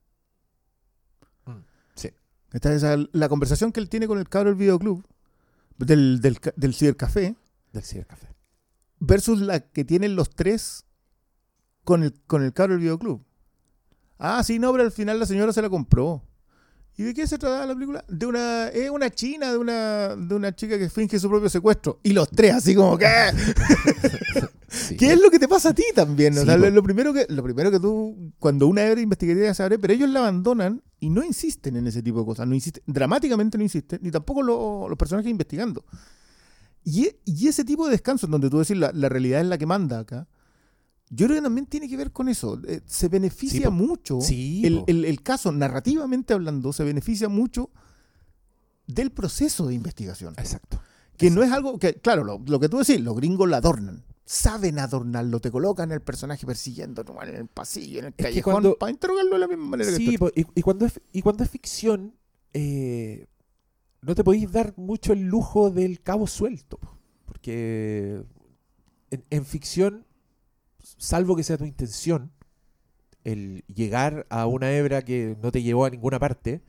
Mm, 1.44 1.58
sí. 1.94 2.08
Esta 2.52 2.70
es 2.70 2.76
esa- 2.82 2.96
la 3.12 3.28
conversación 3.28 3.70
que 3.72 3.80
él 3.80 3.90
tiene 3.90 4.06
con 4.06 4.18
el 4.18 4.28
cabro 4.30 4.48
del 4.48 4.58
videoclub, 4.58 5.04
del, 5.78 6.20
del, 6.20 6.38
del 6.56 6.74
cibercafé, 6.74 7.34
Del 7.72 7.82
cibercafé. 7.82 8.28
versus 9.00 9.40
la 9.40 9.60
que 9.60 9.84
tienen 9.84 10.16
los 10.16 10.30
tres 10.30 10.84
con 11.84 12.02
el, 12.02 12.14
con 12.26 12.42
el 12.42 12.52
cabro 12.52 12.74
del 12.74 12.80
videoclub. 12.82 13.24
Ah, 14.18 14.42
sí, 14.44 14.58
no, 14.58 14.72
pero 14.72 14.84
al 14.84 14.92
final 14.92 15.18
la 15.18 15.26
señora 15.26 15.52
se 15.52 15.60
la 15.62 15.68
compró. 15.68 16.22
¿Y 16.96 17.02
de 17.02 17.12
qué 17.12 17.26
se 17.26 17.38
trata 17.38 17.66
la 17.66 17.74
película? 17.74 18.04
De 18.08 18.24
una, 18.24 18.68
es 18.68 18.88
una 18.88 19.10
china, 19.10 19.50
de 19.50 19.58
una, 19.58 20.14
de 20.14 20.34
una 20.34 20.54
chica 20.54 20.78
que 20.78 20.88
finge 20.88 21.18
su 21.18 21.28
propio 21.28 21.48
secuestro. 21.48 21.98
Y 22.04 22.12
los 22.12 22.30
tres, 22.30 22.54
así 22.54 22.74
como 22.74 22.96
que. 22.96 23.06
Sí. 24.68 24.96
¿Qué 24.96 25.12
es 25.12 25.20
lo 25.20 25.30
que 25.30 25.38
te 25.38 25.46
pasa 25.46 25.68
a 25.68 25.72
ti 25.74 25.84
también? 25.94 26.36
O 26.36 26.40
Sí, 26.40 26.46
sea, 26.46 26.56
lo, 26.56 26.82
primero 26.82 27.12
que, 27.14 27.26
lo 27.28 27.44
primero 27.44 27.70
que 27.70 27.78
tú, 27.78 28.32
cuando 28.40 28.66
una 28.66 28.84
hebra 28.84 29.00
investigativa 29.00 29.54
se 29.54 29.62
abre, 29.62 29.78
pero 29.78 29.92
ellos 29.94 30.10
la 30.10 30.18
abandonan 30.18 30.82
y 31.04 31.10
no 31.10 31.22
insisten 31.24 31.76
en 31.76 31.86
ese 31.86 32.02
tipo 32.02 32.18
de 32.20 32.24
cosas. 32.26 32.46
No 32.48 32.54
insisten, 32.54 32.82
dramáticamente 32.86 33.56
no 33.58 33.64
insisten, 33.64 33.98
ni 34.02 34.10
tampoco 34.10 34.42
lo- 34.42 34.88
los 34.88 34.98
personajes 34.98 35.30
investigando. 35.30 35.84
Y, 36.82 37.04
e- 37.04 37.20
y 37.24 37.48
ese 37.48 37.64
tipo 37.64 37.84
de 37.86 37.92
descanso, 37.92 38.26
en 38.26 38.32
donde 38.32 38.50
tú 38.50 38.58
decís 38.58 38.76
la, 38.76 38.90
la 38.92 39.08
realidad 39.08 39.40
es 39.40 39.46
la 39.46 39.58
que 39.58 39.66
manda 39.66 39.98
acá, 40.00 40.26
Yo 41.10 41.26
creo 41.26 41.36
que 41.38 41.42
también 41.42 41.66
tiene 41.66 41.86
que 41.88 41.96
ver 41.98 42.10
con 42.12 42.28
eso. 42.28 42.58
Eh, 42.66 42.80
se 42.86 43.08
beneficia 43.08 43.68
mucho. 43.70 44.20
Sí, 44.22 44.62
el, 44.66 44.82
el- 44.86 45.04
el 45.04 45.22
caso, 45.22 45.52
narrativamente 45.52 46.32
hablando, 46.34 46.72
se 46.72 46.82
beneficia 46.82 47.28
mucho 47.28 47.70
del 48.86 49.10
proceso 49.12 49.66
de 49.66 49.74
investigación. 49.74 50.34
Exacto. 50.38 50.80
Que 51.16 51.30
no 51.30 51.42
es 51.42 51.52
algo 51.52 51.78
que, 51.78 51.94
claro, 51.94 52.24
lo, 52.24 52.42
lo 52.46 52.58
que 52.58 52.68
tú 52.68 52.78
decís, 52.78 53.00
los 53.00 53.14
gringos 53.16 53.48
lo 53.48 53.54
adornan. 53.56 54.02
Saben 54.26 54.78
adornarlo, 54.78 55.38
te 55.38 55.50
colocan 55.50 55.92
el 55.92 56.00
personaje 56.00 56.46
persiguiendo 56.46 57.04
en 57.22 57.34
el 57.34 57.46
pasillo, 57.46 57.98
en 58.00 58.04
el 58.06 58.14
que 58.14 58.24
callejón, 58.24 58.52
cuando- 58.54 58.78
para 58.78 58.90
interrogarlo 58.90 59.32
de 59.32 59.38
la 59.38 59.48
misma 59.48 59.66
manera 59.66 59.90
que 59.90 59.96
Sí, 59.96 60.12
tú. 60.16 60.18
po, 60.18 60.28
y, 60.34 60.46
y 60.54 60.62
cuando 60.62 60.86
es, 60.86 61.00
y 61.12 61.20
cuando 61.20 61.44
es 61.44 61.50
ficción, 61.50 62.14
eh, 62.54 63.26
no 64.00 64.14
te 64.14 64.24
podéis 64.24 64.50
dar 64.50 64.72
mucho 64.76 65.12
el 65.12 65.24
lujo 65.24 65.70
del 65.70 66.00
cabo 66.00 66.26
suelto. 66.26 66.78
po, 66.78 66.96
Porque 67.26 68.22
en, 69.10 69.24
en 69.28 69.44
ficción, 69.44 70.06
salvo 70.78 71.36
que 71.36 71.42
sea 71.42 71.58
tu 71.58 71.64
intención, 71.66 72.32
el 73.24 73.62
llegar 73.74 74.26
a 74.30 74.46
una 74.46 74.70
hebra 74.72 75.02
que 75.02 75.36
no 75.42 75.50
te 75.52 75.62
llevó 75.62 75.84
a 75.84 75.90
ninguna 75.90 76.18
parte, 76.18 76.62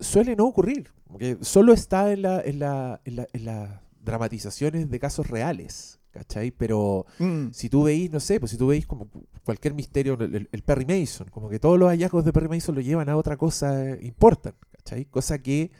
suele 0.00 0.36
no 0.36 0.44
ocurrir. 0.46 0.90
Porque 1.06 1.38
solo 1.40 1.72
está 1.72 2.12
en, 2.12 2.22
la, 2.22 2.40
en, 2.42 2.58
la, 2.58 3.00
en, 3.06 3.16
la- 3.16 3.28
en 3.32 3.44
las 3.46 3.80
dramatizaciones 4.02 4.90
de 4.90 4.98
casos 5.00 5.28
reales. 5.28 5.97
¿Cachai? 6.10 6.50
Pero 6.50 7.06
Mm. 7.18 7.48
si 7.52 7.68
tú 7.68 7.84
veis, 7.84 8.10
no 8.10 8.18
sé, 8.20 8.40
pues 8.40 8.50
si 8.50 8.56
tú 8.56 8.66
veis 8.68 8.86
como 8.86 9.08
cualquier 9.44 9.74
misterio, 9.74 10.14
el, 10.20 10.62
Perry 10.64 10.84
Mason, 10.86 11.28
como 11.30 11.48
que 11.48 11.58
todos 11.58 11.78
los 11.78 11.88
hallazgos 11.90 12.24
de 12.24 12.32
Perry 12.32 12.48
Mason 12.48 12.74
lo 12.74 12.80
llevan 12.80 13.08
a 13.08 13.16
otra 13.16 13.36
cosa, 13.36 13.90
eh, 13.90 13.98
importan, 14.02 14.54
¿cachai? 14.72 15.04
Cosa 15.04 15.38
que 15.38 15.70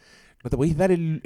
no 0.45 0.51
te 0.51 0.57
podéis 0.57 0.77
dar 0.77 0.91
el, 0.93 1.21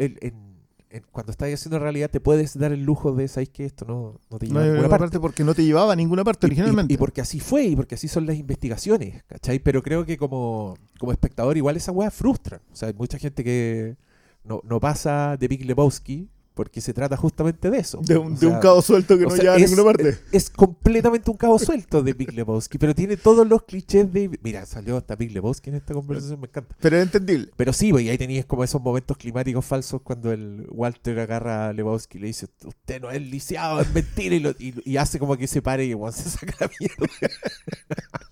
cuando 1.10 1.32
estás 1.32 1.52
haciendo 1.52 1.78
realidad, 1.78 2.10
te 2.10 2.20
puedes 2.20 2.56
dar 2.58 2.70
el 2.72 2.82
lujo 2.84 3.12
de, 3.14 3.26
¿sabéis 3.26 3.48
que 3.48 3.64
esto 3.64 3.84
no, 3.86 4.20
no 4.30 4.38
te 4.38 4.46
lleva 4.46 4.60
No 4.60 4.64
a 4.66 4.68
ninguna 4.68 4.88
parte? 4.90 5.02
parte 5.04 5.20
porque 5.20 5.42
no 5.44 5.54
te 5.54 5.64
llevaba 5.64 5.94
a 5.94 5.96
ninguna 5.96 6.22
parte 6.22 6.46
Y- 6.46 6.48
originalmente. 6.48 6.92
Y, 6.92 6.96
porque 6.98 7.20
así 7.22 7.40
fue, 7.40 7.64
y 7.64 7.76
porque 7.76 7.94
así 7.94 8.08
son 8.08 8.26
las 8.26 8.36
investigaciones, 8.36 9.22
¿cachai? 9.24 9.58
Pero 9.58 9.82
creo 9.82 10.04
que 10.04 10.16
como, 10.18 10.76
como 10.98 11.12
espectador 11.12 11.56
igual 11.56 11.76
esas 11.76 11.94
weas 11.94 12.12
frustran. 12.12 12.60
O 12.72 12.76
sea, 12.76 12.88
hay 12.88 12.94
mucha 12.94 13.18
gente 13.18 13.42
que 13.42 13.96
no, 14.44 14.60
no 14.64 14.80
pasa 14.80 15.36
de 15.38 15.48
Big 15.48 15.64
Lebowski 15.64 16.28
porque 16.54 16.80
se 16.80 16.92
trata 16.92 17.16
justamente 17.16 17.70
de 17.70 17.78
eso. 17.78 18.00
de 18.02 18.16
un, 18.18 18.36
de 18.38 18.46
un 18.46 18.58
cabo 18.60 18.82
suelto 18.82 19.16
que 19.18 19.24
no 19.24 19.30
sea, 19.30 19.40
lleva 19.42 19.54
a 19.54 19.58
es- 19.58 19.70
ninguna 19.70 19.84
parte. 19.92 20.18
es 20.32 20.50
completamente 20.50 21.30
un 21.30 21.36
cabo 21.36 21.58
suelto 21.58 22.02
de 22.02 22.12
Big 22.12 22.32
Lebowski, 22.32 22.78
pero 22.78 22.94
tiene 22.94 23.16
todos 23.16 23.46
los 23.46 23.62
clichés 23.64 24.12
de... 24.12 24.38
Mira, 24.42 24.66
salió 24.66 24.96
hasta 24.96 25.16
Big 25.16 25.32
Lebowski 25.32 25.70
en 25.70 25.76
esta 25.76 25.94
conversación, 25.94 26.40
me 26.40 26.46
encanta. 26.48 26.76
Pero 26.80 26.96
es 26.96 27.02
entendible. 27.04 27.50
Pero 27.56 27.72
sí, 27.72 27.90
pues, 27.92 28.04
y 28.04 28.10
ahí 28.10 28.18
tenías 28.18 28.44
como 28.44 28.64
esos 28.64 28.80
momentos 28.82 29.16
climáticos 29.16 29.64
falsos 29.64 30.00
cuando 30.02 30.32
el 30.32 30.66
Walter 30.70 31.18
agarra 31.20 31.68
a 31.68 31.72
Lebowski 31.72 32.18
y 32.18 32.20
le 32.20 32.26
dice, 32.28 32.46
usted 32.64 33.00
no 33.00 33.10
es 33.10 33.20
lisiado, 33.22 33.80
es 33.80 33.92
mentira, 33.94 34.34
y, 34.34 34.40
lo- 34.40 34.50
y- 34.58 34.74
y 34.84 34.96
hace 34.96 35.18
como 35.18 35.36
que 35.36 35.46
se 35.46 35.62
pare 35.62 35.84
y 35.86 35.90
igual 35.90 36.12
se 36.12 36.28
saca 36.30 36.54
la 36.60 36.70
mierda. 36.78 37.06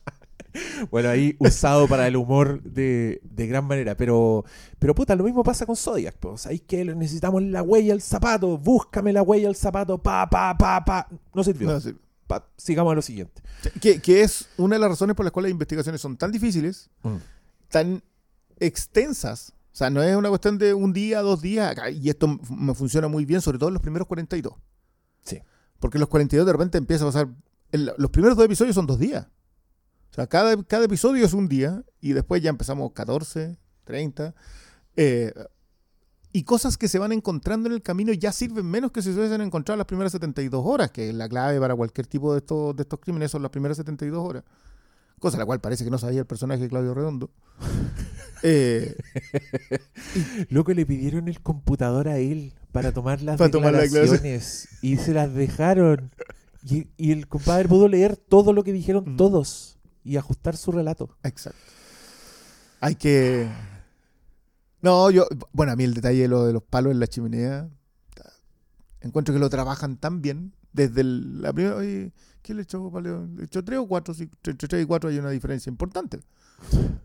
bueno, 0.90 1.08
ahí 1.08 1.36
usado 1.38 1.86
para 1.88 2.06
el 2.06 2.16
humor 2.16 2.62
de, 2.62 3.20
de 3.24 3.46
gran 3.46 3.64
manera, 3.66 3.96
pero, 3.96 4.44
pero 4.78 4.94
puta, 4.94 5.14
lo 5.16 5.24
mismo 5.24 5.42
pasa 5.44 5.66
con 5.66 5.76
Zodiac, 5.76 6.16
pues, 6.18 6.42
¿sabéis 6.42 6.62
que 6.62 6.84
necesitamos 6.84 7.42
la 7.42 7.62
huella 7.62 7.92
al 7.92 8.00
zapato? 8.02 8.56
Búscame 8.58 9.12
la 9.12 9.22
huella 9.22 9.48
al 9.48 9.56
zapato, 9.56 9.98
pa, 9.98 10.28
pa, 10.30 10.56
pa, 10.56 10.84
pa. 10.84 11.08
No 11.34 11.42
sirvió. 11.44 11.68
No, 11.70 11.80
sí. 11.80 11.94
Pa, 12.26 12.46
sigamos 12.56 12.92
a 12.92 12.94
lo 12.94 13.02
siguiente. 13.02 13.42
que, 13.80 14.00
que 14.00 14.22
es 14.22 14.48
una 14.56 14.76
de 14.76 14.80
las 14.80 14.90
razones 14.90 15.16
por 15.16 15.24
las 15.24 15.32
cuales 15.32 15.48
las 15.48 15.54
investigaciones 15.54 16.00
son 16.00 16.16
tan 16.16 16.30
difíciles, 16.30 16.88
tan 17.68 18.02
extensas. 18.60 19.52
O 19.72 19.76
sea, 19.80 19.90
no 19.90 20.02
es 20.02 20.14
una 20.16 20.28
cuestión 20.28 20.58
de 20.58 20.74
un 20.74 20.92
día, 20.92 21.22
dos 21.22 21.40
días, 21.42 21.74
y 22.00 22.08
esto 22.10 22.38
me 22.50 22.74
funciona 22.74 23.08
muy 23.08 23.24
bien, 23.24 23.40
sobre 23.40 23.58
todo 23.58 23.68
en 23.68 23.74
los 23.74 23.82
primeros 23.82 24.06
42. 24.08 24.54
Sí. 25.24 25.40
Porque 25.78 25.98
los 25.98 26.08
42 26.08 26.46
de 26.46 26.52
repente 26.52 26.78
empieza 26.78 27.04
a 27.04 27.08
pasar. 27.08 27.28
el- 27.72 27.92
los 27.98 28.10
primeros 28.10 28.36
dos 28.36 28.44
episodios 28.46 28.74
son 28.74 28.86
dos 28.86 28.98
días. 28.98 29.26
O 30.10 30.14
sea, 30.14 30.26
cada, 30.26 30.60
cada 30.64 30.84
episodio 30.84 31.24
es 31.24 31.32
un 31.34 31.48
día, 31.48 31.82
y 32.00 32.12
después 32.12 32.42
ya 32.42 32.50
empezamos 32.50 32.92
14, 32.92 33.56
30. 33.84 34.34
eh, 34.96 35.32
y 36.32 36.44
cosas 36.44 36.78
que 36.78 36.86
se 36.86 37.00
van 37.00 37.10
encontrando 37.10 37.68
en 37.68 37.74
el 37.74 37.82
camino 37.82 38.12
ya 38.12 38.30
sirven 38.30 38.64
menos 38.64 38.92
que 38.92 39.02
si 39.02 39.12
se 39.12 39.18
hubiesen 39.18 39.40
encontrado 39.40 39.76
las 39.76 39.86
primeras 39.86 40.12
72 40.12 40.62
horas, 40.64 40.92
que 40.92 41.08
es 41.08 41.14
la 41.14 41.28
clave 41.28 41.58
para 41.58 41.74
cualquier 41.74 42.06
tipo 42.06 42.32
de 42.32 42.38
estos, 42.38 42.76
de 42.76 42.82
estos 42.82 43.00
crímenes, 43.00 43.32
son 43.32 43.42
las 43.42 43.50
primeras 43.50 43.76
72 43.78 44.24
horas. 44.24 44.44
Cosa 45.18 45.38
la 45.38 45.44
cual 45.44 45.60
parece 45.60 45.82
que 45.84 45.90
no 45.90 45.98
sabía 45.98 46.20
el 46.20 46.26
personaje 46.26 46.62
de 46.62 46.68
Claudio 46.68 46.94
Redondo. 46.94 47.30
Eh, 48.42 48.96
Loco, 50.48 50.72
le 50.72 50.86
pidieron 50.86 51.28
el 51.28 51.40
computador 51.42 52.08
a 52.08 52.16
él 52.18 52.54
para 52.72 52.90
tomar 52.92 53.20
las 53.20 53.36
Para 53.36 53.50
tomar 53.50 53.72
la 53.74 53.80
declaraciones 53.80 54.68
y 54.80 54.96
se 54.96 55.12
las 55.12 55.34
dejaron. 55.34 56.10
Y, 56.64 56.88
y 56.96 57.12
el 57.12 57.28
compadre 57.28 57.68
pudo 57.68 57.86
leer 57.88 58.16
todo 58.16 58.52
lo 58.54 58.64
que 58.64 58.72
dijeron 58.72 59.04
Mm. 59.14 59.16
todos 59.18 59.78
y 60.04 60.16
ajustar 60.16 60.56
su 60.56 60.72
relato. 60.72 61.16
exacto. 61.22 61.58
Hay 62.80 62.94
que. 62.94 63.46
No, 64.80 65.10
yo. 65.10 65.26
Bueno, 65.52 65.72
a 65.72 65.76
mí 65.76 65.84
el 65.84 65.92
detalle 65.94 66.22
de 66.22 66.28
lo 66.28 66.46
de 66.46 66.52
los 66.54 66.62
palos 66.62 66.92
en 66.92 67.00
la 67.00 67.06
chimenea. 67.06 67.68
Encuentro 69.02 69.34
que 69.34 69.40
lo 69.40 69.50
trabajan 69.50 69.96
tan 69.96 70.22
bien. 70.22 70.52
Desde 70.72 71.00
el- 71.02 71.42
la 71.42 71.52
primera. 71.52 71.76
Oye, 71.76 72.12
¿qué 72.42 72.54
le 72.54 72.62
echó 72.62 72.90
palo? 72.90 73.26
¿Le 73.36 73.44
echó 73.44 73.64
tres 73.64 73.78
o 73.80 73.86
cuatro? 73.88 74.14
Sí, 74.14 74.30
entre 74.44 74.68
tres 74.68 74.82
y 74.84 74.86
cuatro 74.86 75.10
hay 75.10 75.18
una 75.18 75.30
diferencia 75.30 75.70
importante. 75.70 76.20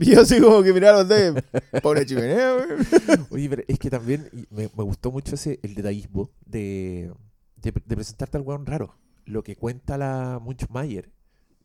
Y 0.00 0.12
yo 0.14 0.20
así 0.20 0.38
como 0.38 0.62
que 0.62 0.72
miraron 0.72 1.08
de. 1.08 1.42
Pobre 1.82 2.04
chimenea, 2.04 2.52
güey. 2.54 2.78
Oye, 3.30 3.48
pero 3.48 3.62
es 3.66 3.78
que 3.78 3.88
también 3.90 4.28
me, 4.50 4.64
me 4.76 4.82
gustó 4.84 5.10
mucho 5.10 5.34
ese 5.34 5.58
el 5.62 5.74
detallismo 5.74 6.30
de, 6.44 7.10
de, 7.56 7.72
de 7.72 7.96
presentarte 7.96 8.36
al 8.36 8.42
weón 8.44 8.66
raro. 8.66 8.94
Lo 9.24 9.42
que 9.42 9.56
cuenta 9.56 9.96
la 9.96 10.38
Munchmeyer, 10.42 11.10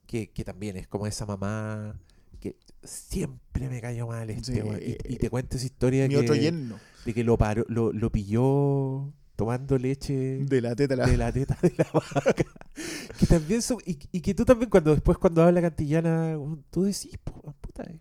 que, 0.05 0.29
que 0.31 0.43
también 0.43 0.77
es 0.77 0.87
como 0.87 1.07
esa 1.07 1.25
mamá 1.25 1.99
que 2.39 2.57
siempre 2.83 3.69
me 3.69 3.79
cayó 3.81 4.07
mal 4.07 4.29
este 4.29 4.53
Sí. 4.55 4.61
weón. 4.61 4.79
Y, 4.81 5.13
y 5.13 5.15
te 5.17 5.29
cuenta 5.29 5.55
esa 5.57 5.65
historia 5.65 6.07
Mi 6.07 6.15
que, 6.15 6.19
otro 6.19 6.35
yerno. 6.35 6.77
de 7.05 7.13
que 7.13 7.23
lo, 7.23 7.37
paró, 7.37 7.65
lo, 7.69 7.93
lo 7.93 8.11
pilló 8.11 9.13
tomando 9.35 9.77
leche 9.77 10.13
De 10.45 10.61
la 10.61 10.75
teta. 10.75 10.95
La... 10.95 11.05
de 11.07 11.17
la 11.17 11.31
teta 11.31 11.57
de 11.61 11.73
la 11.77 11.87
vaca. 11.93 12.33
que 13.19 13.25
también 13.27 13.61
son, 13.61 13.77
y, 13.85 13.97
y 14.11 14.21
que 14.21 14.33
tú 14.33 14.43
también 14.45 14.69
cuando 14.69 14.91
después 14.91 15.17
cuando 15.17 15.41
habla 15.43 15.61
cantillana, 15.61 16.37
tú 16.69 16.83
decís, 16.83 17.17
"Pu- 17.25 17.53
puta, 17.61 17.83
eh, 17.83 17.99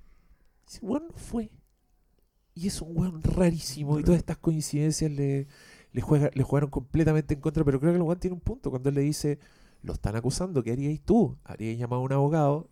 ese 0.69 0.81
weón 0.85 1.05
no 1.09 1.17
fue. 1.17 1.51
Y 2.55 2.67
es 2.67 2.83
un 2.83 2.97
weón 2.99 3.23
rarísimo 3.23 3.99
y 3.99 4.03
todas 4.05 4.19
estas 4.19 4.37
coincidencias 4.37 5.11
le, 5.11 5.47
le, 5.93 6.01
juega, 6.03 6.31
le 6.35 6.43
jugaron 6.43 6.69
completamente 6.69 7.33
en 7.35 7.41
contra, 7.41 7.65
pero 7.65 7.81
creo 7.81 7.93
que 7.93 7.97
el 7.97 8.03
weón 8.03 8.19
tiene 8.21 8.35
un 8.35 8.41
punto 8.41 8.69
cuando 8.71 8.89
él 8.91 8.97
le 8.97 9.01
dice, 9.03 9.39
lo 9.83 9.93
están 9.93 10.17
acusando, 10.17 10.63
¿qué 10.63 10.73
haríais 10.73 11.01
tú? 11.03 11.37
¿Haríais 11.45 11.79
llamado 11.79 12.03
a 12.03 12.05
un 12.05 12.13
abogado? 12.13 12.69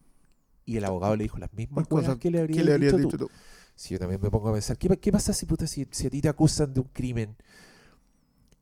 Y 0.65 0.77
el 0.77 0.85
abogado 0.85 1.17
le 1.17 1.25
dijo 1.25 1.39
las 1.39 1.53
mismas 1.53 1.87
Cosas 1.89 2.17
que 2.19 2.31
le 2.31 2.39
habrías 2.41 2.59
¿Qué 2.59 2.65
le 2.65 2.73
habrías 2.75 2.93
dicho, 2.97 3.07
dicho 3.09 3.19
tú. 3.19 3.31
Si 3.75 3.95
yo 3.95 3.99
también 3.99 4.21
me 4.21 4.31
pongo 4.31 4.49
a 4.51 4.53
pensar, 4.53 4.77
¿qué, 4.79 4.89
pa- 4.89 4.97
qué 4.97 5.11
pasa 5.11 5.33
si, 5.33 5.47
puta, 5.47 5.67
si, 5.67 5.87
si 5.91 6.07
a 6.07 6.11
ti 6.11 6.21
te 6.21 6.29
acusan 6.29 6.73
de 6.75 6.81
un 6.81 6.89
crimen 6.93 7.37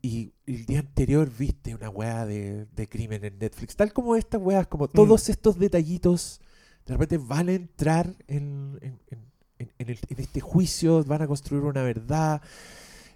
y 0.01 0.33
el 0.47 0.65
día 0.65 0.79
anterior 0.81 1.29
viste 1.37 1.75
una 1.75 1.91
weá 1.91 2.25
de, 2.25 2.67
de 2.67 2.89
crimen 2.89 3.25
en 3.25 3.39
Netflix? 3.39 3.75
Tal 3.77 3.93
como 3.93 4.15
estas 4.17 4.41
weas, 4.41 4.67
como 4.69 4.89
todos 4.89 5.29
estos 5.29 5.59
detallitos, 5.59 6.41
de 6.87 6.95
repente 6.95 7.19
van 7.19 7.49
a 7.49 7.53
entrar 7.53 8.15
en, 8.29 8.79
en- 8.81 8.99
en- 9.11 9.19
en- 9.59 9.73
en 9.79 9.89
el- 9.91 9.99
en 10.09 10.21
este 10.21 10.41
juicio, 10.41 11.03
van 11.05 11.23
a 11.23 11.27
construir 11.27 11.65
una 11.65 11.83
verdad. 11.83 12.41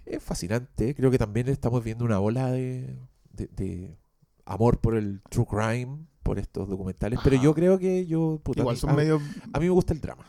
Es 0.05 0.21
fascinante, 0.21 0.93
creo 0.93 1.09
que 1.09 1.17
también 1.17 1.47
estamos 1.47 1.81
viendo 1.83 2.03
una 2.03 2.19
ola 2.19 2.51
de, 2.51 2.97
de- 3.31 3.47
de 3.47 3.97
amor 4.45 4.79
por 4.79 4.95
el 4.95 5.21
true 5.29 5.45
crime, 5.45 6.05
por 6.23 6.39
estos 6.39 6.69
documentales, 6.69 7.19
pero 7.23 7.35
yo 7.41 7.53
creo 7.53 7.77
que 7.77 8.05
yo... 8.05 8.39
puta, 8.43 8.61
a 8.61 8.63
Igual 8.63 8.75
mí- 8.75 8.79
son 8.79 8.89
a- 8.91 8.93
medio. 8.93 9.21
a 9.51 9.59
mí 9.59 9.65
me 9.65 9.71
gusta 9.71 9.93
el 9.93 10.01
drama. 10.01 10.25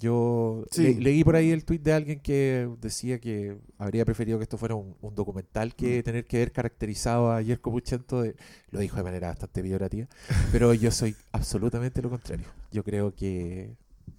Yo 0.00 0.64
Sí. 0.70 0.94
le- 0.94 1.00
leí 1.00 1.24
por 1.24 1.34
ahí 1.34 1.50
el 1.50 1.64
tweet 1.64 1.80
de 1.80 1.92
alguien 1.92 2.20
que 2.20 2.68
decía 2.80 3.18
que 3.18 3.58
habría 3.78 4.04
preferido 4.04 4.38
que 4.38 4.44
esto 4.44 4.56
fuera 4.56 4.76
un, 4.76 4.94
un 5.00 5.14
documental 5.14 5.74
que 5.74 6.02
tener 6.04 6.24
que 6.26 6.38
ver 6.38 6.52
caracterizado 6.52 7.32
a 7.32 7.42
Jerko 7.42 7.72
Puchento. 7.72 8.22
de- 8.22 8.36
lo 8.70 8.78
dijo 8.78 8.96
de 8.96 9.02
manera 9.02 9.28
bastante 9.28 9.60
peyorativa, 9.62 10.06
pero 10.52 10.72
yo 10.74 10.90
soy 10.92 11.16
absolutamente 11.32 12.00
lo 12.02 12.10
contrario. 12.10 12.46
Yo 12.70 12.84
creo 12.84 13.12
que 13.14 13.74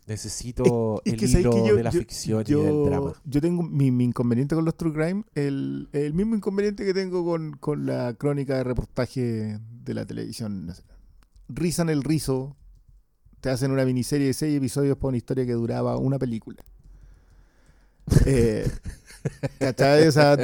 necesito 0.09 1.01
Es- 1.05 1.13
es 1.13 1.13
el 1.13 1.19
que 1.19 1.27
sabes 1.27 1.41
hilo 1.45 1.51
que 1.51 1.67
yo- 1.69 1.75
de 1.77 1.83
la 1.83 1.89
yo- 1.91 1.99
ficción 1.99 2.43
y 2.47 2.51
del 2.53 2.85
drama. 2.85 3.13
yo 3.23 3.39
tengo 3.41 3.63
mi, 3.63 3.91
mi 3.91 4.03
inconveniente 4.03 4.55
con 4.55 4.65
los 4.65 4.75
True 4.75 4.91
Crime, 4.93 5.23
el, 5.35 5.87
el 5.93 6.13
mismo 6.13 6.35
inconveniente 6.35 6.83
que 6.83 6.93
tengo 6.93 7.23
con, 7.23 7.51
con 7.53 7.85
la 7.85 8.13
crónica 8.15 8.57
de 8.57 8.63
reportaje 8.65 9.59
de 9.83 9.93
la 9.93 10.05
televisión 10.05 10.65
nacional. 10.65 10.97
Rizan 11.47 11.89
el 11.89 12.03
rizo, 12.03 12.55
te 13.39 13.49
hacen 13.49 13.71
una 13.71 13.85
miniserie 13.85 14.27
de 14.27 14.33
seis 14.33 14.57
episodios 14.57 14.97
para 14.97 15.09
una 15.09 15.17
historia 15.17 15.45
que 15.45 15.53
duraba 15.53 15.95
una 15.97 16.19
película. 16.19 16.63
Eh, 18.25 18.69
¿cachai? 19.59 20.07
O 20.07 20.11
sea, 20.11 20.37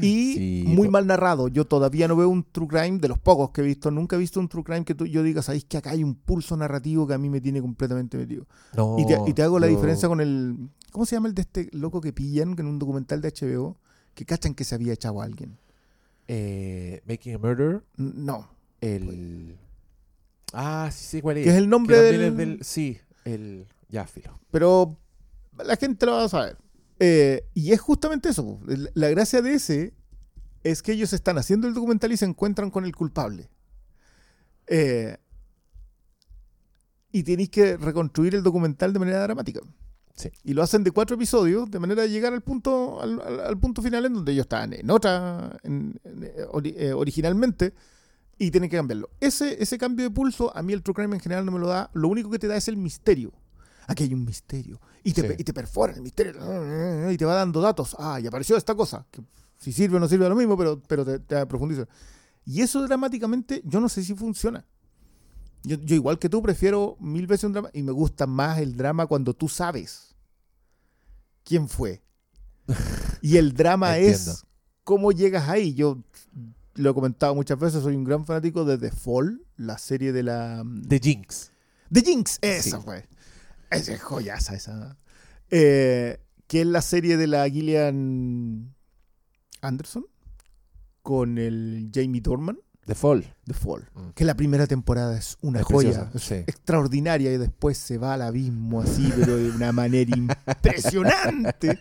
y 0.00 0.34
Sí, 0.34 0.64
muy 0.66 0.88
mal 0.88 1.06
narrado. 1.06 1.48
Yo 1.48 1.66
todavía 1.66 2.08
no 2.08 2.16
veo 2.16 2.28
un 2.28 2.44
true 2.44 2.66
crime, 2.68 2.98
de 2.98 3.08
los 3.08 3.18
pocos 3.18 3.50
que 3.50 3.60
he 3.60 3.64
visto, 3.64 3.90
nunca 3.90 4.16
he 4.16 4.18
visto 4.18 4.40
un 4.40 4.48
true 4.48 4.64
crime 4.64 4.84
que 4.84 4.94
tú, 4.94 5.06
yo 5.06 5.22
diga, 5.22 5.42
sabéis 5.42 5.64
que 5.64 5.76
acá 5.76 5.90
hay 5.90 6.02
un 6.04 6.14
pulso 6.14 6.56
narrativo 6.56 7.06
que 7.06 7.14
a 7.14 7.18
mí 7.18 7.28
me 7.30 7.40
tiene 7.40 7.60
completamente 7.60 8.16
metido. 8.18 8.46
No, 8.76 8.96
Y 8.98 9.06
te, 9.06 9.18
y 9.26 9.32
te 9.32 9.42
hago 9.42 9.58
la 9.58 9.66
diferencia 9.68 10.08
con 10.08 10.20
el. 10.20 10.68
¿Cómo 10.90 11.06
se 11.06 11.16
llama 11.16 11.28
el 11.28 11.34
de 11.34 11.42
este 11.42 11.68
loco 11.72 12.00
que 12.00 12.12
pillan 12.12 12.54
en 12.58 12.66
un 12.66 12.78
documental 12.78 13.20
de 13.20 13.28
HBO? 13.32 13.78
Que 14.14 14.24
cachan 14.26 14.54
que 14.54 14.64
se 14.64 14.74
había 14.74 14.92
echado 14.92 15.22
a 15.22 15.24
alguien. 15.24 15.56
eh, 16.28 17.02
Making 17.08 17.34
a 17.34 17.38
Murder, 17.38 17.82
No. 17.96 18.48
el... 18.80 19.56
Ah, 20.52 20.90
sí, 20.92 21.04
sí, 21.06 21.22
cuál 21.22 21.38
es. 21.38 21.44
Que 21.44 21.50
es 21.50 21.56
el 21.56 21.68
nombre 21.68 21.96
del- 21.98 22.20
es 22.22 22.36
del- 22.36 22.58
Sí, 22.62 22.98
el. 23.24 23.66
Ya, 23.88 24.06
filo. 24.06 24.38
Pero 24.50 24.98
la 25.64 25.76
gente 25.76 26.04
lo 26.06 26.12
va 26.12 26.24
a 26.24 26.28
saber. 26.28 26.56
Eh, 26.98 27.44
y 27.54 27.72
es 27.72 27.80
justamente 27.80 28.28
eso. 28.28 28.60
La- 28.94 29.08
gracia 29.10 29.42
de 29.42 29.54
ese 29.54 29.94
es 30.62 30.82
que 30.82 30.92
ellos 30.92 31.12
están 31.12 31.38
haciendo 31.38 31.66
el 31.66 31.74
documental 31.74 32.12
y 32.12 32.16
se 32.16 32.24
encuentran 32.24 32.70
con 32.70 32.84
el 32.84 32.94
culpable. 32.94 33.48
Eh, 34.68 35.16
y 37.10 37.22
tenéis 37.24 37.50
que 37.50 37.76
reconstruir 37.76 38.34
el 38.34 38.42
documental 38.42 38.92
de 38.92 38.98
manera 38.98 39.22
dramática. 39.22 39.60
Sí. 40.14 40.30
Y 40.44 40.52
lo 40.54 40.62
hacen 40.62 40.84
de 40.84 40.90
cuatro 40.90 41.16
episodios, 41.16 41.70
de 41.70 41.78
manera 41.78 42.02
de 42.02 42.10
llegar 42.10 42.32
al 42.32 42.42
punto, 42.42 43.00
al, 43.00 43.20
al- 43.20 43.40
al 43.40 43.58
punto 43.58 43.82
final 43.82 44.04
en 44.06 44.14
donde 44.14 44.32
ellos 44.32 44.44
estaban 44.44 44.72
en 44.72 44.90
otra, 44.90 45.58
en- 45.62 45.98
en- 46.04 46.22
ori- 46.52 46.74
eh, 46.76 46.92
originalmente, 46.92 47.74
y 48.38 48.50
tienen 48.50 48.70
que 48.70 48.76
cambiarlo. 48.76 49.10
Ese, 49.20 49.62
ese 49.62 49.78
cambio 49.78 50.04
de 50.04 50.10
pulso, 50.10 50.56
a 50.56 50.62
mí 50.62 50.72
el 50.72 50.82
True 50.82 50.94
Crime 50.94 51.14
en 51.16 51.20
general 51.20 51.44
no 51.46 51.52
me 51.52 51.58
lo 51.58 51.66
da. 51.68 51.90
Lo 51.94 52.08
único 52.08 52.30
que 52.30 52.38
te 52.38 52.46
da 52.46 52.56
es 52.56 52.68
el 52.68 52.76
misterio. 52.76 53.32
Aquí 53.86 54.04
hay 54.04 54.14
un 54.14 54.24
misterio. 54.24 54.80
Y 55.02 55.12
te, 55.12 55.22
Sí. 55.28 55.34
y 55.38 55.44
te 55.44 55.52
perfora 55.52 55.92
el 55.94 56.02
misterio. 56.02 56.32
Y 57.10 57.16
te 57.16 57.24
va 57.24 57.34
dando 57.34 57.60
datos. 57.60 57.96
Ah, 57.98 58.20
y 58.20 58.26
apareció 58.26 58.56
esta 58.56 58.74
cosa. 58.74 59.06
Que 59.10 59.20
si 59.58 59.72
sirve 59.72 59.96
o 59.96 60.00
no 60.00 60.08
sirve 60.08 60.28
lo 60.28 60.36
mismo, 60.36 60.56
pero, 60.56 60.80
pero 60.86 61.04
te, 61.04 61.18
te 61.18 61.44
profundiza. 61.46 61.86
Y 62.44 62.60
eso 62.62 62.82
dramáticamente, 62.86 63.62
yo 63.64 63.80
no 63.80 63.88
sé 63.88 64.02
si 64.04 64.14
funciona. 64.14 64.64
Yo, 65.64 65.76
yo 65.76 65.94
igual 65.94 66.18
que 66.18 66.28
tú 66.28 66.42
prefiero 66.42 66.96
mil 66.98 67.26
veces 67.26 67.44
un 67.44 67.52
drama 67.52 67.70
y 67.72 67.82
me 67.82 67.92
gusta 67.92 68.26
más 68.26 68.58
el 68.58 68.76
drama 68.76 69.06
cuando 69.06 69.32
tú 69.34 69.48
sabes 69.48 70.14
quién 71.44 71.68
fue. 71.68 72.02
Y 73.22 73.36
el 73.36 73.52
drama 73.54 73.98
es 73.98 74.44
cómo 74.82 75.12
llegas 75.12 75.48
ahí. 75.48 75.74
Yo 75.74 76.02
lo 76.74 76.90
he 76.90 76.94
comentado 76.94 77.34
muchas 77.36 77.56
veces, 77.58 77.82
soy 77.84 77.94
un 77.94 78.02
gran 78.02 78.24
fanático 78.26 78.64
de 78.64 78.78
The 78.78 78.90
Fall, 78.90 79.44
la 79.56 79.78
serie 79.78 80.10
de 80.12 80.24
la... 80.24 80.64
The 80.88 80.98
Jinx. 80.98 81.52
The 81.92 82.00
Jinx, 82.00 82.38
esa 82.40 82.78
Sí. 82.78 82.82
fue. 82.84 83.06
Esa 83.74 83.92
es 83.94 84.02
joyaza 84.02 84.54
esa. 84.54 84.96
Eh, 85.50 86.18
que 86.46 86.60
es 86.62 86.66
la 86.66 86.82
serie 86.82 87.16
de 87.16 87.26
la 87.26 87.48
Gillian 87.48 88.74
Anderson 89.60 90.06
con 91.02 91.38
el 91.38 91.90
Jamie 91.94 92.20
Dorman, 92.20 92.58
The 92.86 92.94
Fall. 92.94 93.24
The 93.46 93.54
Fall. 93.54 93.88
Mm. 93.94 94.08
Que 94.14 94.24
la 94.24 94.34
primera 94.34 94.66
temporada 94.66 95.16
es 95.16 95.36
una 95.40 95.60
Es 95.60 95.66
joya. 95.66 96.10
preciosa, 96.10 96.10
es 96.14 96.22
sí. 96.22 96.34
extraordinaria 96.46 97.32
y 97.32 97.38
después 97.38 97.78
se 97.78 97.96
va 97.98 98.14
al 98.14 98.22
abismo 98.22 98.80
así, 98.82 99.12
pero 99.16 99.36
de 99.36 99.50
una 99.50 99.72
manera 99.72 100.10
impresionante. 100.16 101.78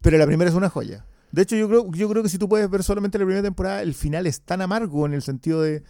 Pero 0.00 0.18
la 0.18 0.26
primera 0.26 0.50
es 0.50 0.56
una 0.56 0.68
joya. 0.68 1.04
De 1.30 1.42
hecho, 1.42 1.56
yo 1.56 1.68
creo, 1.68 1.90
yo 1.92 2.08
creo 2.08 2.22
que 2.22 2.28
si 2.28 2.38
tú 2.38 2.48
puedes 2.48 2.68
ver 2.68 2.82
solamente 2.82 3.18
la 3.18 3.24
primera 3.24 3.42
temporada, 3.42 3.82
el 3.82 3.94
final 3.94 4.26
es 4.26 4.42
tan 4.42 4.60
amargo 4.62 5.06
en 5.06 5.14
el 5.14 5.22
sentido 5.22 5.62
de 5.62 5.82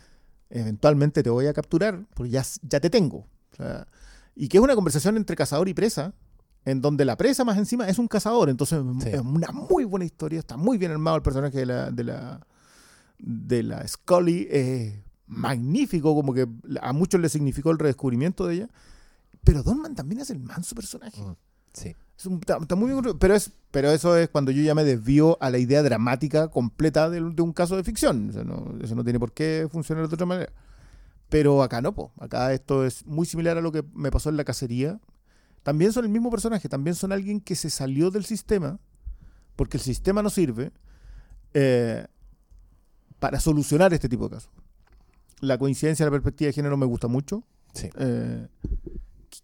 eventualmente 0.51 1.23
te 1.23 1.31
voy 1.31 1.47
a 1.47 1.55
capturar, 1.55 2.05
porque 2.15 2.31
ya, 2.31 2.45
ya 2.63 2.79
te 2.79 2.91
tengo. 2.91 3.27
O 3.53 3.57
sea, 3.57 3.87
y 4.35 4.49
que 4.49 4.59
es 4.59 4.63
una 4.63 4.75
conversación 4.75 5.17
entre 5.17 5.37
cazador 5.37 5.69
y 5.69 5.75
presa, 5.75 6.15
en 6.65 6.81
donde 6.81 7.05
la 7.05 7.17
presa 7.17 7.45
más 7.45 7.59
encima 7.59 7.89
es 7.89 7.99
un 7.99 8.09
cazador. 8.09 8.49
Entonces 8.49 8.81
Sí. 9.03 9.09
es 9.11 9.21
una 9.21 9.49
muy 9.53 9.85
buena 9.85 10.05
historia, 10.05 10.39
está 10.39 10.57
muy 10.57 10.79
bien 10.79 10.93
armado 10.93 11.17
el 11.17 11.23
personaje 11.23 11.59
de 11.59 11.67
la, 11.67 11.91
de 11.91 12.05
la, 12.05 12.47
de 13.19 13.63
la 13.63 13.87
Scully. 13.87 14.47
Es 14.51 14.95
magnífico, 15.27 16.15
como 16.15 16.33
que 16.35 16.47
a 16.81 16.93
muchos 16.93 17.21
le 17.21 17.29
significó 17.29 17.71
el 17.71 17.79
redescubrimiento 17.79 18.47
de 18.47 18.55
ella. 18.55 18.69
Pero 19.45 19.63
Donman 19.63 19.95
también 19.95 20.21
es 20.21 20.31
el 20.31 20.39
manso 20.39 20.75
personaje. 20.75 21.21
Mm. 21.21 21.35
Sí. 21.73 21.97
Es 22.17 22.27
un- 22.27 22.35
está, 22.35 22.59
está 22.59 22.77
muy 22.77 22.93
bien 22.93 23.17
pero, 23.19 23.35
es, 23.35 23.51
pero 23.73 23.91
eso 23.91 24.17
es 24.17 24.29
cuando 24.29 24.53
yo 24.53 24.63
ya 24.63 24.75
me 24.75 24.85
desvío 24.85 25.39
a 25.41 25.51
la 25.51 25.59
idea 25.59 25.83
dramática 25.83 26.49
completa 26.49 27.11
de, 27.11 27.21
de 27.21 27.43
un 27.43 27.53
caso 27.53 27.77
de 27.77 27.83
ficción. 27.83 28.29
O 28.31 28.33
sea, 28.33 28.45
no- 28.45 28.75
eso 28.83 28.95
no 28.95 29.03
tiene 29.03 29.19
por 29.19 29.33
qué 29.33 29.67
funcionar 29.73 30.07
de 30.07 30.15
otra 30.15 30.27
manera. 30.27 30.53
Pero 31.33 31.63
acá 31.63 31.81
no, 31.81 31.95
po. 31.95 32.13
acá 32.19 32.53
esto 32.53 32.85
es 32.85 33.07
muy 33.07 33.25
similar 33.25 33.57
a 33.57 33.63
lo 33.63 33.73
que 33.73 33.83
me 33.95 34.11
pasó 34.11 34.29
en 34.29 34.37
la 34.37 34.45
cacería. 34.45 35.01
También 35.63 35.91
son 35.91 36.05
el 36.05 36.11
mismo 36.11 36.31
personaje, 36.31 36.69
también 36.69 36.95
son 36.95 37.11
alguien 37.11 37.41
que 37.41 37.57
se 37.57 37.71
salió 37.71 38.11
del 38.11 38.27
sistema, 38.27 38.79
porque 39.57 39.79
el 39.79 39.83
sistema 39.83 40.23
no 40.23 40.29
sirve 40.29 40.73
eh, 41.55 42.05
para 43.19 43.41
solucionar 43.41 43.95
este 43.95 44.11
tipo 44.11 44.25
de 44.29 44.35
casos. 44.35 44.51
La 45.41 45.57
coincidencia 45.57 46.05
de 46.05 46.11
la 46.11 46.17
perspectiva 46.17 46.49
de 46.49 46.53
género 46.53 46.77
me 46.77 46.85
gusta 46.85 47.09
mucho. 47.09 47.45
Sí. 47.73 47.89
Eh, 47.97 48.47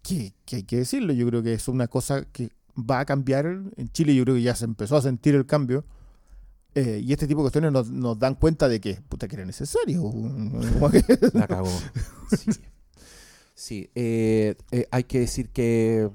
que, 0.02 0.34
que 0.44 0.56
hay 0.56 0.64
que 0.64 0.76
decirlo, 0.76 1.14
yo 1.14 1.26
creo 1.26 1.42
que 1.42 1.54
es 1.54 1.68
una 1.68 1.88
cosa 1.88 2.26
que 2.26 2.50
va 2.78 3.00
a 3.00 3.06
cambiar 3.06 3.46
en 3.46 3.88
Chile, 3.92 4.14
yo 4.14 4.24
creo 4.24 4.34
que 4.34 4.42
ya 4.42 4.54
se 4.54 4.66
empezó 4.66 4.98
a 4.98 5.00
sentir 5.00 5.34
el 5.34 5.46
cambio. 5.46 5.86
Eh, 6.80 7.00
y 7.04 7.12
este 7.12 7.26
tipo 7.26 7.40
de 7.40 7.44
cuestiones 7.46 7.72
nos, 7.72 7.90
nos 7.90 8.18
dan 8.18 8.34
cuenta 8.36 8.68
de 8.68 8.80
que, 8.80 8.94
puta, 9.08 9.26
que 9.26 9.34
era 9.36 9.44
necesario. 9.44 10.12
La 11.34 11.46
cagó. 11.48 11.70
Sí. 12.36 12.50
Sí, 13.54 13.90
eh, 13.96 14.54
eh, 14.70 14.86
hay 14.92 15.02
que 15.04 15.18
decir 15.20 15.48
que 15.50 16.08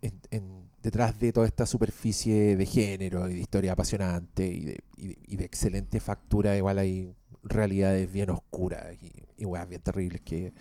en- 0.00 0.20
en- 0.30 0.70
detrás 0.82 1.18
de 1.20 1.32
toda 1.34 1.46
esta 1.46 1.66
superficie 1.66 2.56
de 2.56 2.64
género 2.64 3.28
y 3.28 3.34
de 3.34 3.40
historia 3.40 3.72
apasionante 3.72 4.46
y 4.46 4.60
de, 4.64 4.78
y 4.96 5.06
de- 5.08 5.18
y 5.26 5.36
de 5.36 5.44
excelente 5.44 6.00
factura, 6.00 6.56
igual 6.56 6.78
hay 6.78 7.12
realidades 7.42 8.10
bien 8.10 8.30
oscuras 8.30 8.86
y, 9.02 9.12
y 9.36 9.44
weas 9.44 9.68
bien 9.68 9.82
terribles 9.82 10.22
que 10.22 10.54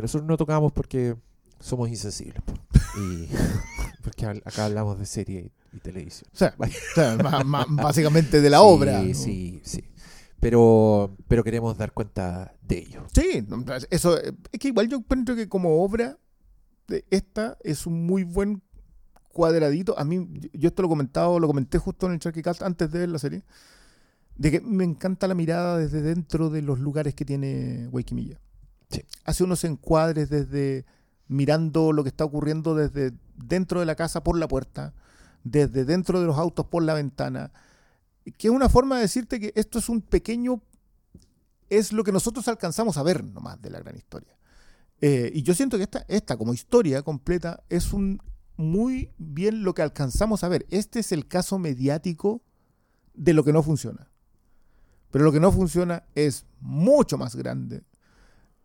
nosotros 0.00 0.26
no 0.26 0.38
tocamos 0.38 0.72
porque 0.72 1.16
somos 1.60 1.90
insensibles. 1.90 2.42
Y 2.98 3.28
porque 4.02 4.24
acá 4.24 4.64
hablamos 4.64 4.98
de 4.98 5.04
serie 5.04 5.50
y, 5.76 5.80
televisión. 5.80 6.30
o 6.32 6.36
sea, 6.36 6.54
o 7.68 7.74
básicamente 7.82 8.40
de 8.40 8.50
la 8.50 8.58
Sí, 8.58 8.64
obra. 8.66 9.02
¿no? 9.02 9.14
Sí, 9.14 9.60
sí. 9.64 9.84
Pero, 10.40 11.16
pero 11.28 11.42
queremos 11.42 11.76
dar 11.78 11.92
cuenta 11.92 12.54
de 12.62 12.78
ello. 12.78 13.06
Sí, 13.14 13.46
eso 13.90 14.18
es 14.20 14.32
que 14.60 14.68
igual 14.68 14.88
yo 14.88 14.98
encuentro 14.98 15.34
que 15.34 15.48
como 15.48 15.82
obra 15.82 16.18
de 16.88 17.04
esta 17.10 17.56
es 17.64 17.86
un 17.86 18.04
muy 18.06 18.22
buen 18.24 18.62
cuadradito. 19.32 19.98
A 19.98 20.04
mí, 20.04 20.28
yo- 20.52 20.68
esto 20.68 20.82
lo 20.82 20.88
he 20.88 20.90
comentado, 20.90 21.40
lo 21.40 21.46
comenté 21.46 21.78
justo 21.78 22.06
en 22.06 22.12
el 22.12 22.18
Charquicast 22.20 22.62
antes 22.62 22.90
de 22.92 22.98
ver 23.00 23.08
la 23.08 23.18
serie, 23.18 23.44
de 24.36 24.50
que 24.50 24.60
me 24.60 24.84
encanta 24.84 25.26
la 25.26 25.34
mirada 25.34 25.78
desde 25.78 26.02
dentro 26.02 26.50
de 26.50 26.62
los 26.62 26.78
lugares 26.80 27.14
que 27.14 27.24
tiene 27.24 27.88
Waikimilla. 27.90 28.38
Sí. 28.90 29.02
Hace 29.24 29.42
unos 29.42 29.64
encuadres 29.64 30.28
desde 30.30 30.84
mirando 31.28 31.92
lo 31.92 32.02
que 32.04 32.08
está 32.10 32.24
ocurriendo 32.24 32.74
desde 32.74 33.12
dentro 33.36 33.80
de 33.80 33.86
la 33.86 33.94
casa 33.96 34.22
por 34.22 34.38
la 34.38 34.46
puerta, 34.46 34.94
desde 35.46 35.84
dentro 35.84 36.20
de 36.20 36.26
los 36.26 36.36
autos 36.36 36.66
por 36.66 36.82
la 36.82 36.94
ventana, 36.94 37.52
que 38.36 38.48
es 38.48 38.52
una 38.52 38.68
forma 38.68 38.96
de 38.96 39.02
decirte 39.02 39.38
que 39.38 39.52
esto 39.54 39.78
es 39.78 39.88
un 39.88 40.02
pequeño 40.02 40.60
es 41.70 41.92
lo 41.92 42.02
que 42.02 42.12
nosotros 42.12 42.48
alcanzamos 42.48 42.96
a 42.96 43.02
ver 43.02 43.24
nomás 43.24 43.60
de 43.62 43.70
la 43.70 43.78
gran 43.78 43.96
historia. 43.96 44.36
Eh, 45.00 45.30
y 45.34 45.42
yo 45.42 45.54
siento 45.54 45.76
que 45.76 45.84
esta, 45.84 46.04
esta 46.08 46.36
como 46.36 46.52
historia 46.52 47.02
completa 47.02 47.62
es 47.68 47.92
un 47.92 48.20
muy 48.56 49.12
bien 49.18 49.62
lo 49.62 49.74
que 49.74 49.82
alcanzamos 49.82 50.42
a 50.42 50.48
ver. 50.48 50.66
Este 50.70 50.98
es 51.00 51.12
el 51.12 51.28
caso 51.28 51.58
mediático 51.58 52.42
de 53.14 53.32
lo 53.32 53.44
que 53.44 53.52
no 53.52 53.62
funciona. 53.62 54.10
Pero 55.10 55.24
lo 55.24 55.32
que 55.32 55.40
no 55.40 55.52
funciona 55.52 56.04
es 56.14 56.44
mucho 56.60 57.18
más 57.18 57.36
grande. 57.36 57.84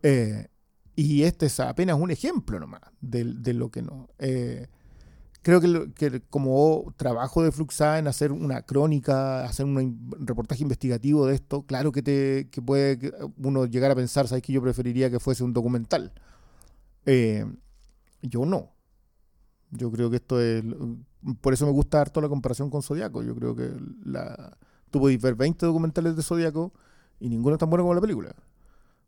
Eh, 0.02 0.48
y 0.96 1.24
este 1.24 1.48
es 1.48 1.60
apenas 1.60 2.00
un 2.00 2.10
ejemplo 2.10 2.60
nomás 2.60 2.82
de, 3.02 3.54
lo 3.54 3.70
que 3.70 3.82
no. 3.82 4.10
Eh, 4.18 4.68
creo 5.42 5.60
que, 5.62 5.92
que 5.94 6.22
como 6.30 6.94
trabajo 6.98 7.44
de 7.44 7.52
Fluxa 7.52 8.00
en 8.00 8.08
hacer 8.08 8.32
una 8.32 8.62
crónica, 8.62 9.44
hacer 9.46 9.66
un 9.66 10.10
reportaje 10.20 10.64
investigativo 10.64 11.26
de 11.26 11.36
esto, 11.36 11.64
claro 11.64 11.92
que, 11.92 12.02
te, 12.02 12.50
que 12.50 12.62
puede 12.62 13.12
uno 13.38 13.66
llegar 13.66 13.92
a 13.92 13.96
pensar, 13.96 14.28
¿sabes 14.28 14.44
que 14.44 14.54
yo 14.54 14.62
preferiría 14.62 15.10
que 15.10 15.20
fuese 15.20 15.44
un 15.44 15.54
documental? 15.54 16.14
Eh, 17.06 17.46
yo 18.22 18.46
no. 18.46 18.72
Yo 19.72 19.92
creo 19.92 20.10
que 20.10 20.18
esto 20.18 20.40
es... 20.40 20.64
Por 21.42 21.54
eso 21.54 21.66
me 21.66 21.72
gusta 21.72 22.02
harto 22.02 22.20
la 22.20 22.30
comparación 22.30 22.70
con 22.70 22.82
Zodíaco. 22.82 23.24
Yo 23.24 23.36
creo 23.36 23.56
que 23.56 23.72
la, 24.04 24.58
tú 24.90 25.02
ver 25.02 25.36
20 25.36 25.66
documentales 25.66 26.16
de 26.16 26.24
Zodíaco 26.24 26.74
y 27.20 27.30
ninguno 27.30 27.56
es 27.56 27.60
tan 27.60 27.70
bueno 27.70 27.84
como 27.84 27.94
la 27.94 28.02
película. 28.02 28.36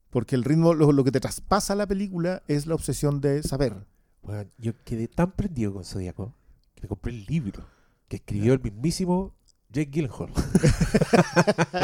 Porque 0.10 0.35
el 0.35 0.43
ritmo, 0.43 0.73
lo 0.73 1.03
que 1.03 1.11
te 1.11 1.19
traspasa 1.19 1.76
la 1.76 1.88
película 1.88 2.43
es 2.47 2.68
la 2.68 2.76
obsesión 2.76 3.19
de 3.19 3.41
saber. 3.43 3.88
Bueno, 4.23 4.49
yo 4.57 4.73
quedé 4.83 5.07
tan 5.07 5.31
prendido 5.31 5.73
con 5.73 5.83
Zodíaco 5.83 6.33
que 6.75 6.81
me 6.83 6.87
compré 6.87 7.13
el 7.13 7.25
libro 7.25 7.65
que 8.07 8.17
escribió 8.17 8.53
el 8.53 8.61
mismísimo 8.61 9.33
Jake 9.69 9.89
Gyllenhaal. 9.91 10.31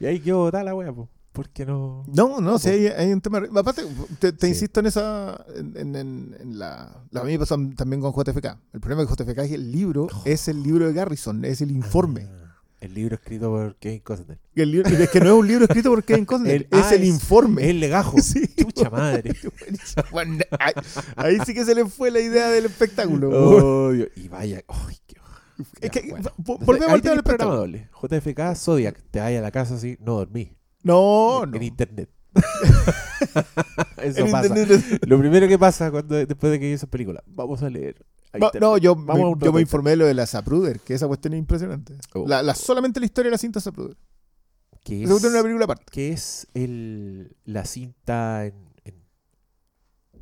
y 0.00 0.06
ahí 0.06 0.20
quedó 0.20 0.50
tal 0.50 0.64
la 0.66 0.74
wea, 0.74 0.92
po, 0.92 1.08
porque 1.32 1.64
no. 1.64 2.04
No, 2.08 2.40
no, 2.40 2.58
sí, 2.58 2.68
hay, 2.70 2.86
hay 2.88 3.12
un 3.12 3.20
tema. 3.20 3.42
Aparte, 3.56 3.82
te, 4.18 4.32
te 4.32 4.46
Sí. 4.46 4.52
insisto 4.52 4.80
en 4.80 4.86
esa. 4.86 5.44
En, 5.56 5.76
en- 5.76 5.96
en- 5.96 6.36
en 6.40 6.58
la, 6.58 7.04
la. 7.10 7.20
A 7.20 7.24
mí 7.24 7.32
me 7.32 7.38
pasó 7.38 7.56
también 7.76 8.00
con 8.02 8.12
JFK. 8.12 8.58
El 8.72 8.80
problema 8.80 9.04
de 9.04 9.08
JFK 9.14 9.38
es 9.42 9.48
que 9.48 9.54
el 9.54 9.70
libro 9.72 10.08
Oh. 10.12 10.22
es 10.24 10.48
el 10.48 10.62
libro 10.62 10.86
de 10.86 10.92
Garrison, 10.92 11.44
es 11.44 11.60
el 11.60 11.70
informe. 11.70 12.28
Ah, 12.30 12.43
el 12.84 12.94
libro 12.94 13.14
escrito 13.16 13.50
por 13.50 13.76
Kevin 13.76 14.00
Costner. 14.00 14.38
Y 14.54 14.60
el 14.62 14.70
libro- 14.72 14.88
es 14.88 15.10
que 15.10 15.20
no 15.20 15.26
es 15.26 15.32
un 15.32 15.46
libro 15.48 15.64
escrito 15.64 15.90
por 15.90 16.04
Kevin 16.04 16.24
Costner, 16.24 16.54
El- 16.54 16.62
es 16.70 16.84
ah, 16.84 16.94
el 16.94 17.02
es- 17.02 17.08
informe. 17.08 17.62
Es 17.64 17.68
el 17.70 17.80
legajo. 17.80 18.16
Sí. 18.22 18.46
Chucha 18.56 18.90
madre. 18.90 19.34
Bueno, 20.12 20.38
ahí, 20.58 20.72
ahí 21.16 21.38
sí 21.46 21.54
que 21.54 21.64
se 21.64 21.74
le 21.74 21.84
fue 21.86 22.10
la 22.10 22.20
idea 22.20 22.48
del 22.50 22.66
espectáculo. 22.66 23.30
Oh, 23.32 23.94
y 23.94 24.28
vaya. 24.28 24.62
ay, 24.68 24.96
qué- 25.06 25.14
es 25.80 25.90
que, 25.90 26.10
bueno. 26.10 26.30
volvemos 26.36 26.88
al 26.90 27.00
tema 27.02 27.14
del 27.14 27.22
programa 27.22 27.54
doble. 27.54 27.88
JFK, 28.02 28.56
Zodiac. 28.56 29.00
Te 29.10 29.20
vayas 29.20 29.38
a 29.38 29.42
la 29.42 29.50
casa 29.52 29.74
así, 29.76 29.96
no 30.00 30.14
dormí. 30.16 30.56
No, 30.82 31.44
en, 31.44 31.50
no. 31.52 31.56
en 31.56 31.62
internet. 31.62 32.10
Eso 34.02 34.24
En 34.26 34.30
pasa. 34.32 34.48
internet- 34.48 35.00
Lo 35.06 35.18
primero 35.18 35.46
que 35.48 35.58
pasa 35.58 35.90
cuando 35.90 36.14
después 36.16 36.50
de 36.52 36.58
que 36.60 36.66
vi 36.66 36.72
esa 36.72 36.86
película, 36.88 37.22
vamos 37.26 37.62
a 37.62 37.70
leer. 37.70 38.04
Va- 38.42 38.50
no, 38.60 38.78
yo, 38.78 38.94
Vamos 38.96 39.36
me, 39.38 39.44
yo 39.46 39.52
me 39.52 39.60
informé 39.60 39.90
de 39.90 39.96
lo 39.96 40.06
de 40.06 40.14
la 40.14 40.26
Zapruder, 40.26 40.80
que 40.80 40.94
esa 40.94 41.06
cuestión 41.06 41.34
es 41.34 41.38
impresionante. 41.38 41.96
Oh. 42.14 42.26
La, 42.26 42.42
la- 42.42 42.54
solamente 42.54 43.00
la 43.00 43.06
historia 43.06 43.28
de 43.28 43.32
la 43.34 43.38
cinta 43.38 43.60
Zapruder. 43.60 43.96
que 44.82 45.02
es 45.04 45.10
una 45.10 45.42
película 45.42 45.64
aparte. 45.64 45.84
que 45.90 46.12
es 46.12 46.46
el, 46.54 47.36
la 47.44 47.64
cinta 47.64 48.46
en, 48.46 48.54
en, 48.84 48.94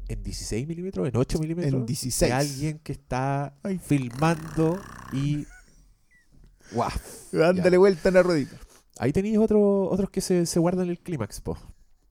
en 0.08 0.22
16 0.22 0.66
milímetros, 0.68 1.08
en 1.08 1.16
8 1.16 1.38
milímetros. 1.38 1.72
En 1.74 1.86
16. 1.86 2.28
De 2.30 2.32
alguien 2.34 2.78
que 2.80 2.92
está 2.92 3.54
Ay. 3.62 3.78
filmando 3.78 4.78
y. 5.12 5.46
¡Guau! 6.72 6.90
Dándole 7.32 7.76
vuelta 7.78 8.08
en 8.08 8.14
la 8.14 8.22
ruedita. 8.22 8.56
Ahí 8.98 9.12
tenéis 9.12 9.38
otro, 9.38 9.84
otros 9.90 10.10
que 10.10 10.20
se, 10.20 10.46
se 10.46 10.58
guardan 10.60 10.88
el 10.90 10.98
clímax, 10.98 11.40
po. 11.40 11.56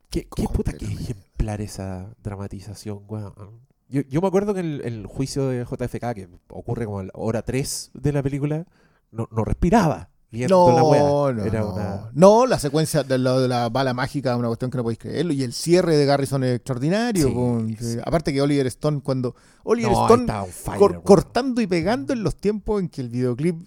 ¿Qué, 0.09 0.27
qué 0.35 0.43
puta, 0.43 0.73
qué 0.73 0.85
ejemplar 0.85 1.61
esa 1.61 2.13
dramatización, 2.21 3.03
weón. 3.07 3.61
Yo, 3.91 4.01
yo 4.09 4.21
me 4.21 4.27
acuerdo 4.27 4.53
que 4.53 4.61
el, 4.61 4.81
el 4.85 5.05
juicio 5.05 5.47
de 5.49 5.63
JFK, 5.65 6.13
que 6.15 6.29
ocurre 6.49 6.85
como 6.85 6.99
a 6.99 7.03
la 7.03 7.11
hora 7.13 7.41
3 7.41 7.91
de 7.93 8.11
la 8.13 8.23
película, 8.23 8.65
no, 9.11 9.27
no 9.31 9.43
respiraba 9.43 10.09
viendo 10.31 10.71
la 10.71 10.81
No, 10.81 11.31
no, 11.33 11.43
Era 11.43 11.59
no. 11.59 11.73
una. 11.73 12.09
No, 12.13 12.45
la 12.45 12.57
secuencia 12.57 13.03
de, 13.03 13.17
lo 13.17 13.41
de 13.41 13.49
la 13.49 13.67
bala 13.67 13.93
mágica 13.93 14.31
es 14.31 14.37
una 14.39 14.47
cuestión 14.47 14.71
que 14.71 14.77
no 14.77 14.83
podéis 14.83 14.99
creerlo. 14.99 15.33
Y 15.33 15.43
el 15.43 15.51
cierre 15.51 15.97
de 15.97 16.05
Garrison 16.05 16.43
es 16.45 16.55
extraordinario. 16.55 17.27
Sí, 17.27 17.33
con- 17.33 17.75
sí. 17.77 17.97
Aparte 18.05 18.31
que 18.31 18.41
Oliver 18.41 18.65
Stone, 18.67 19.01
cuando 19.01 19.35
Oliver 19.63 19.91
No, 19.91 20.03
Stone 20.05 20.27
fire, 20.49 20.79
cor- 20.79 21.03
cortando 21.03 21.59
y 21.59 21.67
pegando 21.67 22.13
en 22.13 22.23
los 22.23 22.37
tiempos 22.37 22.79
en 22.81 22.87
que 22.87 23.01
el 23.01 23.09
videoclip 23.09 23.57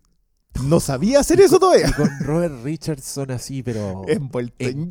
no 0.63 0.79
sabía 0.81 1.21
hacer 1.21 1.41
eso 1.41 1.59
todavía. 1.59 1.89
Y 1.89 1.93
con 1.93 2.09
Robert 2.21 2.55
Richardson 2.63 3.31
así, 3.33 3.63
pero. 3.63 4.03
Envuelto 4.09 4.55
en 4.59 4.89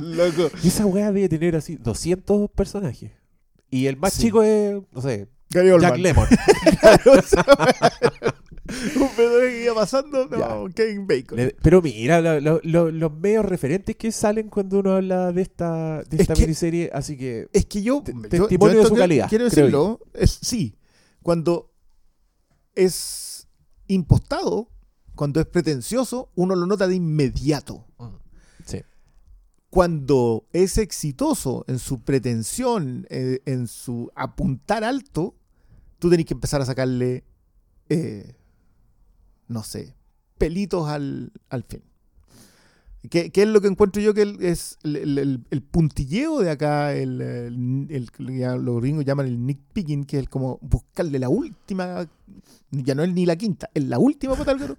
Loco. 0.00 0.50
Y 0.62 0.68
esa 0.68 0.86
weá 0.86 1.12
debe 1.12 1.28
tener 1.28 1.56
así 1.56 1.76
200 1.76 2.50
personajes. 2.50 3.12
Y 3.70 3.86
el 3.86 3.96
más 3.96 4.12
Sí. 4.14 4.22
chico 4.24 4.42
es, 4.42 4.80
no 4.92 5.00
sé, 5.00 5.28
Gary 5.50 5.68
Jack 5.80 5.96
sea, 5.98 7.44
un 8.96 9.08
pedo 9.16 9.40
que 9.40 9.64
iba 9.64 9.74
pasando, 9.74 10.26
no. 10.26 10.66
Kevin 10.74 11.06
Bacon. 11.06 11.36
Le- 11.38 11.56
Pero 11.62 11.82
mira, 11.82 12.20
lo- 12.20 12.40
lo- 12.40 12.60
lo- 12.62 12.90
los 12.90 13.12
medios 13.14 13.44
referentes 13.44 13.96
que 13.96 14.12
salen 14.12 14.48
cuando 14.48 14.78
uno 14.80 14.92
habla 14.96 15.32
de 15.32 15.42
esta, 15.42 16.02
de 16.02 16.16
Es 16.16 16.20
esta 16.22 16.34
que- 16.34 16.42
miniserie, 16.42 16.90
así 16.92 17.16
que 17.16 17.48
Es 17.52 17.66
que 17.66 17.82
yo, 17.82 18.02
Te- 18.02 18.12
yo- 18.12 18.22
testimonio 18.28 18.74
yo 18.76 18.82
de 18.82 18.88
su 18.88 18.94
calidad, 18.94 19.28
Quiero 19.28 19.44
decirlo, 19.44 20.00
es 20.14 20.38
sí. 20.40 20.76
Cuando 21.22 21.71
es 22.74 23.48
impostado, 23.86 24.68
cuando 25.14 25.40
es 25.40 25.46
pretencioso, 25.46 26.30
uno 26.34 26.54
lo 26.54 26.66
nota 26.66 26.86
de 26.88 26.94
inmediato. 26.96 27.86
sí. 28.64 28.82
Cuando 29.70 30.46
es 30.52 30.78
exitoso 30.78 31.64
en 31.66 31.78
su 31.78 32.00
pretensión, 32.00 33.06
eh, 33.08 33.40
en 33.46 33.66
su 33.66 34.10
apuntar 34.14 34.84
alto, 34.84 35.34
tú 35.98 36.10
tenés 36.10 36.26
que 36.26 36.34
empezar 36.34 36.60
a 36.60 36.66
sacarle, 36.66 37.24
eh, 37.88 38.34
no 39.48 39.62
sé, 39.62 39.94
pelitos 40.36 40.88
al, 40.88 41.32
al 41.48 41.62
fin. 41.62 41.82
¿Qué, 43.10 43.30
qué 43.30 43.42
es 43.42 43.48
lo 43.48 43.60
que 43.60 43.66
encuentro 43.68 44.00
yo 44.00 44.14
que 44.14 44.36
es 44.40 44.78
el, 44.84 45.18
el- 45.18 45.44
el- 45.50 45.62
puntilleo 45.62 46.38
de 46.38 46.50
acá, 46.50 46.94
el, 46.94 47.20
el- 47.20 48.10
los 48.64 48.80
gringos 48.80 49.04
llaman 49.04 49.26
el 49.26 49.44
Nick 49.44 49.58
Picking, 49.72 50.04
que 50.04 50.20
es 50.20 50.28
como 50.28 50.58
buscarle 50.62 51.18
la 51.18 51.28
última, 51.28 52.08
ya 52.70 52.94
no 52.94 53.02
es 53.02 53.12
ni 53.12 53.26
la 53.26 53.34
quinta, 53.36 53.68
es 53.74 53.84
la 53.84 53.98
última 53.98 54.36
pata 54.36 54.52
al. 54.52 54.78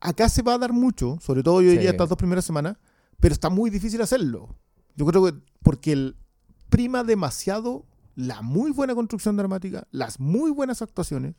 Acá 0.00 0.28
se 0.28 0.42
va 0.42 0.54
a 0.54 0.58
dar 0.58 0.74
mucho, 0.74 1.18
sobre 1.22 1.42
todo 1.42 1.62
yo 1.62 1.70
diría 1.70 1.90
Sí. 1.90 1.94
estas 1.94 2.10
dos 2.10 2.18
primeras 2.18 2.44
semanas, 2.44 2.76
pero 3.20 3.32
está 3.32 3.48
muy 3.48 3.70
difícil 3.70 4.02
hacerlo. 4.02 4.54
Yo 4.94 5.06
creo 5.06 5.24
que 5.24 5.32
porque 5.62 5.92
el, 5.92 6.16
prima 6.68 7.04
demasiado 7.04 7.86
la 8.16 8.42
muy 8.42 8.70
buena 8.70 8.94
construcción 8.94 9.36
dramática, 9.38 9.86
las 9.92 10.20
muy 10.20 10.50
buenas 10.50 10.82
actuaciones, 10.82 11.36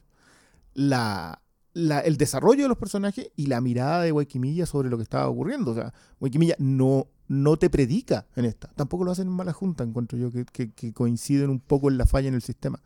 la, 0.73 1.41
la- 1.75 1.99
el 1.99 2.15
desarrollo 2.15 2.63
de 2.63 2.69
los 2.69 2.77
personajes 2.77 3.31
y 3.35 3.47
la 3.47 3.59
mirada 3.59 4.01
de 4.01 4.13
Waikimilla 4.13 4.65
sobre 4.65 4.89
lo 4.89 4.95
que 4.97 5.03
estaba 5.03 5.27
ocurriendo. 5.27 5.71
O 5.71 5.75
sea, 5.75 5.93
Waikimilla 6.21 6.55
no, 6.57 7.09
no 7.27 7.57
te 7.57 7.69
predica 7.69 8.25
en 8.35 8.45
esta. 8.45 8.69
Tampoco 8.69 9.03
lo 9.03 9.11
hacen 9.11 9.27
en 9.27 9.33
Mala 9.33 9.51
Junta, 9.51 9.83
encuentro 9.83 10.17
yo, 10.17 10.31
que, 10.31 10.93
coinciden 10.93 11.49
un 11.49 11.59
poco 11.59 11.91
en 11.91 11.97
la 11.97 12.05
falla 12.07 12.29
en 12.29 12.33
el 12.33 12.41
sistema. 12.41 12.81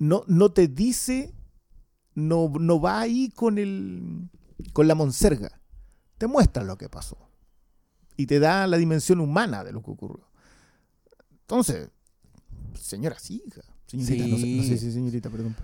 No, 0.00 0.24
no 0.26 0.50
te 0.50 0.66
dice, 0.66 1.32
no, 2.16 2.52
no 2.58 2.80
va 2.80 3.00
ahí 3.00 3.30
con, 3.30 3.58
el, 3.58 4.28
con 4.72 4.88
la 4.88 4.96
monserga. 4.96 5.60
Te 6.18 6.26
muestra 6.26 6.64
lo 6.64 6.76
que 6.76 6.88
pasó. 6.88 7.16
Y 8.16 8.26
te 8.26 8.40
da 8.40 8.66
la 8.66 8.76
dimensión 8.76 9.20
humana 9.20 9.62
de 9.62 9.72
lo 9.72 9.82
que 9.82 9.92
ocurrió. 9.92 10.26
Entonces, 11.42 11.90
señora, 12.74 13.20
sí, 13.20 13.44
Señorita, 14.00 14.26
no, 14.28 14.38
sé, 14.38 14.46
no 14.46 14.62
sé 14.62 14.68
Sí. 14.68 14.78
si 14.78 14.92
señorita, 14.92 15.30
perdón. 15.30 15.56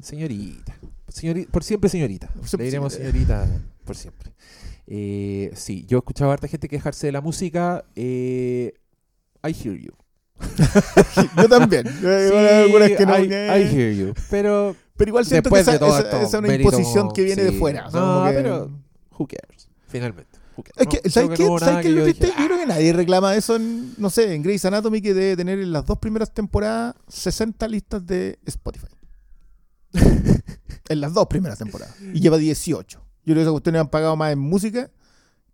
Señorita. 0.00 0.76
Señori- 1.08 1.46
por 1.46 1.62
siempre 1.64 1.88
señorita. 1.88 2.28
Por 2.28 2.46
siempre 2.48 2.64
Le 2.64 2.70
diremos 2.70 2.92
señorita. 2.92 3.44
señorita 3.46 3.64
por 3.84 3.96
siempre. 3.96 4.32
Eh, 4.88 5.50
sí, 5.54 5.84
yo 5.88 5.98
he 5.98 6.00
escuchado 6.00 6.30
a 6.30 6.34
harta 6.34 6.48
gente 6.48 6.68
quejarse 6.68 7.06
de 7.06 7.12
la 7.12 7.20
música. 7.20 7.84
eh, 7.94 8.74
I 9.46 9.52
hear 9.52 9.76
you. 9.76 9.92
Yo 11.36 11.48
también. 11.48 11.84
Yo- 12.02 12.08
hay 12.10 12.64
algunas 12.64 12.90
que 12.90 13.06
no- 13.06 13.18
I, 13.18 13.24
I 13.26 13.62
hear 13.74 13.92
you. 13.94 14.14
Pero, 14.30 14.76
pero 14.96 15.08
igual 15.08 15.24
siento 15.24 15.48
que 15.50 15.56
de 15.56 15.62
esa, 15.62 15.78
todo 15.78 15.88
esa- 15.98 16.00
esto, 16.00 16.16
esa 16.18 16.38
es 16.38 16.44
una 16.44 16.54
imposición 16.54 17.02
como- 17.04 17.12
que 17.14 17.22
viene 17.24 17.42
de 17.44 17.50
sí. 17.50 17.58
fuera. 17.58 17.86
o 17.86 17.90
sea, 17.90 18.00
No, 18.00 18.24
que- 18.26 18.32
pero 18.34 18.70
who 19.18 19.26
cares? 19.26 19.68
Finalmente. 19.88 20.35
¿Sabes 21.08 21.36
qué? 21.36 21.44
no 21.46 21.58
¿Sabes 21.58 21.86
qué? 21.86 21.94
Yo, 21.94 22.02
creo 22.46 22.58
que 22.58 22.66
nadie 22.66 22.92
reclama 22.92 23.34
eso 23.34 23.56
en, 23.56 23.94
no 23.98 24.10
sé, 24.10 24.34
en 24.34 24.42
Grey's 24.42 24.64
Anatomy 24.64 25.00
que 25.00 25.14
debe 25.14 25.36
tener 25.36 25.58
en 25.58 25.72
las 25.72 25.86
dos 25.86 25.98
primeras 25.98 26.32
temporadas 26.32 26.94
60 27.08 27.68
listas 27.68 28.06
de 28.06 28.38
Spotify. 28.46 28.86
en 30.88 31.00
las 31.00 31.14
dos 31.14 31.26
primeras 31.26 31.58
temporadas. 31.58 31.94
Y 32.12 32.20
lleva 32.20 32.36
18. 32.38 32.98
Yo 32.98 33.04
creo 33.24 33.34
que 33.36 33.40
esas 33.42 33.52
cuestiones 33.52 33.80
han 33.80 33.88
pagado 33.88 34.16
más 34.16 34.32
en 34.32 34.38
música 34.38 34.90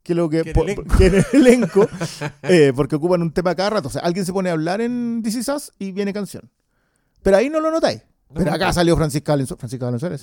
que 0.03 0.15
lo 0.15 0.29
que, 0.29 0.43
Que 0.43 0.51
en 0.51 0.55
po- 0.55 0.65
elenco. 0.65 0.97
que 0.99 1.07
en 1.07 1.15
el 1.15 1.25
elenco, 1.33 1.89
eh, 2.43 2.73
porque 2.75 2.97
ocupan 2.97 3.23
un 3.23 3.33
tema 3.33 3.55
cada 3.55 3.71
rato. 3.71 3.89
O 3.89 3.91
sea, 3.91 4.03
alguien 4.03 4.27
se 4.27 4.33
pone 4.33 4.51
a 4.51 4.53
hablar 4.53 4.81
en 4.81 5.23
This 5.23 5.37
Is 5.37 5.49
Us 5.49 5.73
y 5.79 5.93
viene 5.93 6.13
canción. 6.13 6.51
Pero 7.23 7.37
ahí 7.37 7.49
no 7.49 7.61
lo 7.61 7.71
notáis. 7.71 8.03
No, 8.29 8.37
Pero 8.37 8.53
acá 8.53 8.73
salió 8.73 8.97
Francisca 8.97 9.33
Valenzuela. 9.33 9.59
Francisca 9.59 9.85
Valenzuela. 9.87 10.19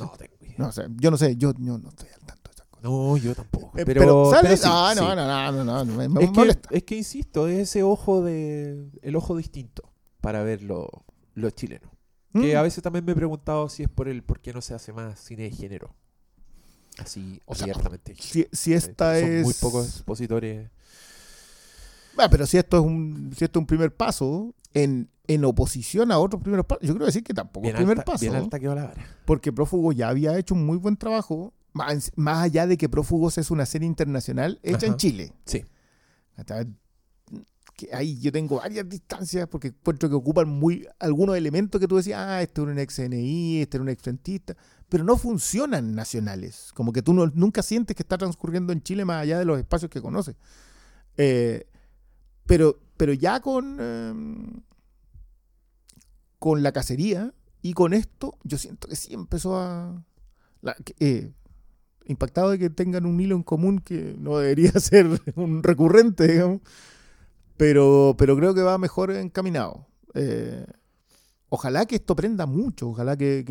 No 0.58 0.72
sé, 0.72 0.88
yo 0.98 1.12
no 1.12 1.18
sé, 1.18 1.36
yo, 1.38 1.54
yo 1.58 1.78
no 1.78 1.90
estoy 1.90 2.10
al 2.14 2.20
tanto. 2.26 2.39
No, 2.82 3.18
yo 3.18 3.36
tampoco. 3.36 3.78
Eh, 3.78 3.84
Pero, 3.86 4.30
¿sale? 4.32 4.44
pero 4.50 4.58
sí, 4.58 4.64
Ah, 4.66 4.92
sí. 4.96 5.02
no, 5.02 5.16
no, 5.16 5.28
no, 5.28 5.52
no, 5.52 5.64
no, 5.64 5.86
no, 5.86 5.94
me, 5.96 6.08
me 6.08 6.24
es, 6.24 6.84
que, 6.84 6.96
es 6.96 7.00
insisto, 7.00 7.48
es 7.48 7.60
ese 7.70 7.84
ojo 7.84 8.24
de 8.24 8.90
el 9.02 9.16
ojo 9.16 9.36
distinto 9.36 9.84
para 10.22 10.44
ver 10.44 10.64
lo, 10.64 10.88
lo 11.34 11.50
chileno. 11.52 11.90
Que 12.34 12.54
Mm. 12.54 12.58
a 12.58 12.62
veces 12.62 12.84
también 12.84 13.04
me 13.06 13.12
he 13.14 13.16
preguntado 13.16 13.68
si 13.70 13.84
es 13.84 13.90
por 13.90 14.08
el 14.08 14.24
por 14.24 14.40
qué 14.40 14.54
no 14.54 14.62
se 14.62 14.74
hace 14.76 14.94
más 14.94 15.20
cine 15.20 15.44
de 15.44 15.52
género. 15.52 15.96
Así 17.00 17.42
O 17.46 17.56
sea, 17.56 17.64
abiertamente. 17.64 18.16
Si, 18.20 18.48
si 18.52 18.74
esta 18.74 19.20
Son 19.20 19.30
es. 19.30 19.44
muy 19.44 19.54
pocos 19.56 19.88
expositores. 19.88 20.70
Ah, 22.18 22.28
pero 22.30 22.46
si 22.46 22.58
esto 22.58 22.78
es 22.78 22.84
un, 22.84 23.32
si 23.36 23.46
esto 23.46 23.60
es 23.60 23.62
un 23.62 23.68
primer 23.68 23.96
paso 23.96 24.54
en, 24.74 25.10
en 25.28 25.46
oposición 25.46 26.12
a 26.12 26.20
otros 26.20 26.42
primeros 26.42 26.66
pasos, 26.66 26.86
yo 26.86 26.94
creo 26.96 27.06
decir 27.06 27.24
que 27.24 27.34
tampoco 27.34 27.66
es 27.68 27.74
Bien 27.74 27.78
primer 27.78 28.00
alta, 28.00 28.12
paso. 28.12 28.22
bien 28.22 28.36
alta 28.36 28.60
quedó 28.60 28.76
la 28.76 28.84
vara. 28.86 29.08
Porque 29.26 29.52
Prófugos 29.54 29.96
ya 29.96 30.10
había 30.10 30.38
hecho 30.38 30.54
un 30.54 30.66
muy 30.66 30.78
buen 30.78 30.98
trabajo, 30.98 31.54
más, 31.74 32.12
más 32.16 32.44
allá 32.44 32.68
de 32.68 32.78
que 32.78 32.90
Prófugos 32.90 33.38
es 33.38 33.52
una 33.52 33.66
serie 33.66 33.88
internacional 33.88 34.60
hecha 34.64 34.88
en. 34.88 34.98
Chile. 34.98 35.34
Sí. 35.46 35.66
Hasta- 36.36 36.66
que 37.76 37.88
ahí 37.94 38.20
yo 38.20 38.30
tengo 38.34 38.58
varias 38.58 38.90
distancias 38.90 39.48
porque 39.48 39.70
encuentro 39.70 40.10
que 40.10 40.16
ocupan 40.16 40.50
muy 40.50 40.86
algunos 41.00 41.38
elementos 41.38 41.80
que 41.80 41.88
tú 41.88 41.96
decías, 41.96 42.20
ah, 42.20 42.42
este 42.42 42.60
es 42.62 42.68
un 42.68 42.78
ex 42.78 43.00
NI, 43.00 43.62
este 43.62 43.78
es 43.78 43.82
un 43.82 43.88
ex 43.88 44.02
frentista, 44.04 44.58
pero 44.90 45.06
no 45.06 45.16
funcionan 45.16 45.96
nacionales. 45.96 46.72
Como 46.74 46.92
que 46.92 47.02
tú 47.02 47.14
no- 47.14 47.28
nunca 47.28 47.64
sientes 47.64 47.96
que 47.96 48.04
está 48.04 48.18
transcurriendo 48.18 48.74
en 48.74 48.84
Chile 48.84 49.06
más 49.06 49.22
allá 49.22 49.40
de 49.40 49.46
los 49.46 49.58
espacios 49.58 49.90
que 49.90 50.02
conoces. 50.02 50.36
Eh, 51.16 51.68
pero, 52.46 52.80
pero 52.98 53.14
ya 53.14 53.40
con, 53.40 53.78
eh, 53.80 54.62
con 56.38 56.64
la 56.64 56.72
cacería 56.72 57.34
y 57.62 57.74
con 57.74 57.94
esto, 57.94 58.38
yo 58.44 58.58
siento 58.58 58.88
que 58.88 58.96
sí 58.96 59.14
empezó 59.14 59.58
a. 59.58 60.04
la- 60.62 60.76
eh, 61.00 61.32
impactado 62.10 62.50
de 62.50 62.60
que 62.60 62.70
tengan 62.70 63.06
un 63.06 63.20
hilo 63.20 63.36
en 63.36 63.44
común 63.44 63.80
que 63.80 64.16
no 64.20 64.38
debería 64.38 64.72
ser 64.80 65.08
un 65.36 65.64
recurrente, 65.64 66.28
digamos. 66.28 66.62
Pero, 67.58 68.16
pero 68.18 68.36
creo 68.38 68.54
que 68.54 68.62
va 68.62 68.78
mejor 68.78 69.12
encaminado. 69.12 69.86
Eh, 70.14 70.66
ojalá 71.50 71.86
que 71.86 71.96
esto 71.96 72.16
prenda 72.16 72.46
mucho, 72.46 72.90
ojalá 72.90 73.18
que, 73.18 73.44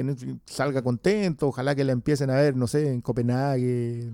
salga 0.47 0.83
contento, 0.83 1.49
ojalá 1.49 1.75
que 1.75 1.85
la 1.85 1.93
empiecen 1.93 2.31
a 2.31 2.37
ver, 2.37 2.57
no 2.57 2.67
sé, 2.67 2.89
en 2.91 3.01
Copenhague. 3.01 4.11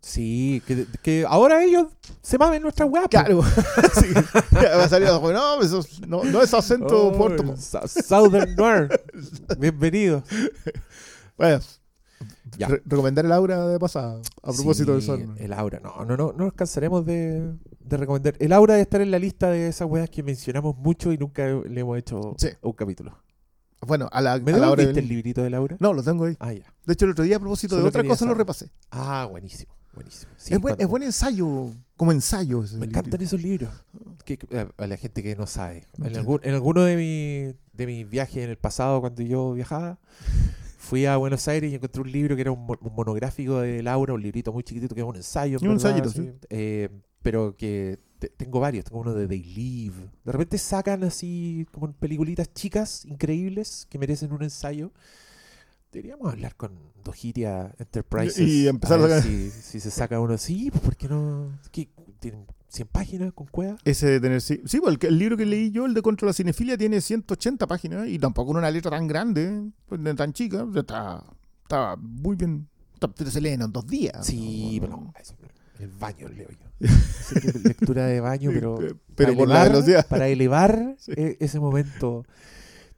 Sí, 0.00 0.62
que, 0.66 0.86
que 1.02 1.24
ahora 1.28 1.64
ellos 1.64 1.86
se 2.22 2.38
mamen 2.38 2.62
nuestra 2.62 2.86
weá. 2.86 3.08
Claro, 3.08 3.42
sí, 4.00 4.06
va 4.52 4.84
a 4.84 4.88
salir 4.88 5.08
no, 5.08 5.60
eso 5.60 5.80
es- 5.80 6.00
no, 6.06 6.22
no 6.24 6.42
es 6.42 6.54
acento 6.54 7.08
Oh, 7.08 7.12
Puerto 7.16 7.54
Southern 7.56 8.54
Noir. 8.54 8.88
Bienvenido. 9.58 10.22
Bueno, 11.36 11.60
Ya. 12.58 12.68
Re- 12.68 12.82
recomendar 12.86 13.24
el 13.24 13.32
aura 13.32 13.66
de 13.68 13.78
pasada, 13.78 14.20
a 14.42 14.52
propósito 14.52 14.86
Sí, 14.86 14.92
del 14.92 15.02
sol. 15.02 15.34
El 15.38 15.52
aura, 15.52 15.80
no, 15.80 16.04
no, 16.04 16.16
no, 16.16 16.32
no 16.32 16.44
nos 16.44 16.52
cansaremos 16.54 17.04
de, 17.04 17.52
de 17.80 17.96
recomendar. 17.96 18.34
El 18.38 18.52
aura 18.52 18.74
debe 18.74 18.82
estar 18.82 19.00
en 19.00 19.10
la 19.10 19.18
lista 19.18 19.50
de 19.50 19.68
esas 19.68 19.88
weas 19.88 20.08
que 20.10 20.22
mencionamos 20.22 20.76
mucho 20.76 21.12
y 21.12 21.18
nunca 21.18 21.46
le 21.46 21.80
hemos 21.80 21.98
hecho 21.98 22.34
Sí. 22.38 22.48
un 22.62 22.72
capítulo. 22.72 23.16
Bueno, 23.86 24.08
a 24.10 24.20
la, 24.22 24.38
¿Me 24.38 24.52
a 24.52 24.56
la 24.56 24.70
hora 24.70 24.82
devolviste 24.82 24.94
del- 24.94 25.04
el 25.04 25.08
librito 25.08 25.42
de 25.42 25.50
Laura? 25.50 25.76
No, 25.80 25.92
lo 25.92 26.02
tengo 26.02 26.24
ahí. 26.24 26.36
Ah, 26.40 26.52
ya. 26.52 26.72
De 26.86 26.92
hecho, 26.94 27.04
el 27.04 27.10
otro 27.12 27.24
día, 27.24 27.36
a 27.36 27.40
propósito 27.40 27.74
Solo 27.74 27.82
de 27.82 27.88
otra 27.90 28.04
cosa, 28.04 28.24
lo 28.24 28.32
repasé. 28.34 28.70
Ah, 28.90 29.28
buenísimo, 29.30 29.74
buenísimo. 29.94 30.32
Sí, 30.38 30.54
es, 30.54 30.60
buen, 30.60 30.76
es 30.78 30.86
buen 30.88 31.02
ensayo, 31.02 31.70
como 31.96 32.10
ensayo. 32.10 32.62
Me 32.62 32.68
libro. 32.68 32.84
encantan 32.86 33.20
esos 33.20 33.40
libros. 33.42 33.68
Que, 34.24 34.38
a- 34.78 34.86
la 34.86 34.96
gente 34.96 35.22
que 35.22 35.36
no 35.36 35.46
sabe. 35.46 35.84
En, 36.02 36.16
algún- 36.16 36.40
en 36.42 36.54
alguno 36.54 36.82
de, 36.84 36.96
mi- 36.96 37.58
de 37.74 37.86
mis 37.86 38.08
viajes 38.08 38.42
en 38.44 38.50
el 38.50 38.56
pasado, 38.56 39.00
cuando 39.02 39.22
yo 39.22 39.52
viajaba, 39.52 39.98
fui 40.86 41.04
a 41.06 41.16
Buenos 41.16 41.46
Aires 41.48 41.70
y 41.72 41.74
encontré 41.74 42.00
un 42.02 42.10
libro 42.12 42.34
que 42.36 42.42
era 42.42 42.52
un, 42.52 42.64
mo- 42.64 42.78
un 42.80 42.94
monográfico 42.94 43.60
de 43.60 43.82
Laura, 43.82 44.14
un 44.14 44.22
librito 44.22 44.52
muy 44.52 44.62
chiquitito 44.62 44.94
que 44.94 45.00
es 45.00 45.06
un 45.06 45.16
ensayo. 45.16 45.58
en 45.60 45.66
Un 45.66 45.74
ensayito, 45.74 46.08
así. 46.08 46.30
Eh, 46.48 46.88
pero 47.22 47.56
que 47.56 47.98
te- 48.18 48.28
tengo 48.28 48.60
varios. 48.60 48.84
Tengo 48.84 49.00
uno 49.00 49.12
de 49.14 49.26
They 49.26 49.42
Live. 49.42 49.94
De 50.24 50.32
repente 50.32 50.58
sacan 50.58 51.02
así 51.04 51.66
como 51.72 51.92
peliculitas 51.92 52.52
chicas, 52.54 53.04
increíbles, 53.04 53.86
que 53.90 53.98
merecen 53.98 54.32
un 54.32 54.42
ensayo. 54.42 54.92
Deberíamos 55.92 56.32
hablar 56.32 56.54
con 56.56 56.72
Dojiria 57.04 57.74
Enterprises. 57.78 58.38
Y 58.38 58.68
empezar 58.68 59.00
a 59.00 59.06
ver 59.06 59.22
si, 59.22 59.50
si 59.50 59.80
se 59.80 59.90
saca 59.90 60.20
uno 60.20 60.34
así. 60.34 60.70
Pues, 60.70 60.82
¿por 60.82 60.96
qué 60.96 61.08
no? 61.08 61.50
¿Qué? 61.72 61.88
¿Tienen 62.20 62.46
100 62.76 62.88
páginas 62.88 63.32
con 63.32 63.46
cueva? 63.48 63.76
Ese 63.84 64.06
de 64.06 64.20
tener. 64.20 64.40
Sí, 64.40 64.60
sí, 64.66 64.78
pues, 64.80 64.96
el, 65.00 65.06
el 65.08 65.18
libro 65.18 65.36
que 65.36 65.44
leí 65.46 65.70
yo, 65.70 65.86
el 65.86 65.94
de 65.94 66.02
Contra 66.02 66.26
la 66.26 66.32
Cinefilia, 66.32 66.78
tiene 66.78 67.00
180 67.00 67.66
páginas 67.66 68.08
y 68.08 68.18
tampoco 68.18 68.52
una 68.52 68.70
letra 68.70 68.90
tan 68.92 69.06
grande, 69.08 69.70
pues, 69.86 70.00
tan 70.16 70.32
chica. 70.32 70.62
o 70.64 70.72
sea, 70.72 70.80
Está, 70.82 71.24
está 71.62 71.96
muy 71.96 72.36
bien. 72.36 72.68
está- 72.94 73.30
se 73.30 73.40
leen 73.40 73.62
en 73.62 73.72
dos 73.72 73.86
días. 73.86 74.24
Sí, 74.26 74.78
¿no? 74.80 74.86
pero 74.86 74.96
no, 75.02 75.12
eso, 75.20 75.34
en 75.78 75.84
el 75.84 75.90
baño 75.90 76.28
leo 76.28 76.48
yo. 76.50 76.88
Lectura 77.64 78.06
de 78.06 78.20
baño, 78.20 78.50
pero, 78.52 78.76
Pero 79.16 79.32
para 79.32 79.36
por 79.38 79.48
la 79.48 79.54
elevar, 79.62 79.68
velocidad. 79.72 80.06
para 80.06 80.28
elevar 80.28 80.94
Sí. 80.98 81.12
e- 81.16 81.36
ese 81.40 81.58
momento 81.60 82.24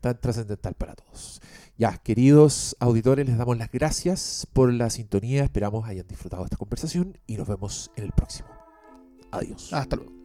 tan 0.00 0.20
trascendental 0.20 0.74
para 0.74 0.94
todos. 0.94 1.40
Ya, 1.76 1.96
queridos 1.98 2.76
auditores, 2.80 3.24
les 3.26 3.38
damos 3.38 3.56
las 3.56 3.70
gracias 3.70 4.48
por 4.52 4.72
la 4.72 4.90
sintonía. 4.90 5.44
Esperamos 5.44 5.86
hayan 5.88 6.08
disfrutado 6.08 6.44
esta 6.44 6.56
conversación 6.56 7.16
y 7.28 7.36
nos 7.36 7.46
vemos 7.46 7.92
en 7.96 8.02
el 8.04 8.10
próximo. 8.12 8.48
Adiós. 9.30 9.72
Hasta 9.72 9.96
luego. 9.96 10.17